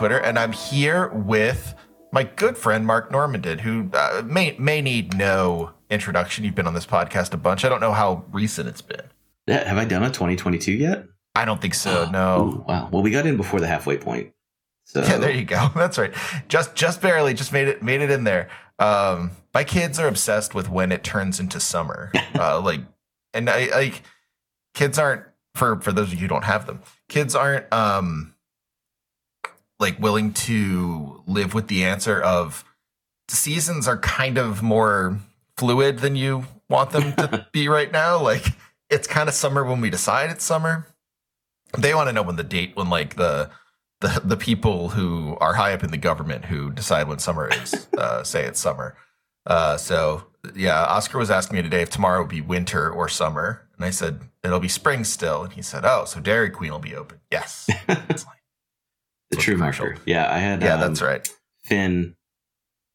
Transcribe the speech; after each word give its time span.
Twitter, 0.00 0.16
and 0.16 0.38
I'm 0.38 0.52
here 0.52 1.08
with 1.08 1.74
my 2.10 2.24
good 2.24 2.56
friend 2.56 2.86
Mark 2.86 3.12
Normandin, 3.12 3.60
who 3.60 3.90
uh, 3.92 4.22
may 4.24 4.56
may 4.58 4.80
need 4.80 5.14
no 5.14 5.72
introduction. 5.90 6.42
You've 6.42 6.54
been 6.54 6.66
on 6.66 6.72
this 6.72 6.86
podcast 6.86 7.34
a 7.34 7.36
bunch. 7.36 7.66
I 7.66 7.68
don't 7.68 7.82
know 7.82 7.92
how 7.92 8.24
recent 8.32 8.66
it's 8.66 8.80
been. 8.80 9.02
Yeah, 9.46 9.68
have 9.68 9.76
I 9.76 9.84
done 9.84 10.02
a 10.02 10.06
2022 10.06 10.72
yet? 10.72 11.04
I 11.34 11.44
don't 11.44 11.60
think 11.60 11.74
so. 11.74 12.08
No. 12.12 12.40
Ooh, 12.40 12.64
wow. 12.66 12.88
Well, 12.90 13.02
we 13.02 13.10
got 13.10 13.26
in 13.26 13.36
before 13.36 13.60
the 13.60 13.66
halfway 13.66 13.98
point. 13.98 14.32
So 14.86 15.02
Yeah, 15.02 15.18
there 15.18 15.32
you 15.32 15.44
go. 15.44 15.68
That's 15.76 15.98
right. 15.98 16.14
Just 16.48 16.74
just 16.74 17.02
barely, 17.02 17.34
just 17.34 17.52
made 17.52 17.68
it 17.68 17.82
made 17.82 18.00
it 18.00 18.10
in 18.10 18.24
there. 18.24 18.48
Um, 18.78 19.32
my 19.52 19.64
kids 19.64 19.98
are 19.98 20.08
obsessed 20.08 20.54
with 20.54 20.70
when 20.70 20.92
it 20.92 21.04
turns 21.04 21.40
into 21.40 21.60
summer. 21.60 22.10
uh, 22.36 22.58
like, 22.58 22.80
and 23.34 23.50
I 23.50 23.66
like 23.66 24.02
kids 24.72 24.98
aren't 24.98 25.24
for 25.54 25.78
for 25.82 25.92
those 25.92 26.06
of 26.06 26.14
you 26.14 26.20
who 26.20 26.28
don't 26.28 26.44
have 26.44 26.64
them. 26.64 26.80
Kids 27.10 27.34
aren't 27.34 27.70
um 27.70 28.34
like 29.80 29.98
willing 29.98 30.32
to 30.32 31.22
live 31.26 31.54
with 31.54 31.68
the 31.68 31.84
answer 31.84 32.20
of 32.20 32.64
seasons 33.28 33.88
are 33.88 33.98
kind 33.98 34.38
of 34.38 34.62
more 34.62 35.18
fluid 35.56 35.98
than 35.98 36.14
you 36.16 36.44
want 36.68 36.90
them 36.90 37.12
to 37.14 37.46
be 37.52 37.68
right 37.68 37.90
now. 37.90 38.20
Like 38.22 38.44
it's 38.88 39.08
kind 39.08 39.28
of 39.28 39.34
summer 39.34 39.64
when 39.64 39.80
we 39.80 39.90
decide 39.90 40.30
it's 40.30 40.44
summer. 40.44 40.86
They 41.76 41.94
want 41.94 42.08
to 42.08 42.12
know 42.12 42.22
when 42.22 42.36
the 42.36 42.44
date 42.44 42.76
when 42.76 42.90
like 42.90 43.16
the 43.16 43.50
the 44.00 44.20
the 44.24 44.36
people 44.36 44.90
who 44.90 45.36
are 45.40 45.54
high 45.54 45.72
up 45.72 45.82
in 45.82 45.90
the 45.90 45.96
government 45.96 46.46
who 46.46 46.70
decide 46.70 47.08
when 47.08 47.18
summer 47.18 47.48
is 47.48 47.88
uh, 47.98 48.22
say 48.22 48.44
it's 48.44 48.60
summer. 48.60 48.96
Uh, 49.46 49.76
so 49.76 50.24
yeah, 50.54 50.84
Oscar 50.84 51.18
was 51.18 51.30
asking 51.30 51.56
me 51.56 51.62
today 51.62 51.82
if 51.82 51.90
tomorrow 51.90 52.20
would 52.20 52.30
be 52.30 52.40
winter 52.40 52.90
or 52.90 53.08
summer, 53.08 53.62
and 53.76 53.84
I 53.84 53.90
said 53.90 54.20
it'll 54.42 54.60
be 54.60 54.68
spring 54.68 55.04
still, 55.04 55.42
and 55.42 55.52
he 55.52 55.62
said, 55.62 55.84
"Oh, 55.84 56.04
so 56.06 56.20
Dairy 56.20 56.50
Queen 56.50 56.72
will 56.72 56.78
be 56.78 56.94
open." 56.94 57.20
Yes, 57.30 57.68
the 59.30 59.36
true 59.36 59.54
commercial. 59.54 59.86
marker. 59.86 60.00
Yeah, 60.06 60.32
I 60.32 60.38
had. 60.38 60.62
yeah, 60.62 60.74
um, 60.74 60.80
that's 60.80 61.02
right. 61.02 61.28
Finn, 61.64 62.14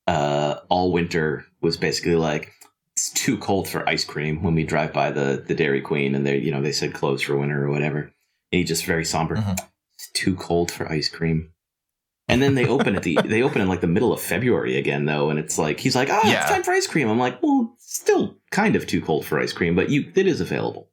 uh, 0.08 0.56
all 0.70 0.92
winter 0.92 1.46
was 1.62 1.78
basically 1.78 2.16
like 2.16 2.52
it's 2.94 3.10
too 3.12 3.38
cold 3.38 3.68
for 3.68 3.88
ice 3.90 4.06
cream 4.06 4.44
when 4.44 4.56
we 4.56 4.64
drive 4.64 4.94
by 4.94 5.12
the 5.12 5.44
the 5.46 5.56
Dairy 5.56 5.82
Queen 5.82 6.16
and 6.16 6.26
they 6.26 6.38
you 6.38 6.52
know 6.52 6.62
they 6.62 6.72
said 6.72 6.94
closed 6.94 7.26
for 7.26 7.36
winter 7.38 7.66
or 7.66 7.70
whatever. 7.70 8.00
And 8.52 8.60
he 8.60 8.64
just 8.64 8.86
very 8.86 9.06
somber. 9.06 9.36
Mhm. 9.38 9.58
It's 9.96 10.10
too 10.12 10.36
cold 10.36 10.72
for 10.72 10.90
ice 10.92 11.10
cream. 11.10 11.52
And 12.28 12.42
then 12.42 12.56
they 12.56 12.66
open 12.68 12.96
at 12.96 13.04
the 13.04 13.18
they 13.26 13.44
open 13.44 13.62
in 13.62 13.68
like 13.68 13.82
the 13.82 13.88
middle 13.88 14.12
of 14.14 14.20
February 14.22 14.78
again 14.78 15.06
though, 15.06 15.30
and 15.30 15.40
it's 15.40 15.58
like 15.58 15.80
he's 15.80 15.96
like, 15.96 16.10
oh, 16.10 16.22
Yeah. 16.26 16.42
it's 16.42 16.50
time 16.50 16.64
for 16.64 16.72
ice 16.72 16.88
cream. 16.88 17.10
I'm 17.10 17.20
like, 17.20 17.42
well, 17.42 17.76
still 17.80 18.38
kind 18.52 18.76
of 18.76 18.88
too 18.88 19.02
cold 19.02 19.26
for 19.26 19.40
ice 19.40 19.54
cream, 19.54 19.76
but 19.76 19.90
you 19.90 20.12
it 20.16 20.28
is 20.28 20.42
available. 20.42 20.90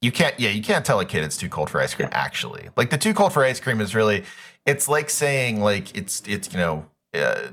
You 0.00 0.12
can't, 0.12 0.38
yeah, 0.38 0.50
you 0.50 0.62
can't 0.62 0.84
tell 0.84 1.00
a 1.00 1.04
kid 1.04 1.24
it's 1.24 1.36
too 1.36 1.48
cold 1.48 1.70
for 1.70 1.80
ice 1.80 1.92
cream. 1.92 2.08
Actually, 2.12 2.68
like 2.76 2.90
the 2.90 2.98
too 2.98 3.12
cold 3.14 3.32
for 3.32 3.44
ice 3.44 3.58
cream 3.58 3.80
is 3.80 3.96
really, 3.96 4.22
it's 4.68 4.88
like 4.88 5.10
saying 5.10 5.60
like 5.60 5.96
it's 5.96 6.22
it's 6.26 6.52
you 6.52 6.58
know, 6.58 6.86
uh, 7.14 7.48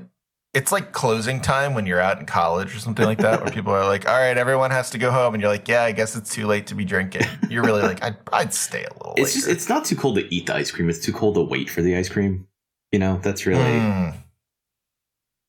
it's 0.54 0.70
like 0.72 0.92
closing 0.92 1.40
time 1.40 1.74
when 1.74 1.84
you're 1.86 2.00
out 2.00 2.18
in 2.20 2.26
college 2.26 2.74
or 2.74 2.78
something 2.78 3.04
like 3.04 3.18
that, 3.18 3.42
where 3.42 3.50
people 3.52 3.72
are 3.72 3.84
like, 3.84 4.08
all 4.08 4.16
right, 4.16 4.36
everyone 4.38 4.70
has 4.70 4.90
to 4.90 4.98
go 4.98 5.10
home, 5.10 5.34
and 5.34 5.40
you're 5.42 5.50
like, 5.50 5.68
yeah, 5.68 5.82
I 5.82 5.92
guess 5.92 6.14
it's 6.16 6.32
too 6.34 6.46
late 6.46 6.66
to 6.68 6.74
be 6.74 6.84
drinking. 6.84 7.26
You're 7.50 7.64
really 7.64 7.82
like, 7.82 8.02
I'd 8.02 8.16
I'd 8.32 8.54
stay 8.54 8.84
a 8.84 8.92
little. 8.94 9.14
It's 9.16 9.34
just 9.34 9.48
it's 9.48 9.68
not 9.68 9.84
too 9.84 9.96
cold 9.96 10.16
to 10.16 10.34
eat 10.34 10.46
the 10.46 10.54
ice 10.54 10.70
cream. 10.70 10.88
It's 10.88 11.00
too 11.04 11.12
cold 11.12 11.34
to 11.34 11.42
wait 11.42 11.68
for 11.70 11.82
the 11.82 11.96
ice 11.96 12.08
cream. 12.08 12.46
You 12.92 12.98
know, 13.00 13.18
that's 13.22 13.46
really 13.46 13.60
Mm. 13.62 14.14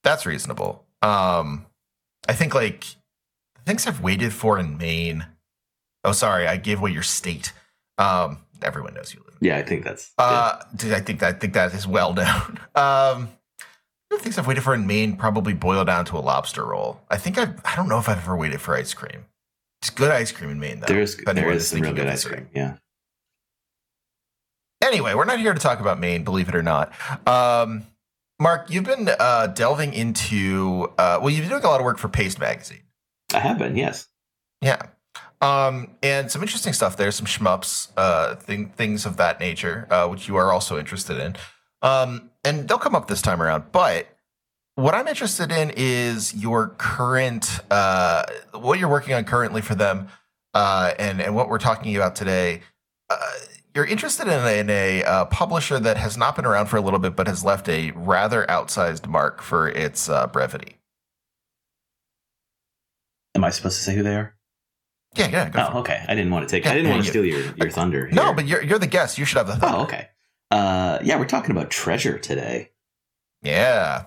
that's 0.03 0.25
reasonable. 0.25 0.85
Um, 1.01 1.65
I 2.27 2.33
think 2.33 2.53
like 2.55 2.85
things 3.65 3.85
I've 3.87 4.01
waited 4.01 4.33
for 4.33 4.57
in 4.59 4.77
Maine. 4.77 5.25
Oh, 6.03 6.11
sorry, 6.13 6.47
I 6.47 6.57
gave 6.57 6.79
away 6.79 6.91
your 6.91 7.03
state. 7.03 7.53
Um, 7.97 8.39
everyone 8.61 8.93
knows 8.93 9.13
you. 9.13 9.23
Yeah. 9.41 9.57
I 9.57 9.63
think 9.63 9.83
that's 9.83 10.11
Uh, 10.17 10.59
I 10.91 10.99
think 10.99 11.19
that 11.19 11.35
I 11.35 11.37
think 11.37 11.53
that 11.53 11.73
is 11.73 11.87
well 11.87 12.13
known. 12.15 12.59
Um, 12.75 13.29
the 14.09 14.17
things 14.17 14.37
I've 14.37 14.47
waited 14.47 14.63
for 14.63 14.73
in 14.73 14.87
Maine 14.87 15.17
probably 15.17 15.53
boil 15.53 15.83
down 15.83 16.05
to 16.05 16.17
a 16.17 16.19
lobster 16.19 16.65
roll. 16.65 17.01
I 17.09 17.17
think 17.17 17.37
I've 17.37 17.59
I 17.65 17.75
don't 17.75 17.89
know 17.89 17.99
if 17.99 18.07
I've 18.07 18.19
ever 18.19 18.35
waited 18.35 18.61
for 18.61 18.75
ice 18.75 18.93
cream. 18.93 19.25
It's 19.81 19.89
good 19.89 20.11
ice 20.11 20.31
cream 20.31 20.49
in 20.49 20.59
Maine 20.59 20.79
though. 20.79 20.87
There 20.87 21.01
is 21.01 21.17
there 21.17 21.51
is 21.51 21.67
some 21.67 21.81
real 21.81 21.93
good 21.93 22.07
ice 22.07 22.23
cream. 22.25 22.47
Yeah. 22.53 22.77
Anyway, 24.81 25.13
we're 25.13 25.25
not 25.25 25.39
here 25.39 25.53
to 25.53 25.59
talk 25.59 25.79
about 25.79 25.99
Maine, 25.99 26.23
believe 26.23 26.47
it 26.49 26.55
or 26.55 26.63
not. 26.63 26.93
Um, 27.27 27.85
Mark, 28.39 28.69
you've 28.69 28.83
been 28.83 29.09
uh, 29.19 29.47
delving 29.47 29.93
into 29.93 30.91
uh, 30.97 31.19
well, 31.21 31.29
you've 31.29 31.41
been 31.41 31.49
doing 31.49 31.63
a 31.63 31.67
lot 31.67 31.79
of 31.79 31.85
work 31.85 31.97
for 31.97 32.07
Paste 32.07 32.39
Magazine. 32.39 32.83
I 33.33 33.39
have 33.39 33.57
been, 33.57 33.75
yes. 33.75 34.07
Yeah. 34.61 34.81
Um, 35.39 35.95
and 36.01 36.31
some 36.31 36.41
interesting 36.41 36.73
stuff 36.73 36.97
there, 36.97 37.11
some 37.11 37.27
shmups, 37.27 37.91
uh, 37.95 38.35
thing, 38.35 38.69
things 38.69 39.05
of 39.05 39.17
that 39.17 39.39
nature, 39.39 39.87
uh, 39.91 40.07
which 40.07 40.27
you 40.27 40.35
are 40.35 40.51
also 40.51 40.79
interested 40.79 41.19
in. 41.19 41.35
Um, 41.81 42.31
and 42.43 42.67
they'll 42.67 42.79
come 42.79 42.95
up 42.95 43.07
this 43.07 43.21
time 43.21 43.41
around. 43.41 43.71
But 43.71 44.07
what 44.75 44.95
I'm 44.95 45.07
interested 45.07 45.51
in 45.51 45.71
is 45.75 46.35
your 46.35 46.69
current, 46.69 47.59
uh, 47.69 48.23
what 48.53 48.79
you're 48.79 48.89
working 48.89 49.13
on 49.13 49.25
currently 49.25 49.61
for 49.61 49.75
them, 49.75 50.07
uh, 50.53 50.93
and 50.97 51.21
and 51.21 51.35
what 51.35 51.49
we're 51.49 51.59
talking 51.59 51.95
about 51.95 52.15
today. 52.15 52.61
Uh, 53.09 53.17
you're 53.75 53.85
interested 53.85 54.27
in 54.27 54.33
a, 54.33 54.59
in 54.59 54.69
a 54.69 55.03
uh, 55.03 55.25
publisher 55.25 55.79
that 55.79 55.97
has 55.97 56.17
not 56.17 56.35
been 56.35 56.45
around 56.45 56.65
for 56.65 56.77
a 56.77 56.81
little 56.81 56.99
bit, 56.99 57.15
but 57.15 57.27
has 57.27 57.43
left 57.43 57.69
a 57.69 57.91
rather 57.91 58.45
outsized 58.47 59.07
mark 59.07 59.41
for 59.41 59.67
its 59.69 60.09
uh, 60.09 60.25
brevity. 60.27 60.77
Am 63.35 63.43
I 63.43 63.51
supposed 63.51 63.77
to 63.77 63.83
say 63.83 63.95
who 63.95 64.01
they 64.01 64.15
are? 64.15 64.36
Yeah, 65.15 65.27
yeah. 65.29 65.49
Go. 65.49 65.69
Oh, 65.73 65.79
okay. 65.79 66.03
I 66.07 66.13
didn't 66.15 66.31
want 66.31 66.47
to 66.47 66.51
take. 66.55 66.65
Yeah, 66.65 66.71
I 66.71 66.73
didn't 66.75 66.87
yeah, 66.87 66.93
want 66.93 67.03
to 67.03 67.07
you- 67.07 67.11
steal 67.11 67.25
your, 67.25 67.55
your 67.55 67.71
thunder. 67.71 68.09
No, 68.11 68.33
but 68.33 68.45
you're 68.47 68.61
you're 68.63 68.79
the 68.79 68.87
guest. 68.87 69.17
You 69.17 69.25
should 69.25 69.37
have 69.37 69.47
the 69.47 69.55
thunder. 69.55 69.77
oh, 69.79 69.83
okay. 69.83 70.09
Uh, 70.51 70.99
yeah, 71.03 71.17
we're 71.17 71.25
talking 71.25 71.51
about 71.51 71.69
treasure 71.69 72.17
today. 72.19 72.71
Yeah. 73.41 74.05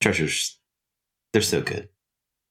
Treasures, 0.00 0.58
they're 1.32 1.42
so 1.42 1.60
good. 1.60 1.88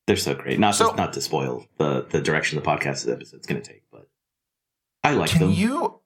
They're 0.07 0.15
so 0.15 0.33
great. 0.35 0.59
Not 0.59 0.75
So- 0.75 0.91
to, 0.91 0.95
not 0.95 1.13
to 1.13 1.21
spoil 1.21 1.65
the 1.77 2.05
the 2.09 2.21
direction 2.21 2.59
the 2.59 2.65
podcast 2.65 3.11
episode's 3.11 3.47
going 3.47 3.61
to 3.61 3.67
take, 3.67 3.83
but 3.91 4.07
I 5.03 5.13
like 5.13 5.31
them. 5.31 5.39
Can 5.39 5.47
them. 5.49 5.55
you? 5.57 5.99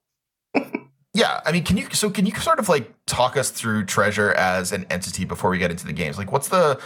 yeah, 1.13 1.41
I 1.45 1.51
mean, 1.51 1.63
can 1.63 1.77
you? 1.77 1.87
So, 1.91 2.09
can 2.09 2.25
you 2.25 2.33
sort 2.35 2.59
of 2.59 2.69
like 2.69 2.91
talk 3.05 3.35
us 3.37 3.49
through 3.49 3.85
Treasure 3.85 4.31
as 4.33 4.71
an 4.71 4.85
entity 4.89 5.25
before 5.25 5.49
we 5.49 5.57
get 5.57 5.71
into 5.71 5.85
the 5.85 5.93
games? 5.93 6.17
Like, 6.17 6.31
what's 6.31 6.47
the? 6.49 6.79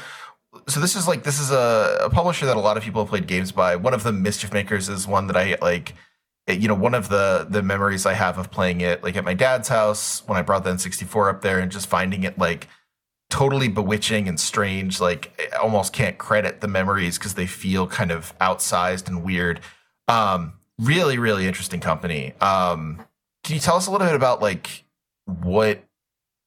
So 0.68 0.80
this 0.80 0.96
is 0.96 1.08
like 1.08 1.24
this 1.24 1.40
is 1.40 1.52
a, 1.52 2.00
a 2.04 2.10
publisher 2.10 2.46
that 2.46 2.58
a 2.58 2.60
lot 2.60 2.78
of 2.78 2.84
people 2.84 3.02
have 3.04 3.10
played 3.10 3.28
games 3.28 3.52
by. 3.52 3.76
One 3.76 3.94
of 3.94 4.04
the 4.04 4.12
Mischief 4.12 4.52
Makers 4.54 4.90
is 4.90 5.08
one 5.08 5.28
that 5.28 5.38
I 5.38 5.58
like. 5.62 5.94
eh, 6.48 6.54
You 6.54 6.68
know, 6.68 6.76
one 6.76 6.94
of 6.94 7.10
the 7.10 7.46
the 7.50 7.62
memories 7.64 8.06
I 8.06 8.14
have 8.14 8.38
of 8.38 8.52
playing 8.52 8.82
it, 8.82 9.04
like 9.04 9.16
at 9.16 9.24
my 9.24 9.34
dad's 9.34 9.68
house 9.70 10.24
when 10.28 10.38
I 10.38 10.42
brought 10.42 10.64
the 10.64 10.72
N64 10.72 11.30
up 11.30 11.42
there, 11.42 11.60
and 11.60 11.72
just 11.72 11.88
finding 11.88 12.24
it 12.24 12.38
like 12.38 12.68
totally 13.30 13.68
bewitching 13.68 14.28
and 14.28 14.40
strange. 14.40 15.02
Like, 15.02 15.52
I 15.54 15.58
almost 15.58 15.92
can't 15.94 16.18
credit 16.18 16.62
the 16.62 16.68
memories 16.68 17.18
because 17.18 17.34
they 17.34 17.46
feel 17.48 17.86
kind 17.88 18.10
of 18.12 18.38
outsized 18.40 19.08
and 19.08 19.24
weird. 19.24 19.60
Um, 20.08 20.54
really, 20.80 21.18
really 21.18 21.46
interesting 21.48 21.82
company. 21.82 22.34
Um, 22.40 23.06
can 23.44 23.56
you 23.56 23.60
tell 23.60 23.76
us 23.76 23.88
a 23.88 23.92
little 23.92 24.08
bit 24.08 24.16
about 24.16 24.42
like 24.42 24.86
what 25.26 25.84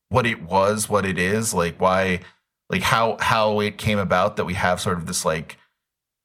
what 0.08 0.26
it 0.26 0.42
was, 0.42 0.88
what 0.88 1.04
it 1.06 1.18
is, 1.18 1.52
like 1.54 1.80
why, 1.80 2.20
like 2.70 2.82
how 2.82 3.16
how 3.20 3.60
it 3.60 3.76
came 3.76 3.98
about 3.98 4.36
that 4.36 4.44
we 4.44 4.54
have 4.54 4.80
sort 4.80 4.96
of 4.96 5.06
this 5.06 5.24
like 5.24 5.58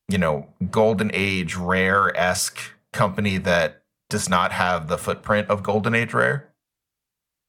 you 0.07 0.17
know 0.17 0.47
golden 0.71 1.11
age 1.13 1.55
rare 1.55 2.15
esque 2.15 2.59
company 2.93 3.37
that 3.37 3.83
does 4.09 4.29
not 4.29 4.51
have 4.51 4.87
the 4.87 4.97
footprint 4.97 5.49
of 5.49 5.63
golden 5.63 5.95
age 5.95 6.13
rare. 6.13 6.53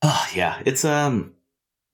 Oh, 0.03 0.27
yeah, 0.35 0.61
it's 0.65 0.85
um, 0.85 1.35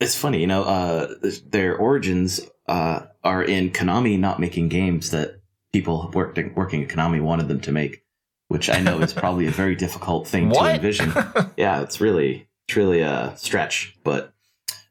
it's 0.00 0.16
funny, 0.16 0.40
you 0.40 0.46
know. 0.46 0.64
Uh, 0.64 1.14
their 1.46 1.76
origins 1.76 2.40
uh 2.68 3.06
are 3.24 3.42
in 3.42 3.70
Konami 3.70 4.18
not 4.18 4.40
making 4.40 4.68
games 4.68 5.10
that 5.10 5.40
people 5.72 6.10
working 6.12 6.54
working 6.54 6.82
at 6.82 6.88
Konami 6.88 7.20
wanted 7.20 7.48
them 7.48 7.60
to 7.60 7.72
make, 7.72 8.04
which 8.48 8.70
I 8.70 8.80
know 8.80 9.00
is 9.00 9.12
probably 9.12 9.46
a 9.46 9.50
very 9.62 9.74
difficult 9.74 10.26
thing 10.26 10.50
to 10.50 10.74
envision. 10.74 11.12
yeah, 11.56 11.82
it's 11.82 12.00
really 12.00 12.48
it's 12.68 12.76
really 12.76 13.00
a 13.00 13.34
stretch, 13.36 13.96
but 14.04 14.32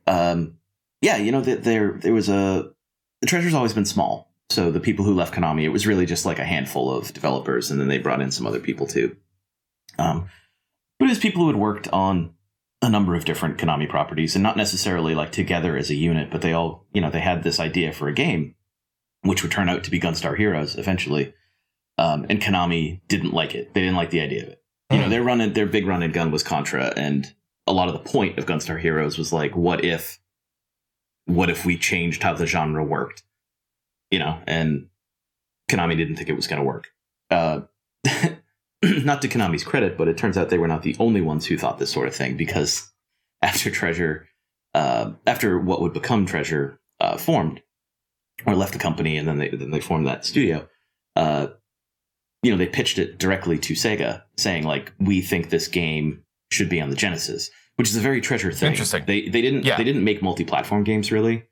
um, 0.07 0.57
yeah, 1.01 1.17
you 1.17 1.31
know, 1.31 1.43
th- 1.43 1.61
there 1.61 1.93
there 1.93 2.13
was 2.13 2.29
a 2.29 2.71
the 3.21 3.27
treasure's 3.27 3.53
always 3.53 3.73
been 3.73 3.85
small. 3.85 4.31
So 4.49 4.69
the 4.71 4.79
people 4.79 5.05
who 5.05 5.13
left 5.13 5.33
Konami, 5.33 5.63
it 5.63 5.69
was 5.69 5.87
really 5.87 6.05
just 6.05 6.25
like 6.25 6.39
a 6.39 6.43
handful 6.45 6.93
of 6.93 7.13
developers, 7.13 7.71
and 7.71 7.79
then 7.79 7.87
they 7.87 7.97
brought 7.99 8.21
in 8.21 8.31
some 8.31 8.45
other 8.45 8.59
people 8.59 8.85
too. 8.87 9.15
Um, 9.97 10.29
but 10.99 11.05
it 11.05 11.09
was 11.09 11.19
people 11.19 11.41
who 11.41 11.47
had 11.47 11.55
worked 11.55 11.87
on 11.89 12.33
a 12.81 12.89
number 12.89 13.15
of 13.15 13.25
different 13.25 13.57
Konami 13.57 13.87
properties, 13.87 14.35
and 14.35 14.43
not 14.43 14.57
necessarily 14.57 15.15
like 15.15 15.31
together 15.31 15.77
as 15.77 15.89
a 15.89 15.95
unit, 15.95 16.29
but 16.31 16.41
they 16.41 16.51
all, 16.53 16.85
you 16.93 17.01
know, 17.01 17.09
they 17.09 17.19
had 17.21 17.43
this 17.43 17.59
idea 17.59 17.93
for 17.93 18.07
a 18.07 18.13
game, 18.13 18.55
which 19.21 19.41
would 19.43 19.51
turn 19.51 19.69
out 19.69 19.83
to 19.85 19.91
be 19.91 19.99
Gunstar 19.99 20.35
Heroes 20.37 20.75
eventually. 20.77 21.33
Um, 21.97 22.25
and 22.29 22.41
Konami 22.41 23.01
didn't 23.07 23.33
like 23.33 23.53
it; 23.55 23.73
they 23.73 23.81
didn't 23.81 23.95
like 23.95 24.09
the 24.09 24.21
idea 24.21 24.43
of 24.43 24.49
it 24.49 24.57
you 24.91 24.97
know 24.97 25.05
Hmm. 25.05 25.09
their 25.11 25.23
run 25.23 25.39
and 25.41 25.55
their 25.55 25.67
big 25.67 25.87
run 25.87 26.03
and 26.03 26.13
gun 26.13 26.31
was 26.31 26.43
contra 26.43 26.91
and 26.97 27.33
a 27.65 27.71
lot 27.71 27.87
of 27.87 27.93
the 27.93 28.09
point 28.11 28.37
of 28.37 28.45
gunstar 28.45 28.77
heroes 28.77 29.17
was 29.17 29.31
like 29.31 29.55
what 29.55 29.85
if 29.85 30.19
what 31.25 31.49
if 31.49 31.65
we 31.65 31.77
changed 31.77 32.23
how 32.23 32.33
the 32.33 32.45
genre 32.45 32.83
worked 32.83 33.23
you 34.09 34.19
know 34.19 34.39
and 34.47 34.87
konami 35.69 35.95
didn't 35.95 36.15
think 36.15 36.29
it 36.29 36.35
was 36.35 36.47
going 36.47 36.59
to 36.61 36.65
work 36.65 36.87
uh, 37.29 37.61
not 38.83 39.21
to 39.21 39.27
konami's 39.27 39.63
credit 39.63 39.97
but 39.97 40.07
it 40.07 40.17
turns 40.17 40.37
out 40.37 40.49
they 40.49 40.57
were 40.57 40.67
not 40.67 40.83
the 40.83 40.95
only 40.99 41.21
ones 41.21 41.45
who 41.45 41.57
thought 41.57 41.79
this 41.79 41.91
sort 41.91 42.07
of 42.07 42.15
thing 42.15 42.35
because 42.35 42.91
after 43.41 43.71
Treasure, 43.71 44.27
uh, 44.73 45.11
after 45.25 45.59
what 45.59 45.81
would 45.81 45.93
become 45.93 46.25
Treasure 46.25 46.79
uh, 46.99 47.17
formed, 47.17 47.61
or 48.45 48.55
left 48.55 48.73
the 48.73 48.79
company, 48.79 49.17
and 49.17 49.27
then 49.27 49.37
they 49.37 49.49
then 49.49 49.71
they 49.71 49.81
formed 49.81 50.07
that 50.07 50.25
studio. 50.25 50.67
Uh, 51.15 51.47
you 52.43 52.51
know, 52.51 52.57
they 52.57 52.67
pitched 52.67 52.97
it 52.97 53.17
directly 53.17 53.57
to 53.59 53.73
Sega, 53.73 54.23
saying 54.37 54.63
like, 54.63 54.93
"We 54.99 55.21
think 55.21 55.49
this 55.49 55.67
game 55.67 56.23
should 56.51 56.69
be 56.69 56.81
on 56.81 56.89
the 56.89 56.95
Genesis," 56.95 57.49
which 57.81 57.89
is 57.89 57.95
a 57.95 57.99
very 57.99 58.21
Treasure 58.21 58.51
thing. 58.51 58.69
Interesting. 58.73 59.05
They 59.07 59.27
they 59.27 59.41
didn't 59.41 59.65
Yeah. 59.65 59.75
they 59.75 59.83
didn't 59.83 60.03
make 60.03 60.21
multi-platform 60.21 60.83
games 60.83 61.11
really. 61.11 61.45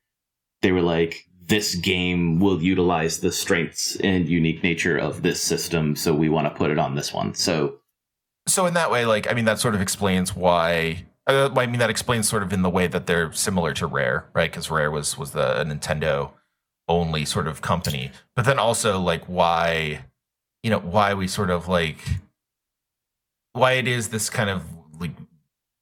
They 0.61 0.71
were 0.71 0.83
like, 0.83 1.25
"This 1.47 1.73
game 1.73 2.39
will 2.39 2.61
utilize 2.61 3.19
the 3.21 3.31
strengths 3.31 3.95
and 3.95 4.29
unique 4.29 4.61
nature 4.61 4.95
of 4.95 5.23
this 5.23 5.41
system, 5.41 5.95
so 5.95 6.13
we 6.13 6.29
want 6.29 6.45
to 6.45 6.51
put 6.55 6.69
it 6.69 6.77
on 6.77 6.93
this 6.93 7.11
one." 7.11 7.33
So 7.33 7.79
So 8.45 8.67
in 8.67 8.75
that 8.75 8.91
way, 8.91 9.05
like 9.07 9.27
I 9.27 9.33
mean, 9.33 9.45
that 9.45 9.57
sort 9.59 9.73
of 9.73 9.81
explains 9.81 10.35
why. 10.35 11.05
Uh, 11.25 11.49
I 11.57 11.65
mean, 11.65 11.79
that 11.79 11.89
explains 11.89 12.29
sort 12.29 12.43
of 12.43 12.53
in 12.53 12.61
the 12.61 12.69
way 12.69 12.85
that 12.85 13.07
they're 13.07 13.31
similar 13.33 13.73
to 13.73 13.87
Rare, 13.87 14.29
right? 14.35 14.51
Because 14.51 14.69
Rare 14.69 14.91
was 14.91 15.17
was 15.17 15.31
the 15.31 15.59
a 15.61 15.65
Nintendo 15.65 16.33
only 16.87 17.25
sort 17.25 17.47
of 17.47 17.61
company, 17.61 18.11
but 18.35 18.45
then 18.45 18.59
also 18.59 18.99
like 18.99 19.25
why, 19.25 20.03
you 20.61 20.69
know, 20.69 20.79
why 20.79 21.15
we 21.15 21.27
sort 21.27 21.49
of 21.49 21.67
like 21.67 21.97
why 23.53 23.73
it 23.73 23.87
is 23.87 24.09
this 24.09 24.29
kind 24.29 24.51
of 24.51 24.61
like 24.99 25.11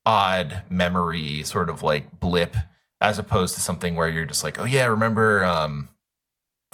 odd 0.08 0.64
memory 0.70 1.44
sort 1.44 1.70
of 1.70 1.84
like 1.84 2.20
blip 2.20 2.56
as 3.02 3.20
opposed 3.20 3.54
to 3.56 3.62
something 3.62 3.96
where 3.96 4.08
you're 4.08 4.26
just 4.26 4.44
like, 4.44 4.58
oh 4.60 4.64
yeah, 4.64 4.86
remember 4.86 5.44
um 5.44 5.90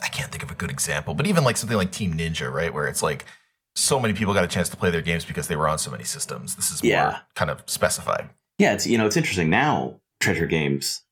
I 0.02 0.08
can't 0.08 0.32
think 0.32 0.44
of 0.44 0.52
a 0.52 0.56
good 0.56 0.70
example, 0.72 1.14
but 1.14 1.28
even 1.28 1.44
like 1.44 1.58
something 1.58 1.78
like 1.78 1.92
Team 1.92 2.14
Ninja, 2.14 2.52
right? 2.52 2.74
Where 2.74 2.88
it's 2.88 3.02
like 3.04 3.26
so 3.76 4.00
many 4.00 4.14
people 4.14 4.34
got 4.34 4.44
a 4.44 4.48
chance 4.48 4.70
to 4.70 4.78
play 4.78 4.92
their 4.92 5.02
games 5.02 5.26
because 5.26 5.48
they 5.48 5.56
were 5.56 5.68
on 5.68 5.80
so 5.80 5.90
many 5.92 6.04
systems. 6.04 6.56
This 6.56 6.70
is 6.72 6.84
Yeah. 6.84 7.04
more 7.04 7.20
kind 7.36 7.50
of 7.50 7.64
specified. 7.66 8.30
Yeah, 8.60 8.74
it's 8.74 8.86
you 8.86 8.98
know 8.98 9.06
it's 9.08 9.18
interesting 9.18 9.50
now. 9.50 10.00
Treasure 10.20 10.46
games, 10.46 11.04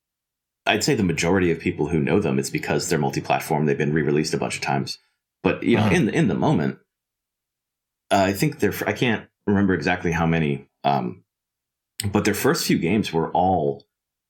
I'd 0.65 0.83
say 0.83 0.93
the 0.95 1.03
majority 1.03 1.51
of 1.51 1.59
people 1.59 1.87
who 1.87 1.99
know 1.99 2.19
them, 2.19 2.37
it's 2.39 2.49
because 2.51 2.87
they're 2.87 2.99
multi-platform. 2.99 3.65
They've 3.65 3.77
been 3.77 3.93
re-released 3.93 4.33
a 4.33 4.37
bunch 4.37 4.55
of 4.55 4.61
times. 4.61 4.99
But 5.43 5.63
you 5.63 5.75
know, 5.77 5.83
Mhm. 5.89 5.95
in 5.95 6.05
the 6.05 6.13
in 6.15 6.27
the 6.27 6.35
moment, 6.35 6.77
uh, 8.11 8.23
I 8.27 8.33
think 8.33 8.59
they're. 8.59 8.73
I 8.85 8.93
can't 8.93 9.27
remember 9.47 9.73
exactly 9.73 10.11
how 10.11 10.25
many, 10.27 10.69
um, 10.83 11.20
but 12.01 12.25
their 12.25 12.33
first 12.33 12.65
few 12.65 12.77
games 12.77 13.11
were 13.13 13.31
all 13.31 13.85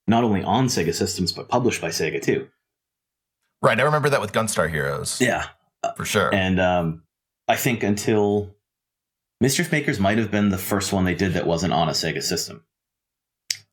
not 0.07 0.23
only 0.23 0.43
on 0.43 0.67
Sega 0.67 0.93
systems 0.93 1.31
but 1.31 1.47
published 1.49 1.81
by 1.81 1.89
Sega 1.89 2.21
too. 2.21 2.47
Right. 3.61 3.79
I 3.79 3.83
remember 3.83 4.09
that 4.09 4.21
with 4.21 4.33
Gunstar 4.33 4.69
Heroes. 4.69 5.21
Yeah, 5.21 5.47
For 5.95 6.05
sure. 6.05 6.33
and 6.33 6.59
um, 6.59 7.03
I 7.47 7.55
think 7.55 7.83
until 7.83 8.55
Mischief 9.39 9.71
Makers 9.71 9.99
might 9.99 10.17
have 10.17 10.31
been 10.31 10.49
the 10.49 10.57
first 10.57 10.91
one 10.93 11.03
they 11.05 11.15
did 11.15 11.33
that 11.33 11.45
wasn't 11.45 11.73
on 11.73 11.87
a 11.87 11.91
Sega 11.91 12.23
system. 12.23 12.63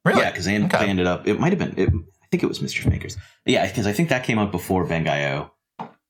really? 0.05 0.21
Yeah, 0.21 0.31
because 0.31 0.45
they, 0.45 0.63
Okay. 0.63 0.79
they 0.79 0.89
ended 0.91 1.07
up. 1.07 1.27
It 1.27 1.41
might 1.41 1.53
have 1.53 1.59
been. 1.59 1.75
It, 1.79 1.89
I 2.23 2.27
think 2.31 2.43
it 2.43 2.47
was 2.47 2.61
Mischief 2.61 2.87
Makers. 2.87 3.17
Yeah, 3.47 3.67
because 3.67 3.87
I 3.87 3.93
think 3.93 4.11
that 4.11 4.25
came 4.25 4.39
out 4.39 4.53
before 4.53 4.87
Bangai-O, 4.87 5.51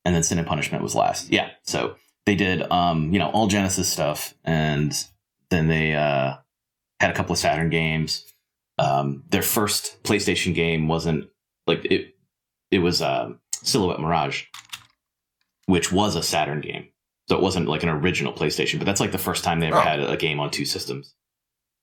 and 0.04 0.14
then 0.14 0.22
Sin 0.24 0.38
and 0.38 0.46
Punishment 0.46 0.82
was 0.82 0.94
last. 0.96 1.30
Yeah, 1.30 1.50
so 1.62 1.94
they 2.26 2.34
did, 2.34 2.68
um, 2.72 3.12
you 3.12 3.20
know, 3.20 3.30
all 3.30 3.46
Genesis 3.46 3.88
stuff, 3.88 4.34
and 4.44 4.92
then 5.50 5.68
they 5.68 5.94
uh, 5.94 6.34
had 7.00 7.10
a 7.10 7.14
couple 7.14 7.32
of 7.32 7.38
Saturn 7.38 7.70
games. 7.70 8.24
Um, 8.78 9.24
their 9.30 9.42
first 9.42 10.02
PlayStation 10.04 10.54
game 10.54 10.88
wasn't 10.88 11.28
like 11.66 11.84
it. 11.84 12.14
It 12.70 12.78
was 12.80 13.02
um, 13.02 13.40
Silhouette 13.52 14.00
Mirage, 14.00 14.44
which 15.66 15.92
was 15.92 16.16
a 16.16 16.22
Saturn 16.22 16.60
game, 16.60 16.88
so 17.28 17.36
it 17.36 17.42
wasn't 17.42 17.68
like 17.68 17.82
an 17.82 17.88
original 17.88 18.32
PlayStation. 18.32 18.78
But 18.78 18.84
that's 18.86 19.00
like 19.00 19.12
the 19.12 19.18
first 19.18 19.44
time 19.44 19.60
they 19.60 19.68
ever 19.68 19.76
Oh. 19.76 19.80
had 19.80 20.00
a 20.00 20.16
game 20.16 20.40
on 20.40 20.50
two 20.50 20.64
systems. 20.64 21.14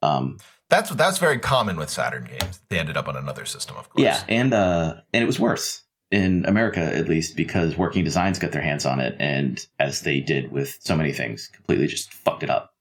Um, 0.02 0.38
That's 0.70 0.90
that's 0.92 1.18
very 1.20 1.40
common 1.40 1.78
with 1.78 1.90
Saturn 1.90 2.26
games. 2.26 2.60
They 2.70 2.80
ended 2.80 2.98
up 2.98 3.08
on 3.08 3.16
another 3.16 3.46
system, 3.46 3.76
of 3.78 3.90
course. 3.90 4.04
Yeah, 4.04 4.22
and 4.28 4.54
uh, 4.54 4.96
and 5.14 5.24
it 5.24 5.28
was 5.28 5.40
worse 5.40 5.84
in 6.12 6.46
America 6.46 6.80
at 6.80 7.08
least 7.10 7.36
because 7.36 7.76
Working 7.78 8.04
Designs 8.04 8.38
got 8.40 8.52
their 8.52 8.62
hands 8.62 8.86
on 8.86 9.00
it, 9.00 9.16
and 9.20 9.66
as 9.80 10.02
they 10.02 10.20
did 10.22 10.52
with 10.52 10.78
so 10.82 10.96
many 10.96 11.12
things, 11.14 11.48
completely 11.54 11.88
just 11.88 12.14
fucked 12.14 12.44
it 12.44 12.50
up. 12.50 12.74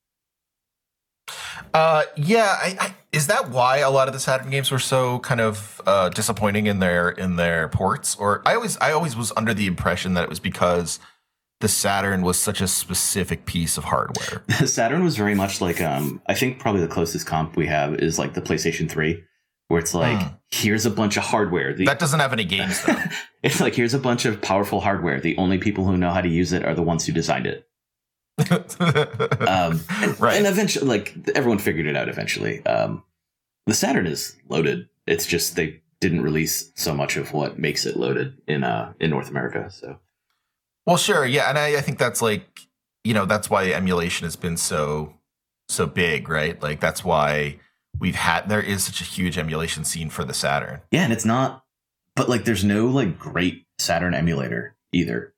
Uh, 1.72 2.04
yeah. 2.16 2.56
I, 2.60 2.76
I, 2.80 2.94
is 3.12 3.26
that 3.28 3.50
why 3.50 3.78
a 3.78 3.90
lot 3.90 4.08
of 4.08 4.14
the 4.14 4.20
Saturn 4.20 4.50
games 4.50 4.70
were 4.70 4.78
so 4.78 5.18
kind 5.20 5.40
of 5.40 5.80
uh, 5.86 6.08
disappointing 6.08 6.66
in 6.66 6.78
their 6.80 7.10
in 7.10 7.36
their 7.36 7.68
ports? 7.68 8.16
Or 8.16 8.42
I 8.46 8.54
always 8.54 8.76
I 8.78 8.92
always 8.92 9.16
was 9.16 9.32
under 9.36 9.54
the 9.54 9.66
impression 9.66 10.14
that 10.14 10.24
it 10.24 10.28
was 10.28 10.40
because 10.40 10.98
the 11.60 11.68
Saturn 11.68 12.22
was 12.22 12.38
such 12.38 12.60
a 12.60 12.66
specific 12.68 13.46
piece 13.46 13.78
of 13.78 13.84
hardware. 13.84 14.42
Saturn 14.66 15.04
was 15.04 15.16
very 15.16 15.34
much 15.34 15.60
like 15.60 15.80
um, 15.80 16.20
I 16.26 16.34
think 16.34 16.58
probably 16.58 16.80
the 16.80 16.88
closest 16.88 17.26
comp 17.26 17.56
we 17.56 17.66
have 17.68 17.94
is 17.94 18.18
like 18.18 18.34
the 18.34 18.42
PlayStation 18.42 18.90
Three, 18.90 19.22
where 19.68 19.80
it's 19.80 19.94
like 19.94 20.20
Hmm. 20.20 20.28
here's 20.50 20.84
a 20.84 20.90
bunch 20.90 21.16
of 21.16 21.22
hardware. 21.22 21.72
The, 21.72 21.84
That 21.86 21.98
doesn't 22.00 22.20
have 22.20 22.32
any 22.32 22.44
games 22.44 22.84
though. 22.84 22.96
it's 23.42 23.60
like 23.60 23.74
here's 23.74 23.94
a 23.94 23.98
bunch 23.98 24.24
of 24.24 24.42
powerful 24.42 24.80
hardware. 24.80 25.20
The 25.20 25.36
only 25.38 25.58
people 25.58 25.84
who 25.86 25.96
know 25.96 26.10
how 26.10 26.20
to 26.20 26.28
use 26.28 26.52
it 26.52 26.64
are 26.64 26.74
the 26.74 26.82
ones 26.82 27.06
who 27.06 27.12
designed 27.12 27.46
it. 27.46 27.66
Um, 29.46 29.80
and, 29.90 30.20
Right. 30.20 30.36
And 30.36 30.46
eventually, 30.46 30.86
like 30.86 31.14
everyone 31.34 31.58
figured 31.58 31.86
it 31.86 31.96
out. 31.96 32.08
Eventually, 32.08 32.64
um, 32.66 33.04
the 33.66 33.74
Saturn 33.74 34.06
is 34.06 34.36
loaded. 34.48 34.88
It's 35.06 35.26
just 35.26 35.56
they 35.56 35.82
didn't 36.00 36.22
release 36.22 36.72
so 36.74 36.94
much 36.94 37.16
of 37.16 37.32
what 37.32 37.58
makes 37.58 37.86
it 37.86 37.96
loaded 37.96 38.36
in 38.46 38.64
uh 38.64 38.92
in 39.00 39.10
North 39.10 39.30
America. 39.30 39.70
So 39.70 39.98
Well, 40.86 40.96
sure, 40.96 41.24
yeah, 41.24 41.48
and 41.48 41.58
I, 41.58 41.76
I 41.78 41.80
think 41.80 41.98
that's 41.98 42.20
like 42.20 42.60
you 43.04 43.14
know 43.14 43.26
that's 43.26 43.48
why 43.48 43.70
emulation 43.70 44.24
has 44.24 44.36
been 44.36 44.56
so 44.56 45.14
so 45.68 45.86
big, 45.86 46.28
right? 46.28 46.60
Like 46.60 46.80
that's 46.80 47.04
why 47.04 47.58
we've 47.98 48.16
had 48.16 48.48
there 48.48 48.62
is 48.62 48.84
such 48.84 49.00
a 49.00 49.04
huge 49.04 49.38
emulation 49.38 49.84
scene 49.84 50.10
for 50.10 50.24
the 50.24 50.34
Saturn. 50.34 50.80
yeah, 50.90 51.04
and 51.04 51.12
it's 51.12 51.24
not, 51.24 51.64
but 52.16 52.28
like 52.28 52.44
there's 52.44 52.64
no 52.64 52.86
like 52.86 53.18
great 53.18 53.66
Saturn 53.78 54.14
emulator 54.14 54.76
either. 54.92 55.33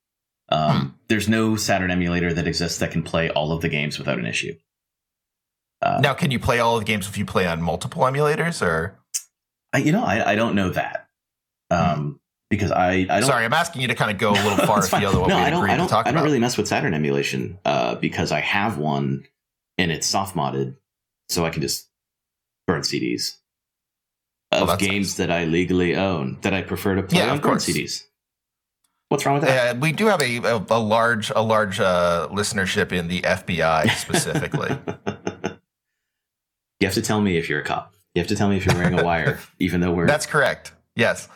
Um, 0.49 0.81
Hmm. 0.81 0.89
There's 1.09 1.29
no 1.29 1.57
Saturn 1.57 1.91
emulator 1.91 2.33
that 2.33 2.47
exists 2.47 2.79
that 2.79 2.91
can 2.91 3.03
play 3.03 3.31
all 3.31 3.53
of 3.53 3.63
the 3.63 3.69
games 3.69 3.99
without 3.99 4.19
an 4.19 4.27
issue. 4.27 4.57
Uh, 5.83 6.01
Now, 6.03 6.15
can 6.15 6.31
you 6.31 6.39
play 6.39 6.59
all 6.59 6.77
of 6.77 6.81
the 6.81 6.87
games 6.87 7.07
if 7.09 7.17
you 7.19 7.25
play 7.25 7.47
on 7.47 7.63
multiple 7.63 8.03
emulators? 8.03 8.61
Or 8.65 8.99
I, 9.73 9.79
you 9.79 9.93
know, 9.93 10.05
I, 10.05 10.33
I 10.33 10.35
don't 10.35 10.55
know 10.55 10.71
that 10.71 11.09
um, 11.71 12.21
because 12.51 12.71
I 12.73 12.93
I 12.93 13.05
don't. 13.05 13.23
sorry, 13.25 13.45
I'm 13.45 13.53
asking 13.53 13.83
you 13.83 13.89
to 13.89 13.95
kind 13.95 14.11
of 14.11 14.19
go 14.19 14.31
a 14.31 14.41
little 14.43 14.67
far 14.67 14.79
afield 14.85 15.15
of 15.15 15.21
what 15.21 15.29
no, 15.29 15.37
we 15.37 15.43
I 15.43 15.51
don't. 15.51 15.59
agreed 15.63 15.73
I 15.73 15.77
don't. 15.77 15.87
to 15.87 15.91
talk 15.91 16.07
I 16.07 16.11
don't 16.11 16.19
about. 16.19 16.25
really 16.27 16.39
mess 16.41 16.57
with 16.57 16.67
Saturn 16.69 16.95
emulation 16.95 17.59
uh, 17.65 17.97
because 17.97 18.33
I 18.33 18.41
have 18.41 18.79
one 18.79 19.25
and 19.79 19.93
it's 19.93 20.07
soft 20.07 20.35
modded, 20.35 20.77
so 21.29 21.45
I 21.45 21.51
can 21.51 21.61
just 21.63 21.89
burn 22.67 22.83
CDs 22.83 23.37
Oh, 24.53 24.63
of 24.63 24.69
that's 24.69 24.81
games 24.83 25.09
nice. 25.09 25.15
that 25.19 25.31
I 25.31 25.45
legally 25.45 25.97
own 25.97 26.39
that 26.43 26.55
I 26.55 26.63
prefer 26.63 26.95
to 26.95 27.03
play 27.03 27.19
Yeah, 27.19 27.33
on 27.33 27.41
burn. 27.41 27.59
CDs. 27.59 28.05
What's 29.09 29.25
wrong 29.25 29.37
with 29.37 29.45
that? 29.45 29.77
Uh, 29.77 29.79
we 29.79 29.93
do 29.93 30.07
have 30.07 30.21
a, 30.21 30.39
a, 30.39 30.67
a 30.71 30.81
large 30.81 31.31
a 31.31 31.41
large 31.41 31.79
uh, 31.79 32.29
listenership 32.33 32.91
in 32.91 33.07
the 33.07 33.23
FBI 33.23 33.91
specifically. 33.91 34.77
you 36.81 36.87
have 36.87 36.95
to 36.95 37.03
tell 37.03 37.21
me 37.21 37.37
if 37.37 37.49
you're 37.49 37.61
a 37.61 37.65
cop. 37.65 37.95
You 38.15 38.21
have 38.21 38.29
to 38.29 38.37
tell 38.37 38.49
me 38.49 38.57
if 38.57 38.67
you're 38.67 38.75
wearing 38.75 38.99
a 38.99 39.05
wire, 39.05 39.39
even 39.61 39.81
though 39.81 39.93
we're. 39.93 40.07
That's 40.07 40.27
correct. 40.27 40.73
Yes. 40.97 41.29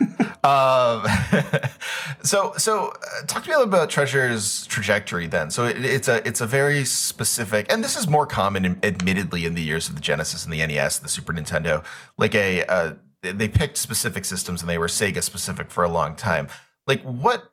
um, 0.42 1.04
so, 2.22 2.54
so 2.56 2.88
uh, 2.88 3.26
talk 3.26 3.42
to 3.44 3.48
me 3.50 3.54
a 3.54 3.58
little 3.58 3.70
bit 3.70 3.76
about 3.76 3.90
Treasure's 3.90 4.66
trajectory. 4.66 5.26
Then, 5.26 5.50
so 5.50 5.66
it, 5.66 5.84
it's 5.84 6.08
a 6.08 6.26
it's 6.26 6.40
a 6.40 6.46
very 6.46 6.84
specific, 6.84 7.70
and 7.70 7.84
this 7.84 7.96
is 7.96 8.08
more 8.08 8.26
common, 8.26 8.64
in, 8.64 8.80
admittedly, 8.82 9.44
in 9.44 9.54
the 9.54 9.62
years 9.62 9.88
of 9.88 9.94
the 9.94 10.00
Genesis 10.00 10.44
and 10.44 10.52
the 10.52 10.66
NES, 10.66 10.98
the 10.98 11.08
Super 11.08 11.34
Nintendo. 11.34 11.84
Like 12.16 12.34
a, 12.34 12.64
uh, 12.64 12.94
they 13.20 13.48
picked 13.48 13.76
specific 13.76 14.24
systems, 14.24 14.62
and 14.62 14.68
they 14.70 14.78
were 14.78 14.88
Sega 14.88 15.22
specific 15.22 15.70
for 15.70 15.84
a 15.84 15.88
long 15.88 16.16
time. 16.16 16.48
Like 16.86 17.02
what? 17.02 17.52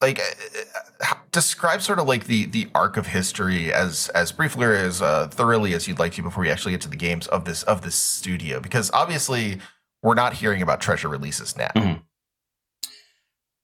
Like, 0.00 0.18
uh, 0.18 0.22
uh, 1.00 1.14
describe 1.32 1.80
sort 1.80 1.98
of 1.98 2.06
like 2.06 2.26
the 2.26 2.46
the 2.46 2.68
arc 2.74 2.96
of 2.96 3.06
history 3.06 3.72
as 3.72 4.08
as 4.10 4.32
briefly 4.32 4.66
or 4.66 4.74
as 4.74 5.00
uh, 5.00 5.28
thoroughly 5.28 5.72
as 5.74 5.88
you'd 5.88 5.98
like 5.98 6.12
to 6.14 6.22
before 6.22 6.42
we 6.42 6.50
actually 6.50 6.72
get 6.72 6.80
to 6.82 6.90
the 6.90 6.96
games 6.96 7.26
of 7.28 7.44
this 7.44 7.62
of 7.62 7.82
this 7.82 7.94
studio, 7.94 8.60
because 8.60 8.90
obviously 8.92 9.60
we're 10.02 10.14
not 10.14 10.34
hearing 10.34 10.62
about 10.62 10.80
treasure 10.80 11.08
releases 11.08 11.56
now. 11.56 11.70
Mhm. 11.74 12.02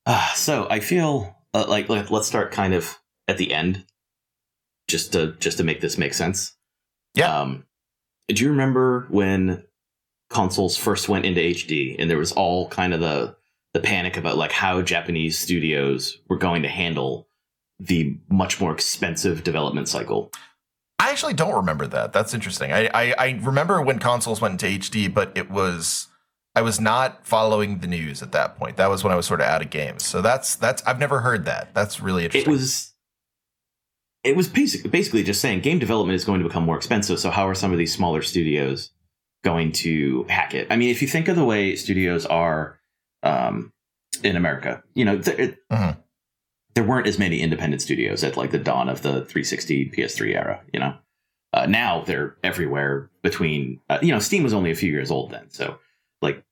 Uh, 0.07 0.33
so 0.35 0.67
I 0.71 0.81
feel 0.81 1.37
uh, 1.53 1.67
like, 1.69 1.89
like 1.89 2.11
let's 2.11 2.27
start 2.27 2.53
kind 2.53 2.75
of 2.75 2.99
at 3.29 3.37
the 3.37 3.53
end, 3.53 3.85
just 4.89 5.13
to 5.13 5.33
just 5.33 5.59
to 5.59 5.65
make 5.65 5.81
this 5.81 5.99
make 5.99 6.15
sense. 6.15 6.57
Yeah. 7.15 7.41
Um, 7.41 7.67
do 8.29 8.43
you 8.43 8.51
remember 8.51 9.07
when 9.11 9.65
consoles 10.31 10.77
first 10.77 11.09
went 11.09 11.27
into 11.27 11.41
HD 11.41 11.97
and 11.99 12.09
there 12.09 12.19
was 12.19 12.33
all 12.33 12.69
kind 12.69 12.95
of 12.95 13.01
the 13.01 13.37
the 13.73 13.81
panic 13.81 14.17
about 14.17 14.37
like 14.37 14.53
how 14.53 14.83
Japanese 14.83 15.39
studios 15.39 16.19
were 16.29 16.39
going 16.39 16.63
to 16.63 16.69
handle 16.69 17.29
the 17.79 18.19
much 18.29 18.61
more 18.61 18.73
expensive 18.73 19.45
development 19.45 19.89
cycle? 19.89 20.33
I 20.99 21.11
actually 21.11 21.35
don't 21.35 21.55
remember 21.55 21.87
that. 21.87 22.13
That's 22.13 22.35
interesting. 22.35 22.73
I, 22.73 22.91
I 22.93 23.15
I 23.19 23.41
remember 23.43 23.81
when 23.81 23.99
consoles 23.99 24.41
went 24.41 24.63
into 24.63 24.79
HD, 24.79 25.13
but 25.13 25.33
it 25.37 25.51
was 25.51 26.09
I 26.55 26.63
was 26.63 26.81
not 26.81 27.27
following 27.27 27.79
the 27.79 27.87
news 27.87 28.23
at 28.23 28.33
that 28.33 28.59
point. 28.59 28.77
That 28.77 28.91
was 28.91 29.03
when 29.03 29.13
I 29.13 29.17
was 29.17 29.27
sort 29.27 29.41
of 29.41 29.47
out 29.47 29.63
of 29.63 29.71
games. 29.71 30.05
So 30.05 30.21
that's 30.21 30.57
that's 30.57 30.83
I've 30.85 30.99
never 30.99 31.21
heard 31.21 31.45
that. 31.47 31.75
That's 31.75 32.01
really 32.01 32.27
It 32.27 32.47
was 32.47 32.93
it 34.23 34.37
was 34.37 34.49
basically 34.49 34.91
basically 34.91 35.23
just 35.23 35.41
saying 35.41 35.61
game 35.61 35.79
development 35.79 36.17
is 36.17 36.25
going 36.25 36.41
to 36.41 36.47
become 36.47 36.65
more 36.65 36.77
expensive. 36.77 37.19
So 37.19 37.31
how 37.31 37.49
are 37.49 37.55
some 37.55 37.73
of 37.73 37.79
these 37.79 37.95
smaller 37.95 38.21
studios 38.21 38.91
going 39.43 39.73
to 39.73 40.25
hack 40.29 40.55
it. 40.55 40.67
I 40.71 40.77
mean, 40.77 40.91
if 40.91 41.03
you 41.03 41.09
think 41.09 41.29
of 41.29 41.37
the 41.37 41.45
way 41.45 41.77
studios 41.77 42.27
are 42.27 42.79
um, 43.23 43.73
in 44.23 44.37
America, 44.37 44.83
you 44.95 45.05
know, 45.05 45.19
th- 45.21 45.57
Mhm. 45.73 45.97
there 46.75 46.85
weren't 46.85 47.07
as 47.07 47.19
many 47.19 47.41
independent 47.41 47.83
studios 47.83 48.23
at 48.25 48.37
like 48.37 48.51
the 48.51 48.59
dawn 48.59 48.89
of 48.89 49.03
the 49.03 49.25
360 49.25 49.91
PS3 49.91 50.35
era. 50.35 50.63
You 50.73 50.81
know, 50.81 50.97
uh, 51.53 51.67
now 51.67 52.03
they're 52.03 52.37
everywhere. 52.45 53.11
Between 53.23 53.81
uh, 53.91 53.99
you 54.03 54.13
know, 54.13 54.19
Steam 54.19 54.43
was 54.43 54.55
only 54.55 54.71
a 54.71 54.75
few 54.75 54.91
years 54.91 55.11
old 55.11 55.31
then, 55.31 55.51
so 55.51 55.79
like 56.23 56.43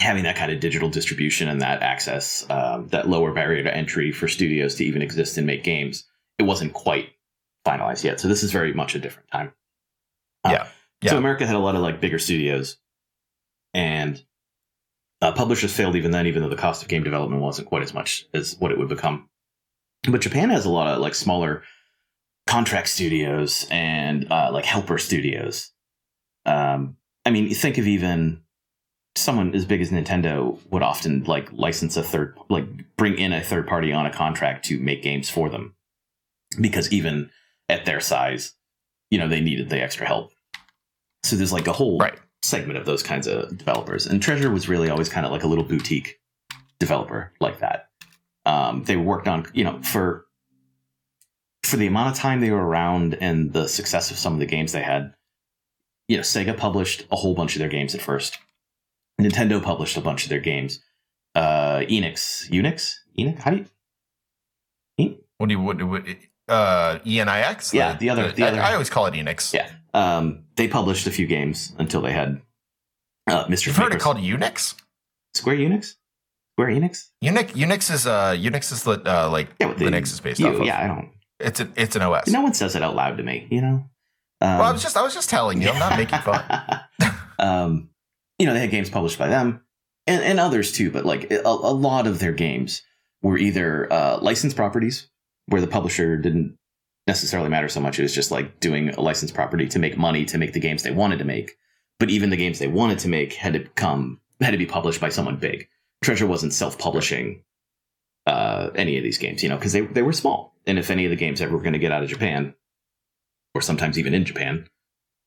having 0.00 0.24
that 0.24 0.36
kind 0.36 0.50
of 0.52 0.60
digital 0.60 0.88
distribution 0.90 1.48
and 1.48 1.60
that 1.62 1.80
access, 1.82 2.44
um, 2.50 2.88
that 2.88 3.08
lower 3.08 3.32
barrier 3.32 3.62
to 3.62 3.74
entry 3.74 4.10
for 4.12 4.26
studios 4.28 4.74
to 4.74 4.84
even 4.84 5.00
exist 5.00 5.38
and 5.38 5.46
make 5.46 5.62
games, 5.62 6.04
it 6.38 6.42
wasn't 6.42 6.72
quite 6.72 7.10
finalized 7.66 8.02
yet. 8.04 8.18
So 8.20 8.26
this 8.28 8.42
is 8.42 8.50
very 8.50 8.72
much 8.74 8.94
a 8.94 8.98
different 8.98 9.30
time. 9.30 9.52
Uh, 10.44 10.50
Yeah. 10.52 10.68
Yeah. 11.02 11.10
So 11.12 11.18
America 11.18 11.46
had 11.46 11.54
a 11.56 11.60
lot 11.60 11.74
of 11.76 11.82
like 11.82 12.00
bigger 12.00 12.18
studios, 12.18 12.78
and 13.74 14.22
uh, 15.22 15.32
publishers 15.32 15.72
failed 15.72 15.96
even 15.96 16.10
then, 16.10 16.26
even 16.26 16.42
though 16.42 16.48
the 16.48 16.56
cost 16.56 16.82
of 16.82 16.88
game 16.88 17.04
development 17.04 17.40
wasn't 17.40 17.68
quite 17.68 17.82
as 17.82 17.94
much 17.94 18.26
as 18.34 18.56
what 18.58 18.72
it 18.72 18.78
would 18.78 18.88
become. 18.88 19.28
But 20.10 20.20
Japan 20.20 20.50
has 20.50 20.66
a 20.66 20.70
lot 20.70 20.88
of 20.88 21.00
like 21.00 21.14
smaller 21.14 21.62
contract 22.48 22.88
studios 22.88 23.66
and 23.70 24.30
uh, 24.30 24.50
like 24.52 24.64
helper 24.64 24.98
studios. 24.98 25.70
Um, 26.44 26.96
I 27.24 27.30
mean, 27.30 27.54
think 27.54 27.78
of 27.78 27.86
even 27.86 28.42
someone 29.14 29.54
as 29.54 29.64
big 29.64 29.80
as 29.80 29.90
Nintendo 29.90 30.58
would 30.70 30.82
often 30.82 31.22
like 31.24 31.52
license 31.52 31.96
a 31.96 32.02
third, 32.02 32.36
like 32.48 32.66
bring 32.96 33.16
in 33.16 33.32
a 33.32 33.44
third 33.44 33.68
party 33.68 33.92
on 33.92 34.06
a 34.06 34.12
contract 34.12 34.64
to 34.66 34.80
make 34.80 35.02
games 35.02 35.30
for 35.30 35.48
them, 35.48 35.76
because 36.60 36.90
even 36.92 37.30
at 37.68 37.84
their 37.84 38.00
size, 38.00 38.54
you 39.10 39.18
know, 39.18 39.28
they 39.28 39.40
needed 39.40 39.68
the 39.68 39.80
extra 39.80 40.04
help. 40.04 40.32
So 41.22 41.36
there's 41.36 41.52
like 41.52 41.68
a 41.68 41.72
whole 41.72 41.98
Right. 41.98 42.18
Segment 42.42 42.78
of 42.78 42.86
those 42.86 43.02
kinds 43.02 43.26
of 43.26 43.56
developers, 43.56 44.06
and 44.06 44.22
Treasure 44.22 44.50
was 44.50 44.68
really 44.68 44.90
always 44.90 45.08
kind 45.08 45.24
of 45.26 45.32
like 45.32 45.44
a 45.44 45.46
little 45.48 45.64
boutique 45.64 46.20
developer 46.78 47.32
like 47.40 47.60
that. 47.60 47.88
Um, 48.44 48.84
they 48.84 48.96
worked 48.96 49.28
on, 49.28 49.46
you 49.52 49.64
know, 49.64 49.80
for 49.82 50.26
for 51.62 51.76
the 51.76 51.86
amount 51.86 52.10
of 52.10 52.18
time 52.18 52.40
they 52.40 52.50
were 52.50 52.66
around 52.66 53.14
and 53.20 53.52
the 53.52 53.68
success 53.68 54.10
of 54.10 54.18
some 54.18 54.34
of 54.34 54.40
the 54.40 54.46
games 54.46 54.72
they 54.72 54.82
had. 54.82 55.14
You 56.08 56.16
know, 56.16 56.22
Sega 56.22 56.56
published 56.56 57.06
a 57.10 57.16
whole 57.16 57.34
bunch 57.34 57.54
of 57.54 57.60
their 57.60 57.68
games 57.68 57.94
at 57.94 58.02
first. 58.02 58.38
Nintendo 59.20 59.62
published 59.62 59.96
a 59.96 60.00
bunch 60.00 60.24
of 60.24 60.28
their 60.28 60.40
games. 60.40 60.82
Uh, 61.34 61.78
Enix, 61.88 62.50
Unix, 62.50 62.96
Enix. 63.18 63.38
How 63.38 63.52
do 63.52 63.66
you? 64.98 65.18
What 65.38 65.48
do 65.48 65.54
you 65.54 65.60
what, 65.60 65.82
what 65.82 66.02
uh 66.48 66.98
ENIX? 67.04 67.72
Yeah, 67.72 67.96
the 67.96 68.10
other- 68.10 68.32
the 68.32 68.44
I, 68.44 68.48
other- 68.48 68.60
I 68.60 68.72
always 68.72 68.90
call 68.90 69.06
it 69.06 69.14
Enix. 69.14 69.52
Yeah. 69.52 69.70
Um, 69.94 70.44
they 70.56 70.68
published 70.68 71.06
a 71.06 71.10
few 71.10 71.26
games 71.26 71.72
until 71.78 72.00
they 72.02 72.12
had 72.12 72.40
uh, 73.28 73.44
Mr. 73.46 73.66
You've 73.66 73.76
heard 73.76 73.92
it 73.94 74.00
called 74.00 74.16
Unix? 74.18 74.74
Square 75.34 75.56
Unix. 75.56 75.94
Square 76.56 76.68
Enix. 76.68 77.08
Unix 77.24 77.50
Unix 77.52 77.90
is 77.92 78.06
uh 78.06 78.32
Unix 78.38 78.72
is 78.72 78.82
the 78.82 79.00
uh 79.06 79.28
like 79.30 79.48
Yeah, 79.60 79.72
the- 79.74 79.84
Linux 79.84 80.04
is 80.12 80.20
based 80.20 80.40
you- 80.40 80.48
off 80.48 80.56
of. 80.56 80.64
Yeah, 80.66 80.82
I 80.82 80.86
don't. 80.86 81.10
It's 81.40 81.60
an 81.60 81.72
it's 81.76 81.96
an 81.96 82.02
OS. 82.02 82.28
No 82.28 82.40
one 82.42 82.54
says 82.54 82.76
it 82.76 82.82
out 82.82 82.94
loud 82.94 83.16
to 83.18 83.22
me. 83.22 83.46
You 83.50 83.60
know. 83.60 83.84
Um, 84.40 84.58
well, 84.58 84.62
I 84.62 84.72
was 84.72 84.82
just 84.82 84.96
I 84.96 85.02
was 85.02 85.14
just 85.14 85.30
telling 85.30 85.62
you. 85.62 85.68
I'm 85.70 85.78
not 85.78 85.96
making 85.98 86.18
fun. 86.20 86.42
um, 87.38 87.90
you 88.38 88.46
know, 88.46 88.54
they 88.54 88.60
had 88.60 88.70
games 88.70 88.90
published 88.90 89.18
by 89.18 89.28
them 89.28 89.62
and, 90.06 90.22
and 90.22 90.40
others 90.40 90.72
too, 90.72 90.90
but 90.90 91.04
like 91.04 91.30
a, 91.30 91.42
a 91.44 91.48
lot 91.72 92.06
of 92.06 92.18
their 92.18 92.32
games 92.32 92.82
were 93.22 93.38
either 93.38 93.92
uh, 93.92 94.18
licensed 94.20 94.56
properties 94.56 95.08
where 95.46 95.60
the 95.60 95.66
publisher 95.66 96.16
didn't 96.16 96.56
necessarily 97.06 97.48
matter 97.48 97.68
so 97.68 97.80
much. 97.80 97.98
It 97.98 98.02
was 98.02 98.14
just 98.14 98.30
like 98.30 98.60
doing 98.60 98.90
a 98.90 99.00
licensed 99.00 99.34
property 99.34 99.66
to 99.68 99.78
make 99.78 99.96
money 99.98 100.24
to 100.26 100.38
make 100.38 100.52
the 100.52 100.60
games 100.60 100.82
they 100.82 100.90
wanted 100.90 101.18
to 101.18 101.24
make. 101.24 101.52
But 101.98 102.10
even 102.10 102.30
the 102.30 102.36
games 102.36 102.58
they 102.58 102.68
wanted 102.68 102.98
to 103.00 103.08
make 103.08 103.34
had 103.34 103.52
to 103.54 103.64
come 103.70 104.20
had 104.40 104.50
to 104.50 104.58
be 104.58 104.66
published 104.66 105.00
by 105.00 105.08
someone 105.08 105.36
big. 105.36 105.68
Treasure 106.02 106.26
wasn't 106.26 106.52
self-publishing 106.52 107.44
uh, 108.26 108.70
any 108.74 108.96
of 108.96 109.04
these 109.04 109.18
games, 109.18 109.42
you 109.42 109.48
know, 109.48 109.56
because 109.56 109.72
they 109.72 109.82
they 109.82 110.02
were 110.02 110.12
small. 110.12 110.54
And 110.66 110.78
if 110.78 110.90
any 110.90 111.04
of 111.04 111.10
the 111.10 111.16
games 111.16 111.40
ever 111.40 111.56
were 111.56 111.62
going 111.62 111.72
to 111.72 111.78
get 111.78 111.92
out 111.92 112.02
of 112.02 112.08
Japan, 112.08 112.54
or 113.54 113.60
sometimes 113.60 113.98
even 113.98 114.14
in 114.14 114.24
Japan, 114.24 114.68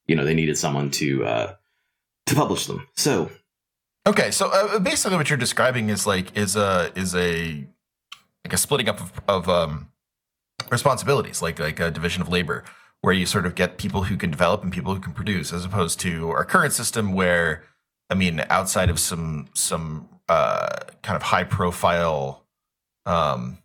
you 0.07 0.15
know, 0.15 0.25
they 0.25 0.33
needed 0.33 0.57
someone 0.57 0.91
to 0.91 1.25
uh, 1.25 1.53
to 2.27 2.35
publish 2.35 2.67
them. 2.67 2.87
So 2.95 3.29
Okay, 4.07 4.29
so 4.29 4.49
uh, 4.49 4.77
basically, 4.79 5.17
what 5.17 5.29
you're 5.29 5.37
describing 5.37 5.89
is 5.89 6.05
like 6.05 6.37
is 6.37 6.55
a 6.55 6.91
is 6.95 7.15
a 7.15 7.65
like 8.43 8.53
a 8.53 8.57
splitting 8.57 8.87
up 8.87 9.01
of, 9.01 9.21
of 9.27 9.49
um, 9.49 9.89
responsibilities, 10.69 11.41
like 11.41 11.59
like 11.59 11.79
a 11.79 11.91
division 11.91 12.21
of 12.21 12.29
labor, 12.29 12.63
where 13.01 13.13
you 13.13 13.25
sort 13.25 13.45
of 13.45 13.55
get 13.55 13.77
people 13.77 14.03
who 14.03 14.17
can 14.17 14.31
develop 14.31 14.63
and 14.63 14.71
people 14.71 14.93
who 14.93 15.01
can 15.01 15.13
produce, 15.13 15.53
as 15.53 15.65
opposed 15.65 15.99
to 16.01 16.29
our 16.29 16.45
current 16.45 16.73
system, 16.73 17.13
where 17.13 17.63
I 18.09 18.15
mean, 18.15 18.43
outside 18.49 18.89
of 18.89 18.99
some 18.99 19.47
some 19.53 20.09
uh, 20.29 20.77
kind 21.01 21.15
of 21.15 21.23
high 21.23 21.43
profile 21.43 22.45
um, 23.05 23.59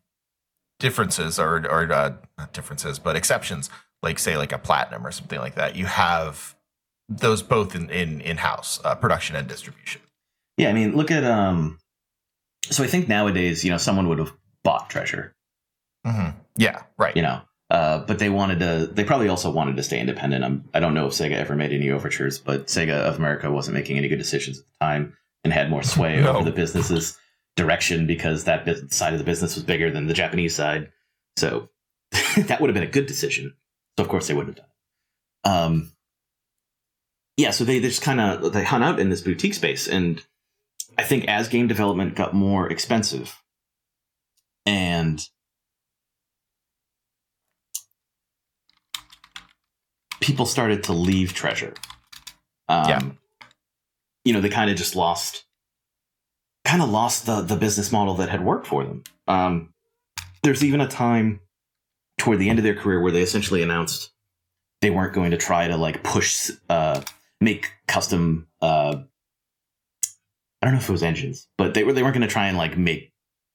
differences 0.78 1.38
or 1.38 1.66
or 1.70 1.92
uh, 1.92 2.12
not 2.38 2.52
differences, 2.52 2.98
but 2.98 3.16
exceptions, 3.16 3.70
like 4.02 4.18
say 4.18 4.36
like 4.36 4.52
a 4.52 4.58
platinum 4.58 5.06
or 5.06 5.12
something 5.12 5.38
like 5.38 5.54
that, 5.54 5.76
you 5.76 5.86
have 5.86 6.54
those 7.08 7.42
both 7.42 7.74
in 7.74 7.90
in 7.90 8.20
in 8.20 8.38
house 8.38 8.80
uh, 8.84 8.94
production 8.94 9.36
and 9.36 9.48
distribution. 9.48 10.00
yeah, 10.56 10.70
I 10.70 10.72
mean, 10.72 10.96
look 10.96 11.10
at 11.10 11.24
um. 11.24 11.78
So 12.70 12.84
I 12.84 12.86
think 12.86 13.08
nowadays, 13.08 13.64
you 13.64 13.70
know, 13.70 13.78
someone 13.78 14.08
would 14.08 14.18
have 14.18 14.32
bought 14.62 14.90
Treasure, 14.90 15.34
hmm 16.04 16.30
Yeah, 16.56 16.82
right. 16.98 17.14
you 17.16 17.22
know, 17.22 17.40
uh, 17.70 17.98
but 18.00 18.18
they 18.18 18.28
wanted 18.30 18.58
to. 18.60 18.88
They 18.92 19.04
probably 19.04 19.28
also 19.28 19.50
wanted 19.50 19.76
to 19.76 19.82
stay 19.82 20.00
independent. 20.00 20.44
I'm, 20.44 20.68
I 20.74 20.80
don't 20.80 20.94
know 20.94 21.06
if 21.06 21.12
Sega 21.12 21.34
ever 21.34 21.54
made 21.56 21.72
any 21.72 21.90
overtures, 21.90 22.38
but 22.38 22.66
Sega 22.66 22.92
of 22.94 23.16
America 23.16 23.50
wasn't 23.50 23.74
making 23.74 23.96
any 23.98 24.08
good 24.08 24.18
decisions 24.18 24.58
at 24.58 24.64
the 24.66 24.84
time 24.84 25.16
and 25.44 25.52
had 25.52 25.70
more 25.70 25.82
sway 25.82 26.20
No. 26.20 26.36
over 26.36 26.44
the 26.44 26.54
business's 26.56 27.16
direction 27.56 28.06
because 28.06 28.44
that 28.44 28.66
side 28.92 29.12
of 29.12 29.18
the 29.18 29.24
business 29.24 29.54
was 29.54 29.64
bigger 29.64 29.90
than 29.90 30.06
the 30.06 30.14
Japanese 30.14 30.54
side. 30.54 30.90
So 31.36 31.68
that 32.36 32.60
would 32.60 32.68
have 32.70 32.74
been 32.74 32.82
a 32.82 32.90
good 32.90 33.06
decision. 33.06 33.54
So 33.98 34.04
of 34.04 34.08
course 34.08 34.26
they 34.28 34.34
wouldn't 34.34 34.58
have 34.58 34.64
done. 34.64 34.70
it. 35.44 35.48
Um, 35.48 35.92
yeah, 37.36 37.50
so 37.52 37.64
they, 37.64 37.78
they 37.78 37.88
just 37.88 38.02
kind 38.02 38.20
of 38.20 38.52
they 38.52 38.64
hung 38.64 38.82
out 38.82 39.00
in 39.00 39.08
this 39.08 39.22
boutique 39.22 39.54
space, 39.54 39.88
and 39.88 40.22
I 40.98 41.04
think 41.04 41.24
as 41.26 41.48
game 41.48 41.68
development 41.68 42.14
got 42.14 42.34
more 42.34 42.68
expensive, 42.70 43.40
and 44.66 45.20
people 50.20 50.46
started 50.46 50.84
to 50.84 50.92
leave 50.92 51.32
Treasure. 51.32 51.74
Um, 52.68 52.88
Yeah. 52.88 53.00
you 54.24 54.32
know, 54.32 54.40
they 54.40 54.48
kind 54.50 54.70
of 54.70 54.76
just 54.76 54.94
lost, 54.94 55.44
kind 56.64 56.82
of 56.82 56.90
lost 56.90 57.26
the 57.26 57.40
the 57.40 57.56
business 57.56 57.90
model 57.90 58.14
that 58.14 58.28
had 58.28 58.44
worked 58.44 58.66
for 58.66 58.84
them. 58.84 59.02
Um, 59.26 59.74
there's 60.42 60.64
even 60.64 60.80
a 60.80 60.88
time 60.88 61.40
toward 62.18 62.38
the 62.38 62.48
end 62.50 62.58
of 62.58 62.62
their 62.64 62.74
career 62.74 63.00
where 63.00 63.12
they 63.12 63.22
essentially 63.22 63.62
announced 63.62 64.12
they 64.80 64.90
weren't 64.90 65.12
going 65.14 65.30
to 65.30 65.36
try 65.36 65.68
to 65.68 65.76
like 65.76 66.02
push, 66.02 66.50
uh, 66.68 67.02
make 67.40 67.72
custom. 67.86 68.46
Uh, 68.62 69.02
I 70.62 70.66
don't 70.66 70.74
know 70.74 70.80
if 70.80 70.88
it 70.88 70.92
was 70.92 71.02
engines, 71.02 71.48
but 71.56 71.72
they 71.74 71.84
were 71.84 71.92
they 71.92 72.02
weren't 72.02 72.14
going 72.14 72.26
to 72.28 72.32
try 72.32 72.48
and 72.48 72.58
like 72.58 72.76
make 72.76 73.12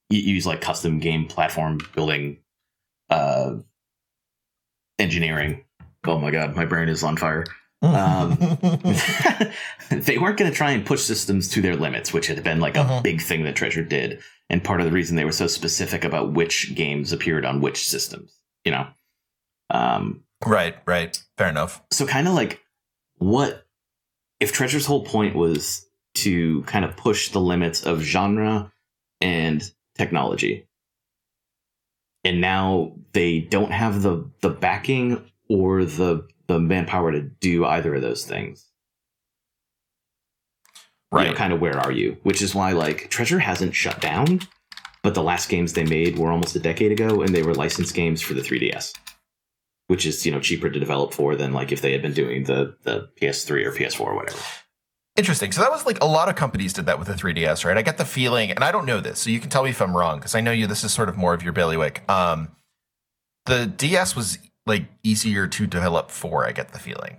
use 0.09 0.45
like 0.45 0.61
custom 0.61 0.99
game 0.99 1.25
platform 1.27 1.79
building, 1.93 2.37
uh, 3.09 3.55
engineering. 4.99 5.64
Oh 6.07 6.19
my 6.19 6.31
god, 6.31 6.55
my 6.55 6.65
brain 6.65 6.89
is 6.89 7.03
on 7.03 7.17
fire. 7.17 7.45
Um, 7.81 8.37
they 9.91 10.17
weren't 10.17 10.37
going 10.37 10.49
to 10.49 10.55
try 10.55 10.71
and 10.71 10.85
push 10.85 11.01
systems 11.01 11.49
to 11.49 11.61
their 11.61 11.75
limits, 11.75 12.11
which 12.13 12.27
had 12.27 12.41
been 12.43 12.59
like 12.59 12.77
a 12.77 12.83
Mhm. 12.83 13.03
big 13.03 13.21
thing 13.21 13.43
that 13.43 13.55
Treasure 13.55 13.83
did, 13.83 14.21
and 14.49 14.63
part 14.63 14.79
of 14.79 14.85
the 14.85 14.91
reason 14.91 15.15
they 15.15 15.25
were 15.25 15.31
so 15.31 15.47
specific 15.47 16.03
about 16.03 16.33
which 16.33 16.73
games 16.73 17.11
appeared 17.11 17.45
on 17.45 17.61
which 17.61 17.87
systems. 17.87 18.39
You 18.63 18.71
know, 18.71 18.87
um, 19.69 20.23
right, 20.45 20.75
right. 20.87 21.21
Fair 21.37 21.49
enough. 21.49 21.83
so 21.91 22.05
kind 22.07 22.27
of 22.27 22.33
like 22.33 22.61
what 23.17 23.65
if 24.39 24.51
Treasure's 24.51 24.85
whole 24.85 25.03
point 25.05 25.35
was 25.35 25.85
to 26.15 26.63
kind 26.63 26.85
of 26.85 26.95
push 26.97 27.29
the 27.29 27.41
limits 27.41 27.85
of 27.85 28.01
genre 28.01 28.71
and 29.21 29.61
technology, 29.97 30.67
and 32.23 32.41
now 32.41 32.93
they 33.13 33.39
don't 33.41 33.71
have 33.71 34.01
the 34.01 34.29
the 34.41 34.49
backing 34.49 35.29
or 35.49 35.85
the 35.85 36.27
the 36.47 36.59
manpower 36.59 37.11
to 37.11 37.21
do 37.21 37.65
either 37.65 37.95
of 37.95 38.01
those 38.01 38.25
things 38.25 38.65
Right. 41.11 41.27
you 41.27 41.31
know, 41.31 41.37
kind 41.37 41.53
of 41.53 41.61
where 41.61 41.79
are 41.79 41.91
you? 41.91 42.17
Which 42.23 42.41
is 42.41 42.53
why 42.53 42.71
like 42.73 43.09
Treasure 43.09 43.39
hasn't 43.39 43.73
shut 43.73 44.01
down, 44.01 44.41
but 45.01 45.13
the 45.13 45.23
last 45.23 45.47
games 45.49 45.71
they 45.73 45.85
made 45.85 46.17
were 46.17 46.31
almost 46.31 46.55
a 46.55 46.59
decade 46.59 46.91
ago, 46.91 47.21
and 47.21 47.33
they 47.33 47.43
were 47.43 47.53
licensed 47.53 47.93
games 47.95 48.21
for 48.21 48.33
the 48.33 48.41
3DS, 48.41 48.91
which 49.87 50.05
is 50.05 50.25
you 50.25 50.31
know 50.31 50.41
cheaper 50.41 50.69
to 50.69 50.79
develop 50.79 51.13
for 51.13 51.35
than 51.37 51.53
like 51.53 51.71
if 51.71 51.81
they 51.81 51.93
had 51.93 52.01
been 52.01 52.13
doing 52.13 52.43
the 52.43 52.75
the 52.83 53.07
PS3 53.21 53.65
or 53.65 53.71
PS4 53.71 54.01
or 54.01 54.15
whatever. 54.15 54.39
Interesting. 55.15 55.53
So 55.53 55.61
that 55.61 55.71
was 55.71 55.85
like 55.85 56.01
a 56.03 56.05
lot 56.07 56.27
of 56.27 56.35
companies 56.35 56.73
did 56.73 56.87
that 56.87 56.99
with 56.99 57.07
the 57.07 57.13
3DS, 57.13 57.63
right? 57.63 57.77
I 57.77 57.81
get 57.81 57.97
the 57.97 58.03
feeling, 58.03 58.51
and 58.51 58.61
I 58.63 58.71
don't 58.73 58.85
know 58.85 58.99
this, 58.99 59.19
so 59.19 59.29
you 59.29 59.39
can 59.39 59.49
tell 59.49 59.63
me 59.63 59.69
if 59.69 59.81
I'm 59.81 59.95
wrong, 59.95 60.17
because 60.17 60.35
I 60.35 60.41
know 60.41 60.51
you. 60.51 60.67
This 60.67 60.83
is 60.83 60.91
sort 60.91 61.07
of 61.07 61.15
more 61.15 61.33
of 61.33 61.43
your 61.43 61.53
bailiwick. 61.53 62.03
Um, 62.09 62.49
the 63.45 63.67
DS 63.67 64.17
was 64.17 64.37
like 64.65 64.85
easier 65.03 65.47
to 65.47 65.67
develop 65.67 66.11
for. 66.11 66.45
I 66.47 66.51
get 66.51 66.71
the 66.73 66.79
feeling. 66.79 67.17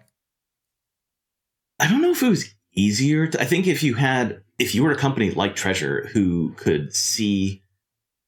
I 1.78 1.88
don't 1.88 2.02
know 2.02 2.10
if 2.12 2.22
it 2.22 2.28
was 2.28 2.54
easier. 2.74 3.26
To, 3.28 3.40
I 3.40 3.44
think 3.44 3.66
if 3.66 3.82
you 3.82 3.94
had, 3.94 4.42
if 4.58 4.74
you 4.74 4.82
were 4.82 4.92
a 4.92 4.96
company 4.96 5.30
like 5.30 5.54
Treasure 5.54 6.08
who 6.12 6.52
could 6.56 6.94
see 6.94 7.62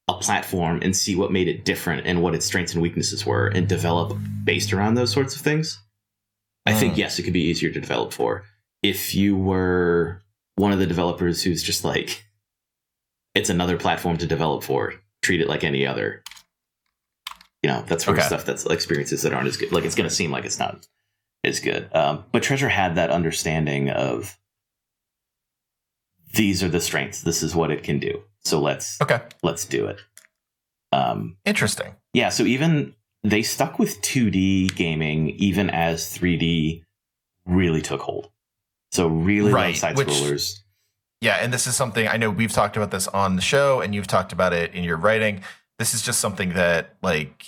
a 0.07 0.13
platform 0.13 0.79
and 0.81 0.95
see 0.95 1.15
what 1.15 1.31
made 1.31 1.47
it 1.47 1.65
different 1.65 2.07
and 2.07 2.21
what 2.21 2.33
its 2.35 2.45
strengths 2.45 2.73
and 2.73 2.81
weaknesses 2.81 3.25
were 3.25 3.47
and 3.47 3.67
develop 3.67 4.17
based 4.43 4.73
around 4.73 4.95
those 4.95 5.11
sorts 5.11 5.35
of 5.35 5.41
things, 5.41 5.79
I 6.65 6.73
think, 6.73 6.93
Mm. 6.95 6.97
yes, 6.97 7.19
it 7.19 7.23
could 7.23 7.33
be 7.33 7.43
easier 7.43 7.71
to 7.71 7.79
develop 7.81 8.13
for. 8.13 8.43
If 8.81 9.13
you 9.13 9.35
were 9.35 10.21
one 10.55 10.71
of 10.71 10.79
the 10.79 10.87
developers 10.87 11.43
who's 11.43 11.61
just 11.63 11.83
like, 11.83 12.25
it's 13.35 13.49
another 13.49 13.77
platform 13.77 14.17
to 14.17 14.25
develop 14.25 14.63
for, 14.63 14.93
treat 15.21 15.41
it 15.41 15.47
like 15.47 15.63
any 15.63 15.85
other. 15.85 16.23
You 17.63 17.69
know, 17.69 17.83
that's 17.87 18.07
of 18.07 18.15
Okay. 18.15 18.25
stuff 18.25 18.45
that's 18.45 18.65
experiences 18.65 19.21
that 19.23 19.33
aren't 19.33 19.47
as 19.47 19.57
good. 19.57 19.71
Like, 19.71 19.83
it's 19.85 19.95
going 19.95 20.07
to 20.09 20.15
seem 20.15 20.31
like 20.31 20.45
it's 20.45 20.59
not 20.59 20.87
as 21.43 21.59
good. 21.59 21.93
Um, 21.93 22.23
but 22.31 22.41
Treasure 22.43 22.69
had 22.69 22.95
that 22.95 23.09
understanding 23.09 23.89
of 23.89 24.37
these 26.33 26.63
are 26.63 26.69
the 26.69 26.81
strengths. 26.81 27.21
This 27.21 27.43
is 27.43 27.55
what 27.55 27.71
it 27.71 27.83
can 27.83 27.99
do. 27.99 28.23
So 28.41 28.59
let's 28.61 28.99
Okay. 29.01 29.19
let's 29.43 29.65
do 29.65 29.87
it. 29.87 29.99
Um, 30.91 31.37
Interesting. 31.45 31.95
yeah, 32.13 32.29
so 32.29 32.43
even 32.43 32.95
they 33.23 33.41
stuck 33.43 33.77
with 33.79 34.01
2D 34.01 34.69
gaming 34.75 35.29
even 35.31 35.69
as 35.69 36.05
3D 36.17 36.83
really 37.45 37.81
took 37.81 38.01
hold. 38.01 38.31
So 38.91 39.07
really 39.07 39.51
Right, 39.51 39.75
side 39.75 39.97
which- 39.97 40.07
scrollers. 40.07 40.59
Yeah, 41.21 41.35
and 41.35 41.51
this 41.53 41.67
is 41.67 41.75
something 41.75 42.07
I 42.07 42.15
know 42.15 42.29
we've 42.29 42.51
talked 42.53 42.77
about 42.77 42.91
this 42.91 43.07
on 43.09 43.35
the 43.35 43.41
show, 43.41 43.81
and 43.81 43.93
you've 43.93 44.07
talked 44.07 44.31
about 44.31 44.53
it 44.53 44.73
in 44.73 44.85
your 44.85 44.95
writing. 44.95 45.43
This 45.79 45.93
is 45.93 46.01
just 46.03 46.19
something 46.19 46.53
that 46.53 46.95
like 47.01 47.45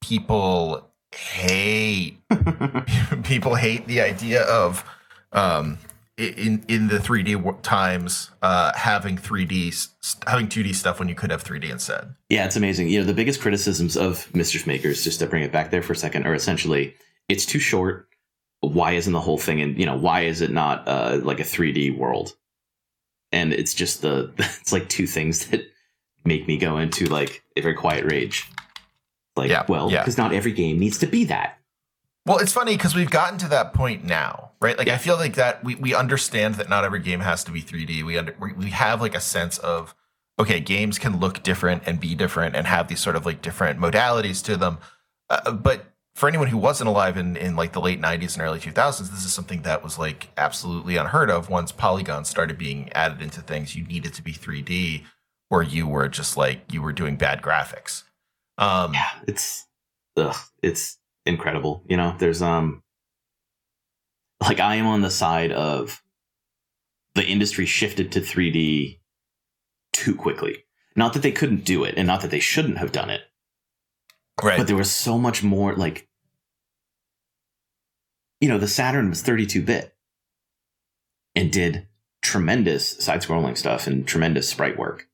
people 0.00 0.88
hate. 1.14 2.18
people 3.24 3.56
hate 3.56 3.86
the 3.86 4.00
idea 4.00 4.42
of 4.44 4.84
um, 5.32 5.78
in 6.16 6.64
in 6.68 6.88
the 6.88 6.98
3D 6.98 7.62
times 7.62 8.30
uh, 8.40 8.72
having 8.76 9.16
3D 9.16 9.68
s- 9.68 10.16
having 10.26 10.46
2D 10.46 10.74
stuff 10.74 10.98
when 10.98 11.08
you 11.08 11.14
could 11.14 11.30
have 11.30 11.42
3D 11.44 11.70
instead. 11.70 12.14
Yeah, 12.28 12.44
it's 12.46 12.56
amazing. 12.56 12.88
You 12.88 13.00
know, 13.00 13.06
the 13.06 13.14
biggest 13.14 13.40
criticisms 13.40 13.96
of 13.96 14.32
Mischief 14.34 14.66
Makers, 14.66 15.02
just 15.04 15.18
to 15.20 15.26
bring 15.26 15.42
it 15.42 15.52
back 15.52 15.70
there 15.70 15.82
for 15.82 15.92
a 15.92 15.96
second, 15.96 16.26
are 16.26 16.34
essentially 16.34 16.94
it's 17.28 17.44
too 17.44 17.58
short. 17.58 18.08
Why 18.60 18.92
isn't 18.92 19.12
the 19.12 19.20
whole 19.20 19.38
thing 19.38 19.60
and 19.60 19.76
you 19.76 19.86
know, 19.86 19.96
why 19.96 20.20
is 20.20 20.40
it 20.40 20.52
not 20.52 20.86
uh, 20.86 21.18
like 21.22 21.40
a 21.40 21.44
3D 21.44 21.96
world? 21.98 22.36
And 23.32 23.52
it's 23.52 23.74
just 23.74 24.02
the, 24.02 24.30
it's 24.38 24.72
like 24.72 24.88
two 24.88 25.06
things 25.06 25.46
that 25.46 25.62
make 26.24 26.46
me 26.46 26.56
go 26.58 26.78
into 26.78 27.06
like 27.06 27.42
a 27.56 27.60
very 27.60 27.74
quiet 27.74 28.04
rage. 28.04 28.48
Like, 29.36 29.50
Yeah, 29.50 29.64
well, 29.68 29.90
yeah. 29.90 30.02
because 30.02 30.18
not 30.18 30.32
every 30.32 30.52
game 30.52 30.78
needs 30.78 30.98
to 30.98 31.06
be 31.06 31.24
that. 31.24 31.58
Well, 32.24 32.38
it's 32.38 32.52
funny 32.52 32.76
because 32.76 32.94
we've 32.94 33.10
gotten 33.10 33.38
to 33.38 33.48
that 33.48 33.74
point 33.74 34.04
now, 34.04 34.52
right? 34.60 34.78
Like 34.78 34.88
I 34.88 34.96
feel 34.96 35.16
like 35.16 35.34
that 35.34 35.64
we, 35.64 35.74
we 35.74 35.92
understand 35.94 36.54
that 36.56 36.68
not 36.68 36.84
every 36.84 37.00
game 37.00 37.20
has 37.20 37.42
to 37.44 37.50
be 37.50 37.62
3D. 37.62 38.04
We 38.04 38.16
under, 38.16 38.34
we 38.38 38.52
we 38.52 38.70
have 38.70 39.00
like 39.00 39.16
a 39.16 39.20
sense 39.20 39.58
of 39.58 39.94
okay, 40.38 40.60
games 40.60 40.98
can 40.98 41.18
look 41.18 41.42
different 41.42 41.82
and 41.84 41.98
be 42.00 42.14
different 42.14 42.54
and 42.56 42.66
have 42.66 42.88
these 42.88 43.00
sort 43.00 43.16
of 43.16 43.26
like 43.26 43.42
different 43.42 43.80
modalities 43.80 44.42
to 44.44 44.56
them. 44.56 44.78
Uh, 45.28 45.52
but 45.52 45.86
for 46.14 46.28
anyone 46.28 46.46
who 46.48 46.58
wasn't 46.58 46.88
alive 46.88 47.16
in 47.16 47.36
in 47.36 47.56
like 47.56 47.72
the 47.72 47.80
late 47.80 48.00
90s 48.00 48.34
and 48.34 48.42
early 48.42 48.60
2000s, 48.60 49.10
this 49.10 49.24
is 49.24 49.32
something 49.32 49.62
that 49.62 49.82
was 49.82 49.98
like 49.98 50.28
absolutely 50.36 50.96
unheard 50.96 51.28
of. 51.30 51.50
Once 51.50 51.72
polygons 51.72 52.28
started 52.28 52.56
being 52.56 52.92
added 52.92 53.20
into 53.20 53.40
things, 53.40 53.74
you 53.74 53.84
needed 53.84 54.14
to 54.14 54.22
be 54.22 54.32
3D 54.32 55.02
or 55.52 55.62
you 55.62 55.86
were 55.86 56.08
just 56.08 56.36
like 56.36 56.62
you 56.72 56.82
were 56.82 56.92
doing 56.92 57.16
bad 57.16 57.42
graphics. 57.42 58.02
Um 58.58 58.94
yeah 58.94 59.10
it's 59.28 59.66
ugh, 60.16 60.36
it's 60.62 60.98
incredible 61.24 61.84
you 61.88 61.96
know 61.96 62.16
there's 62.18 62.42
um 62.42 62.82
like 64.40 64.58
i 64.58 64.74
am 64.74 64.86
on 64.86 65.02
the 65.02 65.10
side 65.10 65.52
of 65.52 66.02
the 67.14 67.24
industry 67.24 67.64
shifted 67.64 68.10
to 68.10 68.20
3d 68.20 68.98
too 69.92 70.14
quickly 70.16 70.64
not 70.96 71.12
that 71.12 71.22
they 71.22 71.30
couldn't 71.30 71.64
do 71.64 71.84
it 71.84 71.94
and 71.96 72.06
not 72.06 72.22
that 72.22 72.30
they 72.30 72.40
shouldn't 72.40 72.78
have 72.78 72.90
done 72.90 73.08
it 73.08 73.22
right. 74.42 74.58
but 74.58 74.66
there 74.66 74.76
was 74.76 74.90
so 74.90 75.16
much 75.16 75.44
more 75.44 75.76
like 75.76 76.08
you 78.40 78.48
know 78.48 78.58
the 78.58 78.66
saturn 78.66 79.08
was 79.08 79.22
32 79.22 79.62
bit 79.62 79.94
and 81.36 81.52
did 81.52 81.86
tremendous 82.20 82.90
side 82.98 83.22
scrolling 83.22 83.56
stuff 83.56 83.86
and 83.86 84.08
tremendous 84.08 84.48
sprite 84.48 84.76
work 84.76 85.08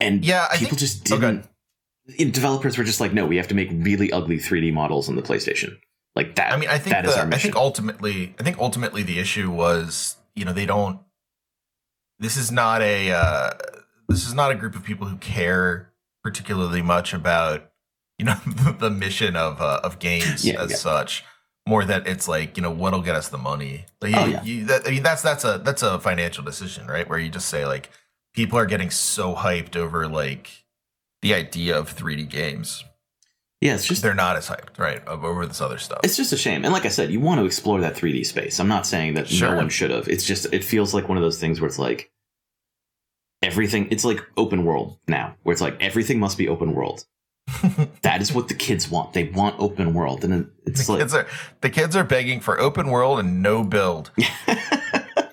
and 0.00 0.24
Yeah, 0.24 0.46
I 0.50 0.56
people 0.56 0.76
think 0.76 0.80
just 0.80 1.12
oh, 1.12 1.18
didn't 1.20 2.32
developers 2.32 2.78
were 2.78 2.84
just 2.84 3.00
like, 3.00 3.12
no, 3.12 3.26
we 3.26 3.36
have 3.36 3.48
to 3.48 3.54
make 3.54 3.68
really 3.72 4.10
ugly 4.12 4.38
3D 4.38 4.72
models 4.72 5.08
on 5.08 5.16
the 5.16 5.22
PlayStation. 5.22 5.76
Like 6.16 6.36
that. 6.36 6.52
I 6.52 6.56
mean, 6.56 6.68
I 6.68 6.78
think 6.78 6.94
that 6.96 7.04
is 7.04 7.12
the, 7.14 7.20
our 7.20 7.26
I 7.26 7.28
mission. 7.28 7.52
think 7.52 7.56
ultimately, 7.56 8.34
I 8.40 8.42
think 8.42 8.58
ultimately 8.58 9.02
the 9.02 9.18
issue 9.18 9.50
was, 9.50 10.16
you 10.34 10.44
know, 10.44 10.52
they 10.52 10.66
don't. 10.66 11.00
This 12.18 12.36
is 12.36 12.50
not 12.50 12.82
a. 12.82 13.10
Uh, 13.12 13.50
this 14.08 14.26
is 14.26 14.34
not 14.34 14.50
a 14.50 14.54
group 14.54 14.74
of 14.74 14.82
people 14.84 15.06
who 15.06 15.16
care 15.18 15.92
particularly 16.24 16.82
much 16.82 17.12
about, 17.14 17.70
you 18.18 18.24
know, 18.24 18.34
the, 18.46 18.72
the 18.72 18.90
mission 18.90 19.36
of 19.36 19.60
uh, 19.60 19.80
of 19.84 19.98
games 19.98 20.44
Yeah, 20.44 20.62
as 20.62 20.70
yeah. 20.70 20.76
such. 20.76 21.24
More 21.68 21.84
that 21.84 22.08
it's 22.08 22.26
like, 22.26 22.56
you 22.56 22.62
know, 22.62 22.70
what'll 22.70 23.02
get 23.02 23.14
us 23.14 23.28
the 23.28 23.36
money. 23.38 23.84
Like, 24.00 24.14
Oh, 24.16 24.24
you- 24.24 24.32
yeah. 24.32 24.42
you- 24.42 24.64
that, 24.64 24.88
I 24.88 24.90
mean, 24.90 25.02
that's 25.02 25.22
that's 25.22 25.44
a 25.44 25.60
that's 25.62 25.82
a 25.82 26.00
financial 26.00 26.42
decision, 26.42 26.86
right? 26.86 27.08
Where 27.08 27.18
you 27.18 27.28
just 27.28 27.48
say 27.48 27.66
like, 27.66 27.90
people 28.38 28.56
are 28.56 28.66
getting 28.66 28.88
so 28.90 29.34
hyped 29.34 29.74
over 29.74 30.06
like 30.06 30.64
the 31.22 31.34
idea 31.34 31.76
of 31.76 31.92
3D 31.96 32.28
games. 32.30 32.84
yeah, 33.60 33.74
it's 33.74 33.84
just 33.84 34.00
They're 34.02 34.14
not 34.14 34.36
as 34.36 34.48
hyped, 34.48 34.78
right, 34.78 35.04
of- 35.08 35.24
over 35.24 35.44
this 35.44 35.60
other 35.60 35.78
stuff. 35.78 35.98
it's 36.04 36.16
just 36.16 36.32
a 36.32 36.36
shame. 36.36 36.64
And 36.64 36.72
like 36.72 36.84
I 36.84 36.88
said, 36.88 37.10
you 37.10 37.18
want 37.18 37.40
to 37.40 37.44
explore 37.46 37.80
that 37.80 37.96
3D 37.96 38.24
space. 38.24 38.60
I'm 38.60 38.68
not 38.68 38.86
saying 38.86 39.14
that 39.14 39.26
Sure. 39.26 39.50
no 39.50 39.56
one 39.56 39.68
should 39.68 39.90
have. 39.90 40.06
It's 40.08 40.24
just 40.24 40.46
it 40.52 40.62
feels 40.62 40.94
like 40.94 41.08
one 41.08 41.18
of 41.18 41.24
those 41.24 41.40
things 41.40 41.60
where 41.60 41.66
it's 41.66 41.80
like 41.80 42.12
everything. 43.42 43.88
It's 43.90 44.04
like 44.04 44.24
open 44.36 44.64
world 44.64 44.98
now, 45.08 45.34
where 45.42 45.52
it's 45.52 45.60
like 45.62 45.76
everything 45.82 46.20
must 46.20 46.38
be 46.38 46.48
open 46.48 46.74
world. 46.74 47.04
that 48.02 48.20
is 48.22 48.32
what 48.32 48.46
the 48.46 48.54
kids 48.54 48.88
want. 48.88 49.14
They 49.14 49.24
want 49.24 49.58
open 49.58 49.94
world, 49.94 50.22
and 50.24 50.48
it's 50.64 50.86
the 50.86 50.92
like 50.92 51.00
kids 51.00 51.14
are 51.14 51.26
the 51.62 51.70
kids 51.70 51.96
are 51.96 52.04
begging 52.04 52.38
for 52.40 52.60
open 52.60 52.88
world 52.90 53.18
and 53.18 53.42
no 53.42 53.64
build. 53.64 54.12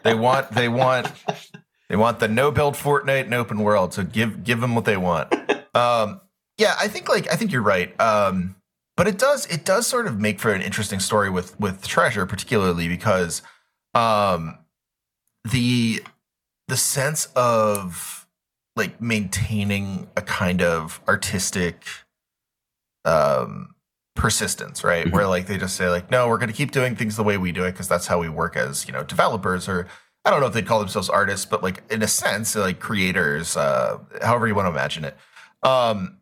They 0.03 0.13
want 0.13 0.51
they 0.51 0.69
want 0.69 1.11
they 1.95 2.01
want 2.01 2.19
the 2.19 2.27
no 2.27 2.51
build 2.51 2.73
Fortnite 2.73 3.23
and 3.23 3.33
open 3.33 3.59
world. 3.59 3.93
So 3.93 4.03
give 4.03 4.43
give 4.43 4.59
them 4.59 4.75
what 4.75 4.83
they 4.83 4.97
want. 4.97 5.33
Um, 5.75 6.21
yeah, 6.57 6.73
I 6.79 6.87
think 6.87 7.09
like 7.09 7.29
I 7.29 7.35
think 7.35 7.51
you're 7.51 7.61
right. 7.61 7.99
Um, 7.99 8.55
but 8.95 9.09
it 9.09 9.17
does 9.17 9.45
it 9.47 9.65
does 9.65 9.85
sort 9.85 10.07
of 10.07 10.21
make 10.21 10.39
for 10.39 10.53
an 10.53 10.61
interesting 10.61 11.01
story 11.01 11.29
with 11.29 11.59
with 11.59 11.85
Treasure, 11.85 12.25
particularly 12.25 12.87
because 12.87 13.41
um, 13.93 14.57
the 15.43 16.01
the 16.69 16.77
sense 16.77 17.25
of 17.35 18.25
like 18.77 19.01
maintaining 19.01 20.07
a 20.15 20.21
kind 20.21 20.61
of 20.61 21.01
artistic 21.09 21.83
um 23.03 23.75
persistence, 24.15 24.81
right? 24.81 25.07
Mhm. 25.07 25.11
Where 25.11 25.27
like 25.27 25.47
they 25.47 25.57
just 25.57 25.75
say 25.75 25.89
like, 25.89 26.09
no, 26.09 26.29
we're 26.29 26.37
going 26.37 26.47
to 26.47 26.55
keep 26.55 26.71
doing 26.71 26.95
things 26.95 27.17
the 27.17 27.23
way 27.23 27.37
we 27.37 27.51
do 27.51 27.65
it 27.65 27.73
because 27.73 27.89
that's 27.89 28.07
how 28.07 28.17
we 28.19 28.29
work 28.29 28.55
as 28.55 28.87
you 28.87 28.93
know 28.93 29.03
developers 29.03 29.67
or 29.67 29.87
I 30.25 30.31
don't 30.31 30.39
know 30.39 30.47
if 30.47 30.53
they 30.53 30.63
call 30.63 30.79
themselves 30.79 31.09
artists, 31.09 31.45
but 31.45 31.61
like 31.61 31.83
in 31.91 32.01
a 32.01 32.07
sense, 32.07 32.55
like 32.55 32.79
creators, 32.79 33.55
uh, 33.55 33.99
however 34.23 34.47
you 34.47 34.55
want 34.55 34.65
to 34.65 34.71
imagine 34.71 35.05
it. 35.05 35.15
Um, 35.61 36.17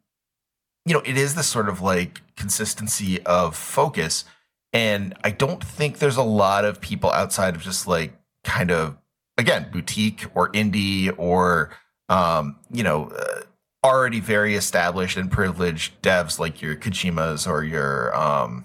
you 0.86 0.94
know, 0.94 1.02
it 1.06 1.18
is 1.18 1.36
this 1.36 1.48
sort 1.48 1.70
of 1.70 1.82
like 1.82 2.22
consistency 2.36 3.24
of 3.24 3.56
focus, 3.56 4.26
and 4.74 5.16
I 5.24 5.32
don't 5.32 5.63
think 5.63 6.00
there's 6.00 6.18
a 6.18 6.24
lot 6.24 6.66
of 6.66 6.82
people 6.82 7.12
outside 7.12 7.56
of 7.56 7.62
just 7.62 7.88
like 7.88 8.13
kind 8.44 8.72
of 8.72 8.98
again 9.38 9.70
boutique 9.72 10.26
or 10.36 10.52
indie 10.52 11.13
or 11.18 11.72
um, 12.10 12.58
you 12.72 12.84
know. 12.84 13.10
Uh, 13.10 13.42
already 13.86 14.22
very 14.22 14.56
established 14.56 15.18
and 15.18 15.30
privileged 15.30 16.02
devs 16.02 16.39
like 16.39 16.62
your 16.62 16.74
Kojimas 16.74 17.46
or 17.46 17.66
your 17.66 18.16
um 18.16 18.63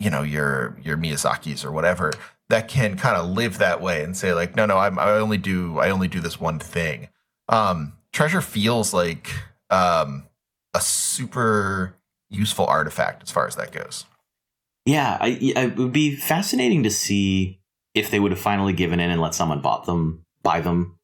you 0.00 0.10
know 0.10 0.22
your 0.22 0.76
your 0.82 0.96
Miyazakis 0.96 1.64
or 1.64 1.70
whatever 1.70 2.12
that 2.50 2.68
can 2.68 2.96
kind 2.96 3.16
of 3.16 3.30
live 3.30 3.58
that 3.58 3.80
way 3.80 4.02
and 4.02 4.16
say 4.16 4.34
like 4.34 4.56
no 4.56 4.66
no 4.66 4.78
I'm, 4.78 4.98
I 4.98 5.12
only 5.12 5.38
do 5.38 5.78
I 5.78 5.90
only 5.90 6.08
do 6.08 6.20
this 6.20 6.40
one 6.40 6.58
thing. 6.58 7.08
Um 7.48 7.94
Treasure 8.12 8.40
feels 8.40 8.94
like 8.94 9.30
um 9.70 10.26
a 10.74 10.80
super 10.80 11.96
useful 12.30 12.66
artifact 12.66 13.22
as 13.22 13.30
far 13.30 13.46
as 13.46 13.56
that 13.56 13.72
goes. 13.72 14.04
Yeah, 14.86 15.16
I, 15.20 15.38
it 15.40 15.76
would 15.76 15.92
be 15.92 16.14
fascinating 16.14 16.82
to 16.82 16.90
see 16.90 17.60
if 17.94 18.10
they 18.10 18.20
would 18.20 18.32
have 18.32 18.40
finally 18.40 18.72
given 18.72 19.00
in 19.00 19.10
and 19.10 19.20
let 19.20 19.34
someone 19.34 19.62
bought 19.62 19.86
them, 19.86 20.24
buy 20.42 20.60
them 20.60 20.98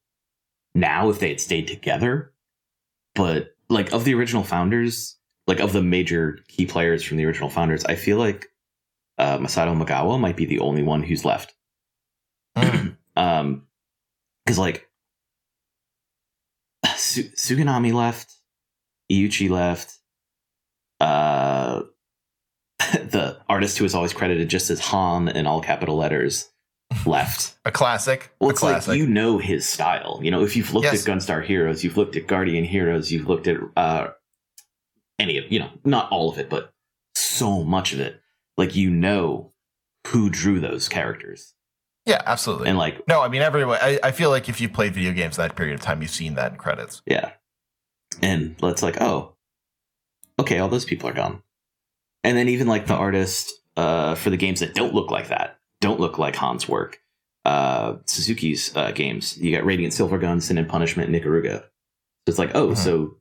now 0.75 1.09
if 1.09 1.19
they 1.19 1.31
had 1.31 1.41
stayed 1.41 1.67
together. 1.67 2.33
But 3.15 3.55
like 3.69 3.93
of 3.93 4.05
the 4.05 4.15
original 4.15 4.43
founders, 4.43 5.17
like 5.47 5.61
of 5.61 5.73
the 5.73 5.83
major 5.83 6.41
key 6.49 6.67
players 6.67 7.03
from 7.03 7.17
the 7.17 7.25
original 7.25 7.49
founders, 7.49 7.85
I 7.87 7.95
feel 7.95 8.19
like 8.19 8.50
uh, 9.21 9.39
Masato 9.39 9.77
Maegawa 9.77 10.19
might 10.19 10.37
be 10.37 10.47
the 10.47 10.61
only 10.61 10.83
one 10.83 11.03
who's 11.03 11.25
left. 11.25 11.55
Mm. 12.57 12.97
Um, 13.17 13.67
because 14.47 14.59
like 14.59 14.89
Su- 16.97 17.29
Suganami 17.37 17.93
left, 17.93 18.33
Iuchi 19.13 19.51
left, 19.51 19.99
uh, 21.01 21.83
the 22.79 23.39
artist 23.49 23.77
who 23.79 23.85
is 23.85 23.95
always 23.95 24.13
credited 24.13 24.49
just 24.49 24.71
as 24.71 24.81
Han 24.81 25.29
in 25.29 25.47
all 25.47 25.61
capital 25.61 25.97
letters 25.97 26.49
left. 27.05 27.55
A 27.65 27.71
classic. 27.73 28.33
Well, 28.41 28.51
it's 28.51 28.61
classic. 28.61 28.89
like 28.89 28.99
you 28.99 29.07
know 29.07 29.39
his 29.39 29.69
style. 29.69 30.21
You 30.23 30.31
know, 30.31 30.43
if 30.43 30.57
you've 30.57 30.73
looked 30.73 30.85
Yes. 30.85 31.07
at 31.07 31.13
Gunstar 31.13 31.45
Heroes, 31.45 31.85
you've 31.85 31.97
looked 31.97 32.17
at 32.17 32.27
Guardian 32.27 32.65
Heroes, 32.65 33.11
you've 33.13 33.29
looked 33.29 33.49
at 33.49 33.59
uh, 33.77 34.09
any 35.19 35.37
of 35.37 35.51
you 35.53 35.59
know, 35.59 35.71
not 35.85 36.11
all 36.11 36.31
of 36.31 36.39
it, 36.39 36.49
but 36.49 36.73
so 37.15 37.63
much 37.65 37.93
of 37.93 38.01
it. 38.01 38.20
Like 38.61 38.77
you 38.77 38.91
know 38.91 39.53
who 40.09 40.29
drew 40.31 40.61
those 40.61 40.89
characters, 40.89 41.55
yeah, 42.05 42.21
absolutely. 42.27 42.69
and 42.69 42.77
like 42.79 43.07
no, 43.09 43.21
I 43.23 43.29
mean 43.29 43.43
everyone. 43.43 43.79
I, 43.81 43.99
I 44.03 44.11
feel 44.13 44.29
like 44.31 44.49
if 44.51 44.61
you've 44.61 44.73
played 44.75 44.93
video 44.95 45.13
games 45.13 45.37
that 45.37 45.57
period 45.57 45.75
of 45.75 45.81
time, 45.81 46.03
you've 46.03 46.11
seen 46.11 46.35
that 46.35 46.53
in 46.53 46.59
credits. 46.59 47.01
yeah, 47.07 47.31
and 48.23 48.55
it's 48.63 48.83
like 48.83 49.01
oh, 49.01 49.35
okay, 50.39 50.59
all 50.59 50.69
those 50.69 50.85
people 50.85 51.09
are 51.09 51.15
gone, 51.15 51.43
and 52.25 52.37
then 52.37 52.49
even 52.49 52.67
like 52.69 52.87
the 52.87 52.95
artist 52.95 53.51
uh, 53.77 54.15
for 54.15 54.29
the 54.31 54.37
games 54.37 54.61
that 54.61 54.75
don't 54.75 54.95
look 54.95 55.11
like 55.11 55.29
that, 55.29 55.59
don't 55.81 56.01
look 56.01 56.19
like 56.19 56.37
Han's 56.37 56.69
work. 56.69 56.99
Uh, 57.47 57.97
Suzuki's 58.07 58.77
uh, 58.77 58.91
games. 58.93 59.39
You 59.39 59.57
got 59.57 59.65
Radiant 59.65 59.95
Silvergun, 59.95 60.43
Sin 60.43 60.59
and 60.59 60.69
Punishment, 60.69 61.11
Ikaruga. 61.11 61.61
So 61.63 61.67
it's 62.27 62.39
like, 62.39 62.55
oh, 62.55 62.69
Mhm. 62.73 62.77
so 62.77 63.17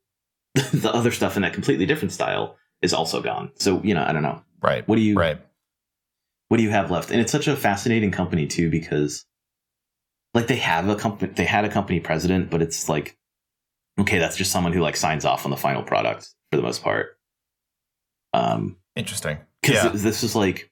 the 0.78 0.92
other 0.94 1.12
stuff 1.12 1.38
in 1.38 1.44
that 1.44 1.54
completely 1.54 1.86
different 1.86 2.12
style 2.12 2.58
is 2.82 2.94
also 2.94 3.22
gone. 3.22 3.52
So 3.56 3.82
you 3.84 3.94
know, 3.94 4.04
I 4.06 4.12
don't 4.12 4.24
know. 4.24 4.42
Right. 4.62 4.88
What 4.88 4.96
do 4.96 5.02
you 5.02 5.16
Right. 5.18 5.40
what 6.50 6.58
do 6.58 6.64
you 6.64 6.70
have 6.72 6.92
left? 6.92 7.12
And 7.12 7.20
it's 7.22 7.32
such 7.32 7.48
a 7.48 7.56
fascinating 7.56 8.12
company 8.12 8.48
too 8.48 8.70
because 8.70 9.26
like 10.34 10.48
they 10.48 10.58
have 10.58 10.88
a 10.90 10.96
company 10.96 11.32
they 11.34 11.46
had 11.46 11.66
a 11.66 11.70
company 11.70 12.00
president, 12.00 12.50
but 12.50 12.62
it's 12.62 12.90
like 12.90 13.18
okay, 14.00 14.18
that's 14.20 14.38
just 14.38 14.52
someone 14.52 14.74
who 14.74 14.80
like 14.82 14.96
signs 14.96 15.26
off 15.26 15.46
on 15.46 15.52
the 15.52 15.58
final 15.58 15.84
product 15.84 16.30
for 16.52 16.58
the 16.58 16.64
most 16.64 16.84
part. 16.84 17.18
Um 18.34 18.78
Interesting. 18.96 19.38
because 19.62 19.84
Yeah. 19.84 19.92
this 19.94 20.24
is 20.24 20.36
like 20.36 20.72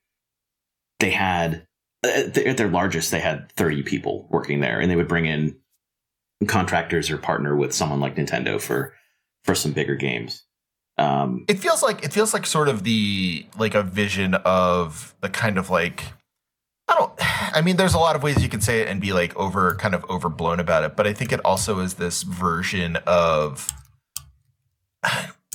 they 1.00 1.12
had 1.12 1.68
at 2.04 2.34
their 2.58 2.70
largest 2.70 3.12
they 3.12 3.20
had 3.20 3.52
30 3.54 3.84
people 3.84 4.28
working 4.30 4.60
there 4.60 4.80
and 4.80 4.90
they 4.90 4.96
would 4.96 5.08
bring 5.08 5.26
in 5.26 5.58
contractors 6.48 7.10
or 7.10 7.18
partner 7.18 7.56
with 7.56 7.74
someone 7.74 8.00
like 8.00 8.16
nintendo 8.16 8.62
for 8.62 8.94
for 9.44 9.56
some 9.56 9.72
bigger 9.74 9.96
games 9.96 10.44
um 10.98 11.46
It 11.48 11.60
feels 11.60 11.84
like 11.84 12.04
it 12.04 12.14
feels 12.14 12.34
like 12.34 12.46
sort 12.46 12.70
of 12.70 12.84
the 12.84 13.46
like 13.58 13.76
a 13.76 13.84
vision 13.84 14.34
of 14.34 15.16
the 15.22 15.30
kind 15.30 15.58
of 15.58 15.70
like 15.70 16.04
I 16.88 16.96
don't 16.96 17.12
I 17.20 17.62
mean 17.62 17.78
there's 17.78 17.94
a 17.94 18.00
lot 18.00 18.16
of 18.16 18.24
ways 18.24 18.42
you 18.42 18.50
can 18.50 18.62
say 18.62 18.82
it 18.82 18.88
and 18.88 19.02
be 19.02 19.14
like 19.14 19.36
over 19.36 19.76
kind 19.76 19.94
of 19.94 20.06
overblown 20.10 20.60
about 20.60 20.84
it, 20.84 20.96
but 20.96 21.06
I 21.06 21.14
think 21.14 21.32
it 21.32 21.42
also 21.44 21.80
is 21.80 21.96
this 21.96 22.24
version 22.24 22.98
of 23.06 23.70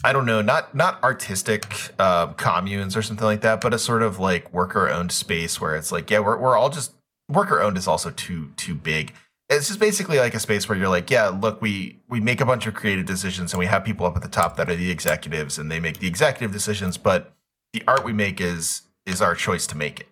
I 0.05 0.13
don't 0.13 0.27
know, 0.27 0.43
not 0.43 0.75
not 0.75 1.03
artistic 1.03 1.99
um, 2.01 2.35
communes 2.35 2.97
or 2.97 3.03
something 3.03 3.25
like 3.25 3.43
that, 3.43 3.61
but 3.61 3.73
a 3.73 3.79
sort 3.79 4.03
of 4.03 4.19
like 4.19 4.53
worker 4.53 4.89
owned 4.89 5.13
space 5.13 5.61
where 5.61 5.77
it's 5.77 5.93
like, 5.93 6.11
yeah, 6.11 6.19
we're 6.19 6.37
we're 6.39 6.57
all 6.57 6.71
just 6.71 6.93
worker 7.29 7.61
owned 7.61 7.79
is 7.79 7.87
also 7.87 8.11
too 8.11 8.51
too 8.57 8.75
big. 8.75 9.13
It's 9.49 9.69
just 9.69 9.81
basically 9.81 10.19
like 10.19 10.35
a 10.35 10.41
space 10.41 10.69
where 10.69 10.79
you're 10.79 10.89
like, 10.89 11.11
yeah, 11.11 11.29
look, 11.29 11.61
we 11.61 12.01
we 12.09 12.21
make 12.21 12.41
a 12.41 12.47
bunch 12.47 12.67
of 12.67 12.75
creative 12.75 13.05
decisions 13.07 13.53
and 13.53 13.59
we 13.59 13.67
have 13.67 13.85
people 13.85 14.07
up 14.07 14.17
at 14.17 14.23
the 14.23 14.29
top 14.29 14.57
that 14.57 14.71
are 14.71 14.77
the 14.77 14.91
executives 14.91 15.59
and 15.59 15.71
they 15.71 15.79
make 15.81 15.99
the 15.99 16.07
executive 16.07 16.53
decisions, 16.53 16.97
but 16.97 17.35
the 17.73 17.83
art 17.87 18.05
we 18.05 18.13
make 18.13 18.41
is 18.41 18.83
is 19.05 19.21
our 19.21 19.35
choice 19.35 19.67
to 19.69 19.77
make 19.77 20.01
it. 20.01 20.09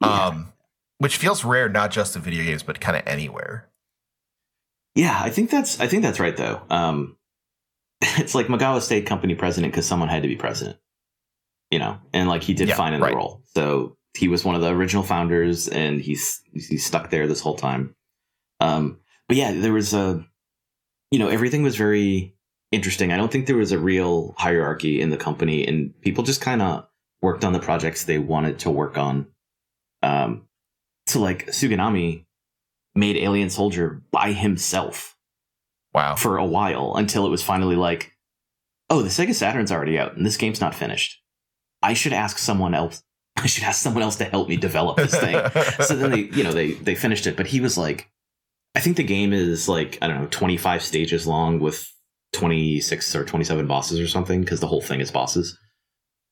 yeah. 0.00 0.26
Um 0.26 0.52
which 0.98 1.16
feels 1.16 1.44
rare 1.44 1.68
not 1.68 1.90
just 1.90 2.14
in 2.14 2.22
video 2.22 2.44
games 2.44 2.62
but 2.62 2.80
kind 2.80 2.96
of 2.96 3.02
anywhere. 3.06 3.68
Yeah, 4.94 5.18
I 5.20 5.30
think 5.30 5.50
that's 5.50 5.80
I 5.80 5.88
think 5.88 6.02
that's 6.02 6.20
right 6.20 6.36
though. 6.36 6.60
Um, 6.70 7.16
it's 8.00 8.34
like 8.34 8.46
Maegawa 8.46 8.80
stayed 8.80 9.06
company 9.06 9.34
president 9.34 9.72
because 9.72 9.86
someone 9.86 10.08
had 10.08 10.22
to 10.22 10.28
be 10.28 10.36
president, 10.36 10.78
you 11.70 11.78
know, 11.80 11.98
and 12.12 12.28
like 12.28 12.42
he 12.44 12.54
did 12.54 12.68
Yeah, 12.68 12.76
fine 12.76 12.94
in 12.94 13.00
right. 13.00 13.10
the 13.10 13.16
role. 13.16 13.42
So 13.54 13.96
he 14.16 14.28
was 14.28 14.44
one 14.44 14.54
of 14.54 14.60
the 14.60 14.68
original 14.70 15.02
founders, 15.02 15.66
and 15.66 16.00
he's 16.00 16.42
he's 16.52 16.86
stuck 16.86 17.10
there 17.10 17.26
this 17.26 17.40
whole 17.40 17.56
time. 17.56 17.96
Um, 18.60 18.98
but 19.28 19.36
yeah, 19.36 19.52
there 19.52 19.72
was 19.72 19.94
a, 19.94 20.24
you 21.10 21.18
know, 21.18 21.28
everything 21.28 21.62
was 21.62 21.76
very 21.76 22.34
interesting. 22.72 23.12
I 23.12 23.16
don't 23.16 23.30
think 23.30 23.46
there 23.46 23.56
was 23.56 23.72
a 23.72 23.78
real 23.78 24.34
hierarchy 24.38 25.00
in 25.00 25.10
the 25.10 25.16
company, 25.16 25.66
and 25.66 25.98
people 26.00 26.24
just 26.24 26.40
kind 26.40 26.62
of 26.62 26.86
worked 27.22 27.44
on 27.44 27.52
the 27.52 27.60
projects 27.60 28.04
they 28.04 28.18
wanted 28.18 28.58
to 28.60 28.70
work 28.70 28.98
on. 28.98 29.26
Um, 30.02 30.46
so 31.06 31.20
like 31.20 31.46
Suganami 31.46 32.24
made 32.94 33.16
Alien 33.16 33.50
Soldier 33.50 34.02
by 34.10 34.32
himself 34.32 35.16
Wow. 35.94 36.16
for 36.16 36.36
a 36.38 36.44
while 36.44 36.94
until 36.96 37.24
it 37.26 37.30
was 37.30 37.42
finally 37.42 37.76
like, 37.76 38.12
oh, 38.90 39.00
the 39.02 39.08
Sega 39.08 39.32
Saturn's 39.34 39.70
already 39.72 39.98
out 39.98 40.16
and 40.16 40.26
this 40.26 40.36
game's 40.36 40.60
not 40.60 40.74
finished. 40.74 41.22
I 41.82 41.94
should 41.94 42.12
ask 42.12 42.36
someone 42.36 42.74
else. 42.74 43.02
I 43.36 43.46
should 43.46 43.64
ask 43.64 43.80
someone 43.80 44.02
else 44.02 44.16
to 44.16 44.24
help 44.24 44.48
me 44.48 44.56
develop 44.56 44.96
this 44.96 45.14
thing. 45.14 45.34
so 45.86 45.94
then 45.96 46.10
they, 46.10 46.20
you 46.36 46.42
know, 46.44 46.52
they 46.52 46.72
they 46.72 46.94
finished 46.94 47.26
it, 47.26 47.36
but 47.36 47.46
he 47.46 47.60
was 47.60 47.78
like, 47.78 48.10
I 48.74 48.80
think 48.80 48.96
the 48.96 49.04
game 49.04 49.32
is 49.32 49.68
like 49.68 49.98
I 50.02 50.08
don't 50.08 50.20
know, 50.22 50.28
twenty 50.30 50.56
five 50.56 50.82
stages 50.82 51.26
long 51.26 51.60
with 51.60 51.88
twenty 52.32 52.80
six 52.80 53.14
or 53.14 53.24
twenty 53.24 53.44
seven 53.44 53.66
bosses 53.66 54.00
or 54.00 54.08
something 54.08 54.40
because 54.40 54.60
the 54.60 54.66
whole 54.66 54.80
thing 54.82 55.00
is 55.00 55.10
bosses. 55.10 55.56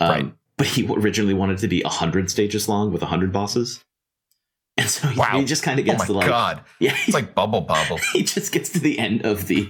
Um, 0.00 0.10
Right. 0.10 0.32
But 0.58 0.66
he 0.66 0.86
originally 0.86 1.34
wanted 1.34 1.58
to 1.58 1.68
be 1.68 1.82
hundred 1.82 2.30
stages 2.30 2.68
long 2.68 2.92
with 2.92 3.02
hundred 3.02 3.32
bosses, 3.32 3.82
and 4.76 4.88
so 4.88 5.08
he, 5.08 5.18
Wow. 5.18 5.38
he 5.38 5.44
just 5.44 5.62
kind 5.62 5.78
of 5.80 5.84
oh 5.84 5.90
gets 5.90 6.00
my 6.00 6.06
to 6.06 6.12
like, 6.12 6.28
god. 6.28 6.64
yeah, 6.78 6.94
It's 7.04 7.14
like 7.14 7.34
bubble 7.34 7.62
bobble. 7.62 7.98
he 8.12 8.22
just 8.22 8.52
gets 8.52 8.68
to 8.70 8.78
the 8.80 8.98
end 8.98 9.24
of 9.24 9.46
the 9.46 9.68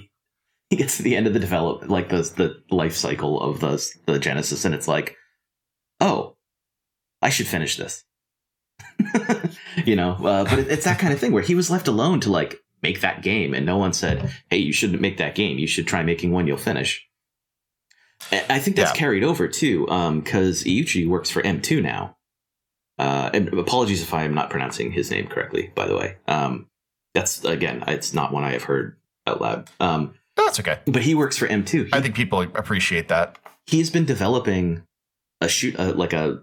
he 0.70 0.76
gets 0.76 0.96
to 0.96 1.02
the 1.02 1.16
end 1.16 1.26
of 1.26 1.35
the 1.35 1.38
develop 1.38 1.88
like 1.88 2.08
the 2.08 2.22
the 2.37 2.62
life 2.74 2.96
cycle 2.96 3.40
of 3.40 3.61
the 3.61 3.87
the 4.06 4.18
Genesis, 4.18 4.64
and 4.64 4.74
it's 4.74 4.88
like, 4.88 5.16
oh, 6.00 6.37
I 7.20 7.28
should 7.30 7.46
finish 7.46 7.76
this. 7.76 8.04
you 9.85 9.96
know, 9.96 10.12
uh, 10.12 10.44
but 10.44 10.58
it, 10.58 10.68
it's 10.68 10.85
that 10.85 10.98
kind 10.98 11.12
of 11.12 11.20
thing 11.20 11.32
where 11.32 11.42
he 11.42 11.54
was 11.54 11.70
left 11.70 11.88
alone 11.88 12.20
to 12.20 12.30
like 12.30 12.56
make 12.82 13.00
that 13.00 13.22
game, 13.22 13.54
and 13.54 13.64
no 13.66 13.76
one 13.78 13.92
said, 13.92 14.30
"Hey, 14.50 14.58
you 14.58 14.72
shouldn't 14.72 15.00
make 15.00 15.16
that 15.18 15.34
game. 15.34 15.58
You 15.58 15.66
should 15.66 15.86
try 15.86 16.02
making 16.02 16.30
one 16.32 16.46
you'll 16.46 16.56
finish." 16.56 17.06
I 18.30 18.58
think 18.60 18.76
that's 18.76 18.92
Yeah. 18.92 18.98
carried 18.98 19.24
over 19.24 19.48
too, 19.48 19.80
because 20.22 20.62
Iuchi 20.64 21.06
works 21.08 21.28
for 21.30 21.42
M2 21.42 21.82
now. 21.82 22.16
Uh, 22.98 23.30
and 23.34 23.48
apologies 23.54 24.00
if 24.02 24.14
I 24.14 24.22
am 24.24 24.34
not 24.34 24.48
pronouncing 24.50 24.92
his 24.92 25.10
name 25.10 25.26
correctly, 25.26 25.72
by 25.74 25.86
the 25.88 25.96
way. 25.96 26.16
Um, 26.28 26.68
that's 27.14 27.44
again, 27.44 27.82
it's 27.88 28.14
not 28.14 28.32
one 28.32 28.44
I 28.44 28.52
have 28.52 28.62
heard 28.64 28.96
out 29.26 29.40
loud. 29.40 29.70
Um, 29.80 30.14
That's 30.36 30.60
okay. 30.60 30.78
but 30.86 31.02
he 31.02 31.14
works 31.14 31.36
for 31.36 31.46
M2. 31.48 31.86
He, 31.86 31.90
I 31.92 32.00
think 32.00 32.14
people 32.14 32.40
appreciate 32.42 33.08
that. 33.08 33.38
he's 33.66 33.90
been 33.90 34.04
developing 34.04 34.82
a 35.40 35.48
shoot, 35.48 35.78
uh, 35.78 35.92
like 35.94 36.12
a 36.12 36.42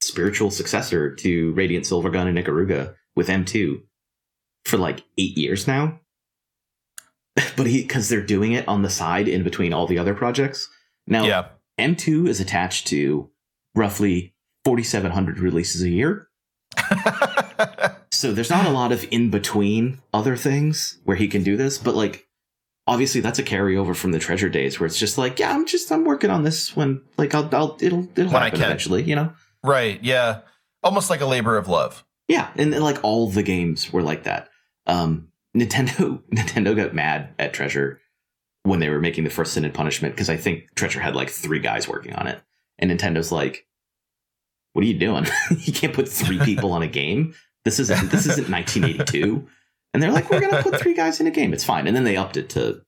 spiritual 0.00 0.50
successor 0.50 1.14
to 1.16 1.52
Radiant 1.52 1.84
Silvergun 1.86 2.26
and 2.28 2.38
Ikaruga 2.38 2.94
with 3.14 3.28
M2 3.28 3.82
for 4.64 4.76
like 4.76 5.04
eight 5.18 5.36
years 5.36 5.66
now. 5.66 6.00
but 7.56 7.66
he, 7.66 7.82
because 7.82 8.08
they're 8.08 8.24
doing 8.24 8.52
it 8.52 8.66
on 8.68 8.82
the 8.82 8.90
side 8.90 9.28
in 9.28 9.42
between 9.42 9.72
all 9.72 9.86
the 9.86 9.98
other 9.98 10.14
projects. 10.14 10.68
Now, 11.06 11.24
Yeah. 11.24 11.46
M2 11.78 12.28
is 12.28 12.40
attached 12.40 12.86
to 12.88 13.30
roughly 13.74 14.34
4,700 14.64 15.40
releases 15.40 15.82
a 15.82 15.90
year. 15.90 16.28
So 18.14 18.32
there's 18.32 18.50
not 18.50 18.64
a 18.64 18.70
lot 18.70 18.92
of 18.92 19.06
in 19.10 19.28
between 19.30 20.00
other 20.12 20.36
things 20.36 20.98
where 21.04 21.16
he 21.16 21.28
can 21.28 21.42
do 21.42 21.56
this, 21.56 21.78
but 21.78 21.94
like 21.94 22.26
obviously 22.86 23.20
that's 23.20 23.38
a 23.38 23.42
carryover 23.42 23.94
from 23.94 24.12
the 24.12 24.18
treasure 24.18 24.48
days 24.48 24.78
where 24.78 24.86
it's 24.86 24.98
just 24.98 25.18
like, 25.18 25.38
yeah, 25.38 25.52
I'm 25.52 25.66
just 25.66 25.90
I'm 25.90 26.04
working 26.04 26.30
on 26.30 26.44
this 26.44 26.76
when 26.76 27.02
like 27.18 27.34
I'll, 27.34 27.48
I'll 27.52 27.76
it'll 27.80 28.08
it'll 28.16 28.32
When 28.32 28.42
happen 28.42 28.62
eventually, 28.62 29.02
you 29.02 29.16
know? 29.16 29.32
right. 29.62 30.02
Yeah. 30.02 30.40
Almost 30.82 31.10
like 31.10 31.20
a 31.22 31.26
labor 31.26 31.56
of 31.56 31.68
love. 31.68 32.04
Yeah, 32.28 32.48
and, 32.56 32.72
and, 32.72 32.84
like 32.84 33.02
all 33.02 33.28
the 33.28 33.42
games 33.42 33.92
were 33.92 34.02
like 34.02 34.24
that. 34.24 34.48
Um 34.86 35.28
Nintendo 35.56 36.22
Nintendo 36.34 36.74
got 36.76 36.94
mad 36.94 37.30
at 37.38 37.52
Treasure 37.54 38.00
when 38.64 38.80
they 38.80 38.88
were 38.88 39.00
making 39.00 39.24
the 39.24 39.30
first 39.30 39.52
Sin 39.52 39.64
and 39.64 39.74
Punishment 39.74 40.14
because 40.14 40.30
I 40.30 40.36
think 40.36 40.74
Treasure 40.74 41.00
had 41.00 41.14
like 41.14 41.30
three 41.30 41.60
guys 41.60 41.86
working 41.88 42.14
on 42.14 42.26
it, 42.26 42.40
and 42.78 42.90
Nintendo's 42.90 43.30
like, 43.30 43.66
"What 44.72 44.82
are 44.84 44.88
you 44.88 44.98
doing? 44.98 45.26
you 45.58 45.72
can't 45.72 45.92
put 45.94 46.08
three 46.08 46.38
people 46.40 46.72
on 46.72 46.82
a 46.82 46.88
game. 46.88 47.34
This 47.64 47.78
isn't 47.78 48.10
this 48.10 48.26
isn't 48.26 48.48
1982." 48.50 49.46
And 49.92 50.02
they're 50.02 50.10
like, 50.12 50.28
"We're 50.30 50.40
gonna 50.40 50.62
put 50.62 50.80
three 50.80 50.94
guys 50.94 51.20
in 51.20 51.26
a 51.26 51.30
game. 51.30 51.52
It's 51.52 51.64
fine." 51.64 51.86
And 51.86 51.94
then 51.96 52.04
they 52.04 52.16
upped 52.16 52.36
it 52.36 52.48
to 52.50 52.82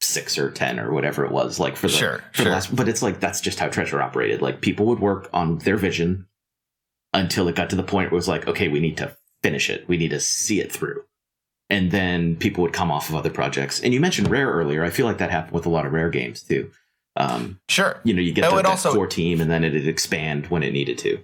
six 0.00 0.38
or 0.38 0.50
ten 0.50 0.78
or 0.80 0.92
whatever 0.92 1.24
it 1.24 1.30
was, 1.32 1.58
like 1.60 1.76
for 1.76 1.88
the 1.88 1.92
Sure. 1.92 2.18
for 2.32 2.38
the 2.38 2.42
Sure. 2.44 2.52
last. 2.52 2.74
But 2.74 2.88
it's 2.88 3.02
like 3.02 3.20
that's 3.20 3.40
just 3.40 3.58
how 3.60 3.68
Treasure 3.68 4.00
operated. 4.02 4.42
Like 4.42 4.60
people 4.60 4.86
would 4.86 4.98
work 5.00 5.28
on 5.32 5.58
their 5.58 5.76
vision 5.76 6.26
until 7.14 7.48
it 7.48 7.54
got 7.54 7.70
to 7.70 7.76
the 7.76 7.82
point 7.82 8.10
where 8.10 8.16
it 8.16 8.20
was 8.20 8.28
like, 8.28 8.46
okay, 8.48 8.68
we 8.68 8.80
need 8.80 8.96
to 8.98 9.16
finish 9.42 9.70
it. 9.70 9.86
We 9.88 9.96
need 9.96 10.10
to 10.10 10.20
see 10.20 10.60
it 10.60 10.72
through. 10.72 11.04
And 11.70 11.90
then 11.90 12.36
people 12.36 12.62
would 12.62 12.72
come 12.72 12.90
off 12.90 13.08
of 13.10 13.14
other 13.14 13.30
projects. 13.30 13.80
And 13.80 13.92
you 13.92 14.00
mentioned 14.00 14.30
Rare 14.30 14.48
earlier. 14.50 14.84
I 14.84 14.90
feel 14.90 15.04
like 15.06 15.18
that 15.18 15.30
happened 15.30 15.52
with 15.52 15.66
a 15.66 15.70
lot 15.70 15.84
of 15.86 15.92
Rare 15.92 16.08
games 16.10 16.42
too. 16.42 16.70
Um, 17.16 17.60
Sure. 17.68 18.00
you 18.04 18.14
know, 18.14 18.22
you 18.22 18.32
get 18.32 18.48
the, 18.48 18.56
that 18.56 18.64
also- 18.64 18.94
core 18.94 19.06
team, 19.06 19.40
and 19.40 19.50
then 19.50 19.64
it'd 19.64 19.86
expand 19.88 20.46
when 20.46 20.62
it 20.62 20.72
needed 20.72 20.96
to. 20.98 21.18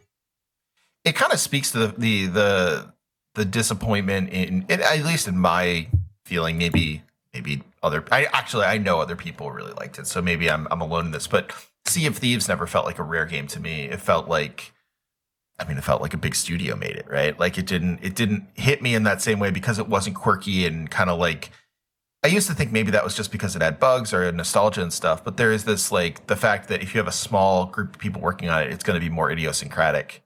it 1.04 1.14
kind 1.14 1.32
of 1.32 1.38
speaks 1.40 1.70
to 1.72 1.78
the 1.78 1.94
the 1.98 2.26
the, 2.26 2.92
the 3.34 3.44
disappointment 3.44 4.30
in, 4.30 4.64
in 4.68 4.80
at 4.82 5.04
least 5.04 5.28
in 5.28 5.38
my 5.38 5.86
feeling 6.24 6.56
maybe 6.58 7.02
maybe 7.34 7.62
other 7.82 8.02
i 8.10 8.24
actually 8.32 8.64
i 8.64 8.78
know 8.78 9.00
other 9.00 9.16
people 9.16 9.50
really 9.50 9.72
liked 9.74 9.98
it 9.98 10.06
so 10.06 10.22
maybe 10.22 10.48
i'm 10.50 10.66
i'm 10.70 10.80
alone 10.80 11.06
in 11.06 11.10
this 11.10 11.26
but 11.26 11.52
sea 11.84 12.06
of 12.06 12.16
thieves 12.16 12.48
never 12.48 12.66
felt 12.66 12.86
like 12.86 12.98
a 12.98 13.02
rare 13.02 13.26
game 13.26 13.46
to 13.46 13.60
me 13.60 13.82
it 13.84 14.00
felt 14.00 14.26
like 14.28 14.72
I 15.58 15.64
mean, 15.64 15.78
it 15.78 15.84
felt 15.84 16.02
like 16.02 16.14
a 16.14 16.18
big 16.18 16.34
studio 16.34 16.74
made 16.74 16.96
it, 16.96 17.06
right? 17.08 17.38
Like 17.38 17.58
it 17.58 17.66
didn't 17.66 18.00
it 18.02 18.14
didn't 18.14 18.48
hit 18.54 18.82
me 18.82 18.94
in 18.94 19.04
that 19.04 19.22
same 19.22 19.38
way 19.38 19.50
because 19.50 19.78
it 19.78 19.88
wasn't 19.88 20.16
quirky 20.16 20.66
and 20.66 20.90
kind 20.90 21.10
of 21.10 21.18
like 21.18 21.50
I 22.24 22.28
used 22.28 22.48
to 22.48 22.54
think 22.54 22.72
maybe 22.72 22.90
that 22.90 23.04
was 23.04 23.14
just 23.14 23.30
because 23.30 23.54
it 23.54 23.60
had 23.60 23.78
bugs 23.78 24.14
or 24.14 24.32
nostalgia 24.32 24.82
and 24.82 24.92
stuff, 24.92 25.22
but 25.22 25.36
there 25.36 25.52
is 25.52 25.64
this 25.64 25.92
like 25.92 26.26
the 26.26 26.36
fact 26.36 26.68
that 26.68 26.82
if 26.82 26.94
you 26.94 26.98
have 26.98 27.06
a 27.06 27.12
small 27.12 27.66
group 27.66 27.94
of 27.94 28.00
people 28.00 28.22
working 28.22 28.48
on 28.48 28.62
it, 28.62 28.72
it's 28.72 28.82
going 28.82 28.98
to 28.98 29.06
be 29.06 29.10
more 29.10 29.30
idiosyncratic 29.30 30.22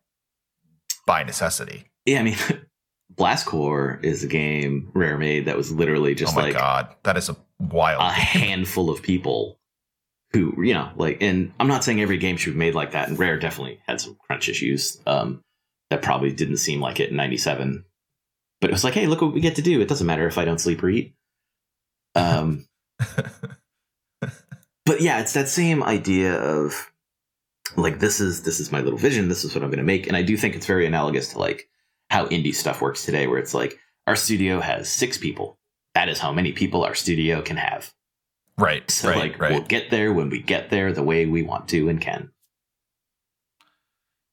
by 1.06 1.24
necessity. 1.24 1.86
Yeah, 2.06 2.20
I 2.20 2.22
mean, 2.22 2.36
Blast 3.10 3.46
Corps 3.46 3.98
is 4.02 4.22
a 4.22 4.28
game 4.28 4.90
Rare 4.94 5.18
made 5.18 5.46
that 5.46 5.56
was 5.56 5.72
literally 5.72 6.12
oh 6.12 6.14
just 6.14 6.34
oh 6.34 6.40
my 6.40 6.44
like 6.44 6.54
god, 6.54 6.94
that 7.02 7.16
is 7.16 7.28
a 7.28 7.36
wild 7.58 8.00
a 8.00 8.10
handful 8.10 8.90
of 8.90 9.02
people 9.02 9.57
who 10.32 10.62
you 10.62 10.74
know 10.74 10.90
like 10.96 11.18
and 11.22 11.52
i'm 11.58 11.68
not 11.68 11.82
saying 11.82 12.00
every 12.00 12.18
game 12.18 12.36
should 12.36 12.52
be 12.52 12.58
made 12.58 12.74
like 12.74 12.92
that 12.92 13.08
and 13.08 13.18
rare 13.18 13.38
definitely 13.38 13.80
had 13.86 14.00
some 14.00 14.16
crunch 14.26 14.48
issues 14.48 15.00
um 15.06 15.42
that 15.90 16.02
probably 16.02 16.32
didn't 16.32 16.58
seem 16.58 16.80
like 16.80 17.00
it 17.00 17.10
in 17.10 17.16
97 17.16 17.84
but 18.60 18.70
it 18.70 18.72
was 18.72 18.84
like 18.84 18.94
hey 18.94 19.06
look 19.06 19.22
what 19.22 19.32
we 19.32 19.40
get 19.40 19.56
to 19.56 19.62
do. 19.62 19.80
It 19.80 19.88
doesn't 19.88 20.06
matter 20.06 20.26
if 20.26 20.38
i 20.38 20.44
don't 20.44 20.60
sleep 20.60 20.82
or 20.82 20.90
eat. 20.90 21.14
Um 22.14 22.66
but 24.20 25.00
yeah 25.00 25.20
it's 25.20 25.32
that 25.34 25.48
same 25.48 25.82
idea 25.82 26.34
of 26.34 26.90
like 27.76 28.00
this 28.00 28.20
is 28.20 28.42
this 28.42 28.60
is 28.60 28.72
my 28.72 28.80
little 28.80 28.98
vision. 28.98 29.28
This 29.28 29.44
is 29.44 29.54
what 29.54 29.62
i'm 29.62 29.70
going 29.70 29.78
to 29.78 29.84
make. 29.84 30.06
And 30.06 30.16
i 30.16 30.22
do 30.22 30.36
think 30.36 30.54
it's 30.54 30.66
very 30.66 30.86
analogous 30.86 31.32
to 31.32 31.38
like 31.38 31.68
how 32.10 32.26
indie 32.26 32.54
stuff 32.54 32.80
works 32.80 33.04
today 33.04 33.26
where 33.26 33.38
it's 33.38 33.54
like 33.54 33.78
our 34.06 34.16
studio 34.16 34.60
has 34.60 34.88
six 34.88 35.18
people. 35.18 35.58
That 35.94 36.08
is 36.08 36.18
how 36.18 36.32
many 36.32 36.52
people 36.52 36.84
our 36.84 36.94
studio 36.94 37.42
can 37.42 37.56
have 37.56 37.92
Right. 38.58 38.90
so 38.90 39.08
right, 39.08 39.18
like 39.18 39.40
right. 39.40 39.52
we'll 39.52 39.62
get 39.62 39.90
there 39.90 40.12
when 40.12 40.30
we 40.30 40.42
get 40.42 40.70
there 40.70 40.92
the 40.92 41.02
way 41.02 41.26
we 41.26 41.42
want 41.42 41.68
to 41.68 41.88
and 41.88 42.00
can. 42.00 42.30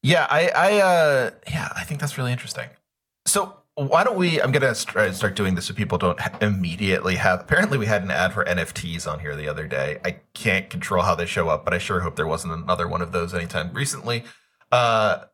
Yeah, 0.02 0.28
I, 0.30 0.50
I, 0.50 0.80
uh, 0.82 1.32
yeah, 1.50 1.70
I 1.76 1.84
think 1.84 2.00
that's 2.00 2.18
really 2.18 2.32
interesting. 2.32 2.70
So 3.26 3.58
why 3.76 4.06
don't 4.06 4.18
we? 4.18 4.42
I'm 4.42 4.52
gonna 4.54 4.74
try 4.74 5.12
start 5.12 5.36
doing 5.36 5.56
this 5.56 5.66
so 5.66 5.74
people 5.74 5.98
don't 5.98 6.18
immediately 6.42 7.16
have. 7.16 7.42
Apparently, 7.42 7.78
we 7.78 7.88
had 7.88 8.04
an 8.04 8.12
ad 8.12 8.34
for 8.34 8.46
NFTs 8.46 9.12
on 9.12 9.20
here 9.20 9.36
the 9.36 9.50
other 9.50 9.68
day. 9.68 10.00
I 10.06 10.20
can't 10.34 10.70
control 10.70 11.04
how 11.04 11.14
they 11.14 11.26
show 11.26 11.50
up, 11.50 11.66
but 11.66 11.74
I 11.74 11.78
sure 11.78 12.00
hope 12.00 12.16
there 12.16 12.28
wasn't 12.28 12.54
another 12.54 12.88
one 12.88 13.02
of 13.02 13.12
those 13.12 13.34
anytime 13.34 13.74
recently. 13.74 14.24
Uh, 14.72 15.26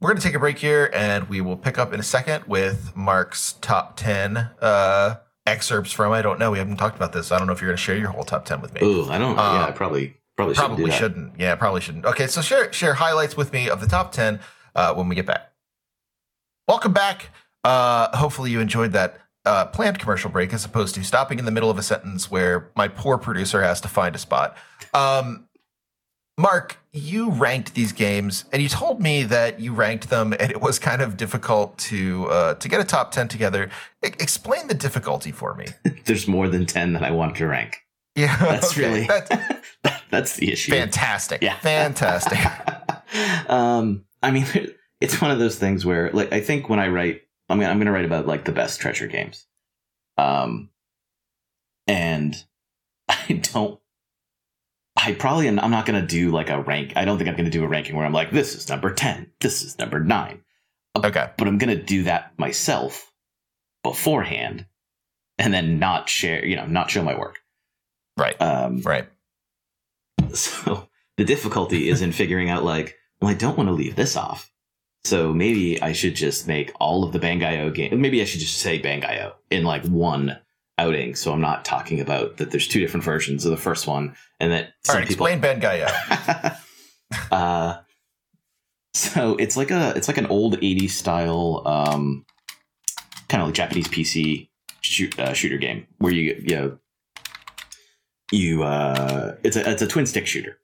we're 0.00 0.10
gonna 0.10 0.20
take 0.20 0.34
a 0.34 0.38
break 0.38 0.58
here, 0.58 0.88
and 0.94 1.28
we 1.28 1.40
will 1.40 1.56
pick 1.56 1.78
up 1.78 1.92
in 1.92 1.98
a 1.98 2.04
second 2.04 2.44
with 2.44 2.94
Mark's 2.94 3.54
top 3.54 3.96
ten 3.96 4.50
uh, 4.60 5.16
excerpts 5.46 5.92
from. 5.92 6.12
I 6.12 6.22
don't 6.22 6.38
know. 6.38 6.50
We 6.50 6.58
haven't 6.58 6.76
talked 6.76 6.96
about 6.96 7.12
this. 7.12 7.32
I 7.32 7.38
don't 7.38 7.46
know 7.46 7.52
if 7.52 7.60
you're 7.60 7.70
gonna 7.70 7.76
share 7.76 7.96
your 7.96 8.10
whole 8.10 8.24
top 8.24 8.44
ten 8.44 8.60
with 8.60 8.72
me. 8.74 8.80
Ooh, 8.82 9.08
I 9.10 9.18
don't. 9.18 9.36
yeah, 9.36 9.42
Uh, 9.64 9.68
I 9.68 9.70
probably 9.72 10.16
probably 10.36 10.54
shouldn't 10.54 10.76
Probably 10.76 10.90
shouldn't. 10.92 11.32
Yeah, 11.40 11.54
probably 11.56 11.80
shouldn't. 11.80 12.04
Okay, 12.06 12.26
so 12.26 12.40
share 12.40 12.72
share 12.72 12.94
highlights 12.94 13.36
with 13.36 13.52
me 13.52 13.68
of 13.68 13.80
the 13.80 13.86
top 13.86 14.12
ten 14.12 14.40
uh, 14.74 14.94
when 14.94 15.08
we 15.08 15.14
get 15.14 15.26
back. 15.26 15.52
Welcome 16.68 16.92
back. 16.92 17.30
Uh, 17.64 18.16
hopefully 18.16 18.50
you 18.50 18.60
enjoyed 18.60 18.92
that 18.92 19.18
uh, 19.44 19.66
planned 19.66 19.98
commercial 19.98 20.30
break 20.30 20.52
as 20.52 20.64
opposed 20.64 20.94
to 20.94 21.02
stopping 21.04 21.38
in 21.38 21.44
the 21.44 21.50
middle 21.50 21.70
of 21.70 21.78
a 21.78 21.82
sentence 21.82 22.30
where 22.30 22.70
my 22.76 22.88
poor 22.88 23.18
producer 23.18 23.62
has 23.62 23.80
to 23.82 23.88
find 23.88 24.14
a 24.14 24.18
spot. 24.18 24.56
Um, 24.94 25.46
Mark, 26.40 26.78
you 26.92 27.30
ranked 27.30 27.74
these 27.74 27.92
games, 27.92 28.46
and 28.50 28.62
you 28.62 28.68
told 28.68 28.98
me 29.00 29.24
that 29.24 29.60
you 29.60 29.74
ranked 29.74 30.08
them, 30.08 30.32
and 30.40 30.50
it 30.50 30.60
was 30.60 30.78
kind 30.78 31.02
of 31.02 31.18
difficult 31.18 31.76
to 31.78 32.26
uh, 32.30 32.54
to 32.54 32.68
get 32.68 32.80
a 32.80 32.84
top 32.84 33.12
ten 33.12 33.28
together. 33.28 33.70
E- 34.04 34.08
explain 34.18 34.66
the 34.66 34.74
difficulty 34.74 35.32
for 35.32 35.54
me. 35.54 35.66
There's 36.06 36.26
more 36.26 36.48
than 36.48 36.64
ten 36.64 36.94
that 36.94 37.02
I 37.02 37.10
want 37.10 37.36
to 37.36 37.46
rank. 37.46 37.76
Yeah, 38.16 38.36
That's 38.38 38.72
okay, 38.72 38.80
really 38.88 39.06
that's 39.06 39.30
that's 40.10 40.36
the 40.36 40.50
issue. 40.52 40.72
fantastic. 40.72 41.42
Yeah. 41.42 41.58
fantastic. 41.60 42.38
um, 43.50 44.04
I 44.22 44.30
mean, 44.30 44.46
it's 45.00 45.20
one 45.20 45.30
of 45.30 45.38
those 45.38 45.56
things 45.58 45.84
where, 45.86 46.10
like, 46.12 46.32
I 46.32 46.40
think 46.40 46.68
when 46.68 46.80
I 46.80 46.88
write, 46.88 47.20
I 47.48 47.54
mean, 47.54 47.68
I'm 47.68 47.76
going 47.76 47.86
to 47.86 47.92
write 47.92 48.04
about 48.06 48.26
like 48.26 48.44
the 48.46 48.52
best 48.52 48.80
treasure 48.80 49.06
games. 49.06 49.46
Um, 50.18 50.70
and 51.86 52.34
I 53.08 53.40
don't. 53.52 53.78
I 55.02 55.12
probably 55.12 55.48
am, 55.48 55.58
I'm 55.58 55.70
not 55.70 55.86
going 55.86 56.00
to 56.00 56.06
do 56.06 56.30
like 56.30 56.50
a 56.50 56.60
rank. 56.60 56.92
I 56.96 57.04
don't 57.04 57.18
think 57.18 57.28
I'm 57.28 57.36
going 57.36 57.50
to 57.50 57.50
do 57.50 57.64
a 57.64 57.68
ranking 57.68 57.96
where 57.96 58.04
I'm 58.04 58.12
like, 58.12 58.30
this 58.30 58.54
is 58.54 58.68
number 58.68 58.92
ten, 58.92 59.30
this 59.40 59.62
is 59.62 59.78
number 59.78 60.00
nine. 60.00 60.42
Okay. 60.96 61.30
But 61.38 61.48
I'm 61.48 61.58
going 61.58 61.76
to 61.76 61.82
do 61.82 62.02
that 62.04 62.32
myself 62.38 63.12
beforehand, 63.82 64.66
and 65.38 65.54
then 65.54 65.78
not 65.78 66.08
share. 66.08 66.44
You 66.44 66.56
know, 66.56 66.66
not 66.66 66.90
show 66.90 67.02
my 67.02 67.18
work. 67.18 67.38
Right. 68.16 68.40
Um, 68.40 68.82
Right. 68.82 69.08
so 70.34 70.88
the 71.16 71.24
difficulty 71.24 71.88
is 71.88 72.02
in 72.02 72.12
figuring 72.12 72.50
out 72.50 72.64
like, 72.64 72.96
well, 73.20 73.30
I 73.30 73.34
don't 73.34 73.56
want 73.56 73.68
to 73.68 73.74
leave 73.74 73.96
this 73.96 74.16
off. 74.16 74.50
So 75.04 75.32
maybe 75.32 75.80
I 75.80 75.92
should 75.92 76.14
just 76.14 76.46
make 76.46 76.72
all 76.78 77.04
of 77.04 77.12
the 77.12 77.18
Bangai-O 77.18 77.70
game. 77.70 78.00
Maybe 78.00 78.20
I 78.20 78.24
should 78.24 78.40
just 78.40 78.58
say 78.58 78.80
Bangai-O 78.80 79.32
in 79.50 79.64
like 79.64 79.84
one 79.86 80.38
outing. 80.80 81.14
So 81.14 81.32
I'm 81.32 81.40
not 81.40 81.64
talking 81.64 82.00
about 82.00 82.38
that. 82.38 82.50
There's 82.50 82.66
two 82.66 82.80
different 82.80 83.04
versions 83.04 83.44
of 83.44 83.50
the 83.50 83.56
first 83.56 83.86
one, 83.86 84.16
and 84.40 84.50
that 84.52 84.64
All 84.64 84.70
some 84.84 84.96
right. 84.96 85.08
people. 85.08 85.26
Explain 85.26 85.60
Bangai-O. 85.60 86.56
uh, 87.36 87.80
so 88.94 89.36
it's 89.36 89.56
like 89.56 89.70
a 89.70 89.92
it's 89.94 90.08
like 90.08 90.18
an 90.18 90.26
old 90.26 90.58
'80s 90.60 90.90
style, 90.90 91.62
um, 91.66 92.24
kind 93.28 93.42
of 93.42 93.48
like 93.48 93.54
Japanese 93.54 93.88
PC 93.88 94.48
shoot, 94.80 95.18
uh, 95.18 95.32
shooter 95.32 95.58
game 95.58 95.86
where 95.98 96.12
you 96.12 96.42
you 96.44 96.56
know, 96.56 96.78
you 98.32 98.62
uh, 98.62 99.36
it's 99.44 99.56
a 99.56 99.70
it's 99.70 99.82
a 99.82 99.86
twin 99.86 100.06
stick 100.06 100.26
shooter. 100.26 100.58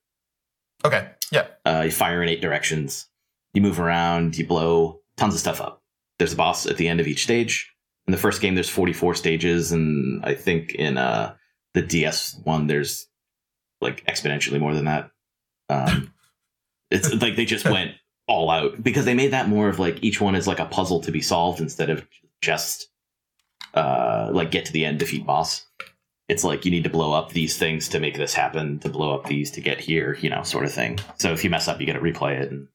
Okay. 0.85 1.09
Yeah. 1.31 1.47
Uh, 1.65 1.83
you 1.87 1.91
fire 1.91 2.23
in 2.23 2.29
eight 2.29 2.41
directions. 2.41 3.09
You 3.55 3.63
move 3.63 3.81
around. 3.81 4.37
You 4.37 4.47
blow 4.47 5.01
tons 5.17 5.35
of 5.35 5.41
stuff 5.41 5.61
up. 5.61 5.83
There's 6.19 6.33
a 6.33 6.37
boss 6.37 6.67
at 6.67 6.77
the 6.77 6.89
end 6.89 7.01
of 7.01 7.07
each 7.07 7.25
stage. 7.25 7.73
In 8.07 8.13
the 8.13 8.19
first 8.19 8.41
game, 8.41 8.55
there's 8.55 8.69
44 8.69 9.15
stages, 9.15 9.73
and 9.73 10.25
I 10.25 10.35
think 10.35 10.73
in 10.75 10.97
uh, 10.97 11.35
the 11.75 11.83
DS 11.83 12.39
one, 12.45 12.67
there's 12.69 13.09
like 13.81 14.05
exponentially 14.07 14.61
more 14.61 14.75
than 14.75 14.85
that. 14.85 15.11
Um, 15.69 16.13
it's 16.91 17.13
like 17.15 17.37
they 17.37 17.45
just 17.45 17.65
went 17.65 17.93
all 18.29 18.49
out 18.51 18.83
because 18.83 19.05
they 19.05 19.15
made 19.15 19.33
that 19.33 19.49
more 19.49 19.69
of 19.69 19.79
like 19.79 20.03
each 20.03 20.21
one 20.21 20.35
is 20.35 20.47
like 20.47 20.61
a 20.61 20.67
puzzle 20.67 21.01
to 21.01 21.13
be 21.13 21.21
solved 21.21 21.61
instead 21.61 21.91
of 21.91 22.07
just 22.41 22.89
uh, 23.75 24.29
like 24.33 24.51
get 24.51 24.67
to 24.67 24.73
the 24.73 24.85
end, 24.85 24.99
defeat 24.99 25.27
boss. 25.27 25.67
It's 26.29 26.43
like 26.45 26.65
you 26.65 26.71
need 26.73 26.85
to 26.85 26.91
blow 26.91 27.13
up 27.13 27.31
these 27.31 27.57
things 27.57 27.89
to 27.91 28.01
make 28.01 28.17
this 28.17 28.35
happen, 28.35 28.79
to 28.81 28.89
blow 28.89 29.15
up 29.15 29.27
these 29.27 29.51
to 29.53 29.61
get 29.61 29.81
here, 29.81 30.17
you 30.21 30.29
know, 30.31 30.43
sort 30.43 30.65
of 30.65 30.73
thing. 30.73 30.99
So 31.19 31.33
if 31.33 31.45
you 31.45 31.51
mess 31.51 31.69
up, 31.69 31.81
you 31.81 31.87
got 31.87 31.93
to 31.93 32.01
replay 32.01 32.41
it. 32.41 32.51
And, 32.51 32.69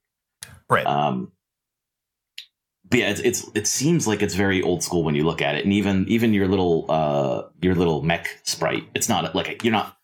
Right. 0.70 0.86
um, 0.86 1.32
but 2.92 2.98
yeah, 3.00 3.10
it's, 3.10 3.20
it's 3.20 3.50
it 3.54 3.66
seems 3.66 4.06
like 4.06 4.22
it's 4.22 4.34
very 4.34 4.62
old 4.62 4.82
school 4.84 5.02
when 5.02 5.14
you 5.16 5.24
look 5.24 5.42
at 5.42 5.56
it, 5.56 5.64
and 5.64 5.72
even 5.72 6.04
even 6.08 6.32
your 6.32 6.46
little 6.46 6.86
uh 6.88 7.42
your 7.60 7.74
little 7.74 8.02
mech 8.02 8.38
sprite, 8.44 8.84
it's 8.94 9.08
not 9.08 9.34
like 9.34 9.48
a, 9.48 9.56
you're 9.64 9.72
not 9.72 9.96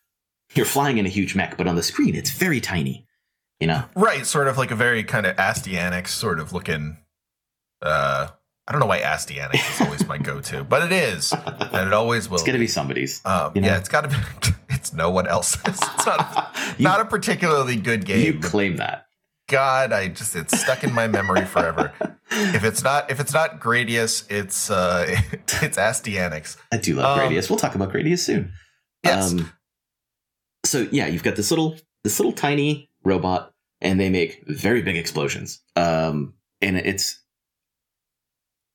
you're 0.54 0.66
flying 0.66 0.98
in 0.98 1.06
a 1.06 1.08
huge 1.10 1.36
mech, 1.36 1.56
but 1.56 1.68
on 1.68 1.76
the 1.76 1.82
screen 1.82 2.14
it's 2.14 2.30
very 2.30 2.60
tiny. 2.60 3.06
You 3.60 3.66
know, 3.66 3.84
Right, 3.94 4.24
sort 4.24 4.48
of 4.48 4.56
like 4.56 4.70
a 4.70 4.76
very 4.76 5.04
kind 5.04 5.26
of 5.26 5.36
Astyanax 5.36 6.08
sort 6.08 6.40
of 6.40 6.52
looking. 6.52 6.96
Uh, 7.82 8.28
I 8.66 8.72
don't 8.72 8.80
know 8.80 8.86
why 8.86 9.00
Astyanax 9.00 9.54
is 9.74 9.80
always 9.80 10.06
my 10.06 10.16
go-to, 10.18 10.62
but 10.68 10.82
it 10.82 10.92
is, 10.92 11.32
and 11.32 11.88
it 11.88 11.92
always 11.92 12.28
will. 12.28 12.36
it's 12.36 12.44
gonna 12.44 12.58
be 12.58 12.66
somebody's. 12.66 13.20
Um, 13.24 13.52
you 13.54 13.60
know? 13.60 13.68
Yeah, 13.68 13.78
it's 13.78 13.88
got 13.88 14.02
to 14.02 14.08
be. 14.08 14.16
It's 14.70 14.92
no 14.92 15.10
one 15.10 15.26
else's. 15.26 15.60
It's 15.66 16.06
not. 16.06 16.56
You- 16.78 16.84
not 16.84 17.00
a 17.00 17.04
particularly 17.04 17.74
good 17.76 18.04
game. 18.04 18.24
You 18.24 18.38
claim 18.38 18.76
that. 18.76 19.07
God, 19.48 19.92
I 19.92 20.08
just 20.08 20.36
it's 20.36 20.58
stuck 20.60 20.84
in 20.84 20.92
my 20.92 21.08
memory 21.08 21.44
forever. 21.44 21.92
if 22.30 22.64
it's 22.64 22.84
not 22.84 23.10
if 23.10 23.18
it's 23.18 23.32
not 23.32 23.60
Gradius, 23.60 24.30
it's 24.30 24.70
uh 24.70 25.06
it's 25.32 25.78
Astyanax. 25.78 26.56
I 26.70 26.76
do 26.76 26.94
love 26.94 27.18
Um, 27.18 27.24
Gradius. 27.32 27.50
We'll 27.50 27.58
talk 27.58 27.74
about 27.74 27.92
Gradius 27.92 28.20
soon. 28.20 28.52
Yes. 29.02 29.32
Um, 29.32 29.52
so 30.64 30.86
yeah, 30.92 31.06
you've 31.06 31.22
got 31.22 31.36
this 31.36 31.50
little 31.50 31.76
this 32.04 32.20
little 32.20 32.32
tiny 32.32 32.90
robot, 33.04 33.52
and 33.80 33.98
they 33.98 34.10
make 34.10 34.44
very 34.46 34.82
big 34.82 34.96
explosions. 34.96 35.62
Um, 35.76 36.34
and 36.60 36.76
it's 36.76 37.20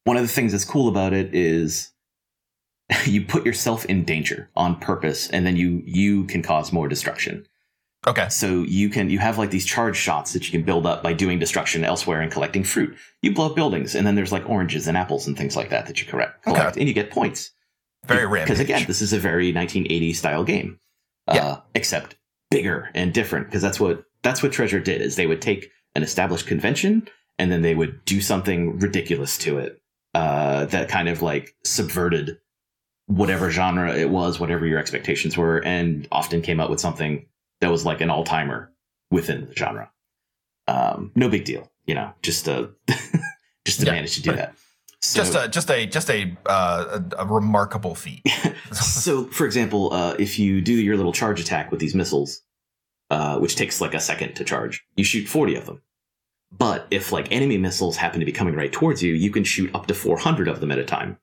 one 0.06 0.18
of 0.18 0.24
the 0.24 0.28
things 0.30 0.52
that's 0.52 0.66
cool 0.66 0.90
about 0.90 1.14
it 1.14 1.34
is 1.36 1.92
you 3.06 3.26
put 3.26 3.46
yourself 3.46 3.86
in 3.86 4.06
danger 4.06 4.50
on 4.56 4.80
purpose, 4.80 5.30
and 5.30 5.46
then 5.46 5.56
you 5.56 5.84
you 5.86 6.26
can 6.26 6.42
cause 6.42 6.74
more 6.74 6.88
destruction. 6.88 7.46
Okay. 8.06 8.28
So 8.30 8.64
you 8.64 8.90
can 8.90 9.10
you 9.10 9.20
have 9.20 9.38
like 9.38 9.50
these 9.50 9.66
charge 9.66 9.96
shots 9.96 10.34
that 10.34 10.46
you 10.46 10.52
can 10.52 10.64
build 10.64 10.86
up 10.86 11.04
by 11.04 11.14
doing 11.14 11.40
destruction 11.40 11.84
elsewhere 11.84 12.22
and 12.22 12.32
collecting 12.32 12.64
fruit. 12.64 12.98
You 13.22 13.34
blow 13.34 13.48
up 13.48 13.56
buildings, 13.56 13.96
and 13.96 14.06
then 14.06 14.16
there's 14.16 14.32
like 14.32 14.50
oranges 14.50 14.88
and 14.88 14.98
apples 14.98 15.28
and 15.28 15.38
things 15.38 15.56
like 15.56 15.70
that 15.70 15.86
that 15.88 16.02
you 16.02 16.08
correct, 16.08 16.46
Okay. 16.48 16.58
collect, 16.58 16.78
and 16.78 16.88
you 16.88 16.94
get 16.94 17.12
points. 17.12 17.52
Very 18.06 18.26
random. 18.26 18.46
Because 18.46 18.60
again, 18.60 18.84
this 18.88 19.02
is 19.02 19.14
a 19.14 19.20
very 19.20 19.54
1980s 19.54 20.16
style 20.18 20.44
game, 20.44 20.80
Yeah. 21.34 21.46
uh, 21.46 21.62
except 21.74 22.18
bigger 22.52 22.90
and 22.94 23.14
different. 23.14 23.48
Because 23.48 23.62
that's 23.62 23.80
what 23.80 24.04
that's 24.22 24.44
what 24.44 24.52
Treasure 24.52 24.80
did 24.80 25.02
is 25.02 25.16
they 25.16 25.28
would 25.28 25.42
take 25.42 25.72
an 25.96 26.04
established 26.04 26.48
convention 26.48 27.08
and 27.40 27.52
then 27.52 27.62
they 27.62 27.76
would 27.76 28.04
do 28.06 28.20
something 28.22 28.80
ridiculous 28.80 29.38
to 29.40 29.60
it 29.60 29.82
uh, 30.14 30.66
that 30.66 30.90
kind 30.90 31.08
of 31.10 31.22
like 31.22 31.56
subverted 31.64 32.38
whatever 33.08 33.50
genre 33.52 33.94
it 33.96 34.10
was, 34.10 34.40
whatever 34.40 34.66
your 34.66 34.80
expectations 34.80 35.36
were, 35.38 35.58
and 35.66 36.08
often 36.12 36.42
came 36.42 36.60
out 36.60 36.70
with 36.70 36.80
something 36.80 37.26
that 37.62 37.72
was 37.72 37.86
like 37.86 38.02
an 38.02 38.10
all 38.10 38.24
timer 38.24 38.72
within 39.12 39.48
the 39.48 39.56
genre. 39.56 39.90
Um, 40.68 41.12
no 41.16 41.30
big 41.30 41.46
deal, 41.46 41.72
you 41.86 41.96
know, 41.96 42.14
just 42.22 42.46
to 42.46 42.72
just 43.66 43.80
to 43.82 43.86
Yeah. 43.86 43.92
manage 43.94 44.16
to 44.16 44.22
do 44.22 44.34
that. 44.34 44.56
So, 45.02 45.20
just 45.20 45.36
a 45.36 45.48
just 45.50 45.70
a 45.70 45.86
just 45.86 46.10
a 46.10 46.36
uh, 46.46 47.00
a, 47.18 47.24
a 47.24 47.26
remarkable 47.26 47.94
feat. 47.96 48.22
so, 48.72 49.26
for 49.26 49.46
example, 49.46 49.92
uh, 49.92 50.16
if 50.18 50.40
you 50.40 50.62
do 50.62 50.74
your 50.74 50.96
little 50.96 51.12
charge 51.12 51.42
attack 51.42 51.72
with 51.72 51.82
these 51.82 51.94
missiles, 51.94 52.42
uh, 53.10 53.38
which 53.40 53.58
takes 53.58 53.82
like 53.82 53.94
a 53.94 54.00
second 54.00 54.36
to 54.36 54.46
charge, 54.46 54.86
you 54.96 55.04
shoot 55.04 55.28
40 55.28 55.56
of 55.56 55.66
them. 55.66 55.82
But 56.58 56.88
if 56.90 57.12
like 57.12 57.30
enemy 57.32 57.58
missiles 57.58 57.98
happen 57.98 58.22
to 58.22 58.26
be 58.26 58.32
coming 58.32 58.56
right 58.56 58.72
towards 58.72 59.04
you, 59.04 59.14
you 59.14 59.30
can 59.30 59.44
shoot 59.44 59.74
up 59.76 59.88
to 59.88 59.94
400 59.94 60.48
of 60.48 60.62
them 60.62 60.72
at 60.72 60.80
a 60.80 60.86
time. 60.86 61.18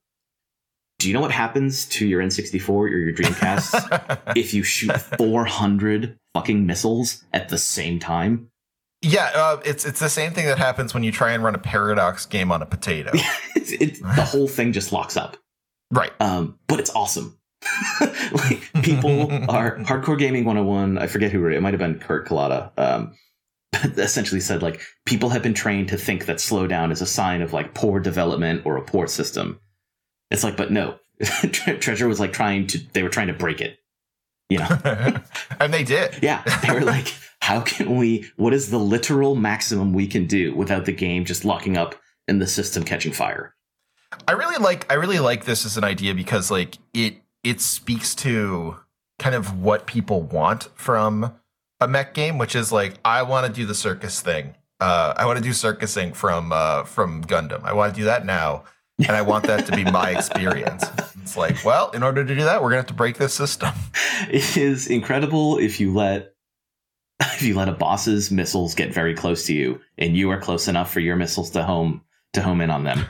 Do 0.99 1.09
you 1.09 1.14
know 1.14 1.21
what 1.23 1.31
happens 1.33 1.87
to 1.87 2.07
your 2.07 2.21
N64 2.21 2.69
or 2.69 2.88
your 2.88 3.14
Dreamcast 3.14 4.33
if 4.37 4.53
you 4.53 4.62
shoot 4.62 4.93
400 5.16 6.19
fucking 6.35 6.66
missiles 6.66 7.25
at 7.33 7.49
the 7.49 7.59
same 7.59 7.99
time? 7.99 8.51
yeah, 9.03 9.31
uh, 9.35 9.61
it's 9.64 9.87
it's 9.87 10.01
the 10.01 10.11
same 10.11 10.33
thing 10.33 10.47
that 10.47 10.59
happens 10.59 10.93
when 10.93 11.03
you 11.03 11.11
try 11.11 11.33
and 11.33 11.43
run 11.43 11.55
a 11.55 11.59
paradox 11.59 12.27
game 12.27 12.53
on 12.53 12.62
a 12.62 12.66
potato. 12.66 13.12
The 13.55 14.27
whole 14.29 14.49
thing 14.49 14.73
just 14.73 14.93
locks 14.93 15.16
up. 15.16 15.37
right. 15.93 16.11
um, 16.21 16.59
but 16.66 16.81
it's 16.81 16.90
awesome. 16.90 17.38
like 18.01 18.69
people 18.83 19.31
are 19.49 19.79
hardcore 19.79 20.19
gaming 20.19 20.45
101. 20.45 20.99
I 20.99 21.07
forget 21.07 21.31
who 21.31 21.38
wrote 21.38 21.53
it. 21.53 21.59
It 21.59 21.61
might 21.61 21.73
have 21.73 21.79
been 21.79 22.01
Kurt 22.01 22.27
Kalata. 22.27 22.73
Um, 22.77 23.14
essentially 23.97 24.40
said 24.40 24.61
like 24.61 24.81
people 25.07 25.29
have 25.29 25.43
been 25.43 25.55
trained 25.55 25.88
to 25.90 25.97
think 25.97 26.27
that 26.27 26.38
slowdown 26.38 26.90
is 26.90 27.01
a 27.01 27.07
sign 27.07 27.43
of 27.43 27.53
like 27.53 27.73
poor 27.75 28.01
development 28.01 28.62
or 28.64 28.77
a 28.77 28.83
poor 28.83 29.07
system. 29.07 29.61
It's 30.33 30.43
like, 30.43 30.57
but 30.57 30.73
no, 30.73 30.99
Treasure 31.53 32.09
was 32.09 32.19
like 32.19 32.33
trying 32.33 32.66
to. 32.69 32.79
They 32.93 33.05
were 33.05 33.09
trying 33.09 33.29
to 33.29 33.35
break 33.35 33.61
it. 33.61 33.79
You 34.51 34.59
know? 34.59 34.79
and 35.61 35.73
they 35.73 35.85
did. 35.85 36.19
Yeah, 36.23 36.43
they 36.63 36.75
were 36.75 36.83
like, 36.83 37.15
how 37.41 37.63
can 37.63 37.97
we? 37.97 38.31
What 38.37 38.53
is 38.53 38.71
the 38.71 38.79
literal 38.79 39.35
maximum 39.35 39.95
we 39.95 40.07
can 40.07 40.27
do 40.27 40.55
without 40.55 40.85
the 40.85 40.93
game 40.93 41.25
just 41.25 41.45
locking 41.45 41.77
up 41.77 41.95
and 42.29 42.43
the 42.43 42.47
system 42.47 42.83
catching 42.85 43.13
fire? 43.13 43.55
I 44.29 44.33
really 44.33 44.63
like 44.63 44.91
I 44.91 44.97
really 44.97 45.21
like 45.21 45.45
this 45.45 45.65
as 45.65 45.77
an 45.77 45.85
idea 45.85 46.15
because 46.15 46.51
like 46.51 46.77
it 46.93 47.17
it 47.43 47.61
speaks 47.61 48.15
to 48.17 48.77
kind 49.19 49.35
of 49.35 49.61
what 49.61 49.87
people 49.87 50.23
want 50.23 50.69
from 50.75 51.35
a 51.81 51.89
mech 51.89 52.13
game, 52.15 52.39
which 52.39 52.55
is 52.55 52.73
like 52.73 52.95
I 53.05 53.23
want 53.23 53.47
to 53.47 53.53
do 53.53 53.67
the 53.67 53.75
circus 53.75 54.21
thing. 54.21 54.55
Uh, 54.81 55.13
I 55.17 55.27
want 55.27 55.37
to 55.37 55.43
do 55.43 55.53
circusing 55.53 56.13
from 56.13 56.53
uh, 56.53 56.85
from 56.85 57.25
Gundam. 57.25 57.63
I 57.65 57.73
want 57.73 57.95
to 57.95 58.01
do 58.01 58.05
that 58.05 58.27
now, 58.27 58.65
and 59.07 59.17
I 59.17 59.23
want 59.23 59.47
that 59.47 59.67
to 59.67 59.73
be 59.73 59.85
my 59.85 60.11
experience. 60.11 60.85
It's 61.23 61.37
like, 61.37 61.65
well, 61.65 61.91
in 61.91 62.03
order 62.03 62.25
to 62.25 62.35
do 62.35 62.45
that, 62.45 62.63
we're 62.63 62.71
gonna 62.71 62.79
have 62.79 62.87
to 62.87 62.95
break 62.95 63.17
this 63.19 63.35
system. 63.35 63.71
it 64.31 64.57
is 64.57 64.87
incredible 64.89 65.59
if 65.59 65.81
you 65.81 65.93
let 65.93 66.35
if 67.23 67.43
you 67.43 67.55
let 67.55 67.69
a 67.69 67.73
boss's 67.73 68.31
missiles 68.31 68.75
get 68.75 68.93
very 68.93 69.15
close 69.15 69.47
to 69.47 69.55
you 69.55 69.81
and 69.99 70.17
you 70.17 70.31
are 70.31 70.41
close 70.41 70.69
enough 70.69 70.91
for 70.93 71.01
your 71.01 71.17
missiles 71.17 71.51
to 71.51 71.63
home 71.63 72.03
to 72.33 72.43
home 72.43 72.61
in 72.61 72.71
on 72.71 72.85
them 72.85 73.05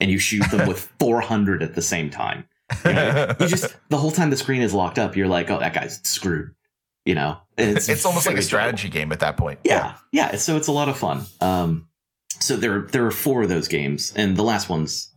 and 0.00 0.10
you 0.10 0.18
shoot 0.18 0.42
them 0.50 0.68
with 0.68 0.80
400 1.00 1.62
at 1.62 1.74
the 1.74 1.82
same 1.82 2.10
time 2.10 2.44
you, 2.84 2.92
know, 2.92 3.34
you 3.40 3.46
just 3.48 3.74
the 3.88 3.96
whole 3.96 4.10
time 4.10 4.30
the 4.30 4.36
screen 4.36 4.60
is 4.62 4.74
locked 4.74 4.98
up 4.98 5.16
you're 5.16 5.28
like 5.28 5.50
oh 5.50 5.58
that 5.60 5.72
guy's 5.72 6.00
screwed 6.06 6.54
you 7.06 7.14
know 7.14 7.38
And 7.56 7.76
it's, 7.76 8.04
almost 8.04 8.26
like 8.26 8.36
a 8.36 8.42
strategy 8.42 8.88
game 8.88 9.12
at 9.12 9.20
that 9.20 9.36
point. 9.36 9.60
yeah 9.64 9.94
yeah 10.12 10.36
so 10.36 10.56
it's 10.56 10.68
a 10.68 10.72
lot 10.72 10.88
of 10.88 10.98
fun 10.98 11.24
um 11.40 11.88
so 12.40 12.56
there 12.56 12.82
there 12.82 13.06
are 13.06 13.10
four 13.10 13.42
of 13.42 13.48
those 13.48 13.68
games 13.68 14.12
and 14.14 14.36
the 14.36 14.42
last 14.42 14.68
one's 14.68 15.10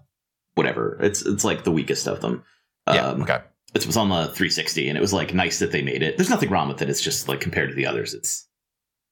whatever. 0.58 0.98
It's 1.02 1.26
it's 1.26 1.44
like 1.44 1.64
the 1.64 1.72
weakest 1.72 2.08
of 2.08 2.22
them. 2.22 2.44
Yeah. 2.88 3.08
um, 3.08 3.24
okay. 3.24 3.40
it 3.76 3.86
was 3.86 3.98
on 3.98 4.08
the 4.08 4.28
360 4.28 4.88
and 4.88 4.98
it 4.98 5.02
was 5.02 5.12
like 5.12 5.34
nice 5.34 5.60
that 5.60 5.72
they 5.74 5.82
made 5.82 6.02
it. 6.02 6.18
There's 6.18 6.30
nothing 6.30 6.50
wrong 6.50 6.70
with 6.70 6.82
it. 6.82 6.90
It's 6.90 7.02
just 7.02 7.28
like 7.28 7.42
compared 7.42 7.70
to 7.70 7.76
the 7.76 7.86
others 7.86 8.14
it's 8.14 8.48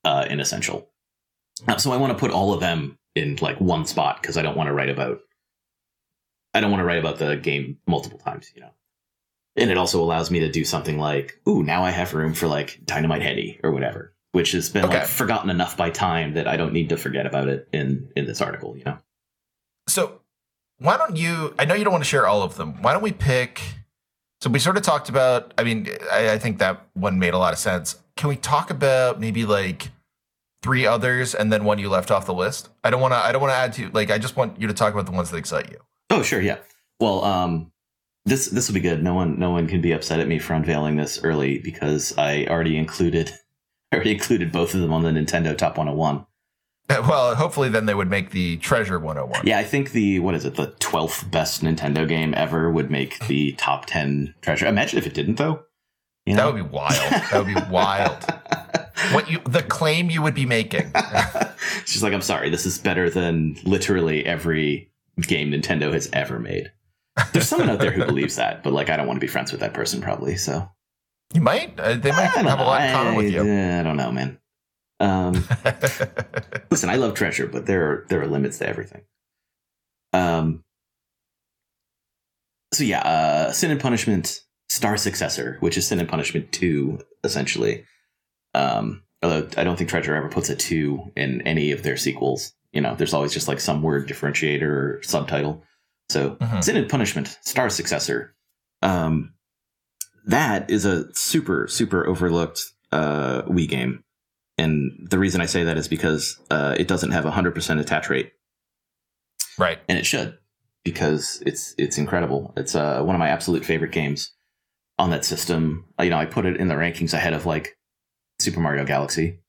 uh 0.03 0.25
inessential. 0.29 0.89
Uh, 1.67 1.77
so 1.77 1.91
i 1.91 1.97
want 1.97 2.11
to 2.11 2.19
put 2.19 2.31
all 2.31 2.53
of 2.53 2.59
them 2.59 2.97
in 3.15 3.37
like 3.41 3.59
one 3.61 3.85
spot 3.85 4.21
because 4.21 4.35
i 4.35 4.41
don't 4.41 4.57
want 4.57 4.67
to 4.67 4.73
write 4.73 4.89
about 4.89 5.19
i 6.53 6.59
don't 6.59 6.69
want 6.69 6.81
to 6.81 6.85
write 6.85 6.99
about 6.99 7.17
the 7.17 7.37
game 7.37 7.77
multiple 7.87 8.19
times 8.19 8.51
you 8.55 8.61
know? 8.61 8.71
And 9.57 9.71
it 9.71 9.77
also 9.77 10.03
allows 10.03 10.29
me 10.29 10.41
to 10.41 10.51
do 10.51 10.65
something 10.65 10.97
like 10.97 11.39
ooh 11.47 11.63
now 11.63 11.85
i 11.85 11.91
have 11.91 12.13
room 12.13 12.33
for 12.33 12.47
like 12.47 12.81
dynamite 12.83 13.21
heady 13.21 13.59
or 13.63 13.71
whatever 13.71 14.13
which 14.33 14.51
has 14.51 14.69
been 14.69 14.85
like 14.89 15.05
forgotten 15.05 15.49
enough 15.49 15.77
by 15.77 15.89
time 15.89 16.33
that 16.33 16.45
i 16.45 16.57
don't 16.57 16.73
need 16.73 16.89
to 16.89 16.97
forget 16.97 17.25
about 17.25 17.47
it 17.47 17.69
in 17.71 18.09
in 18.17 18.25
this 18.25 18.41
article 18.41 18.75
you 18.75 18.83
know? 18.83 18.97
So 19.87 20.19
why 20.79 20.97
don't 20.97 21.15
you? 21.15 21.53
I 21.57 21.65
know 21.65 21.73
you 21.73 21.83
don't 21.83 21.93
want 21.93 22.03
to 22.03 22.09
share 22.09 22.27
all 22.27 22.41
of 22.41 22.55
them. 22.55 22.81
Why 22.81 22.93
don't 22.93 23.01
we 23.01 23.11
pick? 23.11 23.61
So 24.41 24.49
we 24.49 24.59
sort 24.59 24.77
of 24.77 24.83
talked 24.83 25.09
about. 25.09 25.53
I 25.57 25.63
mean, 25.63 25.87
I, 26.11 26.31
I 26.31 26.37
think 26.37 26.59
that 26.59 26.85
one 26.93 27.19
made 27.19 27.33
a 27.33 27.37
lot 27.37 27.53
of 27.53 27.59
sense. 27.59 27.99
Can 28.15 28.29
we 28.29 28.35
talk 28.35 28.69
about 28.69 29.19
maybe 29.19 29.45
like 29.45 29.91
three 30.61 30.85
others 30.85 31.35
and 31.35 31.51
then 31.51 31.63
one 31.63 31.79
you 31.79 31.89
left 31.89 32.11
off 32.11 32.25
the 32.25 32.33
list? 32.33 32.69
I 32.83 32.89
don't 32.89 33.01
want 33.01 33.13
to. 33.13 33.17
I 33.17 33.31
don't 33.31 33.41
want 33.41 33.51
to 33.51 33.57
add 33.57 33.73
to. 33.73 33.89
Like, 33.91 34.11
I 34.11 34.17
just 34.17 34.35
want 34.35 34.59
you 34.59 34.67
to 34.67 34.73
talk 34.73 34.93
about 34.93 35.05
the 35.05 35.11
ones 35.11 35.31
that 35.31 35.37
excite 35.37 35.71
you. 35.71 35.77
Oh, 36.09 36.21
sure, 36.21 36.41
yeah. 36.41 36.57
Well, 36.99 37.23
um, 37.23 37.71
this 38.25 38.47
this 38.47 38.67
will 38.67 38.75
be 38.75 38.81
good. 38.81 39.03
No 39.03 39.13
one 39.13 39.39
no 39.39 39.51
one 39.51 39.67
can 39.67 39.81
be 39.81 39.91
upset 39.91 40.19
at 40.19 40.27
me 40.27 40.39
for 40.39 40.53
unveiling 40.53 40.97
this 40.97 41.23
early 41.23 41.59
because 41.59 42.17
I 42.17 42.45
already 42.47 42.77
included 42.77 43.31
I 43.91 43.95
already 43.95 44.11
included 44.11 44.51
both 44.51 44.73
of 44.73 44.81
them 44.81 44.91
on 44.93 45.03
the 45.03 45.11
Nintendo 45.11 45.57
Top 45.57 45.77
101. 45.77 46.25
Well, 46.89 47.35
hopefully, 47.35 47.69
then 47.69 47.85
they 47.87 47.95
would 47.95 48.09
make 48.09 48.29
the 48.31 48.57
Treasure 48.57 48.99
101. 48.99 49.47
Yeah, 49.47 49.57
I 49.57 49.63
think 49.63 49.91
the 49.91 50.19
what 50.19 50.35
is 50.35 50.45
it 50.45 50.55
the 50.55 50.67
twelfth 50.79 51.29
best 51.31 51.63
Nintendo 51.63 52.07
game 52.07 52.33
ever 52.37 52.69
would 52.71 52.91
make 52.91 53.25
the 53.27 53.53
top 53.53 53.85
ten 53.87 54.33
treasure. 54.41 54.67
Imagine 54.67 54.99
if 54.99 55.07
it 55.07 55.13
didn't 55.15 55.35
though. 55.35 55.63
You 56.27 56.35
That 56.35 56.45
would 56.45 56.55
be 56.55 56.61
wild. 56.61 56.93
That 57.11 57.33
would 57.45 57.53
be 57.53 57.71
wild. 57.71 58.23
What 59.11 59.29
you 59.29 59.39
the 59.45 59.61
claim 59.61 60.09
you 60.09 60.21
would 60.21 60.33
be 60.33 60.45
making? 60.45 60.91
She's 61.85 62.01
like, 62.01 62.13
I'm 62.13 62.21
sorry, 62.21 62.49
this 62.49 62.65
is 62.65 62.77
better 62.79 63.09
than 63.09 63.55
literally 63.63 64.25
every 64.25 64.89
game 65.21 65.51
Nintendo 65.51 65.91
has 65.93 66.09
ever 66.13 66.39
made. 66.39 66.71
There's 67.33 67.47
someone 67.47 67.69
out 67.69 67.79
there 67.79 67.91
who 67.91 68.05
believes 68.05 68.37
that, 68.37 68.63
but 68.63 68.73
like, 68.73 68.89
I 68.89 68.97
don't 68.97 69.05
want 69.05 69.17
to 69.17 69.21
be 69.21 69.27
friends 69.27 69.51
with 69.51 69.59
that 69.61 69.73
person, 69.73 70.01
probably. 70.01 70.37
So 70.37 70.67
You 71.33 71.41
might. 71.41 71.77
Uh, 71.79 71.95
they 71.95 72.11
might 72.11 72.35
I 72.35 72.41
have 72.41 72.59
a 72.59 72.63
lot 72.63 72.81
in 72.81 72.87
know. 72.87 72.93
common 72.97 73.15
with 73.15 73.25
I- 73.25 73.29
you. 73.29 73.41
I 73.41 73.83
don't 73.83 73.97
know, 73.97 74.11
man. 74.11 74.39
Um, 74.99 75.33
listen, 76.71 76.89
I 76.89 76.95
love 76.95 77.13
treasure, 77.15 77.47
but 77.47 77.65
there 77.65 77.85
are 77.85 78.05
there 78.09 78.21
are 78.21 78.27
limits 78.27 78.57
to 78.59 78.67
everything. 78.67 79.01
Um. 80.13 80.63
So 82.73 82.83
yeah, 82.83 83.01
uh, 83.01 83.51
Sin 83.51 83.71
and 83.71 83.79
Punishment 83.79 84.41
Star 84.69 84.97
Successor, 84.97 85.57
which 85.59 85.77
is 85.77 85.87
Sin 85.87 85.99
and 85.99 86.09
Punishment 86.09 86.51
Two, 86.51 86.99
essentially. 87.23 87.85
Um, 88.53 89.03
although 89.21 89.47
I 89.57 89.63
don't 89.63 89.77
think 89.77 89.89
Treasure 89.89 90.15
ever 90.15 90.29
puts 90.29 90.49
a 90.49 90.55
two 90.55 91.11
in 91.15 91.41
any 91.41 91.71
of 91.71 91.83
their 91.83 91.97
sequels. 91.97 92.53
You 92.71 92.81
know, 92.81 92.95
there's 92.95 93.13
always 93.13 93.33
just 93.33 93.47
like 93.47 93.59
some 93.59 93.81
word 93.81 94.07
differentiator 94.07 94.63
or 94.63 94.99
subtitle. 95.03 95.63
So 96.09 96.35
Mhm. 96.35 96.63
Sin 96.63 96.77
and 96.77 96.89
Punishment 96.89 97.37
Star 97.43 97.69
Successor. 97.69 98.35
Um, 98.81 99.33
that 100.25 100.69
is 100.69 100.85
a 100.85 101.13
super 101.13 101.67
super 101.67 102.07
overlooked 102.07 102.61
uh, 102.91 103.41
Wii 103.43 103.67
game. 103.67 104.03
And 104.57 105.07
the 105.09 105.19
reason 105.19 105.41
I 105.41 105.45
say 105.47 105.63
that 105.65 105.77
is 105.77 105.87
because 105.87 106.39
uh, 106.49 106.75
it 106.77 106.87
doesn't 106.87 107.11
have 107.11 107.25
a 107.25 107.31
hundred 107.31 107.55
percent 107.55 107.79
attach 107.79 108.09
rate, 108.09 108.31
right. 109.57 109.79
and 109.89 109.97
it 109.97 110.05
should, 110.05 110.37
because 110.85 111.43
it's 111.45 111.75
it's 111.77 111.97
incredible. 111.97 112.53
It's 112.55 112.73
uh, 112.75 113.01
one 113.03 113.15
of 113.15 113.19
my 113.19 113.29
absolute 113.29 113.65
favorite 113.65 113.91
games 113.91 114.33
on 114.97 115.09
that 115.09 115.25
system. 115.25 115.85
Uh, 115.99 116.03
You 116.03 116.09
know, 116.11 116.17
I 116.17 116.25
put 116.25 116.45
it 116.45 116.57
in 116.57 116.67
the 116.69 116.75
rankings 116.75 117.13
ahead 117.13 117.33
of 117.33 117.45
like 117.45 117.77
Super 118.39 118.59
Mario 118.61 118.85
Galaxy 118.85 119.39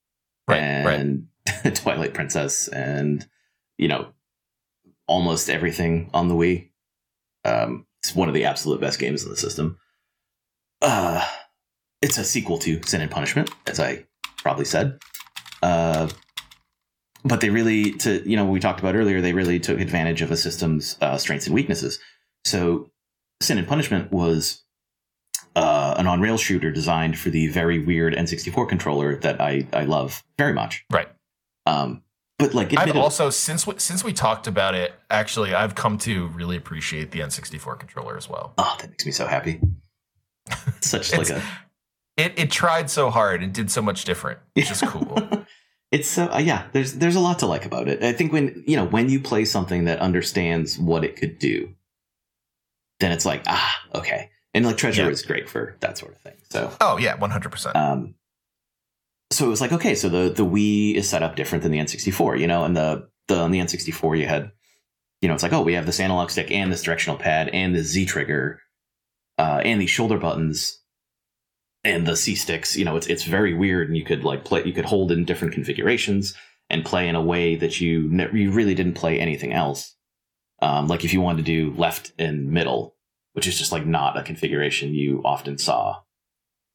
Right. 0.49 0.85
right. 0.85 1.01
and 1.01 1.29
Twilight 1.77 2.15
Princess, 2.15 2.67
and 2.69 3.25
you 3.79 3.87
know, 3.89 4.09
almost 5.07 5.49
everything 5.51 6.11
on 6.15 6.29
the 6.29 6.35
Wii. 6.35 6.71
Um, 7.45 7.87
it's 8.03 8.15
one 8.15 8.27
of 8.29 8.35
the 8.35 8.45
absolute 8.45 8.81
best 8.81 8.99
games 8.99 9.23
in 9.23 9.31
the 9.31 9.37
system. 9.37 9.79
Uh, 10.83 11.25
it's 12.03 12.19
a 12.19 12.25
sequel 12.25 12.59
to 12.59 12.83
Sin 12.83 13.01
and 13.03 13.11
Punishment, 13.11 13.51
as 13.67 13.79
I 13.81 14.06
probably 14.39 14.65
said. 14.65 14.99
Uh, 15.63 16.09
but 17.25 17.41
they 17.41 17.51
really, 17.51 17.93
to 17.93 18.29
you 18.29 18.37
know, 18.37 18.45
we 18.45 18.61
talked 18.61 18.81
about 18.81 18.95
earlier, 18.95 19.21
they 19.21 19.33
really 19.33 19.59
took 19.59 19.81
advantage 19.81 20.23
of 20.23 20.31
a 20.31 20.37
system's 20.37 20.97
uh, 21.01 21.19
strengths 21.19 21.47
and 21.47 21.55
weaknesses. 21.55 21.99
So, 22.45 22.91
Sin 23.43 23.59
and 23.59 23.67
Punishment 23.67 24.13
was 24.13 24.63
uh, 25.57 25.95
an 25.99 26.07
on-rail 26.07 26.39
shooter 26.39 26.71
designed 26.71 27.19
for 27.19 27.31
the 27.31 27.49
very 27.49 27.79
weird 27.85 28.15
N64 28.15 28.69
controller 28.69 29.17
that 29.17 29.41
I 29.41 29.67
I 29.73 29.85
love 29.85 30.23
very 30.39 30.53
much. 30.53 30.85
Right. 30.91 31.09
Um, 31.67 32.03
but 32.39 32.53
like, 32.55 32.79
I've 32.79 32.97
also 32.97 33.31
since 33.31 33.67
we, 33.67 33.75
since 33.79 34.05
we 34.05 34.13
talked 34.13 34.47
about 34.47 34.75
it, 34.75 34.93
actually, 35.11 35.55
I've 35.55 35.75
come 35.75 35.97
to 35.99 36.29
really 36.29 36.57
appreciate 36.57 37.11
the 37.11 37.21
N64 37.21 37.79
controller 37.79 38.17
as 38.17 38.29
well. 38.29 38.53
oh, 38.59 38.77
that 38.79 38.91
makes 38.91 39.07
me 39.07 39.13
so 39.13 39.27
happy. 39.27 39.61
Such 40.81 41.13
like 41.17 41.31
a 41.31 41.43
It 42.17 42.39
it 42.39 42.51
tried 42.51 42.91
so 42.91 43.11
hard 43.11 43.43
and 43.43 43.53
did 43.53 43.71
so 43.71 43.83
much 43.83 44.05
different. 44.05 44.39
It's 44.55 44.71
is 44.71 44.89
cool. 44.89 45.29
it's 45.93 46.09
so 46.09 46.27
uh, 46.33 46.39
yeah. 46.39 46.67
There's 46.73 46.95
there's 46.95 47.17
a 47.17 47.21
lot 47.21 47.39
to 47.41 47.47
like 47.47 47.67
about 47.67 47.89
it. 47.89 48.03
I 48.03 48.13
think 48.13 48.33
when 48.33 48.65
you 48.67 48.77
know 48.77 48.87
when 48.87 49.09
you 49.11 49.21
play 49.21 49.45
something 49.45 49.85
that 49.85 49.99
understands 50.01 50.79
what 50.79 51.05
it 51.05 51.17
could 51.17 51.39
do, 51.39 51.75
then 53.01 53.13
it's 53.13 53.27
like 53.27 53.43
ah 53.47 53.75
okay. 53.95 54.31
And 54.55 54.65
like 54.65 54.79
Treasure 54.79 55.03
Yeah. 55.05 55.11
is 55.11 55.21
great 55.23 55.49
for 55.51 55.77
that 55.81 55.99
sort 55.99 56.13
of 56.15 56.21
thing. 56.23 56.37
So 56.51 56.73
oh 56.81 56.97
yeah, 56.97 57.17
one 57.19 57.31
hundred 57.31 57.51
percent. 57.53 57.77
um, 57.77 58.15
so 59.31 59.45
it 59.45 59.49
was 59.51 59.61
like 59.61 59.73
okay, 59.73 59.95
so 59.95 60.09
the 60.09 60.31
the 60.31 60.47
Wii 60.47 60.95
is 60.95 61.09
set 61.09 61.23
up 61.23 61.37
different 61.37 61.63
than 61.63 61.73
the 61.73 61.79
N64, 61.79 62.41
you 62.41 62.47
know, 62.47 62.65
and 62.65 62.75
the 62.77 63.09
the 63.29 63.37
on 63.39 63.51
the 63.51 63.59
N64 63.59 64.19
you 64.19 64.27
had, 64.27 64.53
you 65.21 65.29
know, 65.29 65.35
it's 65.35 65.43
like 65.43 65.53
oh 65.53 65.61
we 65.63 65.75
have 65.75 65.85
this 65.85 66.01
analog 66.01 66.31
stick 66.31 66.51
and 66.51 66.73
this 66.73 66.83
directional 66.83 67.19
pad 67.19 67.49
and 67.51 67.75
the 67.75 67.83
Z 67.83 68.07
trigger, 68.07 68.61
uh, 69.37 69.61
and 69.63 69.79
these 69.81 69.91
shoulder 69.91 70.17
buttons, 70.19 70.81
and 71.87 72.07
the 72.07 72.17
C 72.17 72.35
sticks. 72.35 72.77
You 72.77 72.85
know, 72.85 72.97
it's 72.97 73.07
it's 73.07 73.25
very 73.25 73.55
weird, 73.55 73.89
and 73.89 73.97
you 73.97 74.05
could 74.05 74.25
like 74.25 74.45
play, 74.45 74.65
you 74.65 74.73
could 74.73 74.85
hold 74.85 75.11
in 75.13 75.25
different 75.25 75.55
configurations 75.55 76.35
and 76.69 76.85
play 76.85 77.09
in 77.09 77.15
a 77.15 77.23
way 77.23 77.55
that 77.57 77.81
you 77.81 78.09
ne- 78.11 78.33
you 78.33 78.51
really 78.51 78.75
didn't 78.75 78.95
play 78.95 79.19
anything 79.21 79.53
else. 79.53 79.95
Um, 80.61 80.89
like 80.89 81.05
if 81.05 81.13
you 81.13 81.21
wanted 81.21 81.45
to 81.45 81.53
do 81.53 81.75
left 81.77 82.13
and 82.19 82.51
middle, 82.51 82.95
which 83.35 83.47
is 83.47 83.57
just 83.59 83.73
like 83.73 83.87
not 83.87 84.19
a 84.19 84.23
configuration 84.23 84.95
you 84.95 85.21
often 85.25 85.59
saw 85.59 86.01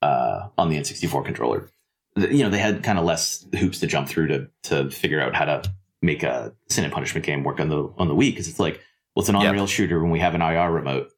uh, 0.02 0.48
on 0.58 0.70
the 0.70 0.78
N64 0.78 1.26
controller. 1.26 1.70
You 2.16 2.44
know, 2.44 2.50
they 2.50 2.60
had 2.60 2.84
kind 2.84 3.00
of 3.00 3.06
less 3.06 3.46
hoops 3.58 3.80
to 3.80 3.88
jump 3.88 4.08
through 4.08 4.28
to 4.28 4.50
to 4.64 4.90
figure 4.92 5.22
out 5.22 5.36
how 5.36 5.46
to 5.46 5.64
make 6.02 6.24
a 6.24 6.54
sin 6.70 6.84
and 6.84 6.94
punishment 6.94 7.26
game 7.26 7.44
work 7.44 7.60
on 7.60 7.70
the 7.70 7.92
on 7.98 8.08
the 8.08 8.16
Wii 8.16 8.32
because 8.32 8.48
it's 8.48 8.60
like, 8.60 8.82
well, 9.16 9.22
it's 9.22 9.30
an 9.30 9.36
Yep. 9.36 9.46
on-rail 9.50 9.68
shooter 9.68 10.02
when 10.02 10.12
we 10.12 10.20
have 10.20 10.36
an 10.36 10.42
IR 10.42 10.72
remote. 10.72 11.10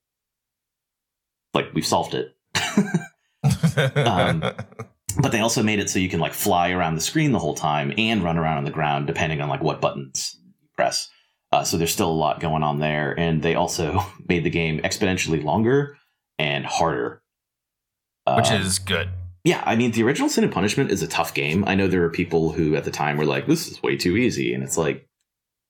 Like 1.54 1.74
we've 1.74 1.86
solved 1.86 2.14
it. 2.16 2.36
Um, 3.96 4.42
but 5.22 5.32
they 5.32 5.40
also 5.40 5.62
made 5.64 5.80
it 5.80 5.90
so 5.90 6.00
you 6.00 6.10
can 6.10 6.20
like 6.20 6.34
fly 6.34 6.72
around 6.72 6.96
the 6.96 7.02
screen 7.02 7.32
the 7.32 7.40
whole 7.40 7.56
time 7.56 7.94
and 7.98 8.24
run 8.24 8.38
around 8.38 8.58
on 8.58 8.64
the 8.66 8.72
ground 8.72 9.08
depending 9.08 9.42
on 9.42 9.50
like 9.50 9.62
what 9.62 9.82
buttons 9.82 10.40
you 10.62 10.68
press. 10.76 11.10
Uh, 11.52 11.64
so 11.64 11.78
there's 11.78 11.94
still 11.94 12.10
a 12.10 12.12
lot 12.12 12.40
going 12.40 12.64
on 12.64 12.80
there, 12.80 13.14
and 13.18 13.44
they 13.44 13.54
also 13.54 14.04
made 14.28 14.44
the 14.44 14.50
game 14.50 14.80
exponentially 14.80 15.44
longer 15.44 15.96
and 16.40 16.66
harder. 16.66 17.22
Which 18.36 18.50
Um, 18.50 18.62
is 18.62 18.80
good. 18.80 19.10
yeah, 19.44 19.62
I 19.66 19.76
mean, 19.76 19.92
the 19.92 20.02
original 20.04 20.30
Sin 20.30 20.44
and 20.46 20.52
Punishment 20.54 20.90
is 20.90 21.04
a 21.04 21.08
tough 21.08 21.34
game. 21.36 21.64
I 21.68 21.76
know 21.76 21.88
there 21.88 22.02
were 22.02 22.10
people 22.10 22.54
who 22.54 22.76
at 22.76 22.86
the 22.86 22.92
time 22.92 23.18
were 23.18 23.26
like, 23.26 23.46
"This 23.46 23.68
is 23.68 23.84
way 23.84 23.98
too 23.98 24.18
easy," 24.18 24.54
and 24.54 24.64
it's 24.64 24.78
like, 24.78 25.08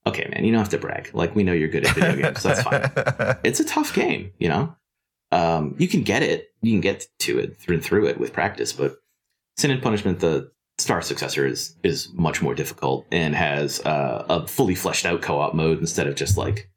okay, 0.08 0.28
man, 0.32 0.46
you 0.46 0.52
don't 0.52 0.60
have 0.60 0.70
to 0.70 0.78
brag. 0.78 1.10
Like, 1.14 1.36
we 1.36 1.44
know 1.44 1.52
you're 1.52 1.68
good 1.68 1.86
at 1.86 1.96
video 1.96 2.16
games, 2.16 2.42
so 2.42 2.50
that's 2.50 2.62
fine 2.64 3.38
it's 3.44 3.60
a 3.60 3.66
tough 3.66 3.94
game, 3.94 4.32
you 4.38 4.48
know. 4.50 4.76
Um, 5.34 5.76
you 5.80 5.88
can 5.88 6.04
get 6.04 6.22
it, 6.22 6.54
you 6.62 6.72
can 6.72 6.82
get 6.82 7.08
to 7.20 7.40
it 7.40 7.58
through 7.58 7.82
through 7.82 8.08
it 8.08 8.20
with 8.20 8.34
practice, 8.34 8.72
but 8.72 8.98
Sin 9.58 9.72
and 9.72 9.82
Punishment, 9.82 10.20
the 10.20 10.52
Star 10.78 11.02
successor, 11.02 11.46
is 11.46 11.76
is 11.84 12.12
much 12.14 12.42
more 12.42 12.54
difficult 12.54 13.06
and 13.12 13.36
has 13.36 13.80
uh, 13.82 14.26
a 14.30 14.48
fully 14.48 14.76
fleshed 14.76 15.06
out 15.06 15.24
co 15.24 15.40
op 15.40 15.56
mode 15.56 15.80
instead 15.80 16.08
of 16.08 16.16
just 16.16 16.38
like 16.38 16.70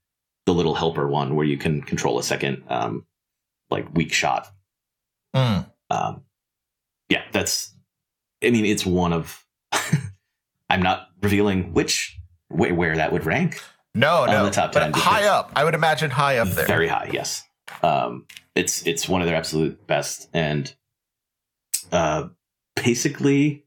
the 0.46 0.54
little 0.54 0.74
helper 0.74 1.06
one 1.06 1.36
where 1.36 1.44
you 1.44 1.58
can 1.58 1.82
control 1.82 2.18
a 2.18 2.22
second 2.22 2.62
um, 2.68 3.04
like 3.70 3.94
weak 3.94 4.12
shot. 4.12 4.48
Mm. 5.34 5.70
Um, 5.90 6.22
yeah, 7.10 7.22
that's. 7.32 7.74
I 8.42 8.50
mean, 8.50 8.64
it's 8.64 8.86
one 8.86 9.12
of. 9.12 9.44
I'm 10.70 10.82
not 10.82 11.08
revealing 11.22 11.74
which 11.74 12.18
where, 12.48 12.74
where 12.74 12.96
that 12.96 13.12
would 13.12 13.26
rank. 13.26 13.60
No, 13.94 14.24
no. 14.24 14.44
the 14.44 14.50
top 14.50 14.72
but 14.72 14.80
10 14.80 14.92
high 14.92 15.26
up. 15.26 15.52
I 15.54 15.64
would 15.64 15.74
imagine 15.74 16.10
high 16.10 16.38
up 16.38 16.48
there. 16.48 16.66
Very 16.66 16.88
high, 16.88 17.10
yes. 17.12 17.42
Um, 17.82 18.26
it's 18.54 18.86
it's 18.86 19.08
one 19.08 19.20
of 19.20 19.26
their 19.26 19.36
absolute 19.36 19.86
best, 19.86 20.28
and 20.32 20.72
uh, 21.92 22.28
basically, 22.74 23.64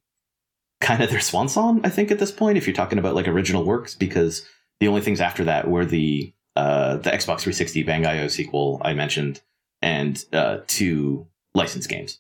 kind 0.81 1.03
of 1.03 1.09
their 1.09 1.19
swan 1.19 1.49
song. 1.49 1.81
I 1.83 1.89
think 1.89 2.11
at 2.11 2.19
this 2.19 2.31
point, 2.31 2.57
if 2.57 2.67
you're 2.67 2.75
talking 2.75 2.99
about 2.99 3.15
like 3.15 3.27
original 3.27 3.63
works, 3.63 3.95
because 3.95 4.45
the 4.79 4.87
only 4.87 5.01
things 5.01 5.21
after 5.21 5.43
that 5.45 5.67
were 5.69 5.85
the 5.85 6.33
uh, 6.55 6.97
the 6.97 7.11
Xbox 7.11 7.41
360 7.41 7.83
Bangai-O 7.83 8.27
sequel 8.27 8.81
I 8.83 8.93
mentioned, 8.93 9.41
and 9.81 10.23
uh, 10.33 10.59
two 10.67 11.27
licensed 11.53 11.89
games. 11.89 12.19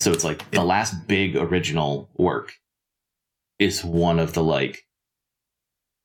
So 0.00 0.12
it's 0.12 0.24
like 0.24 0.50
the 0.50 0.64
last 0.64 1.06
big 1.06 1.36
original 1.36 2.10
work 2.16 2.54
is 3.58 3.84
one 3.84 4.18
of 4.18 4.34
the 4.34 4.42
like 4.42 4.86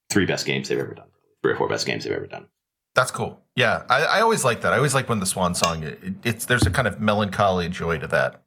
three 0.09 0.25
best 0.25 0.45
games 0.45 0.69
they've 0.69 0.79
ever 0.79 0.93
done, 0.93 1.09
three 1.41 1.53
or 1.53 1.57
four 1.57 1.67
best 1.67 1.85
games 1.85 2.03
they've 2.03 2.13
ever 2.13 2.27
done. 2.27 2.47
That's 2.95 3.11
cool. 3.11 3.41
Yeah, 3.55 3.83
I, 3.89 4.03
I 4.03 4.21
always 4.21 4.43
like 4.43 4.61
that. 4.61 4.73
I 4.73 4.77
always 4.77 4.93
like 4.93 5.07
when 5.07 5.19
the 5.19 5.25
swan 5.25 5.55
song. 5.55 5.83
It, 5.83 5.99
it's 6.23 6.45
there's 6.45 6.65
a 6.65 6.71
kind 6.71 6.87
of 6.87 6.99
melancholy 6.99 7.69
joy 7.69 7.97
to 7.99 8.07
that. 8.07 8.43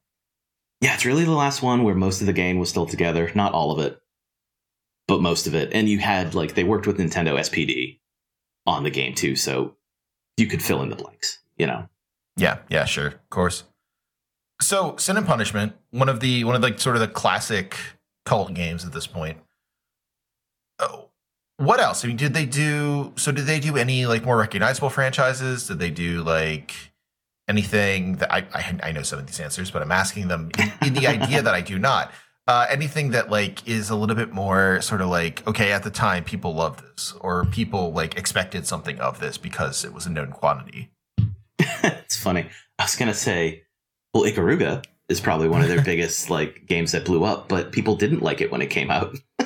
Yeah, 0.80 0.95
it's 0.95 1.07
really 1.07 1.24
the 1.24 1.32
last 1.32 1.62
one 1.62 1.82
where 1.82 1.95
most 1.95 2.20
of 2.20 2.26
the 2.26 2.32
game 2.32 2.59
was 2.59 2.68
still 2.68 2.86
together. 2.86 3.30
Not 3.34 3.53
all 3.53 3.70
of 3.70 3.78
it, 3.84 4.01
but 5.09 5.22
most 5.22 5.47
of 5.47 5.55
it. 5.55 5.72
And 5.72 5.88
you 5.88 5.99
had, 5.99 6.34
like, 6.34 6.55
they 6.55 6.64
worked 6.64 6.86
with 6.86 6.99
Nintendo 6.99 7.38
SPD 7.38 8.01
on 8.66 8.82
the 8.82 8.90
game 8.90 9.14
too, 9.14 9.36
so 9.36 9.76
you 10.36 10.47
could 10.47 10.62
fill 10.62 10.82
in 10.82 10.90
the 10.90 10.97
blanks, 10.97 11.38
you 11.57 11.66
know? 11.66 11.88
Yeah, 12.36 12.59
yeah, 12.68 12.84
sure, 12.84 13.07
of 13.09 13.30
course. 13.30 13.64
So, 14.61 14.97
Sin 14.97 15.16
and 15.16 15.26
Punishment, 15.26 15.74
one 15.90 16.09
of 16.09 16.20
the 16.20 16.45
one 16.45 16.55
of 16.55 16.62
like 16.62 16.78
sort 16.78 16.97
of 16.97 17.01
the 17.01 17.09
classic 17.09 17.76
cult 18.24 18.55
games 18.55 18.84
at 18.84 18.92
this 18.92 19.07
point. 19.07 19.38
Oh, 20.78 21.11
what 21.57 21.80
else? 21.80 22.05
I 22.05 22.09
mean, 22.09 22.16
did 22.16 22.34
they 22.34 22.46
do? 22.46 23.12
So, 23.16 23.32
did 23.32 23.46
they 23.46 23.61
do 23.61 23.76
any 23.76 24.07
like 24.07 24.24
more 24.24 24.36
recognizable 24.36 24.90
franchises? 24.90 25.66
Did 25.66 25.78
they 25.78 25.90
do 25.90 26.22
like 26.22 26.74
anything 27.48 28.16
that 28.16 28.32
I 28.32 28.46
I, 28.52 28.78
I 28.82 28.92
know 28.92 29.02
some 29.02 29.18
of 29.18 29.26
these 29.26 29.40
answers, 29.40 29.70
but 29.70 29.82
I'm 29.82 29.92
asking 29.92 30.28
them 30.28 30.50
in, 30.59 30.72
in 30.88 30.94
the 30.94 31.07
idea 31.07 31.42
that 31.42 31.55
I 31.55 31.61
do 31.61 31.78
not. 31.78 32.12
Uh, 32.46 32.66
anything 32.68 33.11
that 33.12 33.30
like 33.30 33.66
is 33.66 33.88
a 33.88 33.96
little 33.96 34.16
bit 34.16 34.32
more 34.32 34.80
sort 34.82 35.00
of 35.00 35.09
like 35.09 35.46
okay 35.46 35.72
at 35.72 35.82
the 35.82 35.90
time 35.90 36.24
people 36.24 36.55
loved 36.55 36.84
this 36.84 37.14
or 37.20 37.46
people 37.46 37.90
like 37.92 38.18
expected 38.18 38.66
something 38.66 39.00
of 39.00 39.18
this 39.18 39.38
because 39.38 39.82
it 39.84 39.94
was 39.94 40.05
a 40.05 40.11
known 40.11 40.30
quantity. 40.30 40.90
it's 41.59 42.16
funny. 42.16 42.46
I 42.78 42.84
was 42.84 42.96
going 42.96 43.09
to 43.11 43.16
say, 43.16 43.62
well, 44.12 44.24
Ikaruga 44.24 44.84
is 45.09 45.20
probably 45.20 45.48
one 45.48 45.62
of 45.62 45.68
their 45.68 45.82
biggest, 45.84 46.30
like, 46.30 46.66
games 46.66 46.92
that 46.92 47.05
blew 47.05 47.24
up, 47.24 47.48
but 47.48 47.72
people 47.72 47.96
didn't 47.96 48.22
like 48.22 48.40
it 48.40 48.50
when 48.50 48.62
it 48.62 48.66
came 48.66 48.90
out. 48.90 49.16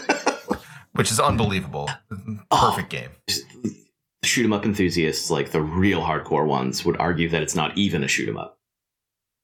which 0.99 1.13
is 1.13 1.21
unbelievable. 1.21 1.89
Oh. 2.51 2.71
Perfect 2.75 2.91
game. 2.91 3.11
Shoot 4.25 4.45
'em 4.45 4.53
up 4.53 4.65
enthusiasts, 4.65 5.31
like 5.31 5.53
the 5.53 5.61
real 5.63 6.01
hardcore 6.03 6.47
ones, 6.47 6.85
would 6.85 6.97
argue 6.97 7.29
that 7.29 7.41
it's 7.43 7.55
not 7.55 7.79
even 7.79 8.03
a 8.03 8.09
shoot 8.09 8.29
'em 8.29 8.37
up. 8.37 8.59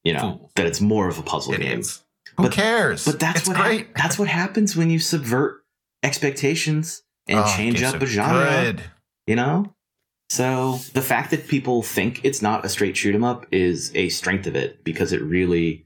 You 0.03 0.15
know, 0.15 0.21
Fools. 0.39 0.53
that 0.57 0.67
it's 0.67 0.81
more 0.81 1.09
of 1.09 1.19
a 1.19 1.23
puzzle 1.23 1.55
game. 1.55 1.83
Who 2.37 2.43
But- 2.43 2.53
cares? 2.53 3.05
But 3.05 3.21
that's 3.21 3.41
it's 3.41 3.49
what 3.49 3.57
great. 3.57 3.95
that's 3.95 4.19
what 4.19 4.29
happens 4.29 4.75
when 4.77 4.91
you 4.91 4.99
subvert 4.99 5.65
expectations 6.03 7.03
and 7.29 7.39
Oh, 7.39 7.55
change 7.57 7.83
up 7.83 8.03
a 8.03 8.07
genre. 8.07 8.45
Good. 8.65 8.83
You 9.27 9.37
know. 9.37 9.75
So 10.31 10.81
the 10.95 11.03
fact 11.03 11.31
that 11.31 11.47
people 11.49 11.83
think 11.83 12.25
it's 12.25 12.43
not 12.43 12.65
a 12.65 12.69
straight 12.69 12.97
shoot 12.97 13.15
'em 13.15 13.23
up 13.25 13.47
is 13.53 13.93
a 13.95 14.09
strength 14.09 14.47
of 14.47 14.57
it 14.57 14.83
because 14.83 15.13
it 15.13 15.23
really, 15.23 15.84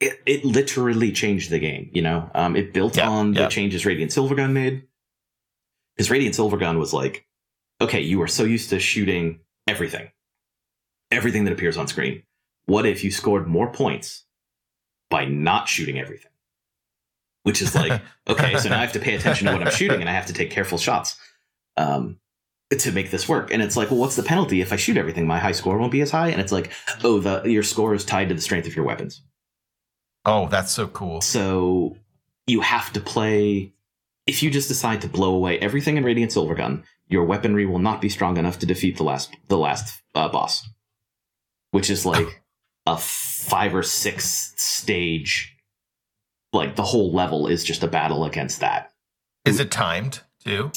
it, 0.00 0.20
it 0.26 0.44
literally 0.44 1.12
changed 1.12 1.50
the 1.50 1.58
game. 1.58 1.90
You 1.92 2.02
know, 2.02 2.30
um, 2.34 2.56
it 2.56 2.72
built 2.72 2.96
Yeah, 2.96 3.08
on 3.08 3.34
yeah. 3.34 3.44
the 3.44 3.48
changes 3.48 3.84
Radiant 3.84 4.12
Silvergun 4.12 4.52
made. 4.52 4.84
Because 5.96 6.10
Radiant 6.10 6.36
Silvergun 6.36 6.78
was 6.78 6.92
like, 6.92 7.26
okay, 7.80 8.00
you 8.00 8.22
are 8.22 8.28
so 8.28 8.44
used 8.44 8.70
to 8.70 8.78
shooting 8.78 9.40
everything, 9.66 10.10
everything 11.10 11.44
that 11.44 11.52
appears 11.52 11.76
on 11.76 11.88
screen. 11.88 12.22
What 12.66 12.86
if 12.86 13.02
you 13.02 13.10
scored 13.10 13.48
more 13.48 13.72
points 13.72 14.24
by 15.10 15.24
not 15.24 15.68
shooting 15.68 15.98
everything? 15.98 16.30
Which 17.42 17.62
is 17.62 17.74
like, 17.74 18.00
okay, 18.28 18.56
so 18.58 18.68
now 18.68 18.78
I 18.78 18.82
have 18.82 18.92
to 18.92 19.00
pay 19.00 19.14
attention 19.14 19.46
to 19.46 19.52
what 19.54 19.62
I'm 19.62 19.72
shooting 19.72 20.00
and 20.00 20.08
I 20.08 20.12
have 20.12 20.26
to 20.26 20.32
take 20.32 20.50
careful 20.50 20.78
shots 20.78 21.18
um, 21.76 22.18
to 22.70 22.92
make 22.92 23.10
this 23.10 23.28
work. 23.28 23.52
And 23.52 23.60
it's 23.62 23.76
like, 23.76 23.90
well, 23.90 23.98
what's 23.98 24.16
the 24.16 24.22
penalty 24.22 24.60
if 24.60 24.72
I 24.72 24.76
shoot 24.76 24.96
everything? 24.96 25.26
My 25.26 25.38
high 25.38 25.52
score 25.52 25.78
won't 25.78 25.90
be 25.92 26.02
as 26.02 26.10
high. 26.10 26.28
And 26.28 26.40
it's 26.40 26.52
like, 26.52 26.70
oh, 27.02 27.18
the 27.18 27.42
your 27.44 27.62
score 27.64 27.94
is 27.94 28.04
tied 28.04 28.28
to 28.28 28.34
the 28.34 28.40
strength 28.40 28.68
of 28.68 28.76
your 28.76 28.84
weapons. 28.84 29.22
Oh, 30.28 30.46
that's 30.46 30.72
so 30.72 30.86
cool. 30.88 31.22
So 31.22 31.96
you 32.46 32.60
have 32.60 32.92
to 32.92 33.00
play. 33.00 33.72
If 34.26 34.42
you 34.42 34.50
just 34.50 34.68
decide 34.68 35.00
to 35.00 35.08
blow 35.08 35.34
away 35.34 35.58
everything 35.58 35.96
in 35.96 36.04
Radiant 36.04 36.32
Silvergun, 36.32 36.82
your 37.08 37.24
weaponry 37.24 37.64
will 37.64 37.78
not 37.78 38.02
be 38.02 38.10
strong 38.10 38.36
enough 38.36 38.58
to 38.58 38.66
defeat 38.66 38.98
the 38.98 39.04
last 39.04 39.34
the 39.48 39.56
last 39.56 40.02
uh, 40.14 40.28
boss, 40.28 40.68
which 41.70 41.88
is 41.88 42.04
like 42.04 42.42
a 42.86 42.98
five 42.98 43.74
or 43.74 43.82
six 43.82 44.52
stage. 44.56 45.56
Like 46.52 46.76
the 46.76 46.82
whole 46.82 47.10
level 47.10 47.46
is 47.46 47.64
just 47.64 47.82
a 47.82 47.88
battle 47.88 48.24
against 48.24 48.60
that. 48.60 48.92
Is 49.46 49.60
it 49.60 49.70
timed 49.70 50.20
too? 50.44 50.72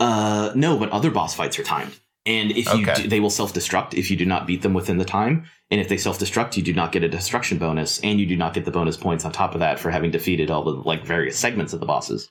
Uh, 0.00 0.50
no, 0.56 0.76
but 0.76 0.90
other 0.90 1.10
boss 1.12 1.34
fights 1.34 1.58
are 1.60 1.62
timed, 1.62 2.00
and 2.30 2.50
if 2.52 2.66
you 2.74 2.82
Okay. 2.82 3.02
do, 3.02 3.08
they 3.08 3.20
will 3.20 3.30
self 3.30 3.52
destruct 3.52 3.94
if 3.94 4.10
you 4.10 4.16
do 4.16 4.24
not 4.24 4.46
beat 4.46 4.62
them 4.62 4.74
within 4.74 4.98
the 4.98 5.04
time. 5.04 5.44
And 5.70 5.80
if 5.80 5.88
they 5.88 5.96
self 5.96 6.18
destruct, 6.18 6.56
you 6.56 6.62
do 6.62 6.72
not 6.72 6.92
get 6.92 7.02
a 7.04 7.08
destruction 7.08 7.58
bonus, 7.58 8.00
and 8.00 8.18
you 8.20 8.26
do 8.26 8.36
not 8.36 8.54
get 8.54 8.64
the 8.64 8.70
bonus 8.70 8.96
points 8.96 9.24
on 9.24 9.32
top 9.32 9.54
of 9.54 9.60
that 9.60 9.78
for 9.78 9.90
having 9.90 10.10
defeated 10.10 10.50
all 10.50 10.62
the 10.64 10.70
like 10.72 11.04
various 11.04 11.36
segments 11.38 11.72
of 11.72 11.80
the 11.80 11.86
bosses. 11.86 12.30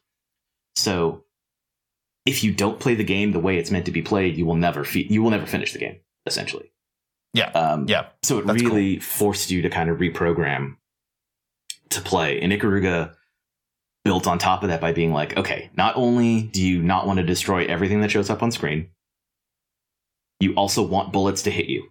So, 0.76 1.24
if 2.26 2.44
you 2.44 2.54
don't 2.54 2.80
play 2.80 2.96
the 2.96 3.04
game 3.04 3.32
the 3.32 3.40
way 3.40 3.58
it's 3.58 3.72
meant 3.72 3.86
to 3.86 3.92
be 3.92 4.02
played, 4.02 4.38
you 4.38 4.46
will 4.46 4.56
never 4.56 4.84
fe- 4.84 5.08
you 5.10 5.22
will 5.24 5.32
never 5.32 5.46
finish 5.46 5.74
the 5.74 5.80
game. 5.80 5.98
Essentially, 6.26 6.72
Yeah. 7.34 7.50
um, 7.52 7.86
Yeah. 7.88 8.08
So 8.24 8.40
it 8.40 8.46
That's 8.48 8.62
really 8.62 9.00
forced 9.00 9.50
you 9.52 9.62
to 9.64 9.70
kind 9.70 9.90
of 9.90 9.98
reprogram 10.00 10.76
to 11.90 12.02
play. 12.02 12.40
And 12.42 12.52
Ikaruga 12.54 13.16
built 14.04 14.28
on 14.28 14.38
top 14.38 14.64
of 14.64 14.70
that 14.70 14.80
by 14.82 14.92
being 14.94 15.12
like, 15.12 15.36
okay, 15.38 15.70
not 15.76 15.96
only 15.96 16.44
do 16.44 16.62
you 16.62 16.82
not 16.84 17.08
want 17.08 17.18
to 17.18 17.24
destroy 17.26 17.66
everything 17.66 18.02
that 18.02 18.12
shows 18.12 18.30
up 18.30 18.44
on 18.44 18.52
screen, 18.52 18.90
you 20.40 20.54
also 20.54 20.82
want 20.84 21.12
bullets 21.14 21.44
to 21.44 21.52
hit 21.52 21.68
you. 21.68 21.90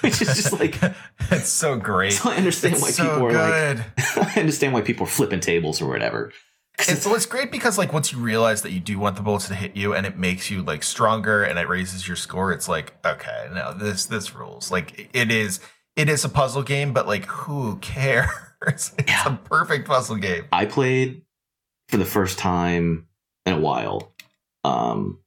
Which 0.00 0.20
is 0.22 0.28
just 0.36 0.52
like- 0.52 0.78
it's 1.30 1.48
so 1.48 1.76
great. 1.76 2.12
So 2.14 2.30
I 2.30 2.36
understand 2.36 2.74
It's 2.74 2.82
why 2.82 2.90
so 2.90 3.02
people 3.04 3.26
are 3.26 3.30
good. 3.32 3.78
like, 4.16 4.36
I 4.36 4.40
understand 4.40 4.72
why 4.72 4.80
people 4.82 5.06
are 5.06 5.10
flipping 5.10 5.40
tables 5.40 5.80
or 5.82 5.88
whatever. 5.88 6.32
It's, 6.78 7.06
well, 7.06 7.14
it's 7.14 7.26
great 7.26 7.52
because 7.52 7.78
like 7.78 7.92
once 7.92 8.10
you 8.12 8.18
realize 8.18 8.62
that 8.62 8.72
you 8.72 8.80
do 8.80 8.98
want 8.98 9.16
the 9.16 9.22
bullets 9.22 9.46
to 9.48 9.54
hit 9.54 9.76
you 9.76 9.94
and 9.94 10.06
it 10.06 10.18
makes 10.18 10.50
you 10.50 10.62
like 10.62 10.82
stronger 10.82 11.42
and 11.44 11.58
it 11.58 11.68
raises 11.68 12.06
your 12.08 12.16
score, 12.16 12.52
it's 12.52 12.68
like, 12.68 12.94
okay, 13.06 13.48
no, 13.52 13.72
this 13.74 14.06
this 14.06 14.34
rules. 14.34 14.70
Like 14.70 15.08
it 15.14 15.30
is 15.30 15.60
it 15.96 16.08
is 16.08 16.24
a 16.24 16.28
puzzle 16.28 16.62
game, 16.62 16.92
but 16.92 17.06
like 17.06 17.26
who 17.26 17.76
cares? 17.76 18.28
It's 18.66 18.92
Yeah. 19.06 19.24
a 19.26 19.36
perfect 19.36 19.86
puzzle 19.86 20.16
game. 20.16 20.46
I 20.50 20.64
played 20.64 21.20
for 21.90 21.98
the 21.98 22.06
first 22.06 22.38
time 22.38 23.06
in 23.44 23.52
a 23.52 23.60
while 23.60 24.14
um, 24.64 25.18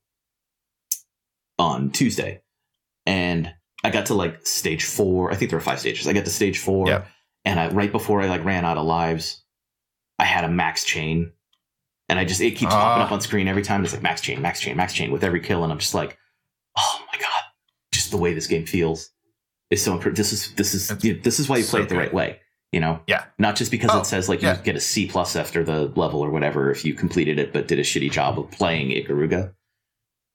on 1.59 1.91
Tuesday, 1.91 2.41
and 3.05 3.53
I 3.83 3.89
got 3.89 4.07
to 4.07 4.13
like 4.13 4.45
stage 4.45 4.83
four. 4.85 5.31
I 5.31 5.35
think 5.35 5.49
there 5.51 5.57
were 5.59 5.63
five 5.63 5.79
stages. 5.79 6.07
I 6.07 6.13
got 6.13 6.25
to 6.25 6.31
stage 6.31 6.59
four, 6.59 6.87
Yeah. 6.87 7.05
and 7.45 7.59
I 7.59 7.69
right 7.69 7.91
before 7.91 8.21
I 8.21 8.27
like 8.27 8.43
ran 8.43 8.65
out 8.65 8.77
of 8.77 8.85
lives, 8.85 9.43
I 10.19 10.25
had 10.25 10.43
a 10.43 10.49
max 10.49 10.83
chain, 10.83 11.31
and 12.09 12.19
I 12.19 12.25
just 12.25 12.41
it 12.41 12.51
keeps 12.51 12.73
popping 12.73 13.01
Ah. 13.03 13.05
up 13.05 13.11
on 13.11 13.21
screen 13.21 13.47
every 13.47 13.63
time. 13.63 13.83
It's 13.83 13.93
like 13.93 14.01
max 14.03 14.21
chain, 14.21 14.41
max 14.41 14.59
chain, 14.59 14.75
max 14.77 14.93
chain 14.93 15.11
with 15.11 15.23
every 15.23 15.39
kill, 15.41 15.63
and 15.63 15.71
I'm 15.71 15.79
just 15.79 15.93
like, 15.93 16.17
oh 16.77 16.99
my 17.11 17.19
god, 17.19 17.43
just 17.93 18.11
the 18.11 18.17
way 18.17 18.33
this 18.33 18.47
game 18.47 18.65
feels 18.65 19.09
is 19.69 19.83
so 19.83 19.93
impressive. 19.93 20.15
This 20.15 20.31
is 20.33 20.53
this 20.55 20.73
is 20.73 21.03
you 21.03 21.13
know, 21.15 21.19
this 21.23 21.39
is 21.39 21.49
why 21.49 21.57
you 21.57 21.63
play 21.63 21.79
so 21.79 21.83
it 21.83 21.89
the 21.89 21.95
good. 21.95 21.99
right 22.01 22.13
way. 22.13 22.39
You 22.73 22.81
know, 22.81 22.99
Yeah. 23.07 23.23
not 23.39 23.55
just 23.55 23.71
because 23.71 23.89
Oh, 23.93 23.99
it 23.99 24.05
says 24.05 24.27
like 24.27 24.41
you 24.41 24.49
yeah. 24.49 24.57
get 24.61 24.75
a 24.75 24.79
C 24.81 25.07
plus 25.07 25.37
after 25.37 25.63
the 25.63 25.85
level 25.95 26.19
or 26.19 26.29
whatever 26.29 26.69
if 26.69 26.83
you 26.83 26.93
completed 26.93 27.39
it, 27.39 27.53
but 27.53 27.67
did 27.67 27.79
a 27.79 27.83
shitty 27.83 28.11
job 28.11 28.37
of 28.37 28.51
playing 28.51 28.89
Ikaruga. 28.89 29.53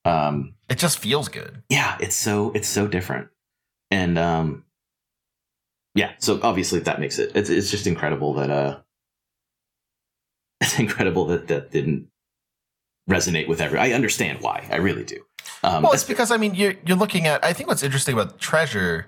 Um, 0.05 0.53
It 0.69 0.77
just 0.77 0.99
feels 0.99 1.29
good. 1.29 1.63
yeah, 1.69 1.97
it's 1.99 2.15
so 2.15 2.51
it's 2.53 2.67
so 2.67 2.87
different, 2.87 3.29
and 3.91 4.17
um, 4.17 4.65
yeah. 5.95 6.13
So 6.19 6.39
obviously 6.43 6.79
that 6.81 6.99
makes 6.99 7.19
it. 7.19 7.31
It's 7.35 7.49
it's 7.49 7.71
just 7.71 7.87
incredible 7.87 8.33
that 8.35 8.49
uh, 8.49 8.79
it's 10.61 10.79
incredible 10.79 11.25
that 11.27 11.47
that 11.47 11.71
didn't 11.71 12.07
resonate 13.09 13.47
with 13.47 13.61
every. 13.61 13.79
I 13.79 13.91
understand 13.91 14.39
why. 14.41 14.67
I 14.71 14.77
really 14.77 15.03
do. 15.03 15.23
Um, 15.63 15.83
well, 15.83 15.93
it's 15.93 16.03
because 16.03 16.31
I 16.31 16.37
mean 16.37 16.55
you're 16.55 16.75
you're 16.85 16.97
looking 16.97 17.25
at 17.27 17.43
I 17.43 17.53
think 17.53 17.69
what's 17.69 17.83
interesting 17.83 18.13
about 18.13 18.39
Treasure 18.39 19.07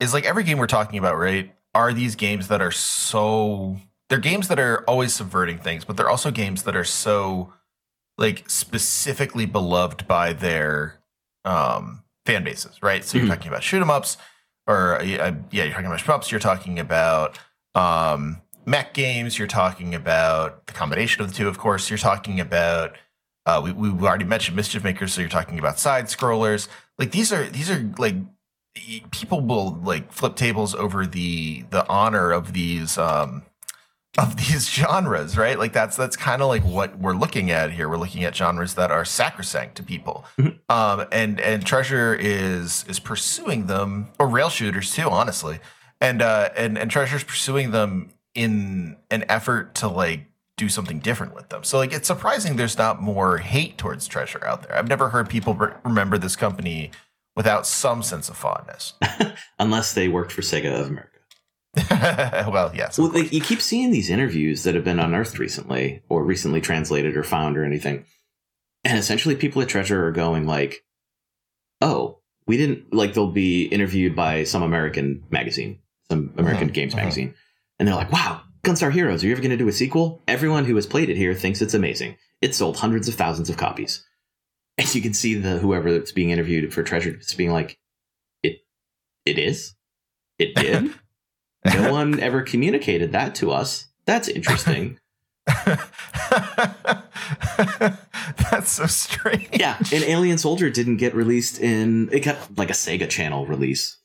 is 0.00 0.12
like 0.12 0.24
every 0.24 0.44
game 0.44 0.58
we're 0.58 0.66
talking 0.66 0.98
about, 0.98 1.16
right? 1.18 1.54
Are 1.74 1.92
these 1.92 2.14
games 2.16 2.48
that 2.48 2.60
are 2.62 2.70
so 2.70 3.78
they're 4.08 4.18
games 4.18 4.48
that 4.48 4.58
are 4.58 4.84
always 4.88 5.12
subverting 5.14 5.58
things, 5.58 5.84
but 5.84 5.96
they're 5.96 6.08
also 6.08 6.30
games 6.30 6.62
that 6.62 6.76
are 6.76 6.84
so 6.84 7.52
like 8.18 8.48
specifically 8.50 9.46
beloved 9.46 10.06
by 10.06 10.32
their 10.34 11.00
um 11.44 12.02
fan 12.26 12.44
bases, 12.44 12.82
right? 12.82 13.04
So 13.04 13.16
you're 13.16 13.26
talking 13.28 13.48
about 13.48 13.62
shoot 13.62 13.80
'em 13.80 13.90
ups 13.90 14.18
or 14.66 15.00
uh, 15.00 15.04
yeah, 15.04 15.64
you're 15.64 15.70
talking 15.70 15.86
about 15.86 16.00
shoot 16.00 16.10
'em 16.10 16.14
ups, 16.16 16.30
you're 16.30 16.40
talking 16.40 16.78
about 16.78 17.38
um 17.74 18.42
mech 18.66 18.92
games, 18.92 19.38
you're 19.38 19.48
talking 19.48 19.94
about 19.94 20.66
the 20.66 20.74
combination 20.74 21.22
of 21.22 21.28
the 21.28 21.34
two, 21.34 21.48
of 21.48 21.56
course, 21.58 21.88
you're 21.88 21.98
talking 21.98 22.38
about 22.40 22.96
uh, 23.46 23.62
we 23.64 23.72
we 23.72 23.88
already 24.06 24.26
mentioned 24.26 24.54
mischief 24.56 24.84
makers, 24.84 25.14
so 25.14 25.22
you're 25.22 25.30
talking 25.30 25.58
about 25.58 25.78
side 25.78 26.04
scrollers. 26.06 26.68
Like 26.98 27.12
these 27.12 27.32
are 27.32 27.44
these 27.46 27.70
are 27.70 27.90
like 27.96 28.16
people 29.10 29.40
will 29.40 29.74
like 29.82 30.12
flip 30.12 30.36
tables 30.36 30.74
over 30.74 31.06
the 31.06 31.62
the 31.70 31.88
honor 31.88 32.30
of 32.30 32.52
these 32.52 32.98
um 32.98 33.42
of 34.16 34.36
these 34.36 34.68
genres, 34.72 35.36
right? 35.36 35.58
Like 35.58 35.72
that's 35.72 35.96
that's 35.96 36.16
kind 36.16 36.40
of 36.42 36.48
like 36.48 36.62
what 36.64 36.98
we're 36.98 37.14
looking 37.14 37.50
at 37.50 37.72
here. 37.72 37.88
We're 37.88 37.98
looking 37.98 38.24
at 38.24 38.34
genres 38.34 38.74
that 38.74 38.90
are 38.90 39.04
sacrosanct 39.04 39.76
to 39.76 39.82
people, 39.82 40.24
Mhm. 40.38 40.58
um, 40.68 41.06
and 41.12 41.40
and 41.40 41.64
Treasure 41.66 42.14
is 42.14 42.84
is 42.88 42.98
pursuing 42.98 43.66
them, 43.66 44.08
or 44.18 44.28
rail 44.28 44.48
shooters 44.48 44.94
too, 44.94 45.08
honestly, 45.10 45.58
and 46.00 46.22
uh, 46.22 46.50
and 46.56 46.78
and 46.78 46.90
Treasure's 46.90 47.24
pursuing 47.24 47.70
them 47.72 48.10
in 48.34 48.96
an 49.10 49.24
effort 49.28 49.74
to 49.76 49.88
like 49.88 50.26
do 50.56 50.68
something 50.68 50.98
different 50.98 51.34
with 51.34 51.48
them. 51.50 51.62
So 51.62 51.78
like 51.78 51.92
it's 51.92 52.06
surprising 52.08 52.56
there's 52.56 52.78
not 52.78 53.00
more 53.00 53.38
hate 53.38 53.78
towards 53.78 54.06
Treasure 54.08 54.44
out 54.44 54.62
there. 54.62 54.76
I've 54.76 54.88
never 54.88 55.10
heard 55.10 55.28
people 55.28 55.54
re- 55.54 55.72
remember 55.84 56.18
this 56.18 56.34
company 56.34 56.90
without 57.36 57.64
some 57.66 58.02
sense 58.02 58.28
of 58.28 58.36
fondness. 58.36 58.94
unless 59.60 59.94
they 59.94 60.08
worked 60.08 60.32
for 60.32 60.42
Sega 60.42 60.80
of 60.80 60.88
America. 60.88 61.17
well, 61.90 62.72
yes. 62.74 62.98
Well, 62.98 63.10
course. 63.10 63.32
you 63.32 63.40
keep 63.40 63.60
seeing 63.60 63.90
these 63.90 64.10
interviews 64.10 64.62
that 64.64 64.74
have 64.74 64.84
been 64.84 64.98
unearthed 64.98 65.38
recently, 65.38 66.02
or 66.08 66.24
recently 66.24 66.60
translated 66.60 67.16
or 67.16 67.22
found, 67.22 67.56
or 67.56 67.64
anything, 67.64 68.04
and 68.84 68.98
essentially 68.98 69.36
people 69.36 69.62
at 69.62 69.68
Treasure 69.68 70.06
are 70.06 70.12
going 70.12 70.46
like, 70.46 70.84
"Oh, 71.80 72.18
we 72.46 72.56
didn't 72.56 72.92
like." 72.92 73.14
They'll 73.14 73.30
be 73.30 73.64
interviewed 73.64 74.16
by 74.16 74.44
some 74.44 74.62
American 74.62 75.24
magazine, 75.30 75.78
some 76.10 76.32
American 76.36 76.70
Mhm, 76.70 76.74
games 76.74 76.94
mhm. 76.94 76.98
magazine, 76.98 77.34
and 77.78 77.86
they're 77.86 77.94
like, 77.94 78.10
"Wow, 78.12 78.42
Gunstar 78.64 78.90
Heroes, 78.92 79.22
are 79.22 79.26
you 79.26 79.32
ever 79.32 79.42
going 79.42 79.50
to 79.50 79.56
do 79.56 79.68
a 79.68 79.72
sequel?" 79.72 80.22
Everyone 80.26 80.64
who 80.64 80.74
has 80.76 80.86
played 80.86 81.10
it 81.10 81.16
here 81.16 81.34
thinks 81.34 81.60
it's 81.62 81.74
amazing. 81.74 82.16
It 82.40 82.54
sold 82.54 82.78
hundreds 82.78 83.08
of 83.08 83.14
thousands 83.14 83.50
of 83.50 83.56
copies, 83.56 84.04
and 84.78 84.92
you 84.94 85.02
can 85.02 85.14
see 85.14 85.34
the 85.34 85.58
whoever 85.58 85.92
that's 85.92 86.12
being 86.12 86.30
interviewed 86.30 86.72
for 86.72 86.82
Treasure 86.82 87.12
just 87.12 87.36
being 87.36 87.52
like, 87.52 87.78
"It, 88.42 88.58
it 89.26 89.38
is, 89.38 89.74
it 90.38 90.54
did." 90.56 90.94
no 91.64 91.92
one 91.98 92.20
ever 92.20 92.42
communicated 92.42 93.12
that 93.12 93.34
to 93.36 93.50
us. 93.52 93.86
That's 94.06 94.28
interesting. 94.28 94.98
That's 98.50 98.70
so 98.72 98.86
strange. 98.86 99.48
yeah, 99.52 99.76
and 99.92 100.04
Alien 100.04 100.38
Soldier 100.38 100.70
didn't 100.70 100.96
get 100.96 101.14
released 101.14 101.58
in 101.60 102.08
it 102.12 102.20
got 102.20 102.36
like 102.56 102.70
a 102.70 102.74
Sega 102.74 103.08
Channel 103.08 103.46
release 103.46 103.96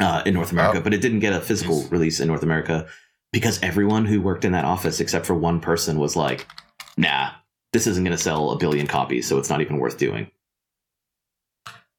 uh, 0.00 0.22
in 0.26 0.34
North 0.34 0.52
America, 0.52 0.78
Oh. 0.78 0.82
but 0.82 0.94
it 0.94 1.00
didn't 1.00 1.20
get 1.20 1.32
a 1.32 1.40
physical 1.40 1.82
release 1.84 2.20
in 2.20 2.28
North 2.28 2.42
America 2.42 2.86
because 3.32 3.62
everyone 3.62 4.04
who 4.06 4.20
worked 4.20 4.44
in 4.44 4.52
that 4.52 4.64
office, 4.64 5.00
except 5.00 5.26
for 5.26 5.34
one 5.34 5.60
person, 5.60 5.98
was 5.98 6.16
like, 6.16 6.46
"Nah, 6.96 7.30
this 7.72 7.86
isn't 7.86 8.04
going 8.04 8.16
to 8.16 8.22
sell 8.22 8.50
a 8.50 8.58
billion 8.58 8.86
copies, 8.86 9.26
so 9.28 9.38
it's 9.38 9.50
not 9.50 9.60
even 9.60 9.78
worth 9.78 9.98
doing." 9.98 10.30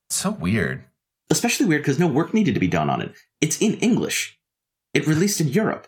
So 0.09 0.31
weird. 0.31 0.83
Especially 1.29 1.65
weird 1.65 1.81
because 1.81 1.99
no 1.99 2.07
work 2.07 2.33
needed 2.33 2.53
to 2.53 2.59
be 2.59 2.67
done 2.67 2.89
on 2.89 3.01
it. 3.01 3.13
It's 3.41 3.59
in 3.61 3.75
English. 3.75 4.37
It 4.93 5.07
released 5.07 5.41
in 5.41 5.47
Europe. 5.47 5.87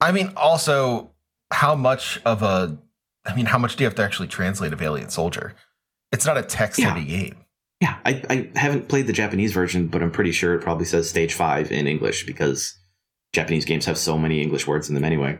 I 0.00 0.12
mean, 0.12 0.32
also, 0.36 1.12
how 1.50 1.74
much 1.74 2.20
of 2.24 2.42
a, 2.42 2.78
I 3.24 3.34
mean, 3.34 3.46
how 3.46 3.58
much 3.58 3.76
do 3.76 3.84
you 3.84 3.86
have 3.86 3.96
to 3.96 4.02
actually 4.02 4.28
translate 4.28 4.72
of 4.72 4.82
Alien 4.82 5.10
Soldier? 5.10 5.54
It's 6.12 6.26
not 6.26 6.38
a 6.38 6.42
text 6.42 6.80
heavy 6.80 7.04
game. 7.04 7.44
Yeah, 7.80 7.96
I, 8.04 8.22
I 8.28 8.58
haven't 8.58 8.88
played 8.88 9.06
the 9.06 9.12
Japanese 9.12 9.52
version, 9.52 9.86
but 9.86 10.02
I'm 10.02 10.10
pretty 10.10 10.32
sure 10.32 10.54
it 10.54 10.62
probably 10.62 10.84
says 10.84 11.08
stage 11.08 11.34
five 11.34 11.70
in 11.70 11.86
English 11.86 12.26
because 12.26 12.76
Japanese 13.32 13.64
games 13.64 13.86
have 13.86 13.98
so 13.98 14.18
many 14.18 14.40
English 14.40 14.66
words 14.66 14.88
in 14.88 14.94
them 14.94 15.04
anyway. 15.04 15.38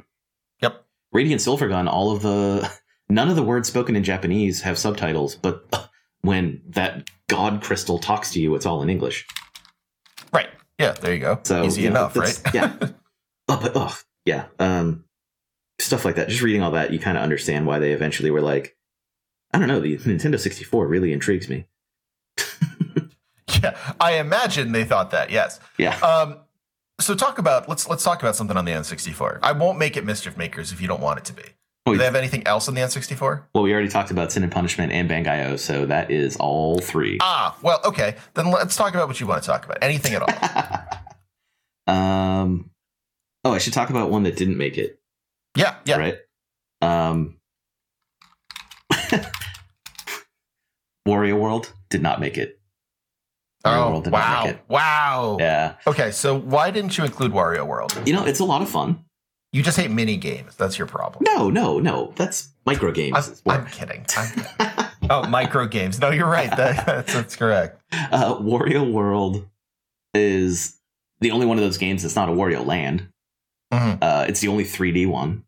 Yep. 0.62 0.85
Radiant 1.12 1.41
Silvergun, 1.41 1.89
all 1.89 2.12
of 2.12 2.22
the 2.22 2.70
none 3.09 3.29
of 3.29 3.37
the 3.37 3.43
words 3.43 3.68
spoken 3.68 3.97
in 3.97 4.05
Japanese 4.05 4.62
have 4.62 4.79
subtitles, 4.79 5.35
but 5.35 5.91
when 6.20 6.62
that 6.68 7.09
god 7.29 7.62
crystal 7.62 7.99
talks 7.99 8.31
to 8.33 8.41
you, 8.41 8.55
it's 8.55 8.66
all 8.66 8.83
in 8.83 8.91
English. 8.91 9.26
Yeah, 10.79 10.93
there 10.93 11.12
you 11.12 11.20
go. 11.20 11.41
So 11.43 11.64
Easy 11.64 11.87
enough, 11.87 12.16
right? 12.16 12.41
yeah. 12.55 12.76
Oh, 13.51 13.59
but 13.62 13.72
oh, 13.74 13.97
yeah. 14.26 14.45
Um, 14.59 15.05
stuff 15.81 16.05
like 16.05 16.16
that. 16.16 16.29
Just 16.29 16.43
reading 16.43 16.62
all 16.62 16.72
that, 16.72 16.93
you 16.93 16.99
kind 16.99 17.16
of 17.16 17.22
understand 17.22 17.66
why 17.66 17.79
they 17.79 17.93
eventually 17.93 18.31
were 18.31 18.43
like, 18.43 18.76
I 19.55 19.59
don't 19.59 19.68
know, 19.68 19.81
the 19.81 19.97
Nintendo 19.97 20.39
64 20.39 20.87
really 20.87 21.14
intrigues 21.14 21.49
me. 21.49 21.66
yeah, 23.62 23.74
I 23.99 24.18
imagine 24.18 24.72
they 24.72 24.85
thought 24.85 25.12
that. 25.12 25.31
Yes. 25.31 25.61
Yeah. 25.79 25.97
Um, 26.01 26.41
so 27.01 27.14
talk 27.14 27.39
about 27.39 27.68
let's 27.68 27.89
let's 27.89 28.05
talk 28.05 28.20
about 28.20 28.37
something 28.37 28.57
on 28.57 28.64
the 28.64 28.72
N64. 28.72 29.39
I 29.43 29.53
won't 29.53 29.79
make 29.79 29.97
it 29.97 30.05
Mischief 30.05 30.37
Makers 30.37 30.72
if 30.72 30.81
you 30.83 30.89
don't 30.89 31.01
want 31.01 31.20
it 31.20 31.24
to 31.26 31.33
be. 31.33 31.43
Do 31.95 31.99
they 31.99 32.05
have 32.05 32.14
anything 32.14 32.47
else 32.47 32.68
on 32.68 32.74
the 32.74 32.80
N64? 32.80 33.45
Well, 33.55 33.62
we 33.64 33.72
already 33.72 33.89
talked 33.89 34.11
about 34.11 34.32
Sin 34.32 34.43
and 34.43 34.53
Punishment 34.53 34.93
and 34.93 35.09
Bangai-O, 35.09 35.57
so 35.57 35.86
that 35.86 36.11
is 36.11 36.36
all 36.36 36.78
three. 36.80 37.18
Ah, 37.20 37.57
well, 37.62 37.80
okay. 37.84 38.16
Then 38.34 38.51
let's 38.51 38.76
talk 38.76 38.95
about 38.95 39.09
what 39.09 39.20
you 39.20 39.26
want 39.26 39.43
to 39.43 39.47
talk 39.47 39.64
about. 39.64 39.78
Anything 39.82 40.14
at 40.14 40.22
all. 41.86 41.95
um, 41.95 42.70
oh, 43.45 43.53
I 43.53 43.59
should 43.59 43.72
talk 43.72 43.91
about 43.91 44.11
one 44.11 44.22
that 44.24 44.36
didn't 44.36 44.57
make 44.59 44.76
it, 44.78 45.01
yeah, 45.57 45.76
yeah. 45.84 45.97
right? 45.97 46.16
Um, 46.82 47.36
Wario 51.07 51.39
World 51.39 51.72
did 51.91 52.03
not 52.03 52.20
make 52.20 52.36
it. 52.36 52.61
Wario 53.64 53.76
Oh, 53.86 53.91
World 53.91 54.05
did 54.05 54.11
not 54.12 54.20
wow. 54.20 54.45
make 54.45 54.55
it. 54.55 54.61
Wow. 54.68 55.36
Yeah, 55.41 55.74
Okay, 55.86 56.11
so 56.11 56.39
why 56.39 56.70
didn't 56.70 56.97
you 56.99 57.05
include 57.05 57.32
Wario 57.32 57.66
World? 57.66 57.99
you 58.07 58.12
know 58.12 58.24
it's 58.24 58.41
a 58.41 58.45
lot 58.45 58.62
of 58.62 58.68
fun. 58.68 59.05
You 59.53 59.63
just 59.63 59.79
hate 59.79 59.91
mini 59.91 60.17
games. 60.17 60.57
That's 60.57 60.77
your 60.79 60.87
problem. 60.87 61.25
No, 61.27 61.49
no, 61.49 61.79
no. 61.79 62.13
That's 62.17 62.51
micro 62.67 62.93
games. 62.93 63.43
I'm, 63.47 63.61
I'm 63.61 63.67
kidding. 63.67 64.05
I'm 64.17 64.29
kidding. 64.31 64.87
oh, 65.11 65.27
micro 65.29 65.67
games. 65.67 65.99
No, 65.99 66.11
you're 66.11 66.29
right. 66.29 66.51
That, 66.55 66.85
that's, 66.87 67.15
that's 67.15 67.37
correct. 67.37 67.81
uh, 67.93 68.37
Wario 68.37 68.91
World 68.93 69.49
is 70.13 70.77
the 71.21 71.31
only 71.31 71.47
one 71.47 71.57
of 71.57 71.65
those 71.65 71.79
games 71.79 72.03
that's 72.03 72.15
not 72.17 72.29
a 72.29 72.33
Wario 72.33 72.65
Land. 72.65 73.09
Mhm. 73.73 73.99
Uh, 74.03 74.27
it's 74.29 74.41
the 74.41 74.49
only 74.49 74.65
3D 74.65 75.07
one. 75.09 75.45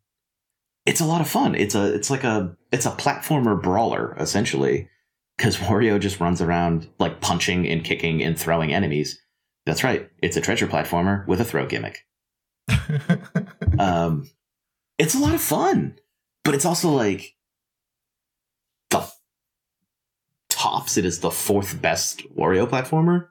It's 0.87 1.01
a 1.01 1.05
lot 1.05 1.21
of 1.21 1.29
fun. 1.29 1.55
It's 1.55 1.75
a 1.75 1.95
it's 1.95 2.11
like 2.11 2.25
a 2.25 2.57
it's 2.73 2.87
a 2.87 2.91
platformer 2.91 3.61
brawler 3.63 4.17
essentially, 4.19 4.89
because 5.37 5.59
Wario 5.59 6.01
just 6.01 6.21
runs 6.21 6.41
around 6.41 6.89
like 6.99 7.21
punching 7.21 7.69
and 7.69 7.85
kicking 7.85 8.23
and 8.23 8.39
throwing 8.39 8.73
enemies 8.73 9.21
That's 9.67 9.85
right. 9.85 10.11
It's 10.23 10.37
a 10.39 10.41
treasure 10.41 10.67
platformer 10.67 11.27
with 11.27 11.41
a 11.41 11.45
throw 11.45 11.67
gimmick. 11.67 12.07
um, 13.81 14.31
it's 14.99 15.15
a 15.15 15.19
lot 15.19 15.35
of 15.35 15.41
fun, 15.41 15.99
but 16.45 16.55
it's 16.55 16.65
also 16.65 16.91
like 16.91 17.35
the 18.91 19.07
tops. 20.49 20.97
It 20.97 21.05
is 21.05 21.21
the 21.21 21.31
fourth 21.31 21.81
best 21.81 22.23
Wario 22.35 22.69
platformer. 22.69 23.29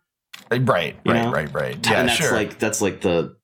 right, 0.52 0.66
right, 0.68 1.06
know? 1.06 1.32
right, 1.32 1.54
right. 1.54 1.88
Yeah, 1.88 2.00
and 2.00 2.10
that's 2.10 2.20
sure. 2.20 2.34
like 2.34 2.60
that's 2.60 2.82
like 2.82 3.02
the 3.02 3.36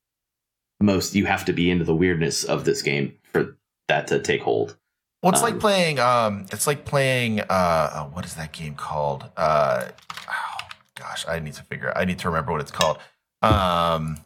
most 0.80 1.16
you 1.16 1.26
have 1.26 1.45
to 1.45 1.53
be 1.53 1.70
into 1.70 1.86
the 1.86 1.95
weirdness 1.95 2.43
of 2.43 2.66
this 2.66 2.82
game 2.82 3.14
for 3.32 3.58
that 3.88 4.08
to 4.08 4.20
take 4.20 4.41
hold. 4.41 4.78
Well, 5.22 5.32
it's 5.32 5.41
Um, 5.41 5.51
like 5.51 5.60
playing. 5.60 5.99
Um, 5.99 6.45
it's 6.51 6.68
like 6.68 6.86
playing. 6.86 7.41
Uh, 7.41 7.89
oh, 7.95 8.10
what 8.14 8.26
is 8.26 8.36
that 8.36 8.51
game 8.51 8.76
called? 8.76 9.26
Uh, 9.36 9.89
oh, 10.30 10.68
gosh, 10.95 11.26
I 11.28 11.39
need 11.39 11.53
to 11.53 11.64
figure. 11.64 11.89
out. 11.89 11.97
I 11.97 12.06
need 12.06 12.20
to 12.20 12.30
remember 12.30 12.51
what 12.51 12.62
it's 12.62 12.72
called. 12.72 12.97
Um, 13.41 14.18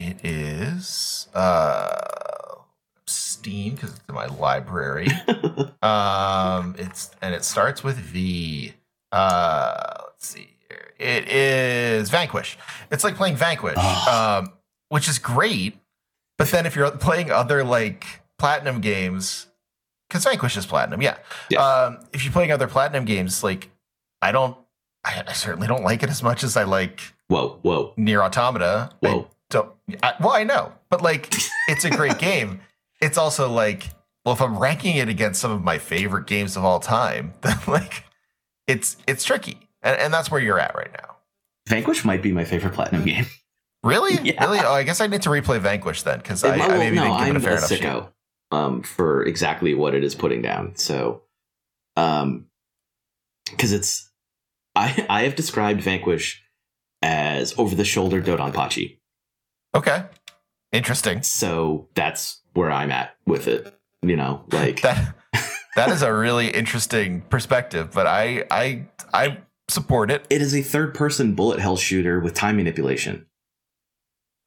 it 0.00 0.24
is 0.24 1.28
uh, 1.34 1.94
Steam 3.06 3.74
because 3.74 3.90
it's 3.90 4.00
in 4.08 4.14
my 4.14 4.26
library. 4.26 5.08
um, 5.82 6.74
it's 6.78 7.10
and 7.20 7.34
it 7.34 7.44
starts 7.44 7.84
with 7.84 7.96
V. 7.96 8.74
Uh, 9.12 9.94
let's 10.06 10.26
see. 10.26 10.56
Here. 10.68 10.92
It 10.98 11.28
is 11.28 12.10
Vanquish. 12.10 12.56
It's 12.90 13.04
like 13.04 13.14
playing 13.14 13.36
Vanquish, 13.36 13.76
um, 14.08 14.52
which 14.88 15.08
is 15.08 15.18
great. 15.18 15.78
But 16.38 16.48
then 16.48 16.64
if 16.64 16.74
you're 16.74 16.90
playing 16.90 17.30
other 17.30 17.62
like 17.62 18.06
platinum 18.38 18.80
games, 18.80 19.46
because 20.08 20.24
Vanquish 20.24 20.56
is 20.56 20.64
platinum, 20.64 21.02
yeah. 21.02 21.18
Yeah. 21.50 21.60
Um, 21.60 21.98
if 22.12 22.24
you're 22.24 22.32
playing 22.32 22.52
other 22.52 22.66
platinum 22.66 23.04
games, 23.04 23.44
like 23.44 23.70
I 24.22 24.32
don't, 24.32 24.56
I, 25.04 25.24
I 25.28 25.32
certainly 25.34 25.68
don't 25.68 25.84
like 25.84 26.02
it 26.02 26.08
as 26.08 26.22
much 26.22 26.42
as 26.42 26.56
I 26.56 26.64
like 26.64 27.00
whoa, 27.28 27.58
whoa, 27.62 27.92
NieR: 27.98 28.24
Automata. 28.24 28.90
I 29.02 29.06
whoa! 29.06 29.28
Don't. 29.50 29.70
I, 30.02 30.14
well, 30.20 30.30
I 30.30 30.44
know, 30.44 30.72
but 30.88 31.02
like, 31.02 31.32
it's 31.68 31.84
a 31.84 31.90
great 31.90 32.18
game. 32.30 32.60
It's 33.02 33.18
also 33.18 33.50
like, 33.50 33.88
well, 34.24 34.34
if 34.34 34.40
I'm 34.40 34.58
ranking 34.58 34.96
it 34.96 35.08
against 35.08 35.40
some 35.40 35.50
of 35.50 35.62
my 35.62 35.78
favorite 35.78 36.26
games 36.26 36.56
of 36.56 36.64
all 36.64 36.80
time, 36.80 37.34
then 37.42 37.58
like, 37.66 38.04
it's 38.66 38.96
it's 39.06 39.24
tricky, 39.24 39.68
and, 39.82 39.98
and 39.98 40.14
that's 40.14 40.30
where 40.30 40.40
you're 40.40 40.58
at 40.58 40.74
right 40.74 40.92
now. 40.92 41.16
Vanquish 41.68 42.04
might 42.04 42.22
be 42.22 42.32
my 42.32 42.44
favorite 42.44 42.72
platinum 42.74 43.04
game. 43.04 43.26
Really, 43.82 44.14
Yeah. 44.22 44.44
really. 44.44 44.58
Oh, 44.60 44.72
I 44.72 44.82
guess 44.82 45.00
I 45.00 45.06
need 45.06 45.22
to 45.22 45.30
replay 45.30 45.60
Vanquish 45.60 46.02
then, 46.02 46.18
because 46.18 46.42
I, 46.44 46.54
I 46.54 46.78
maybe 46.78 46.96
no, 46.96 47.02
didn't 47.04 47.18
give 47.18 47.26
I'm 47.28 47.36
it 47.36 47.36
a 47.36 47.40
fair 47.40 47.54
a 47.54 47.56
enough 47.58 47.70
sicko 47.70 48.12
um, 48.50 48.82
for 48.82 49.24
exactly 49.24 49.74
what 49.74 49.94
it 49.94 50.04
is 50.04 50.14
putting 50.14 50.42
down. 50.42 50.76
So, 50.76 51.22
um, 51.96 52.46
because 53.50 53.72
it's 53.72 54.10
I 54.76 55.06
I 55.08 55.22
have 55.22 55.34
described 55.34 55.80
Vanquish 55.80 56.42
as 57.02 57.54
over 57.58 57.74
the 57.74 57.84
shoulder 57.84 58.20
Dodonpachi. 58.20 58.98
Okay, 59.74 60.04
interesting. 60.72 61.22
So 61.22 61.88
that's 61.94 62.40
where 62.54 62.70
I'm 62.70 62.90
at 62.90 63.14
with 63.26 63.46
it. 63.48 63.74
You 64.02 64.16
know, 64.16 64.44
like 64.50 64.80
That 64.82 65.14
that 65.76 65.90
is 65.90 66.02
a 66.02 66.12
really 66.12 66.48
interesting 66.48 67.20
perspective, 67.22 67.90
but 67.92 68.06
I 68.06 68.44
I 68.50 68.86
I 69.12 69.38
support 69.68 70.10
it. 70.10 70.26
it 70.30 70.42
is 70.42 70.54
a 70.54 70.62
third 70.62 70.94
person 70.94 71.34
bullet 71.34 71.60
hell 71.60 71.76
shooter 71.76 72.18
with 72.18 72.34
time 72.34 72.56
manipulation. 72.56 73.26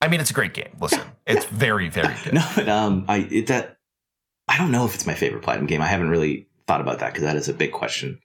I 0.01 0.09
mean, 0.09 0.19
it's 0.19 0.31
a 0.31 0.33
great 0.33 0.53
game. 0.53 0.75
Listen, 0.81 1.01
it's 1.25 1.45
very 1.45 1.87
very 1.89 2.13
good. 2.23 2.33
No, 2.33 2.45
but 2.55 2.67
um, 2.67 3.05
I 3.07 3.27
it, 3.31 3.47
that 3.47 3.77
I 4.47 4.57
don't 4.57 4.71
know 4.71 4.85
if 4.85 4.95
it's 4.95 5.07
my 5.07 5.13
favorite 5.13 5.43
platinum 5.43 5.67
game. 5.67 5.81
I 5.81 5.87
haven't 5.87 6.09
really 6.09 6.47
thought 6.67 6.81
about 6.81 6.99
that 6.99 7.13
because 7.13 7.23
that 7.23 7.37
is 7.37 7.47
a 7.47 7.53
big 7.53 7.71
question. 7.71 8.19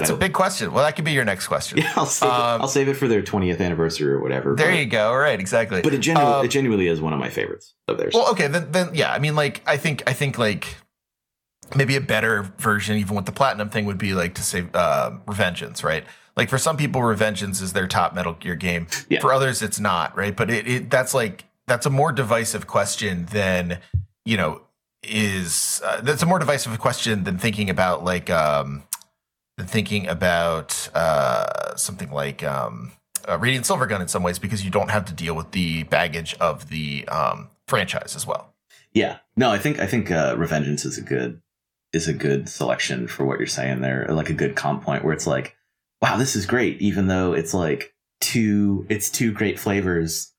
That 0.00 0.10
a 0.10 0.16
big 0.16 0.32
question. 0.32 0.72
Well, 0.72 0.84
that 0.84 0.96
could 0.96 1.04
be 1.04 1.12
your 1.12 1.24
next 1.24 1.46
question. 1.46 1.78
Yeah, 1.86 1.92
I'll 1.96 2.06
save, 2.06 2.28
it, 2.28 2.34
Um, 2.34 2.62
I'll 2.62 2.68
save 2.68 2.88
it 2.88 2.94
for 2.94 3.08
their 3.08 3.22
20th 3.22 3.60
anniversary 3.60 4.12
or 4.12 4.20
whatever. 4.20 4.54
There 4.54 4.70
but, 4.70 4.78
you 4.78 4.86
go. 4.86 5.10
All 5.10 5.18
right, 5.18 5.38
exactly. 5.38 5.82
But 5.82 5.94
it 5.94 5.98
genuinely, 5.98 6.34
Um, 6.34 6.44
it 6.44 6.48
genuinely 6.48 6.88
is 6.88 7.00
one 7.00 7.12
of 7.12 7.18
my 7.18 7.28
favorites 7.28 7.74
of 7.88 7.98
theirs. 7.98 8.14
Well, 8.14 8.30
okay, 8.32 8.46
then 8.46 8.72
then 8.72 8.90
yeah, 8.94 9.12
I 9.12 9.18
mean 9.18 9.36
like 9.36 9.62
I 9.66 9.76
think 9.76 10.02
I 10.06 10.12
think 10.12 10.38
like 10.38 10.76
maybe 11.74 11.96
a 11.96 12.00
better 12.00 12.52
version 12.58 12.96
even 12.96 13.16
with 13.16 13.26
the 13.26 13.32
platinum 13.32 13.70
thing 13.70 13.84
would 13.86 13.98
be 13.98 14.14
like 14.14 14.34
to 14.34 14.42
say 14.42 14.66
uh, 14.74 15.12
Revengeance, 15.26 15.82
right? 15.82 16.04
Like 16.36 16.48
for 16.48 16.58
some 16.58 16.76
people 16.76 17.00
Revengeance 17.00 17.62
is 17.62 17.72
their 17.72 17.86
top 17.86 18.14
Metal 18.14 18.34
Gear 18.34 18.54
game. 18.54 18.86
Yeah. 19.08 19.20
For 19.20 19.32
others 19.32 19.62
it's 19.62 19.80
not, 19.80 20.16
right? 20.16 20.36
But 20.36 20.50
it, 20.50 20.68
it 20.68 20.90
that's 20.90 21.14
like 21.14 21.44
that's 21.66 21.86
a 21.86 21.90
more 21.90 22.12
divisive 22.12 22.66
question 22.66 23.26
than, 23.26 23.80
you 24.24 24.36
know, 24.36 24.62
is 25.02 25.80
uh, 25.84 26.00
that's 26.00 26.22
a 26.22 26.26
more 26.26 26.38
divisive 26.38 26.78
question 26.78 27.24
than 27.24 27.38
thinking 27.38 27.70
about 27.70 28.04
like 28.04 28.30
um 28.30 28.82
than 29.56 29.66
thinking 29.66 30.06
about 30.06 30.88
uh 30.94 31.74
something 31.76 32.10
like 32.10 32.42
um 32.44 32.92
uh, 33.28 33.38
Radiant 33.38 33.64
Silvergun 33.64 34.00
in 34.00 34.08
some 34.08 34.22
ways 34.22 34.38
because 34.38 34.64
you 34.64 34.70
don't 34.70 34.90
have 34.90 35.04
to 35.06 35.12
deal 35.12 35.34
with 35.34 35.50
the 35.50 35.82
baggage 35.84 36.34
of 36.40 36.68
the 36.68 37.06
um 37.08 37.50
franchise 37.66 38.14
as 38.14 38.26
well. 38.26 38.54
yeah, 38.92 39.18
no, 39.36 39.50
I 39.50 39.58
think 39.58 39.78
I 39.80 39.86
think 39.86 40.10
uh, 40.10 40.36
Revengeance 40.36 40.86
is 40.86 40.98
a 40.98 41.02
good 41.02 41.40
is 41.92 42.08
a 42.08 42.12
good 42.12 42.48
selection 42.48 43.06
for 43.08 43.24
what 43.24 43.38
you're 43.38 43.46
saying 43.46 43.80
there, 43.80 44.06
like 44.10 44.30
a 44.30 44.34
good 44.34 44.54
comp 44.56 44.82
point 44.84 45.04
where 45.04 45.12
it's 45.14 45.26
like, 45.26 45.56
wow, 46.02 46.16
this 46.16 46.36
is 46.36 46.46
great, 46.46 46.80
even 46.80 47.06
though 47.08 47.32
it's 47.32 47.54
like 47.54 47.94
two 48.20 48.86
it's 48.88 49.10
two 49.10 49.32
great 49.32 49.58
flavors 49.58 50.32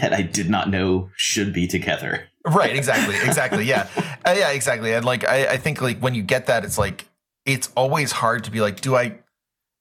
that 0.00 0.12
I 0.12 0.22
did 0.22 0.48
not 0.50 0.70
know 0.70 1.10
should 1.16 1.52
be 1.52 1.66
together. 1.66 2.28
Right, 2.46 2.74
exactly, 2.74 3.16
exactly, 3.24 3.64
yeah, 3.64 3.86
uh, 4.24 4.34
yeah, 4.36 4.50
exactly. 4.50 4.92
And 4.94 5.04
like, 5.04 5.28
I, 5.28 5.46
I 5.46 5.56
think 5.58 5.82
like 5.82 5.98
when 6.00 6.14
you 6.14 6.22
get 6.22 6.46
that, 6.46 6.64
it's 6.64 6.78
like 6.78 7.06
it's 7.52 7.70
always 7.76 8.12
hard 8.12 8.44
to 8.44 8.50
be 8.50 8.60
like, 8.60 8.80
do 8.80 8.96
I, 8.96 9.18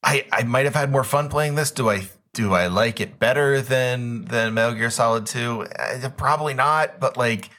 I, 0.03 0.26
I 0.32 0.43
might 0.43 0.65
have 0.65 0.76
had 0.76 0.91
more 0.91 1.03
fun 1.03 1.30
playing 1.30 1.55
this. 1.55 1.72
Do 1.72 1.89
I, 1.89 2.07
do 2.34 2.53
I 2.53 2.67
like 2.67 2.99
it 3.01 3.20
better 3.20 3.61
than 3.61 4.26
than 4.26 4.53
Metal 4.53 4.76
Gear 4.76 4.89
Solid 4.89 5.26
Two? 5.26 5.65
Uh, 5.78 6.09
probably 6.09 6.53
not. 6.53 6.99
But 6.99 7.17
like, 7.17 7.49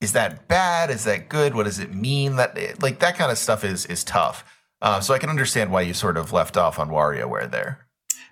is 0.00 0.12
that 0.12 0.46
bad? 0.48 0.90
Is 0.90 1.04
that 1.04 1.28
good? 1.28 1.54
What 1.54 1.64
does 1.64 1.78
it 1.78 1.94
mean? 1.94 2.36
That 2.36 2.80
like 2.82 2.98
that 3.00 3.16
kind 3.16 3.32
of 3.32 3.38
stuff 3.38 3.64
is 3.64 3.86
is 3.86 4.04
tough. 4.04 4.44
Uh, 4.80 5.00
so 5.00 5.12
I 5.14 5.18
can 5.18 5.28
understand 5.30 5.72
why 5.72 5.80
you 5.80 5.92
sort 5.94 6.16
of 6.16 6.32
left 6.32 6.56
off 6.56 6.78
on 6.78 6.88
WarioWare 6.90 7.50
there. 7.50 7.86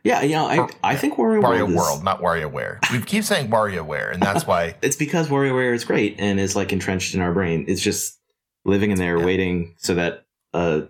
Yeah, 0.05 0.23
you 0.23 0.35
know, 0.37 0.47
I 0.47 0.93
I 0.93 0.97
think 0.97 1.15
Wario, 1.15 1.43
Wario 1.43 1.69
is- 1.69 1.75
World, 1.75 2.05
not 2.05 2.21
WarioWare. 2.21 2.79
We 2.93 3.01
keep 3.01 3.25
saying 3.25 3.51
WarioWare, 3.51 4.13
and 4.13 4.23
that's 4.23 4.47
why. 4.47 4.77
it's 4.83 4.95
because 4.97 5.29
WarioWare 5.29 5.75
is 5.75 5.85
great 5.85 6.17
and 6.21 6.39
is 6.39 6.55
like 6.55 6.73
entrenched 6.73 7.15
in 7.17 7.21
our 7.21 7.33
brain. 7.33 7.65
It's 7.67 7.81
just 7.83 8.17
living 8.65 8.93
in 8.93 8.99
there, 8.99 9.19
Yeah. 9.19 9.25
waiting 9.25 9.75
so 9.79 9.95
that 9.95 10.25
uh, 10.55 10.83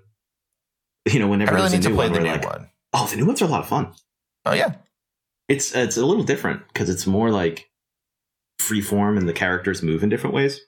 you 1.12 1.20
know, 1.20 1.28
whenever 1.28 1.52
I 1.52 1.54
really 1.54 1.68
there's 1.70 1.86
a 1.86 1.88
new 1.90 1.94
play 1.94 2.06
one, 2.06 2.12
the 2.12 2.18
we're 2.18 2.24
new 2.24 2.32
like, 2.32 2.44
one. 2.44 2.70
oh, 2.92 3.06
the 3.06 3.16
new 3.16 3.26
ones 3.26 3.40
are 3.42 3.46
a 3.46 3.48
lot 3.48 3.60
of 3.60 3.68
fun. 3.68 3.92
Oh 4.44 4.52
yeah, 4.52 4.74
It's 5.48 5.74
it's 5.74 5.96
a 5.96 6.04
little 6.04 6.24
different 6.24 6.66
because 6.68 6.88
it's 6.88 7.06
more 7.06 7.30
like 7.30 7.70
free 8.58 8.80
form 8.80 9.16
and 9.16 9.28
the 9.28 9.32
characters 9.32 9.82
move 9.82 10.02
in 10.02 10.08
different 10.08 10.34
ways 10.34 10.60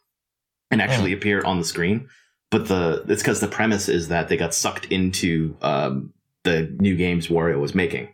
and 0.70 0.80
actually 0.82 1.12
appear 1.12 1.43
on 1.43 1.59
the 1.59 1.64
screen. 1.64 2.09
But 2.51 2.68
the 2.68 3.05
it's 3.09 3.22
because 3.22 3.41
the 3.41 3.49
premise 3.49 3.89
is 3.89 4.09
that 4.09 4.28
they 4.28 4.36
got 4.36 4.55
sucked 4.55 4.86
into 4.86 5.57
um, 5.61 6.12
the 6.45 6.74
new 6.80 6.97
games 6.97 7.28
Wario 7.28 7.61
was 7.61 7.74
making. 7.74 8.09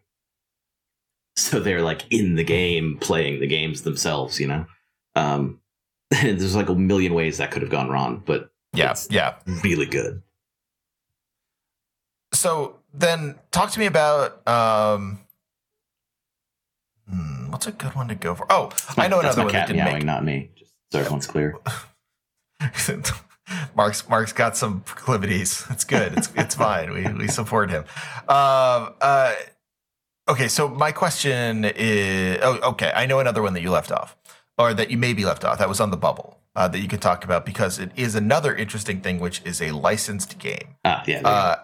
So 1.37 1.61
they're 1.61 1.83
like 1.83 2.03
in 2.11 2.37
the 2.37 2.45
game, 2.45 2.99
playing 3.01 3.41
the 3.41 3.47
games 3.47 3.83
themselves, 3.83 4.41
you 4.41 4.47
know. 4.47 4.67
Um, 5.17 5.61
there's 6.11 6.57
like 6.57 6.69
a 6.69 6.75
million 6.75 7.15
ways 7.15 7.39
that 7.39 7.51
could 7.51 7.63
have 7.63 7.71
gone 7.71 7.89
wrong, 7.89 8.23
but 8.25 8.51
yeah, 8.73 8.95
yeah. 9.11 9.37
really 9.63 9.87
good. 9.87 10.23
So 12.35 12.77
then 12.93 13.37
talk 13.51 13.71
to 13.71 13.79
me 13.79 13.87
about 13.87 14.47
um 14.47 15.21
hmm, 17.09 17.51
what's 17.51 17.67
a 17.67 17.73
good 17.73 17.95
one 17.95 18.09
to 18.09 18.15
go 18.15 18.35
for? 18.35 18.47
Oh, 18.51 18.71
I 18.97 19.09
know 19.09 19.23
That's 19.23 19.37
another 19.37 19.45
one 19.45 19.53
that 19.53 19.59
cat 19.61 19.69
didn't 19.69 19.85
meowing, 19.85 19.99
make 19.99 20.05
not 20.05 20.25
me. 20.25 20.51
Just 20.57 20.73
so 20.93 20.99
everyone's 21.01 21.27
clear. 21.27 21.57
Mark's 23.77 24.09
Mark's 24.09 24.33
got 24.33 24.57
some 24.57 24.81
proclivities. 24.81 25.65
It's 25.71 25.85
good. 25.85 26.17
It's 26.17 26.31
it's 26.35 26.55
fine. 26.55 26.93
We 26.93 27.07
we 27.13 27.29
support 27.29 27.71
him. 27.71 27.85
Um 28.29 28.95
uh 29.01 29.35
okay, 30.29 30.49
so 30.49 30.69
my 30.69 30.93
question 30.93 31.65
is 31.65 32.39
oh 32.43 32.71
okay, 32.71 32.93
I 32.95 33.07
know 33.07 33.21
another 33.21 33.43
one 33.43 33.55
that 33.55 33.63
you 33.63 33.71
left 33.71 33.93
off. 33.93 34.17
Or 34.57 34.73
that 34.73 34.89
you 34.89 34.97
maybe 34.97 35.25
left 35.25 35.45
off. 35.45 35.59
That 35.59 35.69
was 35.69 35.81
on 35.81 35.91
the 35.91 35.97
bubble. 35.97 36.39
Uh, 36.55 36.69
that 36.69 36.79
you 36.79 36.87
could 36.87 37.03
talk 37.03 37.25
about 37.25 37.45
because 37.45 37.81
it 37.81 37.91
is 37.97 38.15
another 38.15 38.55
interesting 38.55 39.01
thing, 39.01 39.19
which 39.19 39.43
is 39.45 39.61
a 39.61 39.73
licensed 39.73 40.39
game. 40.39 40.77
Ah, 40.85 41.03
yeah. 41.05 41.57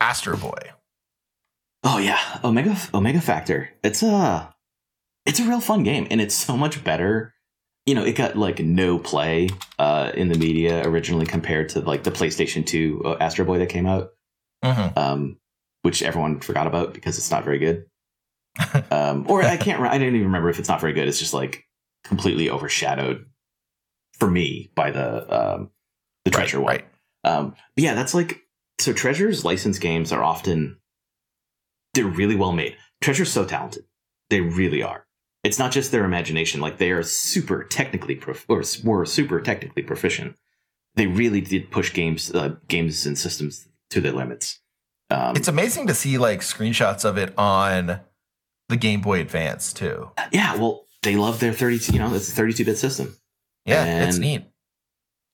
There 0.00 0.34
you 0.34 0.36
go. 0.36 0.36
Uh, 0.36 0.36
Astro 0.36 0.36
Boy. 0.36 0.58
Oh 1.84 1.98
yeah, 1.98 2.18
Omega 2.44 2.76
Omega 2.94 3.20
Factor. 3.20 3.70
It's 3.82 4.02
a 4.02 4.54
it's 5.26 5.40
a 5.40 5.44
real 5.44 5.60
fun 5.60 5.82
game, 5.82 6.06
and 6.10 6.20
it's 6.20 6.34
so 6.34 6.56
much 6.56 6.82
better. 6.84 7.34
You 7.86 7.94
know, 7.94 8.04
it 8.04 8.12
got 8.16 8.36
like 8.36 8.58
no 8.60 8.98
play 8.98 9.48
uh, 9.78 10.12
in 10.14 10.28
the 10.28 10.38
media 10.38 10.86
originally 10.86 11.26
compared 11.26 11.70
to 11.70 11.80
like 11.80 12.02
the 12.02 12.10
PlayStation 12.10 12.66
Two 12.66 13.02
uh, 13.04 13.16
Astro 13.20 13.44
Boy 13.44 13.58
that 13.58 13.68
came 13.68 13.86
out, 13.86 14.10
Mm-hmm. 14.64 14.98
um, 14.98 15.38
which 15.82 16.02
everyone 16.02 16.40
forgot 16.40 16.66
about 16.66 16.92
because 16.92 17.16
it's 17.16 17.30
not 17.30 17.44
very 17.44 17.58
good. 17.58 17.86
um, 18.90 19.24
or 19.28 19.42
I 19.42 19.56
can't. 19.56 19.80
I 19.80 19.96
didn't 19.96 20.14
even 20.16 20.26
remember 20.26 20.50
if 20.50 20.58
it's 20.58 20.68
not 20.68 20.80
very 20.80 20.92
good. 20.92 21.08
It's 21.08 21.18
just 21.18 21.32
like 21.32 21.64
completely 22.04 22.50
overshadowed 22.50 23.24
for 24.18 24.30
me 24.30 24.70
by 24.74 24.90
the 24.90 25.54
um, 25.54 25.70
the 26.26 26.30
treasure 26.30 26.60
one. 26.60 26.74
right. 26.76 26.86
Um, 27.24 27.50
but 27.74 27.84
yeah, 27.84 27.94
that's 27.94 28.12
like 28.12 28.42
so. 28.80 28.92
Treasure's 28.92 29.44
licensed 29.44 29.80
games 29.80 30.12
are 30.12 30.22
often 30.22 30.78
they're 31.94 32.06
really 32.06 32.36
well 32.36 32.52
made. 32.52 32.76
Treasure's 33.00 33.32
so 33.32 33.44
talented. 33.44 33.84
They 34.28 34.40
really 34.40 34.82
are. 34.82 35.06
It's 35.42 35.58
not 35.58 35.72
just 35.72 35.90
their 35.90 36.04
imagination; 36.04 36.60
like 36.60 36.78
they 36.78 36.90
are 36.90 37.02
super 37.02 37.64
technically 37.64 38.14
prof- 38.14 38.46
or 38.48 38.62
were 38.84 39.06
super 39.06 39.40
technically 39.40 39.82
proficient. 39.82 40.36
They 40.96 41.06
really 41.06 41.40
did 41.40 41.70
push 41.70 41.92
games, 41.92 42.34
uh, 42.34 42.56
games 42.68 43.06
and 43.06 43.18
systems 43.18 43.68
to 43.90 44.00
their 44.00 44.12
limits. 44.12 44.60
Um, 45.10 45.36
it's 45.36 45.48
amazing 45.48 45.86
to 45.88 45.94
see 45.94 46.18
like 46.18 46.40
screenshots 46.40 47.04
of 47.04 47.16
it 47.16 47.36
on 47.38 48.00
the 48.68 48.76
Game 48.76 49.00
Boy 49.00 49.20
Advance 49.20 49.72
too. 49.72 50.10
Yeah, 50.32 50.56
well, 50.56 50.84
they 51.02 51.16
love 51.16 51.40
their 51.40 51.52
32. 51.52 51.92
You 51.92 51.98
know, 51.98 52.14
it's 52.14 52.28
a 52.28 52.32
32 52.32 52.64
bit 52.64 52.78
system. 52.78 53.16
Yeah, 53.64 53.84
and 53.84 54.08
it's 54.08 54.18
neat. 54.18 54.44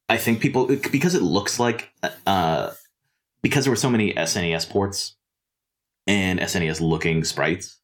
I 0.09 0.17
think 0.17 0.41
people 0.41 0.67
because 0.67 1.15
it 1.15 1.23
looks 1.23 1.59
like 1.59 1.91
uh, 2.27 2.71
because 3.43 3.64
there 3.64 3.72
were 3.72 3.76
so 3.76 3.91
many 3.91 4.12
SNES 4.14 4.68
ports 4.68 5.16
and 6.07 6.41
SNES 6.41 6.80
looking 6.80 7.24
sprites. 7.24 7.80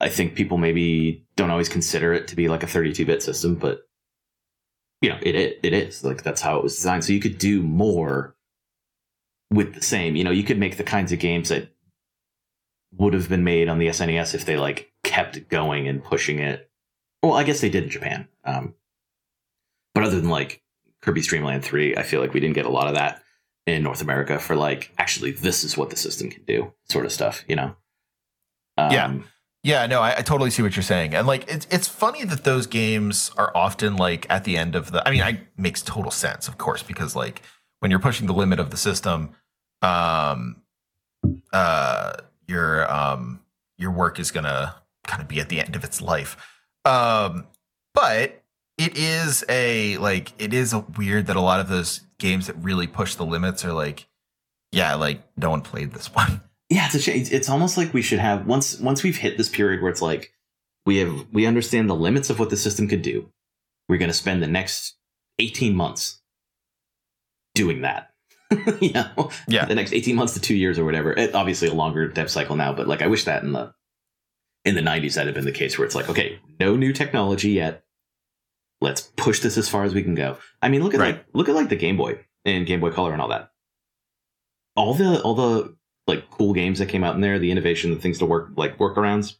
I 0.00 0.08
think 0.08 0.34
people 0.34 0.58
maybe 0.58 1.26
don't 1.36 1.50
always 1.50 1.68
consider 1.68 2.12
it 2.12 2.28
to 2.28 2.36
be 2.36 2.48
like 2.48 2.62
a 2.62 2.66
32 2.66 3.04
bit 3.04 3.22
system, 3.22 3.54
but 3.54 3.82
you 5.02 5.08
know, 5.08 5.18
it, 5.22 5.34
it 5.34 5.60
it 5.62 5.72
is 5.72 6.04
like 6.04 6.22
that's 6.22 6.40
how 6.40 6.58
it 6.58 6.62
was 6.62 6.76
designed. 6.76 7.04
So 7.04 7.12
you 7.12 7.20
could 7.20 7.38
do 7.38 7.62
more 7.62 8.34
with 9.50 9.74
the 9.74 9.82
same. 9.82 10.16
You 10.16 10.24
know, 10.24 10.30
you 10.30 10.42
could 10.42 10.58
make 10.58 10.76
the 10.76 10.84
kinds 10.84 11.12
of 11.12 11.18
games 11.18 11.48
that 11.48 11.72
would 12.96 13.14
have 13.14 13.28
been 13.28 13.44
made 13.44 13.68
on 13.68 13.78
the 13.78 13.88
SNES 13.88 14.34
if 14.34 14.44
they 14.44 14.56
like 14.56 14.92
kept 15.04 15.48
going 15.48 15.88
and 15.88 16.04
pushing 16.04 16.38
it. 16.38 16.70
Well, 17.22 17.34
I 17.34 17.44
guess 17.44 17.60
they 17.60 17.70
did 17.70 17.84
in 17.84 17.90
Japan. 17.90 18.28
Um, 18.44 18.74
but 19.94 20.04
other 20.04 20.20
than 20.20 20.30
like 20.30 20.62
Kirby's 21.02 21.26
Dream 21.26 21.44
Land 21.44 21.64
3, 21.64 21.96
I 21.96 22.02
feel 22.02 22.20
like 22.20 22.34
we 22.34 22.40
didn't 22.40 22.54
get 22.54 22.66
a 22.66 22.70
lot 22.70 22.88
of 22.88 22.94
that 22.94 23.22
in 23.66 23.82
North 23.82 24.02
America 24.02 24.38
for 24.38 24.56
like 24.56 24.92
actually 24.98 25.32
this 25.32 25.64
is 25.64 25.76
what 25.76 25.90
the 25.90 25.96
system 25.96 26.30
can 26.30 26.42
do 26.44 26.72
sort 26.88 27.06
of 27.06 27.12
stuff, 27.12 27.44
you 27.48 27.56
know. 27.56 27.76
Um, 28.76 28.92
yeah. 28.92 29.14
Yeah, 29.62 29.86
no, 29.86 30.00
I, 30.00 30.16
I, 30.16 30.22
totally 30.22 30.48
see 30.48 30.62
what 30.62 30.74
you're 30.74 30.82
saying, 30.82 31.14
and 31.14 31.26
like 31.26 31.44
it's 31.52 31.66
it's 31.70 31.86
funny 31.86 32.24
that 32.24 32.44
those 32.44 32.66
games 32.66 33.30
are 33.36 33.54
often 33.54 33.96
like 33.96 34.26
at 34.30 34.44
the 34.44 34.56
end 34.56 34.74
of 34.74 34.90
the. 34.90 35.06
I 35.06 35.10
mean, 35.10 35.20
it 35.20 35.48
makes 35.58 35.82
total 35.82 36.10
sense, 36.10 36.48
of 36.48 36.56
course, 36.56 36.82
because 36.82 37.14
like 37.14 37.42
when 37.80 37.90
you're 37.90 38.00
pushing 38.00 38.26
the 38.26 38.32
limit 38.32 38.58
of 38.58 38.70
the 38.70 38.78
system, 38.78 39.34
um, 39.82 40.62
uh, 41.52 42.14
your 42.48 42.90
um, 42.90 43.40
your 43.76 43.90
work 43.90 44.18
is 44.18 44.30
gonna 44.30 44.76
kind 45.06 45.20
of 45.20 45.28
be 45.28 45.40
at 45.40 45.50
the 45.50 45.60
end 45.60 45.76
of 45.76 45.84
its 45.84 46.00
life. 46.00 46.38
Um, 46.86 47.46
but 47.92 48.42
it 48.78 48.96
is 48.96 49.44
a 49.50 49.98
like 49.98 50.32
it 50.38 50.54
is 50.54 50.72
a 50.72 50.78
weird 50.78 51.26
that 51.26 51.36
a 51.36 51.40
lot 51.40 51.60
of 51.60 51.68
those 51.68 52.00
games 52.20 52.46
that 52.46 52.54
really 52.56 52.86
push 52.86 53.16
the 53.16 53.24
limits 53.24 53.64
are 53.64 53.72
like, 53.72 54.06
yeah, 54.70 54.94
like 54.94 55.22
no 55.36 55.50
one 55.50 55.62
played 55.62 55.92
this 55.92 56.06
one. 56.14 56.40
Yeah, 56.68 56.86
it's 56.86 56.94
a 56.94 57.00
shame. 57.00 57.26
It's 57.30 57.48
almost 57.48 57.76
like 57.76 57.92
we 57.92 58.02
should 58.02 58.20
have 58.20 58.46
once 58.46 58.78
once 58.78 59.02
we've 59.02 59.16
hit 59.16 59.36
this 59.36 59.48
period 59.48 59.82
where 59.82 59.90
it's 59.90 60.02
like 60.02 60.32
we 60.86 60.98
have 60.98 61.26
we 61.32 61.46
understand 61.46 61.90
the 61.90 61.96
limits 61.96 62.30
of 62.30 62.38
what 62.38 62.50
the 62.50 62.56
system 62.56 62.86
could 62.86 63.02
do. 63.02 63.28
We're 63.88 63.98
going 63.98 64.10
to 64.10 64.14
spend 64.16 64.40
the 64.40 64.46
next 64.46 64.94
eighteen 65.40 65.74
months 65.74 66.20
doing 67.56 67.80
that 67.82 68.10
you 68.80 68.92
know, 68.92 69.30
yeah, 69.46 69.64
the 69.64 69.74
next 69.74 69.92
18 69.92 70.16
months 70.16 70.34
to 70.34 70.40
two 70.40 70.56
years 70.56 70.78
or 70.78 70.84
whatever. 70.84 71.12
It, 71.12 71.34
obviously 71.34 71.68
a 71.68 71.74
longer 71.74 72.08
dev 72.08 72.30
cycle 72.30 72.56
now, 72.56 72.72
but 72.72 72.88
like 72.88 73.02
I 73.02 73.06
wish 73.06 73.24
that 73.24 73.42
in 73.42 73.52
the 73.52 73.72
in 74.64 74.74
the 74.74 74.80
90s 74.82 75.14
that 75.14 75.26
had 75.26 75.34
been 75.34 75.44
the 75.44 75.52
case 75.52 75.78
where 75.78 75.86
it's 75.86 75.94
like, 75.94 76.08
okay, 76.10 76.38
no 76.58 76.76
new 76.76 76.92
technology 76.92 77.50
yet. 77.50 77.84
Let's 78.80 79.02
push 79.16 79.40
this 79.40 79.58
as 79.58 79.68
far 79.68 79.84
as 79.84 79.94
we 79.94 80.02
can 80.02 80.14
go. 80.14 80.38
I 80.62 80.68
mean, 80.68 80.82
look 80.82 80.94
at 80.94 81.00
right. 81.00 81.16
like 81.16 81.26
look 81.34 81.48
at 81.48 81.54
like 81.54 81.68
the 81.68 81.76
Game 81.76 81.96
Boy 81.96 82.24
and 82.44 82.66
Game 82.66 82.80
Boy 82.80 82.90
Color 82.90 83.12
and 83.12 83.20
all 83.20 83.28
that. 83.28 83.50
All 84.76 84.94
the 84.94 85.20
all 85.22 85.34
the 85.34 85.76
like 86.06 86.30
cool 86.30 86.54
games 86.54 86.78
that 86.78 86.88
came 86.88 87.04
out 87.04 87.14
in 87.14 87.20
there, 87.20 87.38
the 87.38 87.50
innovation, 87.50 87.90
the 87.90 88.00
things 88.00 88.18
to 88.18 88.26
work 88.26 88.50
like 88.56 88.78
workarounds 88.78 89.36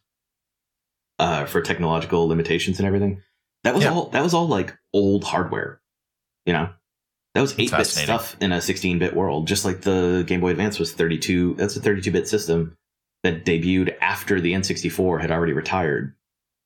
uh, 1.19 1.45
for 1.45 1.61
technological 1.61 2.27
limitations 2.27 2.79
and 2.79 2.87
everything. 2.87 3.21
That 3.63 3.75
was 3.75 3.83
yeah. 3.83 3.91
all 3.91 4.09
that 4.09 4.23
was 4.23 4.33
all 4.33 4.47
like 4.47 4.77
old 4.93 5.23
hardware, 5.23 5.81
you 6.45 6.53
know. 6.53 6.69
That 7.33 7.41
was 7.41 7.57
8 7.57 7.71
bit 7.71 7.87
stuff 7.87 8.35
in 8.41 8.51
a 8.51 8.59
16 8.59 8.99
bit 8.99 9.15
world, 9.15 9.47
just 9.47 9.63
like 9.63 9.81
the 9.81 10.25
Game 10.27 10.41
Boy 10.41 10.49
Advance 10.49 10.79
was 10.79 10.91
32. 10.91 11.55
That's 11.55 11.77
a 11.77 11.79
32 11.79 12.11
bit 12.11 12.27
system 12.27 12.75
that 13.23 13.45
debuted 13.45 13.95
after 14.01 14.41
the 14.41 14.53
N64 14.53 15.21
had 15.21 15.31
already 15.31 15.53
retired, 15.53 16.15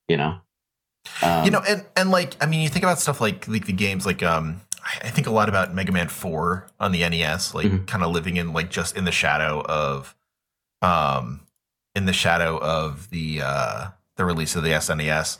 you 0.07 0.17
know? 0.17 0.39
Um, 1.21 1.45
you 1.45 1.51
know, 1.51 1.61
and, 1.67 1.85
and 1.95 2.11
like, 2.11 2.35
I 2.41 2.45
mean, 2.45 2.61
you 2.61 2.69
think 2.69 2.83
about 2.83 2.99
stuff 2.99 3.21
like, 3.21 3.47
like 3.47 3.65
the 3.65 3.73
games 3.73 4.05
like, 4.05 4.23
um, 4.23 4.61
I 5.03 5.09
think 5.09 5.27
a 5.27 5.31
lot 5.31 5.49
about 5.49 5.73
Mega 5.73 5.91
Man 5.91 6.07
4 6.07 6.67
on 6.79 6.91
the 6.91 7.07
NES, 7.07 7.53
like 7.53 7.67
mm-hmm. 7.67 7.85
kind 7.85 8.03
of 8.03 8.11
living 8.11 8.37
in 8.37 8.53
like 8.53 8.69
just 8.69 8.95
in 8.95 9.05
the 9.05 9.11
shadow 9.11 9.61
of, 9.61 10.15
um, 10.81 11.41
in 11.95 12.05
the 12.05 12.13
shadow 12.13 12.57
of 12.59 13.09
the, 13.09 13.41
uh, 13.43 13.87
the 14.17 14.25
release 14.25 14.55
of 14.55 14.63
the 14.63 14.69
SNES. 14.69 15.37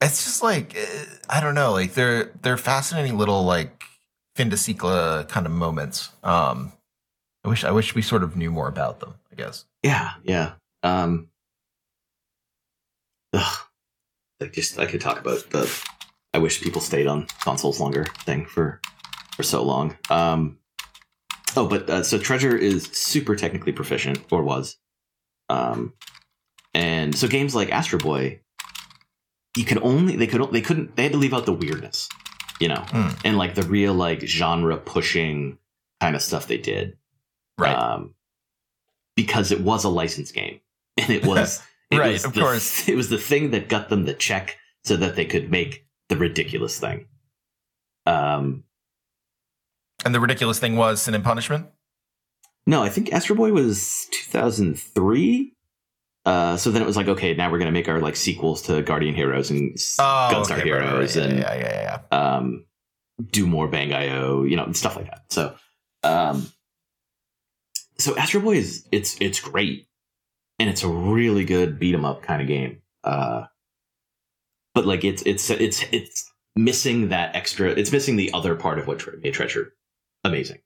It's 0.00 0.24
just 0.24 0.42
like, 0.42 0.76
eh, 0.76 1.04
I 1.28 1.40
don't 1.40 1.54
know, 1.54 1.72
like 1.72 1.94
they're, 1.94 2.32
they're 2.42 2.56
fascinating 2.56 3.18
little 3.18 3.44
like, 3.44 3.84
fin 4.38 4.48
de 4.48 4.56
siècle 4.56 5.28
kind 5.28 5.46
of 5.46 5.52
moments. 5.52 6.10
Um, 6.22 6.72
I 7.44 7.48
wish 7.48 7.64
I 7.64 7.72
wish 7.72 7.96
we 7.96 8.02
sort 8.02 8.22
of 8.22 8.36
knew 8.36 8.52
more 8.52 8.68
about 8.68 9.00
them. 9.00 9.14
I 9.32 9.34
guess. 9.34 9.64
Yeah, 9.82 10.12
yeah. 10.22 10.52
Um, 10.84 11.28
ugh, 13.32 13.67
I 14.40 14.46
just 14.46 14.78
I 14.78 14.86
could 14.86 15.00
talk 15.00 15.20
about 15.20 15.50
the. 15.50 15.70
I 16.34 16.38
wish 16.38 16.60
people 16.60 16.80
stayed 16.80 17.06
on 17.06 17.26
consoles 17.42 17.80
longer 17.80 18.04
thing 18.18 18.46
for 18.46 18.80
for 19.34 19.42
so 19.42 19.62
long. 19.62 19.96
Um, 20.10 20.58
oh, 21.56 21.66
but 21.66 21.88
uh, 21.88 22.02
so 22.02 22.18
Treasure 22.18 22.56
is 22.56 22.84
super 22.86 23.34
technically 23.36 23.72
proficient, 23.72 24.24
or 24.30 24.42
was. 24.42 24.76
Um, 25.48 25.94
and 26.74 27.16
so 27.16 27.26
games 27.26 27.54
like 27.54 27.70
Astro 27.70 27.98
Boy, 27.98 28.40
you 29.56 29.64
could 29.64 29.78
only 29.82 30.16
they 30.16 30.26
could 30.26 30.52
they 30.52 30.60
couldn't 30.60 30.96
they 30.96 31.04
had 31.04 31.12
to 31.12 31.18
leave 31.18 31.34
out 31.34 31.46
the 31.46 31.52
weirdness 31.52 32.08
you 32.58 32.68
know, 32.68 32.84
mm. 32.88 33.20
and 33.24 33.38
like 33.38 33.54
the 33.54 33.62
real 33.62 33.94
like 33.94 34.20
genre 34.20 34.76
pushing 34.76 35.58
kind 36.00 36.16
of 36.16 36.22
stuff 36.22 36.46
they 36.46 36.58
did, 36.58 36.96
right? 37.56 37.74
Um, 37.74 38.14
because 39.16 39.52
it 39.52 39.60
was 39.60 39.84
a 39.84 39.88
licensed 39.88 40.34
game, 40.34 40.60
and 40.96 41.10
it 41.10 41.24
was 41.24 41.62
it 41.90 41.98
right, 41.98 42.24
of 42.24 42.32
the, 42.32 42.40
course, 42.40 42.88
it 42.88 42.94
was 42.94 43.08
the 43.08 43.18
thing 43.18 43.50
that 43.50 43.68
got 43.68 43.88
them 43.88 44.04
the 44.04 44.14
check 44.14 44.56
so 44.84 44.96
that 44.96 45.16
they 45.16 45.24
could 45.24 45.50
make 45.50 45.86
the 46.08 46.16
ridiculous 46.16 46.78
thing. 46.78 47.06
Um, 48.06 48.64
and 50.04 50.14
the 50.14 50.20
ridiculous 50.20 50.58
thing 50.58 50.76
was 50.76 51.02
Sin 51.02 51.14
and 51.14 51.24
Punishment. 51.24 51.66
No, 52.66 52.82
I 52.82 52.88
think 52.88 53.12
Astro 53.12 53.34
Boy 53.34 53.52
was 53.52 54.06
2003. 54.12 55.54
Uh, 56.24 56.56
so 56.58 56.70
then 56.70 56.82
it 56.82 56.86
was 56.86 56.96
like, 56.96 57.08
okay, 57.08 57.34
now 57.34 57.50
we're 57.50 57.58
gonna 57.58 57.72
make 57.72 57.88
our 57.88 58.00
like 58.00 58.14
sequels 58.14 58.62
to 58.62 58.82
Guardian 58.82 59.14
Heroes 59.14 59.50
and 59.50 59.74
oh, 59.98 60.30
Gunstar 60.30 60.58
okay, 60.58 60.64
Heroes 60.64 61.16
right, 61.16 61.22
right. 61.22 61.30
and 61.30 61.38
yeah, 61.38 61.54
yeah, 61.54 62.00
yeah, 62.12 62.18
um, 62.34 62.66
do 63.30 63.46
more 63.46 63.68
Bangai-O, 63.68 64.44
you 64.44 64.56
know, 64.56 64.70
stuff 64.72 64.96
like 64.96 65.06
that. 65.06 65.22
So, 65.30 65.54
um, 66.02 66.52
so 67.96 68.16
Astro 68.16 68.42
Boy 68.42 68.56
is 68.56 68.86
it's 68.92 69.16
it's 69.20 69.40
great, 69.40 69.87
and 70.58 70.68
it's 70.68 70.82
a 70.82 70.88
really 70.88 71.44
good 71.44 71.78
beat 71.78 71.94
'em 71.94 72.04
up 72.04 72.22
kind 72.22 72.42
of 72.42 72.48
game. 72.48 72.82
Uh, 73.04 73.44
but 74.74 74.86
like 74.86 75.04
it's 75.04 75.22
it's 75.22 75.50
it's 75.50 75.84
it's 75.92 76.32
missing 76.56 77.08
that 77.08 77.34
extra. 77.34 77.70
It's 77.70 77.92
missing 77.92 78.16
the 78.16 78.32
other 78.32 78.54
part 78.54 78.78
of 78.78 78.86
what 78.86 79.02
made 79.22 79.34
Treasure 79.34 79.74
amazing. 80.24 80.58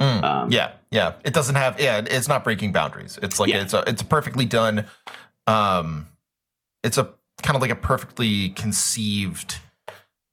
Mm, 0.00 0.22
um, 0.24 0.52
yeah, 0.52 0.72
yeah. 0.90 1.14
It 1.24 1.34
doesn't 1.34 1.54
have. 1.54 1.80
Yeah, 1.80 2.02
it's 2.04 2.28
not 2.28 2.44
breaking 2.44 2.72
boundaries. 2.72 3.18
It's 3.22 3.38
like 3.38 3.50
yeah. 3.50 3.62
it's 3.62 3.74
a 3.74 3.84
it's 3.86 4.02
a 4.02 4.04
perfectly 4.04 4.44
done. 4.44 4.86
Um, 5.46 6.08
it's 6.82 6.98
a 6.98 7.10
kind 7.42 7.56
of 7.56 7.62
like 7.62 7.70
a 7.70 7.76
perfectly 7.76 8.50
conceived. 8.50 9.56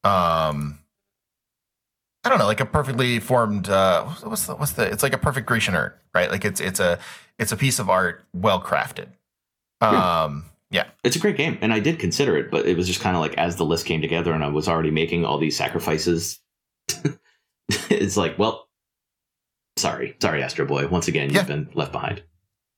Um, 0.02 0.78
I 2.22 2.28
don't 2.28 2.38
know, 2.38 2.46
like 2.46 2.60
a 2.60 2.66
perfectly 2.66 3.18
formed. 3.18 3.68
Uh, 3.68 4.04
what's 4.22 4.46
the 4.46 4.54
what's 4.54 4.72
the? 4.72 4.90
It's 4.90 5.02
like 5.02 5.14
a 5.14 5.18
perfect 5.18 5.46
Grecian 5.46 5.74
art, 5.74 5.98
right? 6.14 6.30
Like 6.30 6.44
it's 6.44 6.60
it's 6.60 6.78
a 6.78 6.98
it's 7.38 7.52
a 7.52 7.56
piece 7.56 7.78
of 7.78 7.88
art, 7.88 8.24
well 8.34 8.60
crafted. 8.60 9.08
Um, 9.80 10.44
yeah. 10.70 10.84
yeah. 10.84 10.90
It's 11.02 11.16
a 11.16 11.18
great 11.18 11.38
game, 11.38 11.56
and 11.62 11.72
I 11.72 11.80
did 11.80 11.98
consider 11.98 12.36
it, 12.36 12.50
but 12.50 12.66
it 12.66 12.76
was 12.76 12.86
just 12.86 13.00
kind 13.00 13.16
of 13.16 13.22
like 13.22 13.34
as 13.38 13.56
the 13.56 13.64
list 13.64 13.86
came 13.86 14.02
together, 14.02 14.32
and 14.34 14.44
I 14.44 14.48
was 14.48 14.68
already 14.68 14.90
making 14.90 15.24
all 15.24 15.38
these 15.38 15.56
sacrifices. 15.56 16.40
it's 17.88 18.18
like, 18.18 18.38
well, 18.38 18.68
sorry, 19.78 20.14
sorry, 20.20 20.42
Astro 20.42 20.66
Boy. 20.66 20.88
Once 20.88 21.08
again, 21.08 21.32
you've 21.32 21.46
been 21.46 21.70
left 21.72 21.92
behind. 21.92 22.22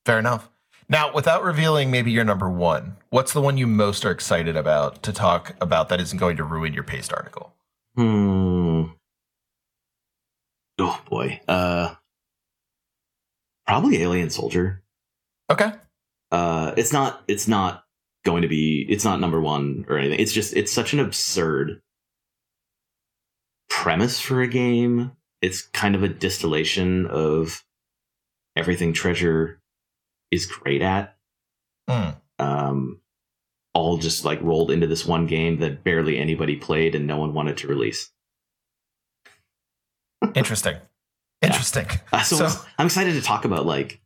Fair 0.06 0.20
enough. 0.20 0.48
Now, 0.88 1.12
without 1.12 1.42
revealing 1.42 1.90
maybe 1.90 2.12
your 2.12 2.24
number 2.24 2.50
one, 2.50 2.96
what's 3.10 3.32
the 3.32 3.40
one 3.40 3.56
you 3.56 3.66
most 3.66 4.04
are 4.04 4.10
excited 4.10 4.56
about 4.56 5.02
to 5.04 5.12
talk 5.12 5.56
about 5.60 5.88
that 5.88 6.00
isn't 6.00 6.18
going 6.18 6.36
to 6.36 6.44
ruin 6.44 6.74
your 6.74 6.82
paste 6.82 7.12
article? 7.12 7.54
Hmm. 7.96 8.71
Oh 10.82 11.00
boy. 11.08 11.40
Uh. 11.46 11.94
Probably 13.66 14.02
Alien 14.02 14.30
Soldier. 14.30 14.82
Okay. 15.48 15.72
Uh, 16.32 16.74
it's 16.76 16.92
not. 16.92 17.22
It's 17.28 17.46
not 17.46 17.84
going 18.24 18.42
to 18.42 18.48
be. 18.48 18.84
It's 18.88 19.04
not 19.04 19.20
number 19.20 19.40
one 19.40 19.84
or 19.88 19.98
anything. 19.98 20.18
It's 20.18 20.32
just. 20.32 20.54
It's 20.54 20.72
such 20.72 20.92
an 20.92 20.98
absurd 20.98 21.80
premise 23.68 24.20
for 24.20 24.42
a 24.42 24.48
game 24.48 25.12
it's 25.42 25.62
kind 25.62 25.94
of 25.94 26.02
a 26.02 26.08
distillation 26.08 27.06
of 27.06 27.64
everything 28.56 28.92
treasure 28.92 29.60
is 30.30 30.46
great 30.46 30.80
at 30.80 31.16
mm. 31.90 32.14
um 32.38 33.00
all 33.74 33.98
just 33.98 34.24
like 34.24 34.40
rolled 34.42 34.70
into 34.70 34.86
this 34.86 35.04
one 35.04 35.26
game 35.26 35.58
that 35.58 35.82
barely 35.82 36.18
anybody 36.18 36.56
played 36.56 36.94
and 36.94 37.06
no 37.06 37.16
one 37.16 37.32
wanted 37.32 37.56
to 37.56 37.66
release. 37.66 38.10
Interesting. 40.34 40.76
Interesting. 41.40 41.86
Uh, 42.12 42.22
so, 42.24 42.48
So- 42.48 42.64
I'm 42.78 42.86
excited 42.86 43.14
to 43.14 43.22
talk 43.22 43.44
about 43.44 43.66
like 43.66 44.00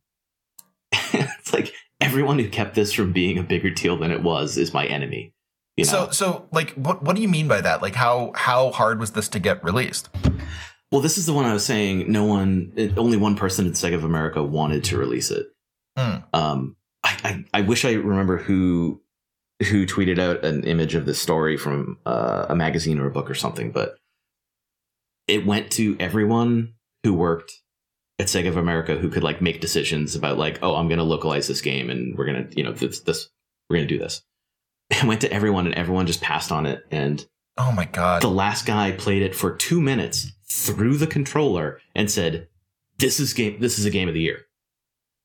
it's 0.93 1.53
like 1.53 1.73
everyone 2.01 2.39
who 2.39 2.49
kept 2.49 2.75
this 2.75 2.93
from 2.93 3.13
being 3.13 3.39
a 3.39 3.43
bigger 3.43 3.71
deal 3.71 3.97
than 3.99 4.11
it 4.11 4.23
was 4.23 4.57
is 4.57 4.73
my 4.73 4.87
enemy. 4.87 5.33
You 5.77 5.85
know? 5.85 5.91
So 5.91 6.11
so 6.11 6.49
like 6.53 6.71
what 6.75 7.03
what 7.03 7.17
do 7.17 7.23
you 7.23 7.29
mean 7.29 7.49
by 7.49 7.61
that? 7.61 7.83
Like 7.83 7.95
how 7.95 8.33
how 8.35 8.71
hard 8.71 8.99
was 9.01 9.13
this 9.13 9.29
to 9.31 9.39
get 9.39 9.63
released? 9.63 10.09
well, 10.93 11.01
this 11.01 11.19
is 11.19 11.27
the 11.27 11.33
one 11.33 11.45
I 11.45 11.53
was 11.53 11.65
saying. 11.67 12.11
No 12.11 12.25
one, 12.25 12.73
it- 12.77 12.97
only 12.97 13.17
one 13.17 13.35
person 13.37 13.67
at 13.67 13.73
Sega 13.75 13.95
of 13.97 14.05
America 14.05 14.43
wanted 14.43 14.85
to 14.85 14.97
release 14.97 15.31
it. 15.31 15.47
Hmm. 15.99 16.17
Um, 16.33 16.77
I, 17.03 17.17
I 17.53 17.59
I 17.59 17.61
wish 17.63 17.85
I 17.85 17.93
remember 17.95 18.39
who 18.39 19.03
who 19.71 19.85
tweeted 19.87 20.19
out 20.19 20.45
an 20.45 20.65
image 20.65 20.95
of 20.95 21.07
this 21.07 21.19
story 21.21 21.57
from 21.57 21.99
uh, 22.07 22.47
a 22.49 22.55
magazine 22.55 22.99
or 22.99 23.07
a 23.07 23.11
book 23.11 23.29
or 23.31 23.35
something, 23.35 23.71
but 23.73 23.97
it 25.29 25.45
went 25.47 25.71
to 25.73 25.97
everyone 25.99 26.75
who 27.03 27.15
worked 27.15 27.53
at 28.19 28.27
Sega 28.29 28.49
of 28.49 28.57
America 28.57 28.97
who 28.97 29.09
could 29.11 29.23
like 29.25 29.43
make 29.43 29.61
decisions 29.61 30.15
about 30.15 30.39
like, 30.39 30.59
oh, 30.63 30.75
I'm 30.77 30.89
going 30.89 30.99
to 30.99 31.05
localize 31.05 31.47
this 31.49 31.61
game 31.61 31.91
and 31.91 32.17
we're 32.17 32.27
going 32.27 32.49
to, 32.49 32.57
you 32.57 32.63
know, 32.65 32.73
this, 32.73 33.01
this 33.01 33.29
we're 33.69 33.77
going 33.77 33.89
to 33.89 33.95
do 33.95 33.99
this. 34.03 34.23
It 34.91 35.03
went 35.05 35.21
to 35.23 35.33
everyone 35.33 35.67
and 35.67 35.75
everyone 35.75 36.07
just 36.07 36.21
passed 36.23 36.53
on 36.53 36.65
it. 36.65 36.87
And 36.93 37.27
Oh 37.59 37.73
my 37.73 37.87
god. 37.87 38.23
the 38.23 38.31
last 38.31 38.67
guy 38.67 38.93
played 38.93 39.23
it 39.23 39.35
for 39.35 39.55
two 39.57 39.81
minutes 39.81 40.31
through 40.49 40.97
the 40.99 41.07
controller 41.09 41.81
and 41.95 42.09
said, 42.11 42.47
"This 42.99 43.19
is 43.19 43.33
game. 43.33 43.59
This 43.59 43.79
is 43.81 43.85
a 43.85 43.91
game 43.91 44.07
of 44.09 44.15
the 44.15 44.21
year," 44.21 44.47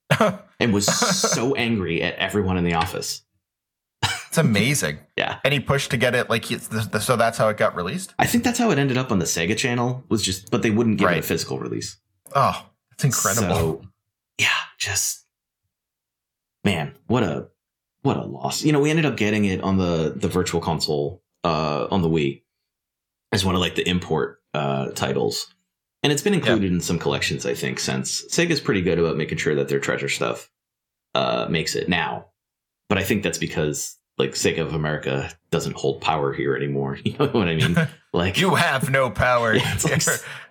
and 0.60 0.74
was 0.74 0.88
so 0.88 1.54
angry 1.68 2.02
at 2.02 2.16
everyone 2.16 2.58
in 2.58 2.64
the 2.64 2.74
office. 2.74 3.22
It's 4.32 4.38
amazing. 4.38 5.00
Yeah, 5.18 5.40
And 5.44 5.54
he 5.54 5.60
pushed 5.60 5.92
to 5.92 5.98
get 5.98 6.16
it 6.16 6.30
like 6.30 6.48
the, 6.48 7.02
so 7.02 7.18
that's 7.18 7.38
how 7.38 7.50
it 7.50 7.58
got 7.58 7.76
released. 7.76 8.14
I 8.18 8.26
think 8.26 8.46
that's 8.46 8.58
how 8.58 8.72
it 8.72 8.80
ended 8.80 8.98
up 8.98 9.12
on 9.12 9.20
the 9.20 9.26
Sega 9.26 9.58
channel. 9.58 10.06
Was 10.08 10.24
just, 10.24 10.50
but 10.50 10.62
they 10.62 10.72
wouldn't 10.72 11.00
give 11.00 11.12
it 11.12 11.18
a 11.18 11.22
physical 11.22 11.60
release. 11.60 11.98
Oh, 12.34 12.66
it's 12.94 13.04
incredible. 13.04 13.54
So, 13.54 13.82
yeah, 14.38 14.48
just 14.78 15.26
man, 16.64 16.94
what 17.08 17.24
a 17.24 17.50
what 18.04 18.16
a 18.16 18.24
loss. 18.24 18.64
You 18.64 18.72
know, 18.72 18.80
we 18.80 18.90
ended 18.90 19.06
up 19.06 19.18
getting 19.18 19.44
it 19.44 19.60
on 19.60 19.78
the 19.78 20.14
the 20.16 20.30
virtual 20.30 20.62
console 20.62 21.22
uh 21.44 21.88
on 21.92 22.02
the 22.02 22.10
Wii 22.10 22.44
as 23.34 23.44
one 23.44 23.56
of 23.56 23.60
like 23.60 23.76
the 23.76 23.86
import 23.86 24.40
uh 24.54 24.92
titles. 24.92 25.54
And 26.04 26.14
it's 26.14 26.22
been 26.22 26.34
included 26.34 26.72
in 26.72 26.80
some 26.80 27.00
collections, 27.00 27.46
I 27.46 27.54
think, 27.54 27.82
since 27.82 28.26
Sega's 28.34 28.62
pretty 28.62 28.82
good 28.82 28.98
about 28.98 29.18
making 29.18 29.40
sure 29.40 29.56
that 29.56 29.68
their 29.68 29.82
treasure 29.82 30.08
stuff 30.08 30.50
uh 31.16 31.48
makes 31.50 31.76
it 31.76 31.90
now. 31.90 32.28
But 32.88 32.98
I 32.98 33.04
think 33.04 33.24
that's 33.24 33.38
because 33.38 33.98
like 34.22 34.32
Sega 34.32 34.62
of 34.62 34.74
America 34.74 35.30
doesn't 35.50 35.76
hold 35.76 36.02
power 36.02 36.32
here 36.34 36.56
anymore. 36.56 36.98
You 37.06 37.16
know 37.18 37.28
what 37.28 37.48
I 37.48 37.56
mean? 37.56 37.76
Like 38.14 38.40
you 38.42 38.56
have 38.56 38.90
no 38.90 39.10
power. 39.10 39.54
Yeah, 39.56 39.78
like. 39.84 40.02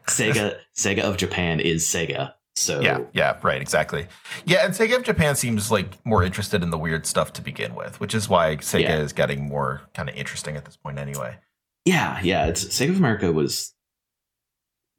Sega 0.06 0.56
Sega 0.74 1.00
of 1.00 1.16
Japan 1.18 1.60
is 1.60 1.84
Sega. 1.84 2.32
So 2.56 2.80
yeah, 2.80 3.00
yeah, 3.12 3.38
right, 3.42 3.60
exactly. 3.62 4.06
Yeah, 4.44 4.64
and 4.64 4.74
Sega 4.74 4.96
of 4.96 5.04
Japan 5.04 5.36
seems 5.36 5.70
like 5.70 6.04
more 6.04 6.22
interested 6.24 6.62
in 6.62 6.70
the 6.70 6.78
weird 6.78 7.06
stuff 7.06 7.32
to 7.34 7.42
begin 7.42 7.74
with, 7.74 8.00
which 8.00 8.14
is 8.14 8.28
why 8.28 8.56
Sega 8.56 8.82
Yeah. 8.82 8.98
is 9.00 9.12
getting 9.12 9.46
more 9.46 9.82
kind 9.94 10.08
of 10.08 10.16
interesting 10.16 10.56
at 10.56 10.64
this 10.64 10.76
point 10.76 10.98
anyway. 10.98 11.36
Yeah, 11.84 12.18
yeah. 12.22 12.46
It's 12.46 12.64
Sega 12.64 12.90
of 12.90 12.96
America 12.96 13.30
was 13.30 13.74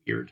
weird, 0.07 0.31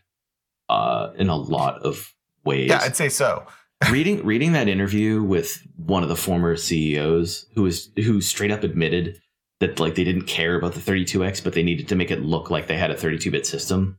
uh, 0.70 1.10
in 1.18 1.30
a 1.30 1.36
lot 1.36 1.82
of 1.84 2.14
ways. 2.46 2.70
Yeah, 2.70 2.80
I'd 2.82 2.96
say 2.96 3.10
so. 3.10 3.46
Reading 3.92 4.26
reading 4.26 4.52
that 4.54 4.68
interview 4.68 5.24
with 5.24 5.66
one 5.78 6.04
of 6.04 6.10
the 6.10 6.16
former 6.16 6.56
CEOs 6.56 7.48
who 7.56 7.64
was 7.64 7.90
who 7.96 8.22
straight 8.22 8.52
up 8.52 8.64
admitted 8.64 9.20
that 9.60 9.80
like 9.80 9.96
they 9.96 10.04
didn't 10.04 10.28
care 10.28 10.56
about 10.56 10.74
the 10.74 10.80
32x, 10.80 11.44
but 11.44 11.54
they 11.54 11.64
needed 11.64 11.88
to 11.90 11.96
make 11.96 12.12
it 12.12 12.22
look 12.22 12.50
like 12.50 12.68
they 12.68 12.78
had 12.78 12.92
a 12.92 12.96
32-bit 12.96 13.46
system. 13.46 13.98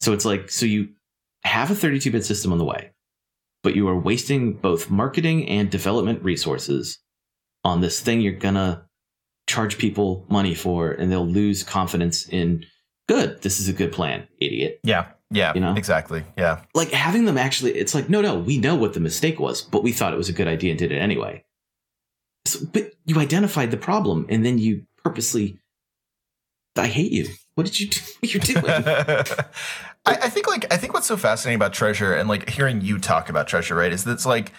So 0.00 0.12
it's 0.12 0.24
like 0.24 0.50
so 0.50 0.66
you 0.66 0.90
have 1.44 1.70
a 1.70 1.74
32-bit 1.74 2.24
system 2.24 2.52
on 2.52 2.58
the 2.58 2.64
way, 2.64 2.92
but 3.62 3.74
you 3.74 3.88
are 3.88 3.98
wasting 3.98 4.54
both 4.54 4.90
marketing 4.90 5.48
and 5.48 5.70
development 5.70 6.22
resources 6.22 6.98
on 7.64 7.80
this 7.80 8.00
thing 8.00 8.20
you're 8.20 8.32
gonna 8.32 8.86
charge 9.46 9.78
people 9.78 10.26
money 10.28 10.54
for, 10.54 10.90
and 10.90 11.10
they'll 11.10 11.26
lose 11.26 11.62
confidence 11.62 12.28
in. 12.28 12.64
Good, 13.08 13.40
this 13.40 13.58
is 13.58 13.70
a 13.70 13.72
good 13.72 13.90
plan, 13.90 14.28
idiot 14.38 14.80
Yeah, 14.84 15.06
yeah, 15.30 15.52
You 15.54 15.60
know? 15.60 15.74
exactly. 15.74 16.24
Yeah, 16.36 16.62
like 16.74 16.90
having 16.90 17.24
them 17.24 17.38
actually 17.38 17.72
it's 17.72 17.94
like 17.94 18.08
no 18.08 18.20
no 18.20 18.38
we 18.38 18.58
know 18.58 18.74
what 18.74 18.94
the 18.94 19.00
mistake 19.00 19.38
was 19.38 19.62
but 19.62 19.82
we 19.82 19.92
thought 19.92 20.12
it 20.12 20.16
was 20.16 20.28
a 20.28 20.32
good 20.32 20.48
idea 20.48 20.70
and 20.70 20.78
did 20.78 20.92
it 20.92 20.98
anyway. 20.98 21.44
So, 22.46 22.60
but 22.72 22.92
you 23.04 23.18
identified 23.18 23.70
the 23.70 23.76
problem 23.76 24.26
and 24.28 24.44
then 24.44 24.58
you 24.58 24.86
purposely 25.02 25.60
i 26.76 26.86
hate 26.86 27.12
you. 27.12 27.26
What 27.54 27.66
did 27.66 27.80
you 27.80 27.88
do? 27.88 28.00
What 28.20 28.34
you're 28.34 28.40
doing? 28.40 28.64
I, 30.06 30.14
I 30.24 30.28
think 30.28 30.46
like 30.46 30.72
I 30.72 30.76
think 30.76 30.94
what's 30.94 31.06
so 31.06 31.16
fascinating 31.16 31.56
about 31.56 31.72
Treasure 31.72 32.14
and 32.14 32.28
like 32.28 32.48
hearing 32.50 32.80
you 32.80 32.98
talk 32.98 33.28
about 33.28 33.48
Treasure, 33.48 33.74
right, 33.74 33.92
is 33.92 34.04
that 34.04 34.12
it's 34.12 34.26
like 34.26 34.52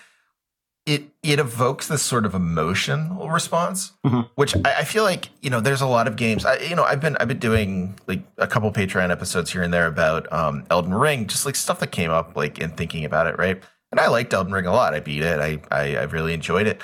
it 0.90 1.04
it 1.22 1.38
evokes 1.40 1.88
this 1.88 2.02
sort 2.02 2.26
of 2.26 2.34
emotional 2.34 3.30
response, 3.30 3.92
Mhm. 4.06 4.28
which 4.36 4.56
I, 4.66 4.80
I 4.80 4.84
feel 4.84 5.04
like 5.04 5.30
you 5.42 5.50
know 5.52 5.60
there's 5.62 5.82
a 5.82 5.86
lot 5.88 6.08
of 6.08 6.16
games. 6.16 6.46
I, 6.46 6.58
you 6.58 6.76
know, 6.76 6.84
I've 6.84 7.00
been 7.00 7.16
I've 7.18 7.28
been 7.28 7.38
doing 7.40 7.96
like 8.08 8.22
a 8.38 8.48
couple 8.48 8.72
Patreon 8.72 9.12
episodes 9.12 9.52
here 9.52 9.62
and 9.62 9.72
there 9.74 9.86
about 9.86 10.32
um, 10.34 10.66
Elden 10.72 10.94
Ring, 10.94 11.28
just 11.28 11.46
like 11.46 11.56
stuff 11.56 11.80
that 11.82 11.92
came 11.92 12.10
up 12.12 12.36
like 12.36 12.58
in 12.58 12.72
thinking 12.72 13.06
about 13.06 13.28
it, 13.28 13.38
right? 13.38 13.62
And 13.92 14.00
I 14.00 14.08
liked 14.08 14.34
Elden 14.34 14.52
Ring 14.54 14.66
a 14.66 14.72
lot. 14.74 14.94
I 14.96 15.00
beat 15.00 15.22
it. 15.22 15.40
I 15.40 15.62
I, 15.72 15.96
I 15.98 16.04
really 16.04 16.34
enjoyed 16.34 16.66
it. 16.68 16.82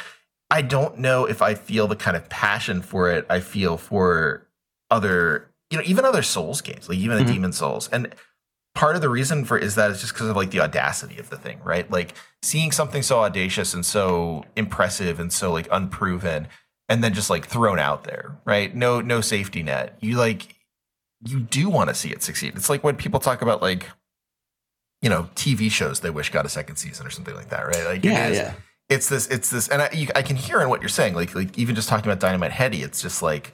I 0.51 0.61
don't 0.61 0.99
know 0.99 1.25
if 1.25 1.41
I 1.41 1.55
feel 1.55 1.87
the 1.87 1.95
kind 1.95 2.15
of 2.15 2.29
passion 2.29 2.81
for 2.83 3.09
it 3.09 3.25
I 3.29 3.39
feel 3.39 3.77
for 3.77 4.45
other, 4.91 5.49
you 5.71 5.77
know, 5.79 5.83
even 5.87 6.05
other 6.05 6.21
Souls 6.21 6.61
games, 6.61 6.87
like 6.87 6.99
even 6.99 7.17
the 7.17 7.23
Mhm. 7.23 7.33
Demon 7.33 7.53
Souls. 7.53 7.89
And 7.91 8.13
part 8.75 8.95
of 8.95 9.01
the 9.01 9.09
reason 9.09 9.43
for 9.45 9.57
is 9.57 9.73
that 9.75 9.89
it's 9.89 10.01
just 10.01 10.13
because 10.13 10.27
of 10.27 10.35
like 10.35 10.51
the 10.51 10.59
audacity 10.59 11.17
of 11.17 11.29
the 11.29 11.37
thing, 11.37 11.59
right? 11.63 11.89
Like 11.89 12.13
seeing 12.43 12.71
something 12.71 13.01
so 13.01 13.19
audacious 13.21 13.73
and 13.73 13.83
so 13.85 14.45
impressive 14.55 15.19
and 15.19 15.33
so 15.33 15.51
like 15.51 15.67
unproven 15.71 16.47
and 16.87 17.03
then 17.03 17.13
just 17.15 17.29
like 17.31 17.47
thrown 17.47 17.79
out 17.79 18.03
there, 18.03 18.37
right? 18.45 18.75
No 18.75 19.01
no 19.01 19.21
safety 19.21 19.63
net. 19.63 19.97
You 20.01 20.17
like 20.17 20.55
you 21.25 21.39
do 21.39 21.69
want 21.69 21.89
to 21.89 21.95
see 21.95 22.09
it 22.11 22.21
succeed. 22.21 22.53
It's 22.55 22.69
like 22.69 22.83
when 22.83 22.95
people 22.97 23.19
talk 23.19 23.41
about 23.41 23.61
like 23.61 23.89
you 25.01 25.09
know, 25.09 25.29
TV 25.35 25.69
shows 25.71 25.99
they 26.01 26.09
wish 26.09 26.29
got 26.31 26.45
a 26.45 26.49
second 26.49 26.75
season 26.77 27.05
or 27.07 27.09
something 27.09 27.35
like 27.35 27.49
that, 27.49 27.65
right? 27.65 27.85
Like 27.85 28.03
yeah 28.03 28.27
is- 28.27 28.37
yeah 28.37 28.53
it's 28.87 29.09
this 29.09 29.25
it's 29.27 29.49
this 29.49 29.67
and 29.69 29.81
I, 29.81 29.89
you, 29.93 30.07
I 30.15 30.21
can 30.21 30.35
hear 30.35 30.61
in 30.61 30.69
what 30.69 30.79
you're 30.79 30.89
saying 30.89 31.15
like 31.15 31.33
like 31.33 31.57
even 31.57 31.73
just 31.73 31.89
talking 31.89 32.05
about 32.05 32.19
dynamite 32.19 32.51
heady 32.51 32.83
it's 32.83 33.01
just 33.01 33.23
like 33.23 33.51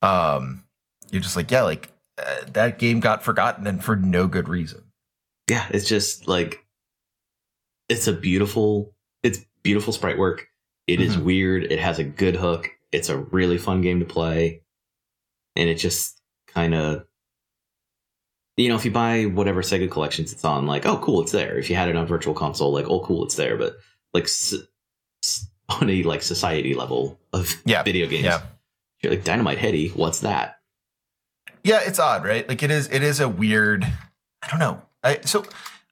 um 0.00 0.64
you're 1.10 1.20
just 1.20 1.36
like 1.36 1.50
yeah 1.50 1.62
like 1.62 1.90
uh, 2.18 2.44
that 2.52 2.78
game 2.78 3.00
got 3.00 3.22
forgotten 3.22 3.66
and 3.66 3.82
for 3.82 3.96
no 3.96 4.26
good 4.26 4.48
reason. 4.48 4.82
Yeah 5.50 5.66
it's 5.70 5.88
just 5.88 6.26
like 6.28 6.64
it's 7.88 8.06
a 8.06 8.12
beautiful 8.12 8.94
it's 9.22 9.40
beautiful 9.62 9.92
sprite 9.92 10.18
work. 10.18 10.46
It 10.86 11.00
is 11.00 11.16
Mhm. 11.16 11.24
weird. 11.24 11.64
It 11.64 11.78
has 11.78 11.98
a 11.98 12.04
good 12.04 12.36
hook. 12.36 12.68
It's 12.92 13.08
a 13.08 13.16
really 13.18 13.58
fun 13.58 13.80
game 13.82 14.00
to 14.00 14.06
play. 14.06 14.62
And 15.56 15.68
it 15.68 15.76
just 15.76 16.20
kind 16.46 16.74
of 16.74 17.04
you 18.56 18.68
know 18.68 18.76
if 18.76 18.84
you 18.84 18.90
buy 18.90 19.24
whatever 19.24 19.62
sega 19.62 19.90
collections 19.90 20.32
it's 20.32 20.44
on 20.44 20.66
like 20.66 20.86
oh 20.86 20.98
cool 20.98 21.20
it's 21.22 21.32
there. 21.32 21.58
If 21.58 21.68
you 21.70 21.76
had 21.76 21.88
it 21.88 21.96
on 21.96 22.06
virtual 22.06 22.34
console 22.34 22.72
like 22.72 22.86
oh 22.88 23.00
cool 23.00 23.24
it's 23.24 23.36
there. 23.36 23.56
But 23.56 23.76
like 24.12 24.24
s- 24.24 24.54
s- 25.24 25.48
on 25.68 25.90
a 25.90 26.02
like 26.04 26.22
society 26.22 26.74
level 26.74 27.18
of 27.32 27.60
Yeah, 27.64 27.82
video 27.82 28.06
games 28.06 28.24
yeah. 28.24 28.42
you're 29.02 29.12
like 29.12 29.24
dynamite 29.24 29.58
heady? 29.58 29.88
What's 29.88 30.20
that 30.20 30.60
yeah 31.64 31.80
it's 31.84 31.98
odd 31.98 32.24
right? 32.24 32.48
Like 32.48 32.62
it 32.62 32.70
is 32.70 32.88
it 32.88 33.02
is 33.02 33.20
a 33.20 33.28
weird 33.28 33.84
i 34.42 34.48
don't 34.48 34.60
know. 34.60 34.82
I, 35.02 35.20
so 35.22 35.44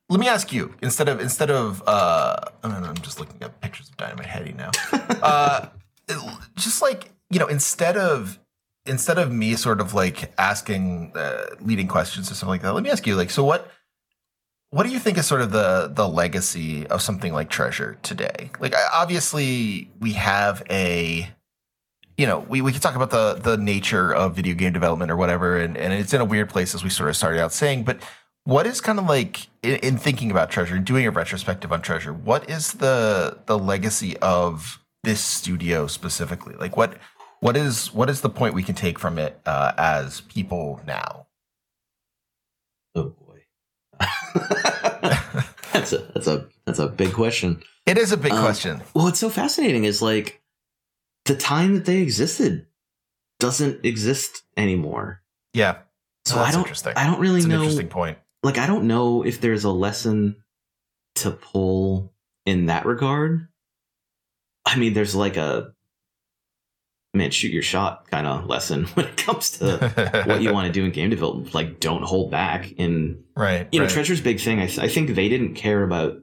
let 0.09 0.20
me 0.20 0.29
ask 0.29 0.53
you 0.53 0.75
instead 0.83 1.09
of 1.09 1.20
instead 1.20 1.51
of 1.51 1.83
uh 1.87 2.37
I 2.62 2.68
don't 2.68 2.83
know, 2.83 2.89
i'm 2.89 2.97
just 2.97 3.18
looking 3.18 3.43
at 3.43 3.61
pictures 3.61 3.89
of 3.89 3.97
dynamite 3.97 4.27
heady 4.27 4.53
now. 4.53 4.70
Uh 5.23 5.66
just 6.57 6.83
like 6.83 7.11
you 7.31 7.39
know 7.39 7.47
instead 7.47 7.97
of 7.97 8.39
instead 8.85 9.18
of 9.18 9.33
me 9.33 9.55
sort 9.55 9.81
of 9.81 9.95
like 9.95 10.33
asking 10.39 11.12
uh, 11.14 11.47
leading 11.61 11.87
questions 11.87 12.31
or 12.31 12.35
something 12.35 12.51
like 12.51 12.62
that 12.62 12.75
let 12.75 12.83
me 12.83 12.91
ask 12.91 13.07
you 13.07 13.14
like 13.14 13.31
so 13.31 13.45
what 13.45 13.70
what 14.73 14.85
do 14.85 14.89
you 14.89 14.99
think 14.99 15.18
is 15.18 15.27
sort 15.27 15.43
of 15.43 15.53
the 15.53 15.93
the 15.95 16.09
legacy 16.09 16.87
of 16.87 17.03
something 17.03 17.35
like 17.35 17.51
treasure 17.51 17.99
today? 18.03 18.51
Like 18.59 18.75
obviously 18.93 19.91
we 20.01 20.14
have 20.14 20.62
a 20.70 21.29
you 22.23 22.27
know 22.31 22.39
we, 22.53 22.61
we 22.66 22.73
can 22.73 22.81
talk 22.81 22.97
about 23.01 23.11
the 23.11 23.27
the 23.49 23.57
nature 23.57 24.09
of 24.14 24.37
video 24.37 24.55
game 24.55 24.73
development 24.73 25.11
or 25.11 25.16
whatever 25.16 25.49
and, 25.59 25.77
and 25.77 25.93
it's 25.93 26.14
in 26.14 26.20
a 26.20 26.25
weird 26.25 26.49
place 26.49 26.75
as 26.77 26.83
we 26.85 26.91
sort 26.91 27.09
of 27.11 27.16
started 27.16 27.41
out 27.45 27.53
saying 27.53 27.83
but 27.83 27.99
what 28.45 28.66
is 28.66 28.81
kind 28.81 28.99
of 28.99 29.07
like 29.07 29.49
in, 29.62 29.77
in 29.89 29.97
thinking 29.97 30.31
about 30.31 30.51
treasure 30.51 30.77
and 30.77 30.85
doing 30.85 31.07
a 31.07 31.11
retrospective 31.11 31.70
on 31.73 31.81
treasure 31.83 32.12
what 32.12 32.49
is 32.49 32.64
the 32.85 33.39
the 33.47 33.59
legacy 33.59 34.16
of 34.18 34.79
this 35.05 35.20
studio 35.20 35.87
specifically? 35.87 36.55
Like 36.55 36.77
what 36.77 36.97
what 37.41 37.57
is 37.57 37.93
what 37.93 38.09
is 38.09 38.20
the 38.20 38.29
point 38.31 38.55
we 38.55 38.62
can 38.62 38.75
take 38.75 38.99
from 38.99 39.18
it 39.18 39.41
uh, 39.47 39.73
as 39.77 40.20
people 40.23 40.81
now? 40.87 41.27
Oh 42.95 43.11
boy. 43.11 43.45
That's 45.73 45.93
a 45.95 45.99
that's 46.14 46.27
a 46.27 46.47
that's 46.66 46.79
a 46.79 46.87
big 46.89 47.12
question. 47.14 47.62
It 47.87 47.97
is 47.97 48.12
a 48.12 48.16
big 48.16 48.33
Um, 48.33 48.43
question. 48.45 48.83
Well, 48.95 49.07
what's 49.07 49.18
so 49.18 49.31
fascinating 49.31 49.85
is 49.85 50.03
like 50.03 50.41
the 51.25 51.37
time 51.37 51.75
that 51.75 51.85
they 51.85 51.99
existed 51.99 52.66
doesn't 53.39 53.85
exist 53.85 54.43
anymore. 54.57 55.23
Yeah. 55.53 55.79
So 56.25 56.39
I 56.39 56.53
don't 56.53 56.61
interesting. 56.61 56.93
I 56.97 57.07
don't 57.07 57.20
really 57.20 57.45
know 57.45 57.62
interesting 57.62 57.89
point. 57.89 58.18
like 58.43 58.59
I 58.59 58.66
don't 58.66 58.87
know 58.87 59.25
if 59.25 59.41
there's 59.41 59.64
a 59.64 59.70
lesson 59.70 60.37
to 61.16 61.31
pull 61.31 62.12
in 62.47 62.66
that 62.66 62.87
regard. 62.87 63.49
I 64.64 64.77
mean, 64.77 64.95
there's 64.95 65.14
like 65.14 65.37
a 65.37 65.75
man 67.14 67.31
shoot 67.31 67.53
your 67.53 67.62
shot 67.62 68.11
kind 68.11 68.27
of 68.27 68.47
lesson 68.47 68.85
when 68.95 69.07
it 69.07 69.16
comes 69.16 69.51
to 69.59 70.25
what 70.27 70.43
you 70.43 70.53
want 70.53 70.66
to 70.66 70.73
do 70.73 70.85
in 70.85 70.93
game 70.93 71.11
development. 71.11 71.55
Like, 71.55 71.81
don't 71.81 72.03
hold 72.03 72.31
back. 72.31 72.73
In 72.73 73.25
right. 73.37 73.68
you 73.73 73.81
know, 73.81 73.87
right. 73.87 73.93
Treasure's 73.93 74.20
big 74.20 74.41
thing. 74.41 74.61
I, 74.61 74.66
th- 74.66 74.79
I 74.79 74.89
think 74.89 75.11
they 75.11 75.29
didn't 75.29 75.55
care 75.55 75.83
about 75.83 76.18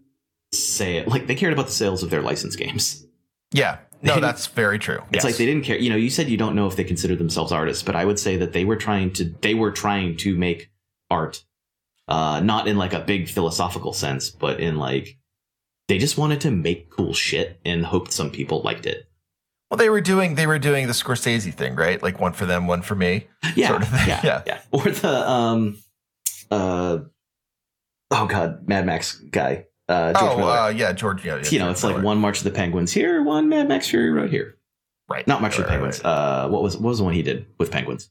say 0.52 1.06
like 1.06 1.28
they 1.28 1.36
cared 1.36 1.54
about 1.54 1.68
the 1.68 1.72
sales 1.72 2.02
of 2.02 2.10
their 2.10 2.22
license 2.22 2.56
games. 2.56 3.06
Yeah. 3.52 3.80
No, 4.02 4.20
that's 4.22 4.48
very 4.48 4.80
true. 4.80 5.00
It's 5.12 5.16
Yes. 5.16 5.24
like 5.24 5.36
they 5.38 5.46
didn't 5.46 5.64
care. 5.66 5.78
You 5.78 5.90
know, 5.90 5.96
you 5.96 6.10
said 6.10 6.30
you 6.30 6.38
don't 6.38 6.56
know 6.56 6.68
if 6.68 6.76
they 6.76 6.84
consider 6.84 7.16
themselves 7.16 7.52
artists, 7.52 7.84
but 7.84 7.96
I 7.96 8.06
would 8.06 8.20
say 8.20 8.38
that 8.38 8.54
they 8.54 8.66
were 8.66 8.76
trying 8.78 9.12
to 9.14 9.26
they 9.42 9.54
were 9.54 9.72
trying 9.72 10.16
to 10.18 10.38
make 10.38 10.70
art, 11.10 11.44
uh, 12.08 12.40
not 12.42 12.68
in 12.68 12.78
like 12.78 12.94
a 12.94 13.00
big 13.00 13.28
philosophical 13.30 13.94
sense, 13.94 14.30
but 14.30 14.60
in 14.60 14.78
like 14.78 15.18
they 15.88 15.98
just 15.98 16.18
wanted 16.18 16.40
to 16.42 16.52
make 16.52 16.90
cool 16.92 17.14
shit 17.14 17.60
and 17.66 17.86
hoped 17.86 18.14
some 18.14 18.30
people 18.32 18.62
liked 18.62 18.86
it. 18.86 19.06
Well, 19.70 19.78
they 19.78 19.90
were 19.90 20.02
doing 20.02 20.36
they 20.36 20.48
were 20.48 20.60
doing 20.60 20.88
the 20.88 20.94
Scorsese 20.94 21.54
thing, 21.54 21.76
right? 21.76 22.02
Like 22.02 22.20
one 22.20 22.34
for 22.34 22.46
them, 22.46 22.68
one 22.68 22.82
for 22.82 22.96
me. 22.96 23.28
Yeah, 23.56 23.68
Sort 23.70 23.82
of 23.84 23.92
yeah, 23.92 24.22
yeah. 24.24 24.42
yeah, 24.48 24.62
Or 24.72 24.84
the 24.84 25.30
um, 25.30 25.78
uh, 26.50 27.00
oh 28.12 28.26
god, 28.28 28.68
Mad 28.68 28.86
Max 28.86 29.16
guy, 29.16 29.66
uh, 29.90 30.14
George 30.14 30.32
oh, 30.34 30.38
Miller. 30.38 30.52
uh, 30.52 30.70
yeah, 30.70 30.94
George. 30.94 31.26
Yeah, 31.26 31.38
yeah, 31.38 31.50
you 31.50 31.60
know, 31.60 31.66
George 31.66 31.72
it's 31.76 31.84
like 31.84 32.04
one 32.04 32.18
March 32.20 32.38
of 32.38 32.44
the 32.46 32.52
Penguins 32.52 32.92
here, 32.94 33.22
one 33.24 33.50
Mad 33.50 33.68
Max 33.68 33.90
Fury 33.90 34.12
Road 34.12 34.30
here. 34.30 34.56
right, 35.10 35.28
Not 35.28 35.42
March 35.42 35.58
of 35.58 35.64
the 35.64 35.70
Penguins. 35.70 36.02
right. 36.04 36.10
Uh, 36.10 36.48
what 36.50 36.62
was 36.62 36.78
what 36.78 36.90
was 36.90 37.00
the 37.00 37.04
one 37.04 37.14
he 37.14 37.24
did 37.24 37.48
with 37.58 37.72
penguins? 37.72 38.10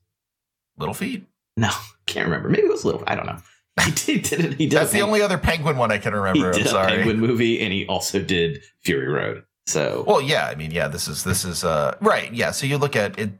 Little 0.77 0.95
Feet. 0.95 1.27
No, 1.57 1.71
can't 2.07 2.27
remember. 2.27 2.49
Maybe 2.49 2.65
it 2.67 2.71
was 2.71 2.85
Little. 2.85 3.03
I 3.07 3.15
don't 3.15 3.27
know. 3.27 3.39
He 3.85 3.93
did. 3.93 4.23
did 4.25 4.41
it. 4.41 4.55
He 4.55 4.67
did. 4.67 4.77
That's 4.77 4.91
the 4.91 5.03
only 5.03 5.23
other 5.23 5.39
Penguin 5.39 5.77
one 5.77 5.93
I 5.93 5.99
can 5.99 6.13
He 6.13 6.19
remember. 6.19 6.49
I'm 6.49 6.53
did 6.53 6.67
a 6.67 6.69
sorry. 6.69 6.97
Penguin 6.97 7.21
movie, 7.21 7.61
and 7.61 7.73
he 7.73 7.87
also 7.87 8.21
did 8.21 8.61
Fury 8.83 9.07
Road. 9.07 9.45
So 9.69 10.03
Well, 10.05 10.21
yeah, 10.21 10.47
I 10.47 10.57
mean, 10.57 10.73
yeah, 10.73 10.89
this 10.89 11.07
is 11.07 11.23
this 11.23 11.45
is 11.45 11.63
uh 11.63 11.97
right, 12.01 12.33
yeah. 12.35 12.51
So 12.51 12.67
you 12.67 12.77
look 12.77 12.97
at 12.97 13.17
it. 13.19 13.31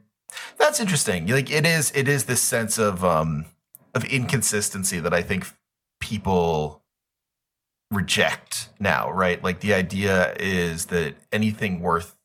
That's 0.57 0.79
interesting. 0.79 1.27
Like 1.27 1.51
it 1.51 1.65
is, 1.65 1.91
it 1.93 2.07
is 2.07 2.23
this 2.23 2.41
sense 2.41 2.77
of 2.77 3.03
um 3.03 3.45
of 3.93 4.05
inconsistency 4.05 4.99
that 5.01 5.13
I 5.13 5.21
think 5.23 5.45
people 5.99 6.78
reject 7.91 8.69
now, 8.79 9.11
right? 9.11 9.43
Like 9.43 9.61
the 9.61 9.73
idea 9.73 10.33
is 10.39 10.87
that 10.87 11.15
anything 11.31 11.79
worth 11.79 12.15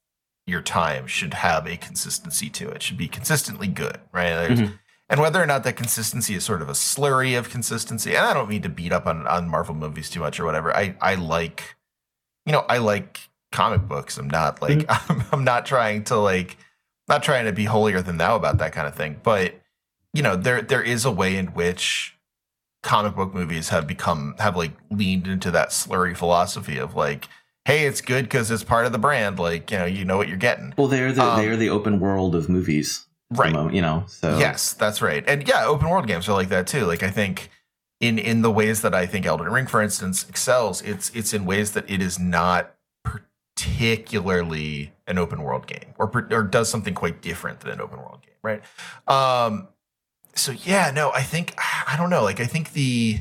your 0.47 0.61
time 0.61 1.07
should 1.07 1.35
have 1.35 1.67
a 1.67 1.77
consistency 1.77 2.51
to 2.51 2.69
it. 2.69 2.83
Should 2.83 2.99
be 2.99 3.09
consistently 3.09 3.67
good, 3.69 3.99
right? 4.12 4.51
Mhm. 4.51 4.79
And 5.09 5.21
whether 5.21 5.43
or 5.43 5.47
not 5.47 5.65
that 5.65 5.77
consistency 5.77 6.35
is 6.35 6.45
sort 6.45 6.62
of 6.62 6.69
a 6.69 6.73
slurry 6.73 7.39
of 7.39 7.51
consistency, 7.51 8.15
and 8.15 8.27
I 8.27 8.35
don't 8.35 8.49
mean 8.49 8.62
to 8.62 8.69
beat 8.69 8.93
up 8.93 9.07
on, 9.07 9.27
on 9.27 9.49
Marvel 9.49 9.75
movies 9.75 10.11
too 10.11 10.21
much 10.21 10.39
or 10.41 10.45
whatever. 10.45 10.75
I 10.75 10.97
I 11.01 11.15
like, 11.15 11.77
you 12.47 12.53
know, 12.53 12.65
I 12.69 12.79
like 12.79 13.29
comic 13.53 13.83
books. 13.83 14.19
I'm 14.19 14.29
not 14.29 14.61
like 14.61 14.85
I'm, 14.89 15.25
I'm 15.33 15.45
not 15.45 15.67
trying 15.67 16.05
to 16.05 16.17
like 16.17 16.57
not 17.09 17.23
trying 17.23 17.45
to 17.45 17.53
be 17.53 17.65
holier 17.65 18.03
than 18.03 18.17
thou 18.17 18.35
about 18.37 18.59
that 18.59 18.73
kind 18.73 18.87
of 18.87 18.95
thing. 18.95 19.21
But 19.23 19.61
you 20.12 20.23
know, 20.23 20.37
there 20.37 20.62
there 20.62 20.83
is 20.83 21.05
a 21.05 21.11
way 21.11 21.37
in 21.37 21.49
which 21.49 22.19
comic 22.85 23.16
book 23.16 23.35
movies 23.35 23.70
have 23.70 23.87
become 23.89 24.37
have 24.39 24.57
like 24.57 24.72
leaned 24.91 25.26
into 25.26 25.51
that 25.51 25.70
slurry 25.70 26.16
philosophy 26.16 26.78
of 26.78 26.95
like, 26.95 27.28
hey, 27.64 27.87
it's 27.87 28.01
good 28.01 28.26
because 28.26 28.51
it's 28.53 28.62
part 28.62 28.87
of 28.87 28.93
the 28.93 28.99
brand. 28.99 29.39
Like, 29.41 29.70
you 29.72 29.78
know, 29.78 29.85
you 29.87 30.05
know 30.05 30.16
what 30.16 30.28
you're 30.28 30.37
getting. 30.37 30.72
well, 30.78 30.87
they're 30.87 31.12
the 31.12 31.22
Um, 31.22 31.37
they're 31.41 31.57
the 31.57 31.70
open 31.70 31.99
world 31.99 32.35
of 32.37 32.49
movies, 32.49 33.07
Right. 33.30 33.53
moment, 33.53 33.74
you 33.74 33.82
know. 33.82 34.05
So 34.07 34.39
Yes, 34.39 34.74
that's 34.74 35.03
right. 35.03 35.24
And 35.26 35.49
yeah, 35.49 35.64
open 35.64 35.89
world 35.89 36.07
games 36.07 36.28
are 36.28 36.35
like 36.35 36.51
that 36.51 36.66
too. 36.68 36.85
Like 36.85 37.03
I 37.03 37.11
think 37.11 37.51
in 38.01 38.18
in 38.18 38.43
the 38.43 38.51
ways 38.51 38.82
that 38.82 38.95
I 38.95 39.07
think 39.07 39.24
Elden 39.26 39.49
Ring, 39.51 39.66
for 39.66 39.80
instance, 39.82 40.28
excels, 40.28 40.82
it's 40.82 41.11
it's 41.14 41.32
in 41.32 41.45
ways 41.47 41.72
that 41.72 41.89
it 41.91 42.03
is 42.03 42.18
not 42.18 42.74
particularly 43.03 44.93
an 45.07 45.18
open 45.18 45.43
world 45.43 45.66
game 45.66 45.95
or 45.99 46.11
or 46.30 46.43
does 46.43 46.68
something 46.68 46.95
quite 46.95 47.22
different 47.22 47.61
than 47.61 47.70
an 47.72 47.80
open 47.80 47.99
world 47.99 48.20
game, 48.22 48.35
right? 48.43 48.62
Um 49.09 49.68
so 50.35 50.53
yeah, 50.53 50.91
no, 50.95 51.11
I 51.12 51.22
think 51.22 51.55
I 51.87 51.97
don't 51.97 52.11
know, 52.11 52.22
like 52.22 52.41
I 52.41 52.47
think 52.47 52.72
the 52.72 53.20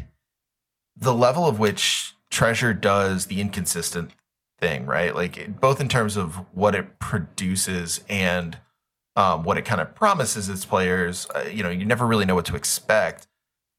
the 0.95 1.14
level 1.14 1.47
of 1.47 1.59
which 1.59 2.14
Treasure 2.30 2.74
does 2.74 3.28
the 3.28 3.41
inconsistent 3.41 4.11
thing, 4.59 4.86
right? 4.86 5.14
Like 5.16 5.38
it- 5.38 5.59
both 5.59 5.80
in 5.82 5.89
terms 5.89 6.18
of 6.18 6.36
what 6.53 6.76
it 6.76 6.99
produces 6.99 8.03
and 8.09 8.57
um, 9.16 9.43
what 9.43 9.57
it 9.57 9.66
kind 9.66 9.80
of 9.82 9.93
promises 9.93 10.49
its 10.49 10.66
players. 10.66 11.28
Uh, 11.36 11.41
you 11.51 11.61
know, 11.61 11.70
you 11.70 11.86
never 11.86 12.07
really 12.07 12.26
know 12.26 12.34
what 12.36 12.45
to 12.45 12.55
expect. 12.55 13.28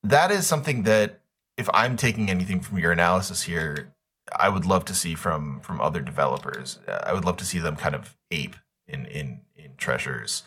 That 0.05 0.31
is 0.31 0.47
something 0.47 0.85
that, 0.85 1.21
if 1.57 1.69
I'm 1.75 1.97
taking 1.97 2.31
anything 2.31 2.61
from 2.61 2.79
your 2.79 2.93
analysis 2.93 3.43
here, 3.43 3.93
I 4.37 4.49
would 4.49 4.65
love 4.67 4.85
to 4.87 4.95
see 4.95 5.15
from 5.15 5.61
from 5.61 5.81
other 5.81 6.01
developers. 6.01 6.79
Uh, 6.87 7.01
I 7.05 7.13
would 7.13 7.25
love 7.25 7.37
to 7.39 7.45
see 7.45 7.59
them 7.59 7.77
kind 7.77 7.95
of 7.95 8.17
ape 8.31 8.57
in 8.87 9.07
in 9.07 9.41
in 9.57 9.73
Treasure's 9.77 10.43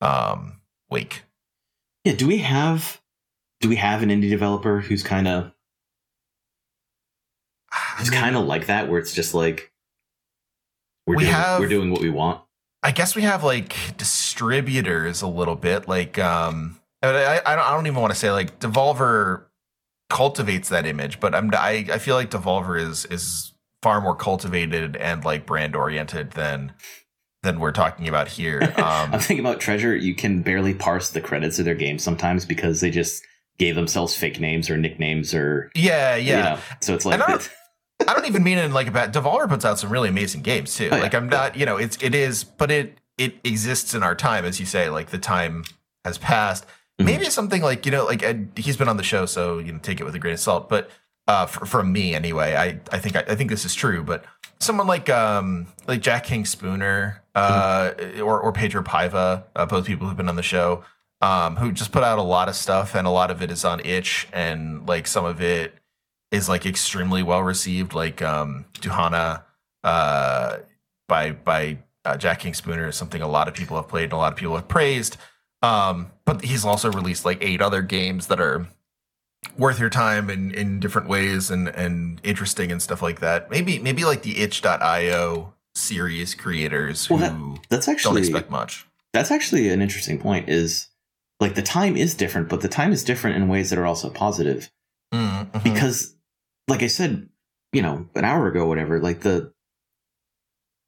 um, 0.00 0.60
wake. 0.88 1.22
Yeah. 2.04 2.14
Do 2.14 2.26
we 2.26 2.38
have 2.38 3.00
do 3.60 3.68
we 3.68 3.76
have 3.76 4.02
an 4.02 4.08
indie 4.08 4.30
developer 4.30 4.80
who's 4.80 5.02
kind 5.02 5.28
of 5.28 5.52
who's 7.98 8.10
kind 8.10 8.36
of 8.36 8.46
like 8.46 8.66
that, 8.66 8.88
where 8.88 8.98
it's 8.98 9.12
just 9.12 9.34
like 9.34 9.70
we're 11.06 11.16
We 11.16 11.22
doing, 11.24 11.34
have- 11.34 11.60
we're 11.60 11.68
doing 11.68 11.90
what 11.90 12.00
we 12.00 12.10
want. 12.10 12.42
I 12.82 12.92
guess 12.92 13.14
we 13.14 13.22
have 13.22 13.44
like 13.44 13.74
distributors 13.98 15.20
a 15.20 15.26
little 15.26 15.54
bit. 15.56 15.86
Like, 15.86 16.18
um, 16.18 16.80
I, 17.02 17.40
I 17.44 17.54
don't, 17.56 17.66
I 17.66 17.74
don't 17.74 17.86
even 17.86 18.00
want 18.00 18.14
to 18.14 18.18
say 18.18 18.30
like 18.30 18.58
Devolver 18.58 19.44
cultivates 20.08 20.70
that 20.70 20.86
image, 20.86 21.20
but 21.20 21.34
I'm, 21.34 21.50
I, 21.54 21.86
I 21.92 21.98
feel 21.98 22.14
like 22.14 22.30
Devolver 22.30 22.80
is 22.80 23.04
is 23.06 23.52
far 23.82 24.00
more 24.00 24.16
cultivated 24.16 24.96
and 24.96 25.22
like 25.24 25.44
brand 25.44 25.76
oriented 25.76 26.30
than 26.32 26.72
than 27.42 27.58
we're 27.60 27.72
talking 27.72 28.08
about 28.08 28.28
here. 28.28 28.60
Um, 28.80 29.12
I'm 29.14 29.20
thinking 29.20 29.44
about 29.44 29.60
Treasure. 29.60 29.94
You 29.96 30.14
can 30.14 30.42
barely 30.42 30.74
parse 30.74 31.10
the 31.10 31.20
credits 31.20 31.58
of 31.58 31.64
their 31.64 31.74
games 31.74 32.02
sometimes 32.02 32.44
because 32.46 32.80
they 32.80 32.90
just 32.90 33.22
gave 33.58 33.74
themselves 33.74 34.16
fake 34.16 34.40
names 34.40 34.70
or 34.70 34.76
nicknames 34.78 35.34
or 35.34 35.70
yeah, 35.74 36.16
yeah. 36.16 36.36
you 36.36 36.42
know. 36.56 36.58
So 36.80 36.94
it's 36.94 37.04
like 37.04 37.20
I 37.20 37.26
don't- 37.26 38.26
even 38.26 38.42
mean 38.44 38.58
it 38.58 38.64
in 38.64 38.72
like 38.72 38.86
a 38.86 38.90
bad. 38.90 39.12
Devolver 39.12 39.48
puts 39.48 39.64
out 39.64 39.78
some 39.78 39.90
really 39.90 40.08
amazing 40.08 40.42
games 40.42 40.74
too. 40.76 40.88
Oh, 40.90 40.96
yeah. 40.96 41.02
Like 41.02 41.14
I'm 41.14 41.28
not, 41.28 41.56
you 41.56 41.66
know, 41.66 41.76
it's 41.76 42.00
it 42.02 42.14
is, 42.14 42.44
but 42.44 42.70
it 42.70 42.98
it 43.18 43.34
exists 43.44 43.92
in 43.92 44.02
our 44.02 44.14
time, 44.14 44.44
as 44.44 44.60
you 44.60 44.66
say. 44.66 44.88
Like 44.88 45.10
the 45.10 45.18
time 45.18 45.64
has 46.04 46.16
passed. 46.16 46.64
Mhm. 47.00 47.06
Maybe 47.06 47.24
something 47.26 47.60
like 47.60 47.84
you 47.86 47.92
know, 47.92 48.04
like 48.06 48.22
Ed, 48.22 48.52
he's 48.56 48.76
been 48.76 48.88
on 48.88 48.96
the 48.96 49.02
show, 49.02 49.26
so 49.26 49.58
you 49.58 49.72
know, 49.72 49.78
take 49.80 50.00
it 50.00 50.04
with 50.04 50.14
a 50.14 50.18
grain 50.18 50.34
of 50.34 50.40
salt. 50.40 50.68
But 50.68 50.90
uh, 51.30 51.44
f- 51.44 51.68
from 51.68 51.92
me 51.92 52.14
anyway, 52.14 52.56
I 52.56 52.80
I 52.94 52.98
think 52.98 53.14
I, 53.14 53.20
I 53.28 53.34
think 53.36 53.50
this 53.50 53.64
is 53.64 53.74
true. 53.74 54.02
But 54.02 54.24
someone 54.58 54.88
like 54.88 55.08
um 55.08 55.68
like 55.86 56.00
Jack 56.02 56.24
King 56.24 56.44
Spooner 56.44 57.22
uh 57.36 57.92
or 58.18 58.40
or 58.40 58.52
Pedro 58.52 58.82
Paiva, 58.82 59.44
uh, 59.54 59.66
both 59.66 59.86
people 59.86 60.08
who've 60.08 60.16
been 60.16 60.28
on 60.28 60.36
the 60.36 60.42
show, 60.42 60.82
um 61.20 61.56
who 61.56 61.70
just 61.70 61.92
put 61.92 62.02
out 62.02 62.18
a 62.18 62.22
lot 62.22 62.48
of 62.48 62.56
stuff, 62.56 62.96
and 62.96 63.06
a 63.06 63.10
lot 63.10 63.30
of 63.30 63.42
it 63.42 63.50
is 63.52 63.64
on 63.64 63.80
itch, 63.84 64.26
and 64.32 64.88
like 64.88 65.06
some 65.06 65.24
of 65.24 65.40
it 65.40 65.74
is 66.32 66.48
like 66.48 66.66
extremely 66.66 67.22
well 67.22 67.42
received. 67.44 67.94
Like 67.94 68.20
um 68.22 68.64
Dujanah 68.74 69.44
uh 69.84 70.58
by 71.08 71.30
by 71.30 71.78
uh, 72.04 72.16
Jack 72.16 72.40
King 72.40 72.54
Spooner 72.54 72.88
is 72.88 72.96
something 72.96 73.22
a 73.22 73.28
lot 73.28 73.46
of 73.46 73.54
people 73.54 73.76
have 73.76 73.88
played 73.88 74.04
and 74.04 74.14
a 74.14 74.16
lot 74.16 74.32
of 74.32 74.38
people 74.38 74.56
have 74.56 74.66
praised. 74.68 75.16
Um, 75.62 76.10
but 76.24 76.42
he's 76.42 76.64
also 76.64 76.90
released 76.90 77.24
like 77.24 77.38
eight 77.42 77.60
other 77.60 77.82
games 77.82 78.28
that 78.28 78.40
are 78.40 78.66
worth 79.56 79.78
your 79.78 79.90
time 79.90 80.30
in 80.30 80.52
in 80.52 80.80
different 80.80 81.08
ways 81.08 81.50
and 81.50 81.68
and 81.68 82.20
interesting 82.22 82.70
and 82.70 82.80
stuff 82.82 83.02
like 83.02 83.20
that. 83.20 83.50
Maybe 83.50 83.78
maybe 83.78 84.04
like 84.04 84.22
the 84.22 84.38
itch.io 84.38 85.52
series 85.74 86.34
creators 86.34 87.06
who 87.06 87.16
Well, 87.16 87.58
That's 87.68 87.86
don't 87.86 87.94
actually 87.94 88.20
expect 88.20 88.50
much. 88.50 88.86
that's 89.12 89.30
actually 89.30 89.68
an 89.70 89.80
interesting 89.82 90.18
point. 90.18 90.48
Is 90.48 90.88
like 91.40 91.54
the 91.54 91.62
time 91.62 91.96
is 91.96 92.14
different, 92.14 92.48
but 92.48 92.60
the 92.60 92.68
time 92.68 92.92
is 92.92 93.02
different 93.04 93.36
in 93.36 93.48
ways 93.48 93.70
that 93.70 93.78
are 93.78 93.86
also 93.86 94.10
positive. 94.10 94.70
Mm, 95.12 95.50
mhm. 95.50 95.64
because 95.64 96.14
like 96.68 96.84
i 96.84 96.86
said 96.86 97.28
you 97.72 97.82
know 97.82 98.06
an 98.14 98.24
hour 98.24 98.46
ago 98.46 98.64
whatever 98.68 99.00
like 99.00 99.22
the 99.22 99.52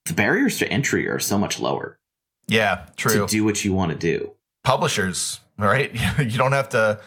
the 0.04 0.14
barriers 0.14 0.58
to 0.58 0.68
entry 0.70 1.08
are 1.08 1.18
so 1.18 1.36
much 1.36 1.58
lower 1.58 1.98
yeah, 2.46 2.86
true. 2.96 3.26
to 3.26 3.26
do 3.26 3.42
what 3.44 3.64
you 3.64 3.72
want 3.72 3.90
to 3.90 3.98
do 3.98 4.32
publishers, 4.64 5.40
right? 5.58 5.92
you 6.18 6.38
don't 6.38 6.52
have 6.52 6.68
to 6.70 7.00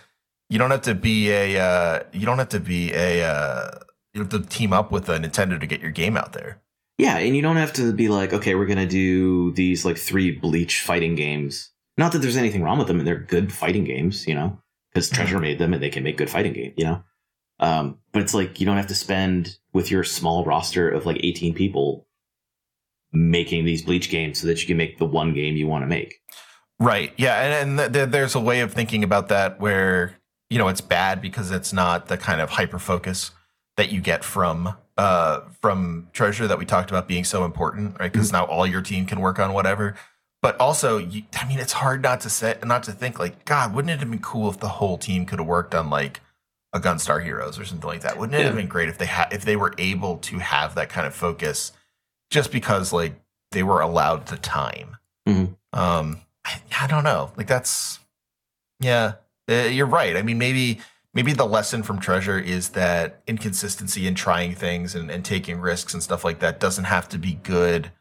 you 0.49 0.57
don't 0.59 0.71
have 0.71 0.83
to 0.83 0.95
be 0.95 1.29
a 1.31 1.59
uh, 1.59 2.03
you 2.13 2.25
don't 2.25 2.37
have 2.39 2.49
to 2.49 2.59
be 2.59 2.93
a 2.93 3.23
uh, 3.23 3.79
you 4.13 4.21
have 4.21 4.29
to 4.29 4.39
team 4.41 4.73
up 4.73 4.91
with 4.91 5.09
a 5.09 5.17
Nintendo 5.17 5.59
to 5.59 5.67
get 5.67 5.81
your 5.81 5.91
game 5.91 6.15
out 6.17 6.33
there. 6.33 6.61
yeah 6.97 7.17
and 7.17 7.35
you 7.35 7.41
don't 7.41 7.57
have 7.57 7.73
to 7.73 7.93
be 7.93 8.07
like 8.09 8.33
okay 8.33 8.55
we're 8.55 8.65
gonna 8.65 8.87
do 8.87 9.51
these 9.53 9.83
like 9.85 9.97
three 9.97 10.31
bleach 10.31 10.81
fighting 10.81 11.15
games 11.15 11.71
not 11.97 12.11
that 12.11 12.19
there's 12.19 12.37
anything 12.37 12.63
wrong 12.63 12.77
with 12.77 12.87
them 12.87 12.99
and 12.99 13.07
they're 13.07 13.19
good 13.19 13.51
fighting 13.51 13.83
games 13.83 14.27
you 14.27 14.35
know 14.35 14.57
because 14.93 15.09
treasure 15.09 15.39
made 15.39 15.59
them 15.59 15.73
and 15.73 15.81
they 15.83 15.89
can 15.89 16.03
make 16.03 16.17
good 16.17 16.29
fighting 16.29 16.53
games 16.53 16.73
you 16.77 16.85
know 16.85 17.03
um, 17.59 17.99
but 18.11 18.21
it's 18.21 18.33
like 18.33 18.59
you 18.59 18.65
don't 18.65 18.77
have 18.77 18.87
to 18.87 18.95
spend 18.95 19.57
with 19.73 19.89
your 19.89 20.03
small 20.03 20.43
roster 20.43 20.89
of 20.89 21.05
like 21.05 21.17
18 21.23 21.53
people 21.53 22.05
making 23.13 23.63
these 23.65 23.81
Bleach 23.81 24.09
games 24.09 24.41
so 24.41 24.47
that 24.47 24.61
you 24.61 24.67
can 24.67 24.77
make 24.77 24.97
the 24.97 25.05
one 25.05 25.33
game 25.33 25.55
you 25.55 25.67
want 25.67 25.83
to 25.83 25.87
make. 25.87 26.15
Right. 26.79 27.13
Yeah. 27.17 27.35
And, 27.61 27.79
and 27.79 27.93
th- 27.93 28.09
there's 28.09 28.35
a 28.35 28.41
way 28.41 28.59
of 28.59 28.73
thinking 28.73 29.03
about 29.05 29.29
that 29.29 29.59
where, 29.61 30.17
you 30.49 30.57
know, 30.57 30.67
it's 30.67 30.81
bad 30.81 31.21
because 31.21 31.51
it's 31.51 31.73
not 31.73 32.07
the 32.07 32.17
kind 32.17 32.41
of 32.41 32.51
hyper 32.51 32.79
focus 32.79 33.31
that 33.77 33.91
you 33.91 34.01
get 34.01 34.23
from 34.23 34.75
uh 34.97 35.41
from 35.61 36.07
treasure 36.13 36.47
that 36.47 36.57
we 36.57 36.65
talked 36.65 36.89
about 36.89 37.07
being 37.07 37.23
so 37.23 37.43
important 37.43 37.97
right 37.99 38.11
because 38.11 38.31
mm-hmm. 38.31 38.37
now 38.37 38.45
all 38.45 38.65
your 38.65 38.81
team 38.81 39.05
can 39.05 39.19
work 39.19 39.39
on 39.39 39.53
whatever 39.53 39.95
but 40.41 40.57
also 40.59 40.97
you, 40.97 41.23
i 41.37 41.47
mean 41.47 41.59
it's 41.59 41.73
hard 41.73 42.01
not 42.01 42.21
to 42.21 42.29
say 42.29 42.57
not 42.63 42.83
to 42.83 42.93
think 42.93 43.19
like 43.19 43.43
god 43.43 43.73
wouldn't 43.73 43.91
it 43.91 43.99
have 43.99 44.09
been 44.09 44.19
cool 44.19 44.49
if 44.49 44.59
the 44.59 44.69
whole 44.69 44.97
team 44.97 45.25
could 45.25 45.39
have 45.39 45.47
worked 45.47 45.75
on 45.75 45.89
like 45.89 46.21
a 46.71 46.79
gunstar 46.79 47.21
heroes 47.21 47.59
or 47.59 47.65
something 47.65 47.89
like 47.89 48.01
that 48.01 48.17
wouldn't 48.17 48.35
it 48.35 48.39
yeah. 48.39 48.45
have 48.45 48.55
been 48.55 48.67
great 48.67 48.87
if 48.87 48.97
they 48.97 49.05
had 49.05 49.27
if 49.33 49.43
they 49.43 49.57
were 49.57 49.73
able 49.77 50.17
to 50.17 50.39
have 50.39 50.75
that 50.75 50.87
kind 50.87 51.05
of 51.05 51.13
focus 51.13 51.73
just 52.29 52.51
because 52.51 52.93
like 52.93 53.19
they 53.51 53.63
were 53.63 53.81
allowed 53.81 54.27
the 54.27 54.37
time 54.37 54.95
mm-hmm. 55.27 55.53
um 55.77 56.21
I, 56.45 56.61
I 56.81 56.87
don't 56.87 57.03
know 57.03 57.31
like 57.35 57.47
that's 57.47 57.99
yeah 58.79 59.15
uh, 59.49 59.69
you're 59.69 59.85
right. 59.85 60.15
I 60.15 60.21
mean 60.21 60.37
maybe 60.37 60.79
maybe 61.13 61.33
the 61.33 61.45
lesson 61.45 61.83
from 61.83 61.99
treasure 61.99 62.37
is 62.37 62.69
that 62.69 63.21
inconsistency 63.25 64.05
in 64.05 64.15
trying 64.15 64.53
things 64.53 64.93
and, 64.95 65.09
and 65.09 65.23
taking 65.23 65.59
risks 65.59 65.93
and 65.93 66.03
stuff 66.03 66.23
like 66.23 66.39
that 66.39 66.59
doesn't 66.59 66.85
have 66.85 67.07
to 67.09 67.17
be 67.17 67.35
good 67.35 67.91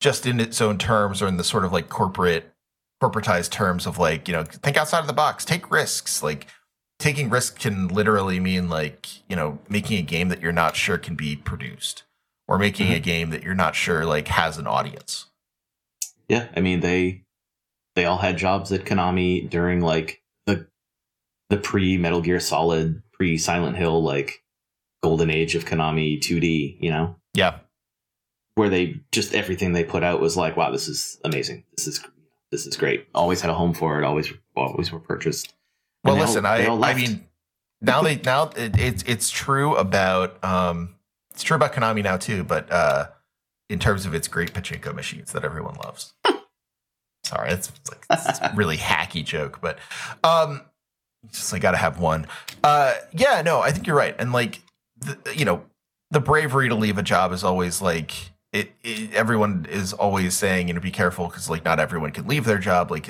just 0.00 0.26
in 0.26 0.40
its 0.40 0.60
own 0.60 0.76
terms 0.76 1.22
or 1.22 1.28
in 1.28 1.36
the 1.36 1.44
sort 1.44 1.64
of 1.64 1.72
like 1.72 1.88
corporate 1.88 2.52
corporatized 3.02 3.50
terms 3.50 3.86
of 3.86 3.98
like 3.98 4.28
you 4.28 4.34
know 4.34 4.44
think 4.44 4.76
outside 4.76 5.00
of 5.00 5.06
the 5.06 5.12
box 5.12 5.44
take 5.44 5.70
risks. 5.70 6.22
Like 6.22 6.46
taking 6.98 7.30
risks 7.30 7.58
can 7.58 7.88
literally 7.88 8.40
mean 8.40 8.68
like 8.68 9.08
you 9.28 9.36
know 9.36 9.58
making 9.68 9.98
a 9.98 10.02
game 10.02 10.28
that 10.28 10.42
you're 10.42 10.52
not 10.52 10.76
sure 10.76 10.98
can 10.98 11.14
be 11.14 11.36
produced 11.36 12.04
or 12.48 12.58
making 12.58 12.86
mm-hmm. 12.86 12.96
a 12.96 13.00
game 13.00 13.30
that 13.30 13.42
you're 13.42 13.54
not 13.54 13.74
sure 13.74 14.04
like 14.04 14.28
has 14.28 14.58
an 14.58 14.66
audience. 14.66 15.26
Yeah 16.28 16.48
i 16.56 16.60
mean 16.60 16.80
they 16.80 17.22
they 17.94 18.04
all 18.04 18.18
had 18.18 18.36
jobs 18.36 18.72
at 18.72 18.84
konami 18.84 19.48
during 19.48 19.80
like 19.80 20.22
the 21.50 21.56
pre 21.56 21.96
Metal 21.96 22.20
Gear 22.20 22.40
Solid, 22.40 23.02
pre 23.12 23.38
Silent 23.38 23.76
Hill, 23.76 24.02
like 24.02 24.42
golden 25.02 25.30
age 25.30 25.54
of 25.54 25.64
Konami 25.64 26.20
2D, 26.20 26.78
you 26.80 26.90
know? 26.90 27.16
Yeah. 27.34 27.58
Where 28.54 28.68
they 28.68 29.00
just 29.12 29.34
everything 29.34 29.72
they 29.72 29.84
put 29.84 30.02
out 30.02 30.20
was 30.20 30.36
like, 30.36 30.56
wow, 30.56 30.70
this 30.70 30.88
is 30.88 31.20
amazing. 31.24 31.64
This 31.76 31.86
is 31.86 32.04
this 32.50 32.66
is 32.66 32.76
great. 32.76 33.06
Always 33.14 33.40
had 33.40 33.50
a 33.50 33.54
home 33.54 33.74
for 33.74 34.00
it. 34.00 34.04
Always 34.04 34.32
always 34.56 34.90
were 34.90 35.00
purchased. 35.00 35.52
well, 36.04 36.16
listen, 36.16 36.46
all, 36.46 36.82
I 36.82 36.92
I 36.92 36.94
mean, 36.94 37.26
now 37.82 38.02
they 38.02 38.16
now 38.16 38.50
it, 38.56 38.78
it's 38.78 39.02
it's 39.02 39.30
true 39.30 39.76
about 39.76 40.42
um 40.42 40.94
it's 41.32 41.42
true 41.42 41.56
about 41.56 41.74
Konami 41.74 42.02
now 42.02 42.16
too, 42.16 42.44
but 42.44 42.72
uh 42.72 43.08
in 43.68 43.78
terms 43.78 44.06
of 44.06 44.14
its 44.14 44.26
great 44.26 44.54
pachinko 44.54 44.94
machines 44.94 45.32
that 45.32 45.44
everyone 45.44 45.74
loves. 45.74 46.14
Sorry, 47.24 47.50
it's, 47.50 47.72
like 47.90 48.06
it's 48.10 48.38
a 48.40 48.52
really 48.54 48.76
hacky 48.76 49.24
joke, 49.24 49.60
but 49.60 49.78
um 50.24 50.62
just 51.32 51.52
like 51.52 51.62
got 51.62 51.72
to 51.72 51.76
have 51.76 51.98
one. 51.98 52.26
Uh, 52.62 52.94
yeah, 53.12 53.42
no, 53.42 53.60
I 53.60 53.70
think 53.72 53.86
you're 53.86 53.96
right. 53.96 54.14
And 54.18 54.32
like, 54.32 54.60
the, 54.98 55.18
you 55.34 55.44
know, 55.44 55.64
the 56.10 56.20
bravery 56.20 56.68
to 56.68 56.74
leave 56.74 56.98
a 56.98 57.02
job 57.02 57.32
is 57.32 57.44
always 57.44 57.82
like 57.82 58.12
it, 58.52 58.72
it 58.82 59.12
everyone 59.12 59.66
is 59.70 59.92
always 59.92 60.34
saying, 60.34 60.68
you 60.68 60.74
know, 60.74 60.80
be 60.80 60.90
careful 60.90 61.28
because 61.28 61.50
like 61.50 61.64
not 61.64 61.80
everyone 61.80 62.12
can 62.12 62.26
leave 62.26 62.44
their 62.44 62.58
job. 62.58 62.90
Like, 62.90 63.08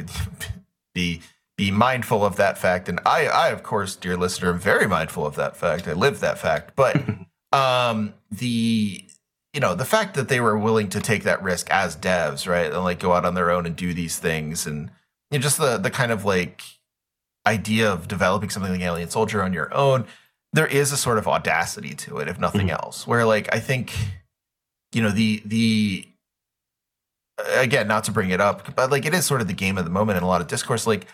be 0.95 1.23
be 1.57 1.71
mindful 1.71 2.25
of 2.25 2.37
that 2.37 2.59
fact. 2.59 2.89
And 2.89 3.01
I, 3.07 3.27
I 3.27 3.49
of 3.49 3.63
course, 3.63 3.97
dear 3.97 4.17
listener, 4.17 4.51
am 4.51 4.59
very 4.59 4.87
mindful 4.87 5.27
of 5.27 5.37
that 5.37 5.57
fact. 5.57 5.89
I 5.89 5.93
live 5.93 6.21
that 6.21 6.39
fact. 6.39 6.75
But 6.77 7.01
um, 7.53 8.15
the 8.31 9.05
you 9.53 9.61
know 9.61 9.75
the 9.75 9.85
fact 9.85 10.15
that 10.15 10.29
they 10.29 10.41
were 10.41 10.59
willing 10.59 10.89
to 10.91 11.01
take 11.01 11.23
that 11.25 11.43
risk 11.43 11.71
as 11.71 11.97
devs, 11.97 12.47
right, 12.49 12.73
and 12.73 12.85
like 12.85 12.99
go 12.99 13.13
out 13.13 13.25
on 13.25 13.35
their 13.35 13.51
own 13.51 13.67
and 13.67 13.77
do 13.77 13.95
these 13.95 14.19
things, 14.19 14.67
and 14.67 14.91
you 15.31 15.39
know, 15.39 15.43
just 15.43 15.59
the 15.59 15.79
the 15.79 15.91
kind 15.91 16.13
of 16.13 16.25
like 16.25 16.63
idea 17.47 17.91
of 17.91 18.09
developing 18.09 18.51
something 18.51 18.73
like 18.73 18.81
Alien 18.81 19.09
Soldier 19.09 19.43
on 19.43 19.53
your 19.53 19.73
own, 19.75 20.07
there 20.53 20.67
is 20.67 20.93
a 20.93 20.97
sort 20.97 21.19
of 21.19 21.29
audacity 21.29 21.95
to 21.95 22.19
it, 22.19 22.29
if 22.29 22.39
nothing 22.39 22.69
mm-hmm. 22.69 22.85
else. 22.85 23.07
Where 23.07 23.25
like 23.25 23.55
I 23.55 23.61
think, 23.61 23.95
you 24.93 25.03
know, 25.03 25.11
the 25.11 25.43
the 25.45 26.09
again, 27.55 27.87
not 27.87 28.05
to 28.05 28.13
bring 28.13 28.31
it 28.31 28.41
up, 28.41 28.75
but 28.75 28.91
like 28.91 29.07
it 29.07 29.15
is 29.15 29.25
sort 29.27 29.41
of 29.41 29.47
the 29.47 29.55
game 29.55 29.79
of 29.79 29.85
the 29.85 29.91
moment 29.91 30.17
in 30.17 30.23
a 30.23 30.27
lot 30.27 30.41
of 30.41 30.47
discourse. 30.47 30.87
Like 30.87 31.07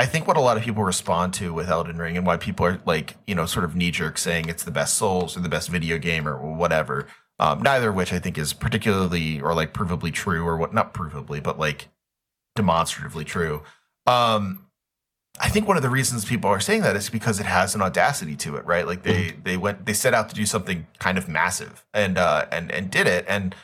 I 0.00 0.06
think 0.06 0.26
what 0.26 0.36
a 0.36 0.40
lot 0.40 0.56
of 0.56 0.62
people 0.62 0.84
respond 0.84 1.34
to 1.34 1.52
with 1.52 1.68
Elden 1.68 1.98
Ring 1.98 2.16
and 2.16 2.26
why 2.26 2.36
people 2.36 2.66
are 2.66 2.80
like, 2.84 3.16
you 3.26 3.34
know, 3.34 3.46
sort 3.46 3.64
of 3.64 3.74
knee 3.74 3.90
jerk 3.90 4.18
saying 4.18 4.48
it's 4.48 4.64
the 4.64 4.70
best 4.70 4.94
Souls 4.94 5.36
or 5.36 5.40
the 5.40 5.48
best 5.48 5.68
video 5.68 5.98
game 5.98 6.28
or 6.28 6.36
whatever. 6.36 7.06
Um, 7.40 7.62
neither 7.62 7.90
of 7.90 7.94
which 7.94 8.12
I 8.12 8.18
think 8.18 8.36
is 8.36 8.52
particularly 8.52 9.40
or 9.40 9.54
like 9.54 9.72
provably 9.72 10.12
true 10.12 10.46
or 10.46 10.56
what 10.56 10.74
not 10.74 10.92
provably, 10.92 11.42
but 11.42 11.58
like 11.58 11.88
demonstratively 12.56 13.24
true. 13.24 13.62
Um, 14.06 14.67
I 15.40 15.48
think 15.48 15.68
one 15.68 15.76
of 15.76 15.82
the 15.82 15.90
reasons 15.90 16.24
people 16.24 16.50
are 16.50 16.60
saying 16.60 16.82
that 16.82 16.96
is 16.96 17.10
because 17.10 17.38
it 17.40 17.46
has 17.46 17.74
an 17.74 17.82
audacity 17.82 18.36
to 18.36 18.56
it, 18.56 18.64
right? 18.64 18.86
Like 18.86 19.02
they 19.02 19.28
mm-hmm. 19.28 19.42
they 19.42 19.56
went 19.56 19.86
they 19.86 19.92
set 19.92 20.14
out 20.14 20.28
to 20.28 20.34
do 20.34 20.46
something 20.46 20.86
kind 20.98 21.18
of 21.18 21.28
massive 21.28 21.84
and 21.94 22.18
uh 22.18 22.46
and 22.50 22.70
and 22.72 22.90
did 22.90 23.06
it 23.06 23.24
and 23.28 23.54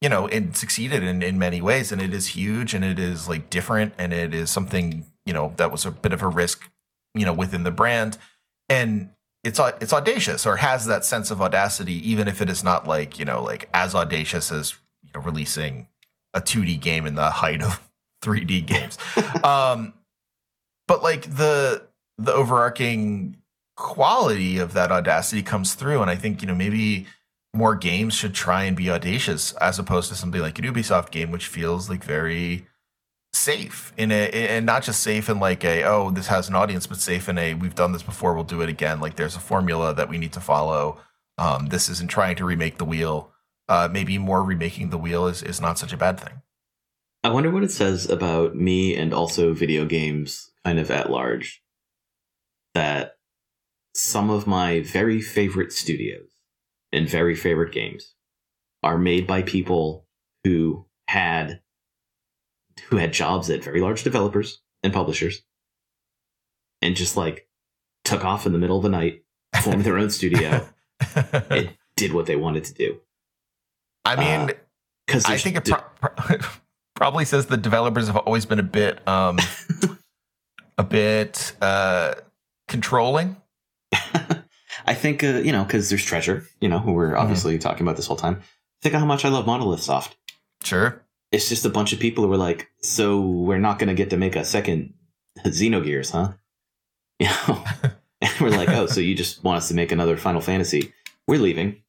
you 0.00 0.08
know 0.08 0.26
it 0.26 0.56
succeeded 0.56 1.02
in 1.02 1.22
in 1.22 1.38
many 1.38 1.60
ways 1.60 1.92
and 1.92 2.02
it 2.02 2.12
is 2.12 2.28
huge 2.28 2.74
and 2.74 2.84
it 2.84 2.98
is 2.98 3.28
like 3.28 3.48
different 3.50 3.94
and 3.98 4.12
it 4.12 4.34
is 4.34 4.50
something 4.50 5.06
you 5.24 5.32
know 5.32 5.54
that 5.56 5.72
was 5.72 5.86
a 5.86 5.90
bit 5.90 6.12
of 6.12 6.22
a 6.22 6.28
risk 6.28 6.70
you 7.14 7.24
know 7.24 7.32
within 7.32 7.62
the 7.62 7.70
brand 7.70 8.18
and 8.68 9.10
it's 9.42 9.58
it's 9.80 9.92
audacious 9.92 10.46
or 10.46 10.56
has 10.56 10.86
that 10.86 11.04
sense 11.04 11.30
of 11.30 11.40
audacity 11.40 11.94
even 12.10 12.28
if 12.28 12.42
it 12.42 12.50
is 12.50 12.62
not 12.62 12.86
like 12.86 13.18
you 13.18 13.24
know 13.24 13.42
like 13.42 13.68
as 13.72 13.94
audacious 13.94 14.52
as 14.52 14.74
you 15.02 15.10
know 15.14 15.20
releasing 15.20 15.88
a 16.34 16.40
2D 16.40 16.80
game 16.80 17.06
in 17.06 17.14
the 17.14 17.30
height 17.30 17.62
of 17.62 17.80
3D 18.22 18.66
games. 18.66 18.98
um 19.44 19.94
but 20.86 21.02
like 21.02 21.22
the 21.36 21.86
the 22.18 22.32
overarching 22.32 23.36
quality 23.76 24.58
of 24.58 24.72
that 24.72 24.92
audacity 24.92 25.42
comes 25.42 25.74
through 25.74 26.00
and 26.00 26.10
i 26.10 26.14
think 26.14 26.40
you 26.40 26.48
know 26.48 26.54
maybe 26.54 27.06
more 27.52 27.74
games 27.74 28.14
should 28.14 28.34
try 28.34 28.64
and 28.64 28.76
be 28.76 28.90
audacious 28.90 29.52
as 29.54 29.78
opposed 29.78 30.08
to 30.08 30.14
something 30.14 30.40
like 30.40 30.58
an 30.58 30.64
ubisoft 30.64 31.10
game 31.10 31.30
which 31.30 31.46
feels 31.46 31.88
like 31.88 32.04
very 32.04 32.66
safe 33.34 33.92
in 33.96 34.12
a 34.12 34.30
and 34.30 34.64
not 34.64 34.82
just 34.82 35.02
safe 35.02 35.28
in 35.28 35.40
like 35.40 35.64
a 35.64 35.82
oh 35.84 36.10
this 36.10 36.28
has 36.28 36.48
an 36.48 36.54
audience 36.54 36.86
but 36.86 36.98
safe 36.98 37.28
in 37.28 37.36
a 37.36 37.54
we've 37.54 37.74
done 37.74 37.92
this 37.92 38.02
before 38.02 38.34
we'll 38.34 38.44
do 38.44 38.62
it 38.62 38.68
again. 38.68 39.00
Like 39.00 39.16
there's 39.16 39.36
a 39.36 39.40
formula 39.40 39.92
that 39.94 40.08
we 40.08 40.18
need 40.18 40.32
to 40.34 40.40
follow. 40.40 41.00
Um, 41.36 41.66
this 41.66 41.88
isn't 41.88 42.10
trying 42.10 42.36
to 42.36 42.44
remake 42.44 42.78
the 42.78 42.84
wheel. 42.84 43.32
Uh, 43.68 43.88
maybe 43.90 44.18
more 44.18 44.42
remaking 44.42 44.90
the 44.90 44.98
wheel 44.98 45.26
is, 45.26 45.42
is 45.42 45.60
not 45.60 45.78
such 45.78 45.92
a 45.92 45.96
bad 45.96 46.20
thing. 46.20 46.42
I 47.24 47.30
wonder 47.30 47.50
what 47.50 47.64
it 47.64 47.72
says 47.72 48.08
about 48.08 48.54
me 48.54 48.94
and 48.94 49.12
also 49.12 49.54
video 49.54 49.84
games 49.84 50.50
kind 50.64 50.78
of 50.78 50.90
at 50.90 51.10
large 51.10 51.62
that 52.74 53.16
some 53.94 54.30
of 54.30 54.46
my 54.46 54.80
very 54.80 55.20
favorite 55.20 55.72
studios 55.72 56.28
and 56.92 57.08
very 57.08 57.34
favorite 57.34 57.72
games 57.72 58.14
are 58.82 58.98
made 58.98 59.26
by 59.26 59.42
people 59.42 60.06
who 60.44 60.86
had 61.08 61.60
who 62.88 62.96
had 62.96 63.12
jobs 63.12 63.50
at 63.50 63.62
very 63.62 63.80
large 63.80 64.02
developers 64.02 64.60
and 64.82 64.92
publishers 64.92 65.42
and 66.82 66.96
just 66.96 67.16
like 67.16 67.48
took 68.04 68.24
off 68.24 68.46
in 68.46 68.52
the 68.52 68.58
middle 68.58 68.76
of 68.76 68.82
the 68.82 68.88
night 68.88 69.24
formed 69.62 69.84
their 69.84 69.96
own 69.96 70.10
studio 70.10 70.66
and 71.50 71.70
did 71.96 72.12
what 72.12 72.26
they 72.26 72.36
wanted 72.36 72.64
to 72.64 72.74
do. 72.74 73.00
I 74.04 74.16
mean 74.16 74.50
because 75.06 75.24
uh, 75.26 75.32
i 75.32 75.38
think 75.38 75.56
it 75.56 75.64
pro- 75.64 75.80
pro- 76.16 76.38
probably 76.94 77.24
says 77.24 77.46
the 77.46 77.56
developers 77.56 78.06
have 78.06 78.16
always 78.16 78.46
been 78.46 78.58
a 78.58 78.64
bit 78.64 79.06
um 79.08 79.38
a 80.78 80.84
bit 80.84 81.54
uh, 81.60 82.14
controlling. 82.68 83.36
I 84.86 84.94
think 84.94 85.24
uh, 85.24 85.38
you 85.38 85.52
know 85.52 85.64
because 85.64 85.88
there's 85.88 86.04
treasure, 86.04 86.46
you 86.60 86.68
know, 86.68 86.78
who 86.78 86.92
we're 86.92 87.10
mm-hmm. 87.10 87.20
obviously 87.20 87.54
mm-hmm. 87.54 87.60
talking 87.60 87.82
about 87.82 87.96
this 87.96 88.06
whole 88.06 88.16
time. 88.16 88.40
Think 88.82 88.94
of 88.94 89.00
how 89.00 89.06
much 89.06 89.24
I 89.24 89.28
love 89.28 89.46
Monolith 89.46 89.82
Soft. 89.82 90.16
Sure, 90.62 91.02
it's 91.32 91.48
just 91.48 91.64
a 91.64 91.70
bunch 91.70 91.92
of 91.92 92.00
people 92.00 92.24
who 92.24 92.30
were 92.30 92.36
like, 92.36 92.70
"So 92.82 93.20
we're 93.20 93.58
not 93.58 93.78
going 93.78 93.88
to 93.88 93.94
get 93.94 94.10
to 94.10 94.16
make 94.16 94.36
a 94.36 94.44
second 94.44 94.94
Xenogears, 95.44 96.12
huh?" 96.12 96.32
You 97.20 97.28
know, 97.28 97.64
and 98.20 98.40
we're 98.40 98.50
like, 98.50 98.70
"Oh, 98.70 98.86
so 98.86 99.00
you 99.00 99.14
just 99.14 99.44
want 99.44 99.58
us 99.58 99.68
to 99.68 99.74
make 99.74 99.92
another 99.92 100.16
Final 100.16 100.40
Fantasy? 100.40 100.92
We're 101.28 101.38
leaving. 101.38 101.82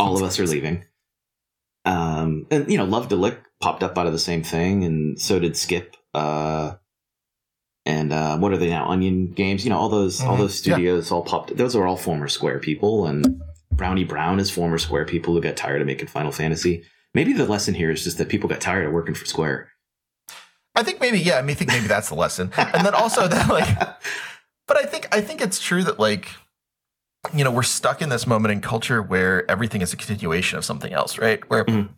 All 0.00 0.16
of 0.16 0.22
us 0.22 0.40
are 0.40 0.46
leaving." 0.46 0.84
Um, 1.84 2.46
and 2.50 2.70
you 2.70 2.78
know, 2.78 2.84
Love-de-Lic 2.84 3.38
popped 3.60 3.82
up 3.82 3.98
out 3.98 4.06
of 4.06 4.12
the 4.12 4.18
same 4.18 4.42
thing, 4.42 4.84
and 4.84 5.20
so 5.20 5.38
did 5.38 5.56
Skip. 5.56 5.96
Uh, 6.14 6.74
and 7.88 8.12
uh, 8.12 8.36
what 8.36 8.52
are 8.52 8.58
they 8.58 8.68
now? 8.68 8.86
Onion 8.90 9.32
Games, 9.32 9.64
you 9.64 9.70
know, 9.70 9.78
all 9.78 9.88
those 9.88 10.20
mm-hmm. 10.20 10.28
all 10.28 10.36
those 10.36 10.54
studios 10.54 11.10
yeah. 11.10 11.14
all 11.14 11.22
popped. 11.22 11.56
Those 11.56 11.74
are 11.74 11.86
all 11.86 11.96
former 11.96 12.28
Square 12.28 12.58
people, 12.58 13.06
and 13.06 13.40
Brownie 13.72 14.04
Brown 14.04 14.38
is 14.38 14.50
former 14.50 14.76
Square 14.76 15.06
people 15.06 15.32
who 15.32 15.40
got 15.40 15.56
tired 15.56 15.80
of 15.80 15.86
making 15.86 16.08
Final 16.08 16.30
Fantasy. 16.30 16.84
Maybe 17.14 17.32
the 17.32 17.46
lesson 17.46 17.72
here 17.72 17.90
is 17.90 18.04
just 18.04 18.18
that 18.18 18.28
people 18.28 18.46
got 18.46 18.60
tired 18.60 18.86
of 18.86 18.92
working 18.92 19.14
for 19.14 19.24
Square. 19.24 19.70
I 20.74 20.82
think 20.82 21.00
maybe 21.00 21.18
yeah. 21.18 21.38
I 21.38 21.42
mean, 21.42 21.52
I 21.52 21.54
think 21.54 21.70
maybe 21.70 21.86
that's 21.86 22.10
the 22.10 22.14
lesson, 22.14 22.52
and 22.58 22.84
then 22.84 22.94
also 22.94 23.26
that 23.26 23.48
like, 23.48 23.78
but 24.68 24.76
I 24.76 24.84
think 24.84 25.08
I 25.10 25.22
think 25.22 25.40
it's 25.40 25.58
true 25.58 25.82
that 25.84 25.98
like, 25.98 26.28
you 27.32 27.42
know, 27.42 27.50
we're 27.50 27.62
stuck 27.62 28.02
in 28.02 28.10
this 28.10 28.26
moment 28.26 28.52
in 28.52 28.60
culture 28.60 29.00
where 29.00 29.50
everything 29.50 29.80
is 29.80 29.94
a 29.94 29.96
continuation 29.96 30.58
of 30.58 30.64
something 30.66 30.92
else, 30.92 31.16
right? 31.16 31.40
Where 31.48 31.64
mm-hmm. 31.64 31.90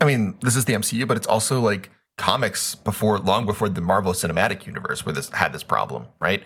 I 0.00 0.04
mean, 0.04 0.36
this 0.42 0.56
is 0.56 0.64
the 0.64 0.72
MCU, 0.72 1.06
but 1.06 1.16
it's 1.16 1.28
also 1.28 1.60
like 1.60 1.90
comics 2.16 2.74
before, 2.74 3.18
long 3.18 3.46
before 3.46 3.68
the 3.68 3.80
Marvel 3.80 4.12
Cinematic 4.12 4.66
Universe, 4.66 5.04
where 5.04 5.14
this 5.14 5.28
had 5.30 5.52
this 5.52 5.62
problem, 5.62 6.06
right? 6.20 6.42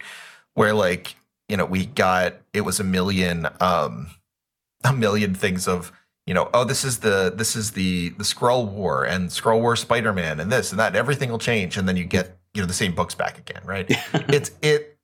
Where 0.55 0.75
like 0.75 1.17
you 1.49 1.57
know 1.57 1.65
we 1.65 1.87
got 1.87 2.35
it 2.53 2.63
was 2.63 2.81
a 2.81 2.85
million, 2.85 3.49
um, 3.61 4.09
a 4.85 4.93
million 4.93 5.35
things 5.35 5.69
of 5.69 5.93
you 6.27 6.35
know, 6.35 6.49
oh, 6.55 6.65
this 6.65 6.85
is 6.85 6.99
the 7.01 7.33
this 7.35 7.57
is 7.57 7.73
the 7.73 8.11
the 8.11 8.25
Skrull 8.25 8.69
War 8.69 9.05
and 9.05 9.31
Skrull 9.31 9.61
War 9.61 9.75
Spider 9.75 10.13
Man 10.13 10.39
and 10.39 10.53
this 10.53 10.71
and 10.71 10.79
that. 10.79 10.89
And 10.89 10.97
everything 10.97 11.31
will 11.31 11.39
change, 11.39 11.77
and 11.77 11.89
then 11.89 11.97
you 11.97 12.05
get 12.05 12.39
you 12.55 12.63
know 12.63 12.67
the 12.67 12.75
same 12.75 12.95
books 12.95 13.15
back 13.15 13.39
again, 13.39 13.63
right? 13.65 13.87
it's 14.29 14.51
it. 14.63 14.97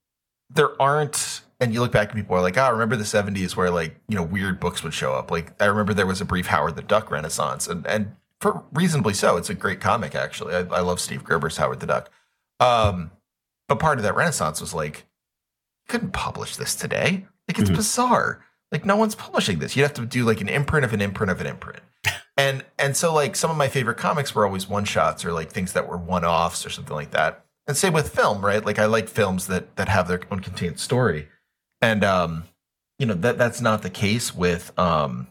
There 0.50 0.80
aren't 0.80 1.42
and 1.58 1.72
you 1.72 1.80
look 1.80 1.92
back 1.92 2.12
and 2.12 2.20
people 2.20 2.36
are 2.36 2.42
like, 2.42 2.58
"Ah, 2.58 2.68
oh, 2.68 2.72
remember 2.72 2.96
the 2.96 3.04
'70s 3.04 3.56
where 3.56 3.70
like 3.70 3.96
you 4.08 4.16
know 4.16 4.22
weird 4.22 4.60
books 4.60 4.82
would 4.82 4.94
show 4.94 5.14
up." 5.14 5.30
Like 5.30 5.60
I 5.60 5.66
remember 5.66 5.94
there 5.94 6.06
was 6.06 6.20
a 6.20 6.24
brief 6.24 6.46
Howard 6.46 6.76
the 6.76 6.82
Duck 6.82 7.10
renaissance, 7.10 7.66
and 7.66 7.86
and 7.86 8.14
for 8.40 8.64
reasonably 8.72 9.14
so. 9.14 9.36
It's 9.36 9.50
a 9.50 9.54
great 9.54 9.80
comic 9.80 10.14
actually. 10.14 10.54
I, 10.54 10.60
I 10.60 10.80
love 10.80 11.00
Steve 11.00 11.24
Gerber's 11.24 11.56
Howard 11.56 11.80
the 11.80 11.86
Duck. 11.86 12.10
Um, 12.60 13.10
but 13.68 13.78
part 13.78 13.98
of 13.98 14.04
that 14.04 14.14
renaissance 14.14 14.60
was 14.60 14.74
like, 14.74 14.98
you 14.98 15.88
couldn't 15.88 16.12
publish 16.12 16.56
this 16.56 16.74
today. 16.74 17.26
Like 17.48 17.58
it's 17.58 17.68
mm-hmm. 17.68 17.76
bizarre. 17.76 18.44
Like 18.72 18.84
no 18.84 18.96
one's 18.96 19.14
publishing 19.14 19.58
this. 19.58 19.76
You'd 19.76 19.84
have 19.84 19.94
to 19.94 20.06
do 20.06 20.24
like 20.24 20.40
an 20.40 20.48
imprint 20.48 20.84
of 20.84 20.92
an 20.92 21.00
imprint 21.00 21.30
of 21.30 21.40
an 21.40 21.46
imprint. 21.46 21.80
And 22.38 22.66
and 22.78 22.94
so 22.94 23.14
like 23.14 23.34
some 23.34 23.50
of 23.50 23.56
my 23.56 23.68
favorite 23.68 23.96
comics 23.96 24.34
were 24.34 24.44
always 24.44 24.68
one 24.68 24.84
shots 24.84 25.24
or 25.24 25.32
like 25.32 25.50
things 25.50 25.72
that 25.72 25.88
were 25.88 25.96
one 25.96 26.22
offs 26.22 26.66
or 26.66 26.68
something 26.68 26.94
like 26.94 27.12
that. 27.12 27.46
And 27.66 27.74
same 27.74 27.94
with 27.94 28.14
film, 28.14 28.44
right? 28.44 28.62
Like 28.62 28.78
I 28.78 28.84
like 28.84 29.08
films 29.08 29.46
that 29.46 29.76
that 29.76 29.88
have 29.88 30.06
their 30.06 30.20
own 30.30 30.40
contained 30.40 30.78
story 30.78 31.28
and 31.80 32.04
um, 32.04 32.44
you 32.98 33.06
know 33.06 33.14
that 33.14 33.38
that's 33.38 33.60
not 33.60 33.82
the 33.82 33.90
case 33.90 34.34
with 34.34 34.76
um, 34.78 35.28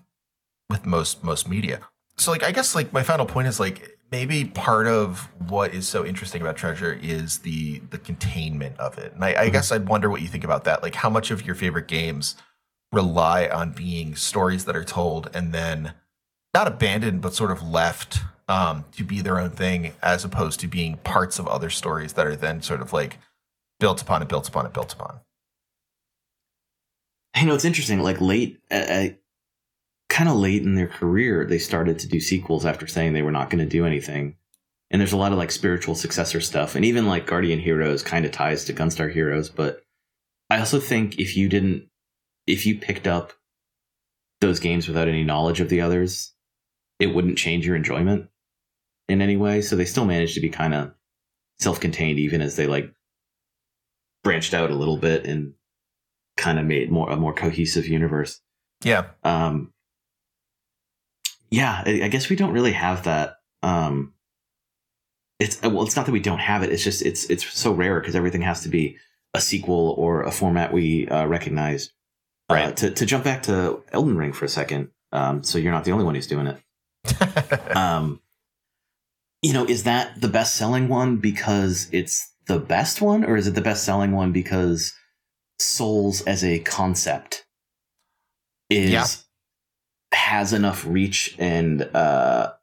with 0.69 0.85
most 0.85 1.23
most 1.23 1.47
media. 1.47 1.81
So 2.17 2.31
like 2.31 2.43
I 2.43 2.51
guess 2.51 2.75
like 2.75 2.93
my 2.93 3.03
final 3.03 3.25
point 3.25 3.47
is 3.47 3.59
like 3.59 3.95
maybe 4.11 4.45
part 4.45 4.87
of 4.87 5.29
what 5.49 5.73
is 5.73 5.87
so 5.87 6.05
interesting 6.05 6.41
about 6.41 6.55
treasure 6.55 6.97
is 7.01 7.39
the 7.39 7.79
the 7.89 7.97
containment 7.97 8.77
of 8.79 8.97
it 8.97 9.13
and 9.13 9.23
I, 9.23 9.29
I 9.29 9.33
mm-hmm. 9.33 9.51
guess 9.51 9.71
i'd 9.71 9.89
wonder 9.89 10.09
what 10.09 10.21
you 10.21 10.27
think 10.27 10.43
about 10.43 10.63
that 10.65 10.83
like 10.83 10.95
how 10.95 11.09
much 11.09 11.31
of 11.31 11.45
your 11.45 11.55
favorite 11.55 11.87
games 11.87 12.35
rely 12.91 13.47
on 13.47 13.71
being 13.71 14.15
stories 14.15 14.65
that 14.65 14.75
are 14.75 14.83
told 14.83 15.29
and 15.33 15.53
then 15.53 15.93
not 16.53 16.67
abandoned 16.67 17.21
but 17.21 17.33
sort 17.33 17.51
of 17.51 17.67
left 17.67 18.19
um, 18.47 18.85
to 18.91 19.03
be 19.03 19.21
their 19.21 19.39
own 19.39 19.49
thing 19.49 19.93
as 20.03 20.23
opposed 20.23 20.59
to 20.59 20.67
being 20.67 20.97
parts 20.97 21.39
of 21.39 21.47
other 21.47 21.71
stories 21.71 22.13
that 22.13 22.27
are 22.27 22.35
then 22.35 22.61
sort 22.61 22.79
of 22.79 22.93
like 22.93 23.17
built 23.79 24.01
upon 24.01 24.21
and 24.21 24.29
built 24.29 24.47
upon 24.47 24.65
and 24.65 24.73
built 24.73 24.93
upon 24.93 25.19
you 27.37 27.45
know, 27.45 27.55
it's 27.55 27.65
interesting. 27.65 28.01
Like 28.01 28.21
late, 28.21 28.59
uh, 28.71 28.75
uh 28.75 29.07
kind 30.15 30.29
of 30.29 30.37
late 30.37 30.61
in 30.61 30.75
their 30.75 30.87
career, 30.87 31.45
they 31.45 31.59
started 31.59 31.99
to 31.99 32.07
do 32.07 32.21
sequels 32.21 32.65
after 32.65 32.87
saying 32.87 33.11
they 33.11 33.21
were 33.21 33.33
not 33.33 33.49
going 33.49 33.59
to 33.59 33.69
do 33.69 33.85
anything. 33.85 34.37
And 34.89 35.01
there's 35.01 35.11
a 35.11 35.17
lot 35.17 35.33
of 35.33 35.37
like 35.37 35.51
spiritual 35.51 35.93
successor 35.93 36.39
stuff, 36.39 36.73
and 36.73 36.85
even 36.85 37.05
like 37.05 37.27
Guardian 37.27 37.59
Heroes 37.59 38.01
kind 38.01 38.23
of 38.23 38.31
ties 38.31 38.63
to 38.65 38.73
Gunstar 38.73 39.11
Heroes. 39.11 39.49
But 39.49 39.81
I 40.49 40.59
also 40.59 40.79
think 40.79 41.19
if 41.19 41.35
you 41.35 41.49
didn't, 41.49 41.89
if 42.47 42.65
you 42.65 42.79
picked 42.79 43.07
up 43.07 43.33
those 44.39 44.61
games 44.61 44.87
without 44.87 45.09
any 45.09 45.25
knowledge 45.25 45.59
of 45.59 45.67
the 45.67 45.81
others, 45.81 46.33
it 46.97 47.07
wouldn't 47.07 47.37
change 47.37 47.67
your 47.67 47.75
enjoyment 47.75 48.29
in 49.09 49.21
any 49.21 49.35
way. 49.35 49.61
So 49.61 49.75
they 49.75 49.83
still 49.83 50.05
managed 50.05 50.35
to 50.35 50.41
be 50.41 50.49
kind 50.49 50.73
of 50.73 50.93
self-contained, 51.59 52.19
even 52.19 52.39
as 52.39 52.55
they 52.55 52.67
like 52.67 52.89
branched 54.23 54.53
out 54.53 54.71
a 54.71 54.75
little 54.75 54.97
bit 54.97 55.25
and 55.25 55.55
kind 56.37 56.57
of 56.57 56.65
made 56.65 56.89
more 56.89 57.09
a 57.09 57.17
more 57.17 57.33
cohesive 57.33 57.85
universe. 57.85 58.39
Yeah. 58.81 59.07
Um, 59.21 59.73
yeah, 61.49 61.83
I, 61.85 62.07
guess 62.07 62.29
we 62.29 62.35
don't 62.35 62.51
really 62.51 62.73
have 62.73 63.03
that. 63.03 63.37
Um, 63.63 64.13
it's 65.39 65.61
well, 65.61 65.83
it's 65.83 65.95
not 65.95 66.05
that 66.05 66.11
we 66.11 66.19
don't 66.19 66.39
have 66.39 66.63
it. 66.63 66.71
It's 66.71 66.83
just 66.83 67.01
it's 67.01 67.29
it's 67.29 67.45
so 67.57 67.71
rare 67.73 67.99
because 67.99 68.15
everything 68.15 68.41
has 68.41 68.63
to 68.63 68.69
be 68.69 68.97
a 69.33 69.41
sequel 69.41 69.95
or 69.97 70.23
a 70.23 70.31
format 70.31 70.73
we 70.73 71.07
uh, 71.07 71.25
recognize. 71.25 71.91
Uh, 72.49 72.53
right. 72.53 72.67
Uh, 72.67 72.71
to 72.71 72.91
to 72.91 73.05
jump 73.05 73.23
back 73.23 73.43
to 73.43 73.83
Elden 73.91 74.17
Ring 74.17 74.33
for 74.33 74.45
a 74.45 74.49
second. 74.49 74.89
Um, 75.11 75.43
so 75.43 75.57
you're 75.57 75.71
not 75.71 75.83
the 75.83 75.91
only 75.91 76.05
one 76.05 76.15
who's 76.15 76.27
doing 76.27 76.47
it. 76.47 77.75
um, 77.75 78.21
you 79.41 79.53
know, 79.53 79.65
is 79.65 79.83
that 79.83 80.19
the 80.19 80.27
best 80.27 80.55
selling 80.55 80.87
one 80.87 81.17
because 81.17 81.87
it's 81.91 82.31
the 82.47 82.59
best 82.59 83.01
one, 83.01 83.23
or 83.23 83.35
is 83.35 83.47
it 83.47 83.55
the 83.55 83.61
best 83.61 83.83
selling 83.83 84.11
one 84.11 84.31
because 84.31 84.93
souls 85.59 86.21
as 86.21 86.43
a 86.43 86.59
concept 86.59 87.45
is 88.69 88.89
yeah. 88.89 89.05
Has 90.11 90.53
enough 90.53 90.85
reach 90.85 91.35
and 91.37 91.83
uh, 91.93 92.53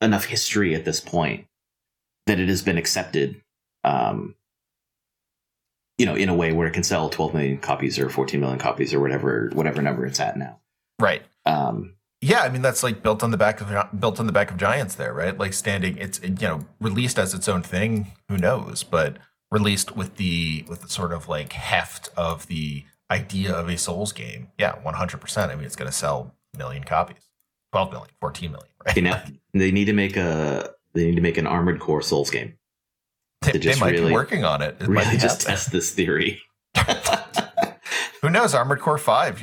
enough 0.00 0.26
history 0.26 0.74
at 0.74 0.84
this 0.84 1.00
point 1.00 1.46
that 2.26 2.40
it 2.40 2.48
has 2.48 2.62
been 2.62 2.78
accepted 2.78 3.40
um, 3.84 4.34
you 5.98 6.06
know 6.06 6.14
in 6.14 6.28
a 6.28 6.34
way 6.34 6.52
where 6.52 6.66
it 6.66 6.72
can 6.72 6.82
sell 6.82 7.08
12 7.08 7.34
million 7.34 7.58
copies 7.58 7.98
or 7.98 8.08
14 8.08 8.40
million 8.40 8.58
copies 8.58 8.92
or 8.92 9.00
whatever 9.00 9.50
whatever 9.54 9.82
number 9.82 10.04
it's 10.06 10.20
at 10.20 10.36
now. 10.36 10.60
Right. 10.98 11.22
Um, 11.44 11.94
yeah 12.22 12.40
i 12.40 12.48
mean 12.48 12.62
that's 12.62 12.82
like 12.82 13.02
built 13.02 13.22
on 13.22 13.30
the 13.30 13.36
back 13.36 13.60
of 13.60 14.00
built 14.00 14.18
on 14.18 14.26
the 14.26 14.32
back 14.32 14.50
of 14.50 14.56
giants 14.56 14.94
there 14.94 15.12
right? 15.12 15.36
Like 15.36 15.52
standing 15.52 15.96
it's 15.98 16.20
you 16.22 16.34
know 16.40 16.66
released 16.80 17.18
as 17.18 17.34
its 17.34 17.48
own 17.48 17.62
thing 17.62 18.12
who 18.28 18.36
knows? 18.36 18.82
But 18.82 19.18
released 19.50 19.96
with 19.96 20.16
the 20.16 20.64
with 20.68 20.82
the 20.82 20.88
sort 20.88 21.12
of 21.12 21.28
like 21.28 21.52
heft 21.52 22.10
of 22.16 22.46
the 22.46 22.84
idea 23.10 23.52
of 23.52 23.68
a 23.68 23.78
Souls 23.78 24.12
game, 24.12 24.48
yeah, 24.58 24.74
100%. 24.84 25.48
I 25.48 25.54
mean, 25.54 25.64
it's 25.64 25.76
going 25.76 25.90
to 25.90 25.96
sell 25.96 26.34
a 26.54 26.58
million 26.58 26.84
copies, 26.84 27.28
12 27.72 27.92
million, 27.92 28.10
14 28.20 28.50
million, 28.50 28.68
right? 28.84 28.96
You 28.96 29.02
know, 29.02 29.20
they 29.52 29.70
need 29.70 29.86
to 29.86 29.92
make 29.92 30.16
a 30.16 30.70
they 30.94 31.06
need 31.06 31.16
to 31.16 31.20
make 31.20 31.36
an 31.36 31.46
Armored 31.46 31.78
Core 31.78 32.02
Souls 32.02 32.30
game. 32.30 32.54
They, 33.42 33.58
they 33.58 33.78
might 33.78 33.92
really, 33.92 34.08
be 34.08 34.12
working 34.12 34.44
on 34.44 34.62
it. 34.62 34.76
it 34.80 34.88
really 34.88 35.18
just 35.18 35.40
test 35.46 35.70
this 35.70 35.92
theory. 35.92 36.40
who 38.22 38.30
knows? 38.30 38.54
Armored 38.54 38.80
Core 38.80 38.98
5. 38.98 39.40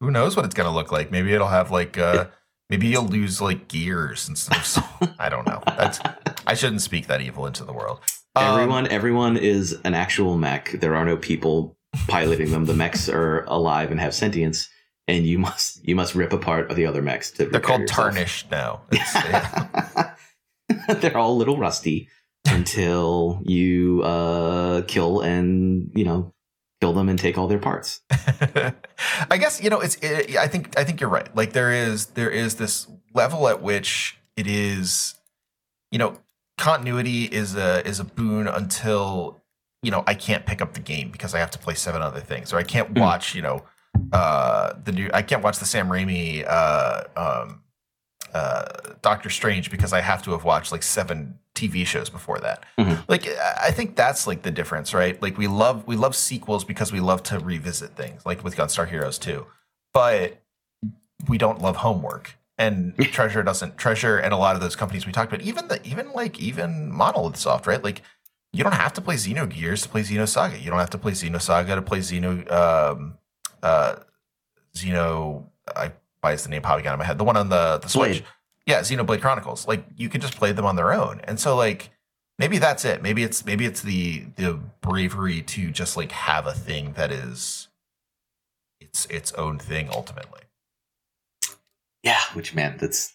Who 0.00 0.10
knows 0.10 0.36
what 0.36 0.44
it's 0.44 0.54
going 0.54 0.68
to 0.68 0.74
look 0.74 0.92
like? 0.92 1.10
Maybe 1.10 1.32
it'll 1.32 1.48
have 1.48 1.70
like 1.70 1.96
uh 1.96 2.26
maybe 2.68 2.88
you'll 2.88 3.06
lose 3.06 3.40
like 3.40 3.68
gears 3.68 4.28
instead 4.28 4.58
of 4.58 5.14
I 5.18 5.28
don't 5.28 5.46
know. 5.46 5.62
That's 5.66 6.00
I 6.46 6.54
shouldn't 6.54 6.82
speak 6.82 7.06
that 7.06 7.20
evil 7.20 7.46
into 7.46 7.64
the 7.64 7.72
world. 7.72 8.00
Everyone, 8.34 8.86
um, 8.86 8.90
everyone 8.90 9.36
is 9.36 9.78
an 9.84 9.94
actual 9.94 10.36
mech. 10.38 10.72
There 10.72 10.96
are 10.96 11.04
no 11.04 11.16
people 11.16 11.76
piloting 12.08 12.50
them. 12.50 12.64
The 12.64 12.74
mechs 12.74 13.08
are 13.08 13.44
alive 13.44 13.90
and 13.90 14.00
have 14.00 14.14
sentience, 14.14 14.68
and 15.08 15.26
you 15.26 15.38
must 15.46 15.86
you 15.86 15.96
must 15.96 16.14
rip 16.14 16.32
apart 16.32 16.70
the 16.74 16.86
other 16.86 17.02
mechs 17.02 17.30
to. 17.32 17.46
They're 17.46 17.60
called 17.60 17.82
yourself. 17.82 18.14
tarnished 18.14 18.50
now. 18.50 18.82
They're 21.00 21.16
all 21.16 21.32
a 21.32 21.38
little 21.38 21.58
rusty 21.58 22.08
until 22.46 23.40
you 23.44 24.02
uh, 24.02 24.82
kill 24.82 25.20
and 25.20 25.90
you 25.94 26.04
know 26.04 26.32
kill 26.80 26.92
them 26.92 27.08
and 27.08 27.18
take 27.18 27.38
all 27.38 27.46
their 27.46 27.58
parts. 27.58 28.00
I 28.10 29.36
guess 29.38 29.62
you 29.62 29.70
know 29.70 29.80
it's. 29.80 29.96
It, 29.96 30.36
I 30.36 30.48
think 30.48 30.78
I 30.78 30.84
think 30.84 31.00
you're 31.00 31.10
right. 31.10 31.34
Like 31.36 31.52
there 31.52 31.72
is 31.72 32.06
there 32.06 32.30
is 32.30 32.56
this 32.56 32.88
level 33.14 33.48
at 33.48 33.62
which 33.62 34.18
it 34.36 34.46
is, 34.46 35.14
you 35.90 35.98
know, 35.98 36.18
continuity 36.58 37.24
is 37.24 37.54
a 37.54 37.86
is 37.86 38.00
a 38.00 38.04
boon 38.04 38.48
until 38.48 39.41
you 39.82 39.90
know 39.90 40.04
I 40.06 40.14
can't 40.14 40.46
pick 40.46 40.62
up 40.62 40.74
the 40.74 40.80
game 40.80 41.10
because 41.10 41.34
I 41.34 41.38
have 41.38 41.50
to 41.52 41.58
play 41.58 41.74
seven 41.74 42.02
other 42.02 42.20
things, 42.20 42.52
or 42.52 42.58
I 42.58 42.62
can't 42.62 42.88
hmm. 42.88 43.00
watch 43.00 43.34
you 43.34 43.42
know 43.42 43.64
uh, 44.12 44.74
the 44.84 44.92
new 44.92 45.10
I 45.12 45.22
can't 45.22 45.42
watch 45.42 45.58
the 45.58 45.66
Sam 45.66 45.88
Raimi 45.88 46.44
uh, 46.46 47.04
um, 47.16 47.62
uh, 48.32 48.64
Doctor 49.02 49.30
Strange 49.30 49.70
because 49.70 49.92
I 49.92 50.00
have 50.00 50.22
to 50.24 50.32
have 50.32 50.44
watched 50.44 50.72
like 50.72 50.82
seven 50.82 51.38
TV 51.54 51.86
shows 51.86 52.08
before 52.08 52.38
that. 52.40 52.64
Mm-hmm. 52.78 53.02
Like 53.08 53.26
I 53.28 53.70
think 53.70 53.96
that's 53.96 54.26
like 54.26 54.42
the 54.42 54.50
difference, 54.50 54.94
right? 54.94 55.20
Like 55.20 55.36
we 55.36 55.46
love 55.46 55.86
we 55.86 55.96
love 55.96 56.16
sequels 56.16 56.64
because 56.64 56.92
we 56.92 57.00
love 57.00 57.22
to 57.24 57.38
revisit 57.38 57.90
things, 57.96 58.24
like 58.24 58.42
with 58.44 58.56
Gunstar 58.56 58.88
Heroes 58.88 59.18
too, 59.18 59.46
but 59.92 60.40
we 61.28 61.38
don't 61.38 61.60
love 61.60 61.76
homework 61.76 62.36
and 62.58 62.96
treasure 63.12 63.42
doesn't 63.42 63.76
treasure 63.76 64.18
and 64.18 64.32
a 64.32 64.36
lot 64.36 64.54
of 64.54 64.60
those 64.60 64.76
companies 64.76 65.06
we 65.06 65.12
talked 65.12 65.32
about 65.32 65.44
even 65.44 65.68
the 65.68 65.84
even 65.86 66.12
like 66.12 66.38
even 66.40 66.90
monolith 66.90 67.36
soft 67.36 67.66
right 67.66 67.82
like 67.82 68.02
you 68.52 68.62
don't 68.62 68.74
have 68.74 68.92
to 68.92 69.00
play 69.00 69.14
xenogears 69.14 69.82
to 69.82 69.88
play 69.88 70.02
xenosaga 70.02 70.60
you 70.60 70.70
don't 70.70 70.78
have 70.78 70.90
to 70.90 70.98
play 70.98 71.12
xenosaga 71.12 71.74
to 71.74 71.82
play 71.82 71.98
xeno 71.98 72.50
um 72.50 73.18
uh 73.62 73.96
xeno 74.74 75.44
i 75.76 75.92
why 76.22 76.32
is 76.32 76.44
the 76.44 76.48
name 76.48 76.62
popping 76.62 76.86
out 76.86 76.94
of 76.94 76.98
my 76.98 77.04
head? 77.04 77.18
The 77.18 77.24
one 77.24 77.36
on 77.36 77.48
the 77.50 77.78
the 77.78 77.88
switch. 77.88 78.22
Blade. 78.22 78.24
yeah 78.64 78.80
xenoblade 78.80 79.20
chronicles. 79.20 79.66
Like 79.68 79.84
you 79.96 80.08
can 80.08 80.20
just 80.20 80.36
play 80.36 80.52
them 80.52 80.64
on 80.64 80.76
their 80.76 80.92
own. 80.92 81.20
And 81.24 81.38
so 81.38 81.56
like 81.56 81.90
maybe 82.38 82.58
that's 82.58 82.84
it. 82.84 83.02
Maybe 83.02 83.22
it's 83.24 83.44
maybe 83.44 83.66
it's 83.66 83.82
the 83.82 84.24
the 84.36 84.58
bravery 84.80 85.42
to 85.42 85.70
just 85.70 85.96
like 85.96 86.12
have 86.12 86.46
a 86.46 86.54
thing 86.54 86.92
that 86.92 87.10
is 87.10 87.68
its 88.80 89.06
its 89.06 89.32
own 89.32 89.58
thing 89.58 89.88
ultimately. 89.92 90.42
Yeah, 92.04 92.20
which 92.34 92.54
man, 92.54 92.78
that's 92.78 93.14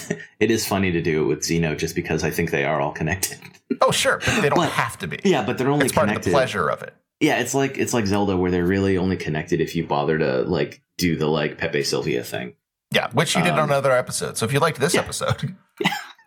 it 0.40 0.50
is 0.50 0.66
funny 0.66 0.92
to 0.92 1.00
do 1.02 1.22
it 1.22 1.26
with 1.26 1.40
Xeno 1.40 1.76
just 1.76 1.94
because 1.94 2.24
I 2.24 2.30
think 2.30 2.50
they 2.50 2.64
are 2.64 2.80
all 2.80 2.92
connected. 2.92 3.38
oh, 3.80 3.90
sure, 3.90 4.18
but 4.24 4.40
they 4.40 4.48
don't 4.48 4.58
but, 4.58 4.70
have 4.70 4.98
to 4.98 5.06
be. 5.06 5.18
Yeah, 5.24 5.44
but 5.44 5.58
they're 5.58 5.70
only 5.70 5.86
it's 5.86 5.94
connected. 5.94 6.14
part 6.14 6.18
of 6.18 6.24
the 6.24 6.30
pleasure 6.30 6.68
of 6.68 6.82
it. 6.82 6.94
Yeah, 7.20 7.38
it's 7.40 7.54
like 7.54 7.78
it's 7.78 7.94
like 7.94 8.06
Zelda 8.06 8.36
where 8.36 8.50
they're 8.50 8.66
really 8.66 8.98
only 8.98 9.16
connected 9.16 9.60
if 9.60 9.76
you 9.76 9.86
bother 9.86 10.18
to 10.18 10.42
like 10.42 10.82
do 10.98 11.16
the 11.16 11.26
like 11.28 11.58
Pepe 11.58 11.84
Silvia 11.84 12.24
thing. 12.24 12.54
Yeah, 12.90 13.10
which 13.12 13.34
you 13.36 13.42
did 13.42 13.52
on 13.52 13.60
Um, 13.60 13.70
another 13.70 13.92
episode. 13.92 14.36
So 14.36 14.44
if 14.44 14.52
you 14.52 14.58
liked 14.58 14.78
this 14.80 14.94
yeah. 14.94 15.00
episode, 15.00 15.56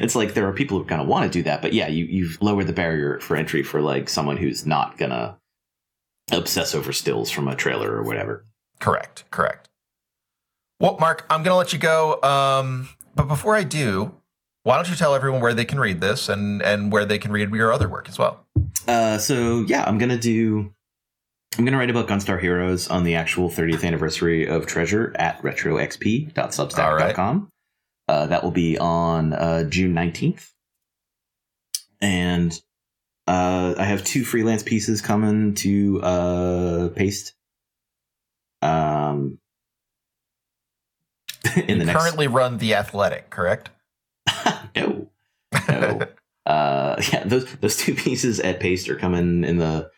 it's 0.00 0.14
like 0.14 0.34
there 0.34 0.46
are 0.48 0.52
people 0.52 0.78
who 0.78 0.84
kind 0.84 1.00
of 1.02 1.06
want 1.08 1.30
to 1.30 1.38
do 1.38 1.42
that, 1.42 1.60
but 1.62 1.72
yeah, 1.72 1.88
you 1.88 2.04
you've 2.04 2.40
lowered 2.40 2.66
the 2.66 2.72
barrier 2.72 3.18
for 3.20 3.36
entry 3.36 3.62
for 3.62 3.80
like 3.80 4.08
someone 4.08 4.36
who's 4.36 4.64
not 4.64 4.96
gonna 4.96 5.36
obsess 6.32 6.74
over 6.74 6.92
stills 6.92 7.30
from 7.30 7.48
a 7.48 7.54
trailer 7.56 7.92
or 7.92 8.02
whatever. 8.02 8.46
correct, 8.80 9.24
correct. 9.30 9.68
Well, 10.84 10.96
Mark, 11.00 11.24
I'm 11.30 11.42
going 11.42 11.54
to 11.54 11.56
let 11.56 11.72
you 11.72 11.78
go. 11.78 12.20
Um, 12.22 12.90
but 13.14 13.26
before 13.26 13.56
I 13.56 13.64
do, 13.64 14.14
why 14.64 14.76
don't 14.76 14.90
you 14.90 14.96
tell 14.96 15.14
everyone 15.14 15.40
where 15.40 15.54
they 15.54 15.64
can 15.64 15.80
read 15.80 16.02
this 16.02 16.28
and 16.28 16.60
and 16.60 16.92
where 16.92 17.06
they 17.06 17.18
can 17.18 17.32
read 17.32 17.50
your 17.52 17.72
other 17.72 17.88
work 17.88 18.06
as 18.06 18.18
well? 18.18 18.44
Uh, 18.86 19.16
so 19.16 19.64
yeah, 19.66 19.84
I'm 19.86 19.96
gonna 19.96 20.18
do. 20.18 20.74
I'm 21.56 21.64
gonna 21.64 21.78
write 21.78 21.88
about 21.88 22.06
Gunstar 22.06 22.38
Heroes 22.38 22.88
on 22.88 23.04
the 23.04 23.14
actual 23.14 23.48
30th 23.48 23.82
anniversary 23.82 24.46
of 24.46 24.66
Treasure 24.66 25.16
at 25.18 25.40
retroxp.substack.com. 25.40 27.48
Uh, 28.06 28.26
that 28.26 28.44
will 28.44 28.50
be 28.50 28.76
on 28.76 29.32
uh, 29.32 29.64
June 29.64 29.94
19th, 29.94 30.50
and 32.02 32.52
uh, 33.26 33.74
I 33.78 33.84
have 33.84 34.04
two 34.04 34.22
freelance 34.22 34.62
pieces 34.62 35.00
coming 35.00 35.54
to 35.54 36.02
uh, 36.02 36.88
paste. 36.90 37.32
Um, 38.60 39.38
in 41.56 41.68
you 41.68 41.78
the 41.78 41.84
next 41.84 41.98
currently 41.98 42.26
run 42.26 42.58
the 42.58 42.74
Athletic, 42.74 43.30
correct? 43.30 43.70
no, 44.76 45.08
no. 45.68 46.00
uh, 46.46 47.02
yeah, 47.12 47.24
those 47.24 47.46
those 47.56 47.76
two 47.76 47.94
pieces 47.94 48.40
at 48.40 48.60
Paste 48.60 48.88
are 48.88 48.96
coming 48.96 49.44
in 49.44 49.58
the. 49.58 49.90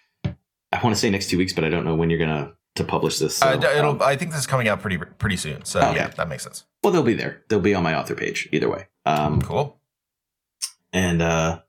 I 0.73 0.82
want 0.82 0.94
to 0.94 1.01
say 1.01 1.09
next 1.10 1.31
two 1.31 1.39
weeks, 1.39 1.52
but 1.52 1.64
I 1.64 1.68
don't 1.68 1.85
know 1.85 1.94
when 1.94 2.10
you're 2.10 2.18
gonna 2.18 2.52
to 2.74 2.85
publish 2.85 3.18
this. 3.18 3.36
So, 3.36 3.47
uh, 3.47 3.55
it'll. 3.77 3.90
um, 3.93 4.02
I 4.02 4.16
think 4.16 4.32
this 4.32 4.40
is 4.40 4.47
coming 4.47 4.68
out 4.68 4.81
pretty 4.81 4.98
pretty 4.98 5.36
soon. 5.36 5.64
So 5.64 5.81
Okay. 5.81 5.97
yeah, 5.97 6.09
that 6.09 6.28
makes 6.28 6.43
sense. 6.43 6.64
well, 6.82 6.93
they'll 6.93 7.02
be 7.02 7.14
there. 7.14 7.43
They'll 7.48 7.60
be 7.60 7.74
on 7.74 7.82
my 7.82 7.94
author 7.94 8.14
page 8.14 8.48
either 8.52 8.68
way. 8.68 8.89
Um, 9.06 9.40
Cool. 9.40 9.78
and 10.93 11.23
uh, 11.23 11.60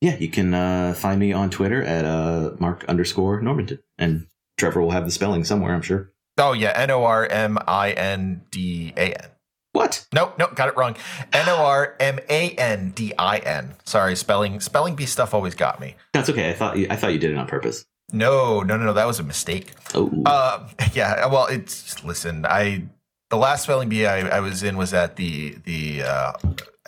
yeah, 0.00 0.16
you 0.16 0.28
can 0.28 0.52
uh, 0.54 0.92
find 0.94 1.18
me 1.18 1.32
on 1.32 1.50
Twitter 1.50 1.82
at 1.82 2.04
uh, 2.04 2.52
Mark 2.58 2.84
underscore 2.84 3.40
Normandin, 3.40 3.80
and 3.98 4.26
Trevor 4.58 4.82
will 4.82 4.90
have 4.90 5.06
the 5.06 5.10
spelling 5.10 5.44
somewhere, 5.44 5.74
I'm 5.74 5.82
sure. 5.82 6.12
Oh 6.38 6.52
yeah, 6.52 6.72
N 6.74 6.90
O 6.90 7.04
R 7.04 7.26
M 7.26 7.58
I 7.66 7.92
N 7.92 8.42
D 8.50 8.92
A 8.96 9.12
N. 9.12 9.30
What? 9.72 10.06
Nope, 10.12 10.34
nope, 10.38 10.54
got 10.54 10.68
it 10.68 10.76
wrong. 10.76 10.96
N 11.32 11.48
O 11.48 11.56
R 11.64 11.96
M 12.00 12.18
A 12.28 12.50
N 12.50 12.90
D 12.94 13.12
I 13.18 13.38
N. 13.38 13.74
Sorry, 13.84 14.14
spelling 14.16 14.60
spelling 14.60 14.94
bee 14.94 15.06
stuff 15.06 15.34
always 15.34 15.54
got 15.54 15.80
me. 15.80 15.96
That's 16.12 16.30
okay. 16.30 16.50
I 16.50 16.54
thought 16.54 16.76
you, 16.76 16.86
I 16.90 16.96
thought 16.96 17.12
you 17.12 17.18
did 17.18 17.32
it 17.32 17.36
on 17.38 17.46
purpose. 17.46 17.84
No, 18.12 18.60
no, 18.60 18.76
no, 18.76 18.84
no, 18.84 18.92
that 18.92 19.06
was 19.06 19.18
a 19.18 19.24
mistake. 19.24 19.72
Oh, 19.94 20.12
Uh, 20.26 20.68
yeah, 20.92 21.26
well, 21.26 21.46
it's 21.46 22.04
listen. 22.04 22.46
I 22.46 22.84
the 23.30 23.36
last 23.36 23.62
spelling 23.64 23.88
bee 23.88 24.06
I, 24.06 24.20
I 24.36 24.40
was 24.40 24.62
in 24.62 24.76
was 24.76 24.92
at 24.94 25.16
the 25.16 25.56
the 25.64 26.02
uh, 26.02 26.32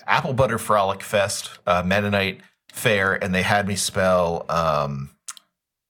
Apple 0.07 0.33
Butter 0.35 0.59
Frolic 0.59 1.03
Fest 1.03 1.51
uh, 1.67 1.83
Mennonite 1.85 2.41
Fair, 2.71 3.15
and 3.15 3.35
they 3.35 3.43
had 3.43 3.67
me 3.67 3.75
spell 3.75 4.45
um, 4.49 5.11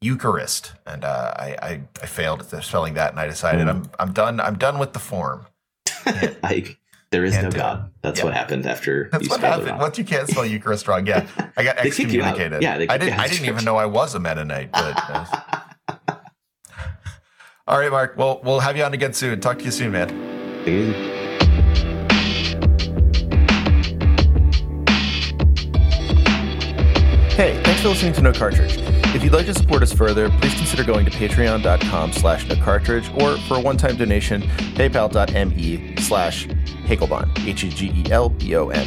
Eucharist, 0.03 0.73
and 0.87 1.05
uh, 1.05 1.33
I, 1.37 1.57
I 1.63 1.81
I 2.03 2.07
failed 2.07 2.41
at 2.41 2.51
the 2.51 2.61
spelling 2.61 2.95
that, 2.95 3.11
and 3.13 3.21
I 3.21 3.27
decided 3.27 3.63
Hmm. 3.63 3.69
I'm 3.71 3.91
I'm 3.99 4.13
done. 4.13 4.41
I'm 4.41 4.57
done 4.59 4.79
with 4.79 4.93
the 4.93 4.99
form. 4.99 5.47
I, 6.07 6.77
there 7.11 7.25
is 7.25 7.35
no. 7.41 7.51
God. 7.51 7.91
That's 8.03 8.19
Yeah. 8.19 8.27
what 8.27 8.35
happened 8.35 8.67
after 8.67 9.09
That's 9.11 9.25
you 9.25 9.31
what 9.31 9.39
spelled 9.41 9.53
it 9.53 9.57
happened. 9.59 9.71
wrong. 9.71 9.81
Once 9.81 9.99
you 9.99 10.05
can't 10.05 10.29
spell 10.29 10.45
Eucharist 10.45 10.87
wrong, 10.87 11.07
yeah, 11.07 11.27
I 11.57 11.65
got 11.65 11.77
They 11.83 11.91
kick 11.91 12.11
you 12.13 12.23
out. 12.23 12.39
excommunicated. 12.39 12.63
Yeah, 12.63 12.79
they 12.79 12.89
I 12.89 12.99
didn't. 12.99 13.15
out 13.15 13.21
I 13.21 13.29
didn't 13.29 13.47
even 13.47 13.65
know 13.65 13.77
I 13.77 13.87
was 13.87 14.15
a 14.15 14.21
Mennonite. 14.21 14.71
But 14.73 14.97
uh, 15.11 15.25
all 17.67 17.79
right, 17.79 17.91
Mark. 17.91 18.17
Well, 18.17 18.41
we'll 18.45 18.61
have 18.61 18.77
you 18.77 18.85
on 18.85 18.93
again 18.93 19.13
soon. 19.15 19.41
Talk 19.41 19.59
to 19.61 19.65
you 19.65 19.71
soon, 19.71 19.93
man. 19.93 20.09
Take. 20.65 21.17
Hey, 27.37 27.61
thanks 27.65 27.83
for 27.83 27.89
listening 27.89 28.15
to 28.15 28.23
No 28.23 28.33
Cartridge. 28.33 28.79
If 29.17 29.25
you'd 29.25 29.33
like 29.33 29.47
to 29.47 29.55
support 29.55 29.83
us 29.83 29.95
further, 29.95 30.29
please 30.29 30.55
consider 30.57 30.85
going 30.85 31.07
to 31.07 31.11
patreon.com 31.11 32.13
slash 32.13 32.47
cartridge 32.61 33.11
or 33.15 33.39
for 33.39 33.57
a 33.57 33.61
one-time 33.61 33.97
donation, 33.97 34.43
paypal.me 34.43 35.97
slash 35.97 36.47
Hegelbon, 36.85 37.27
H-E-G-E-L-B-O-N. 37.49 38.87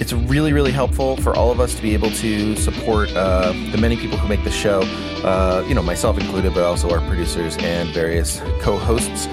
It's 0.00 0.14
really, 0.14 0.54
really 0.54 0.72
helpful 0.72 1.18
for 1.18 1.36
all 1.36 1.50
of 1.50 1.60
us 1.60 1.74
to 1.74 1.82
be 1.82 1.92
able 1.92 2.10
to 2.12 2.56
support 2.56 3.14
uh, 3.14 3.52
the 3.70 3.76
many 3.78 3.98
people 3.98 4.16
who 4.16 4.26
make 4.26 4.42
the 4.42 4.50
show, 4.50 4.80
uh, 5.22 5.62
you 5.68 5.74
know, 5.74 5.82
myself 5.82 6.18
included, 6.18 6.54
but 6.54 6.62
also 6.62 6.88
our 6.90 7.06
producers 7.06 7.58
and 7.58 7.90
various 7.90 8.40
co-hosts 8.62 9.26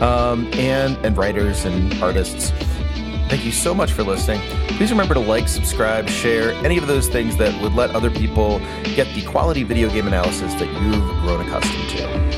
um, 0.00 0.48
and, 0.54 0.96
and 1.04 1.14
writers 1.18 1.66
and 1.66 1.92
artists. 2.02 2.52
Thank 3.28 3.44
you 3.44 3.52
so 3.52 3.74
much 3.74 3.92
for 3.92 4.02
listening. 4.02 4.40
Please 4.76 4.90
remember 4.90 5.14
to 5.14 5.20
like, 5.20 5.48
subscribe, 5.48 6.08
share, 6.08 6.52
any 6.64 6.78
of 6.78 6.86
those 6.86 7.08
things 7.08 7.36
that 7.38 7.60
would 7.62 7.74
let 7.74 7.90
other 7.90 8.10
people 8.10 8.60
get 8.94 9.12
the 9.14 9.22
quality 9.22 9.62
video 9.62 9.88
game 9.88 10.06
analysis 10.06 10.54
that 10.54 10.68
you've 10.82 11.20
grown 11.22 11.40
accustomed 11.40 11.88
to. 11.90 12.33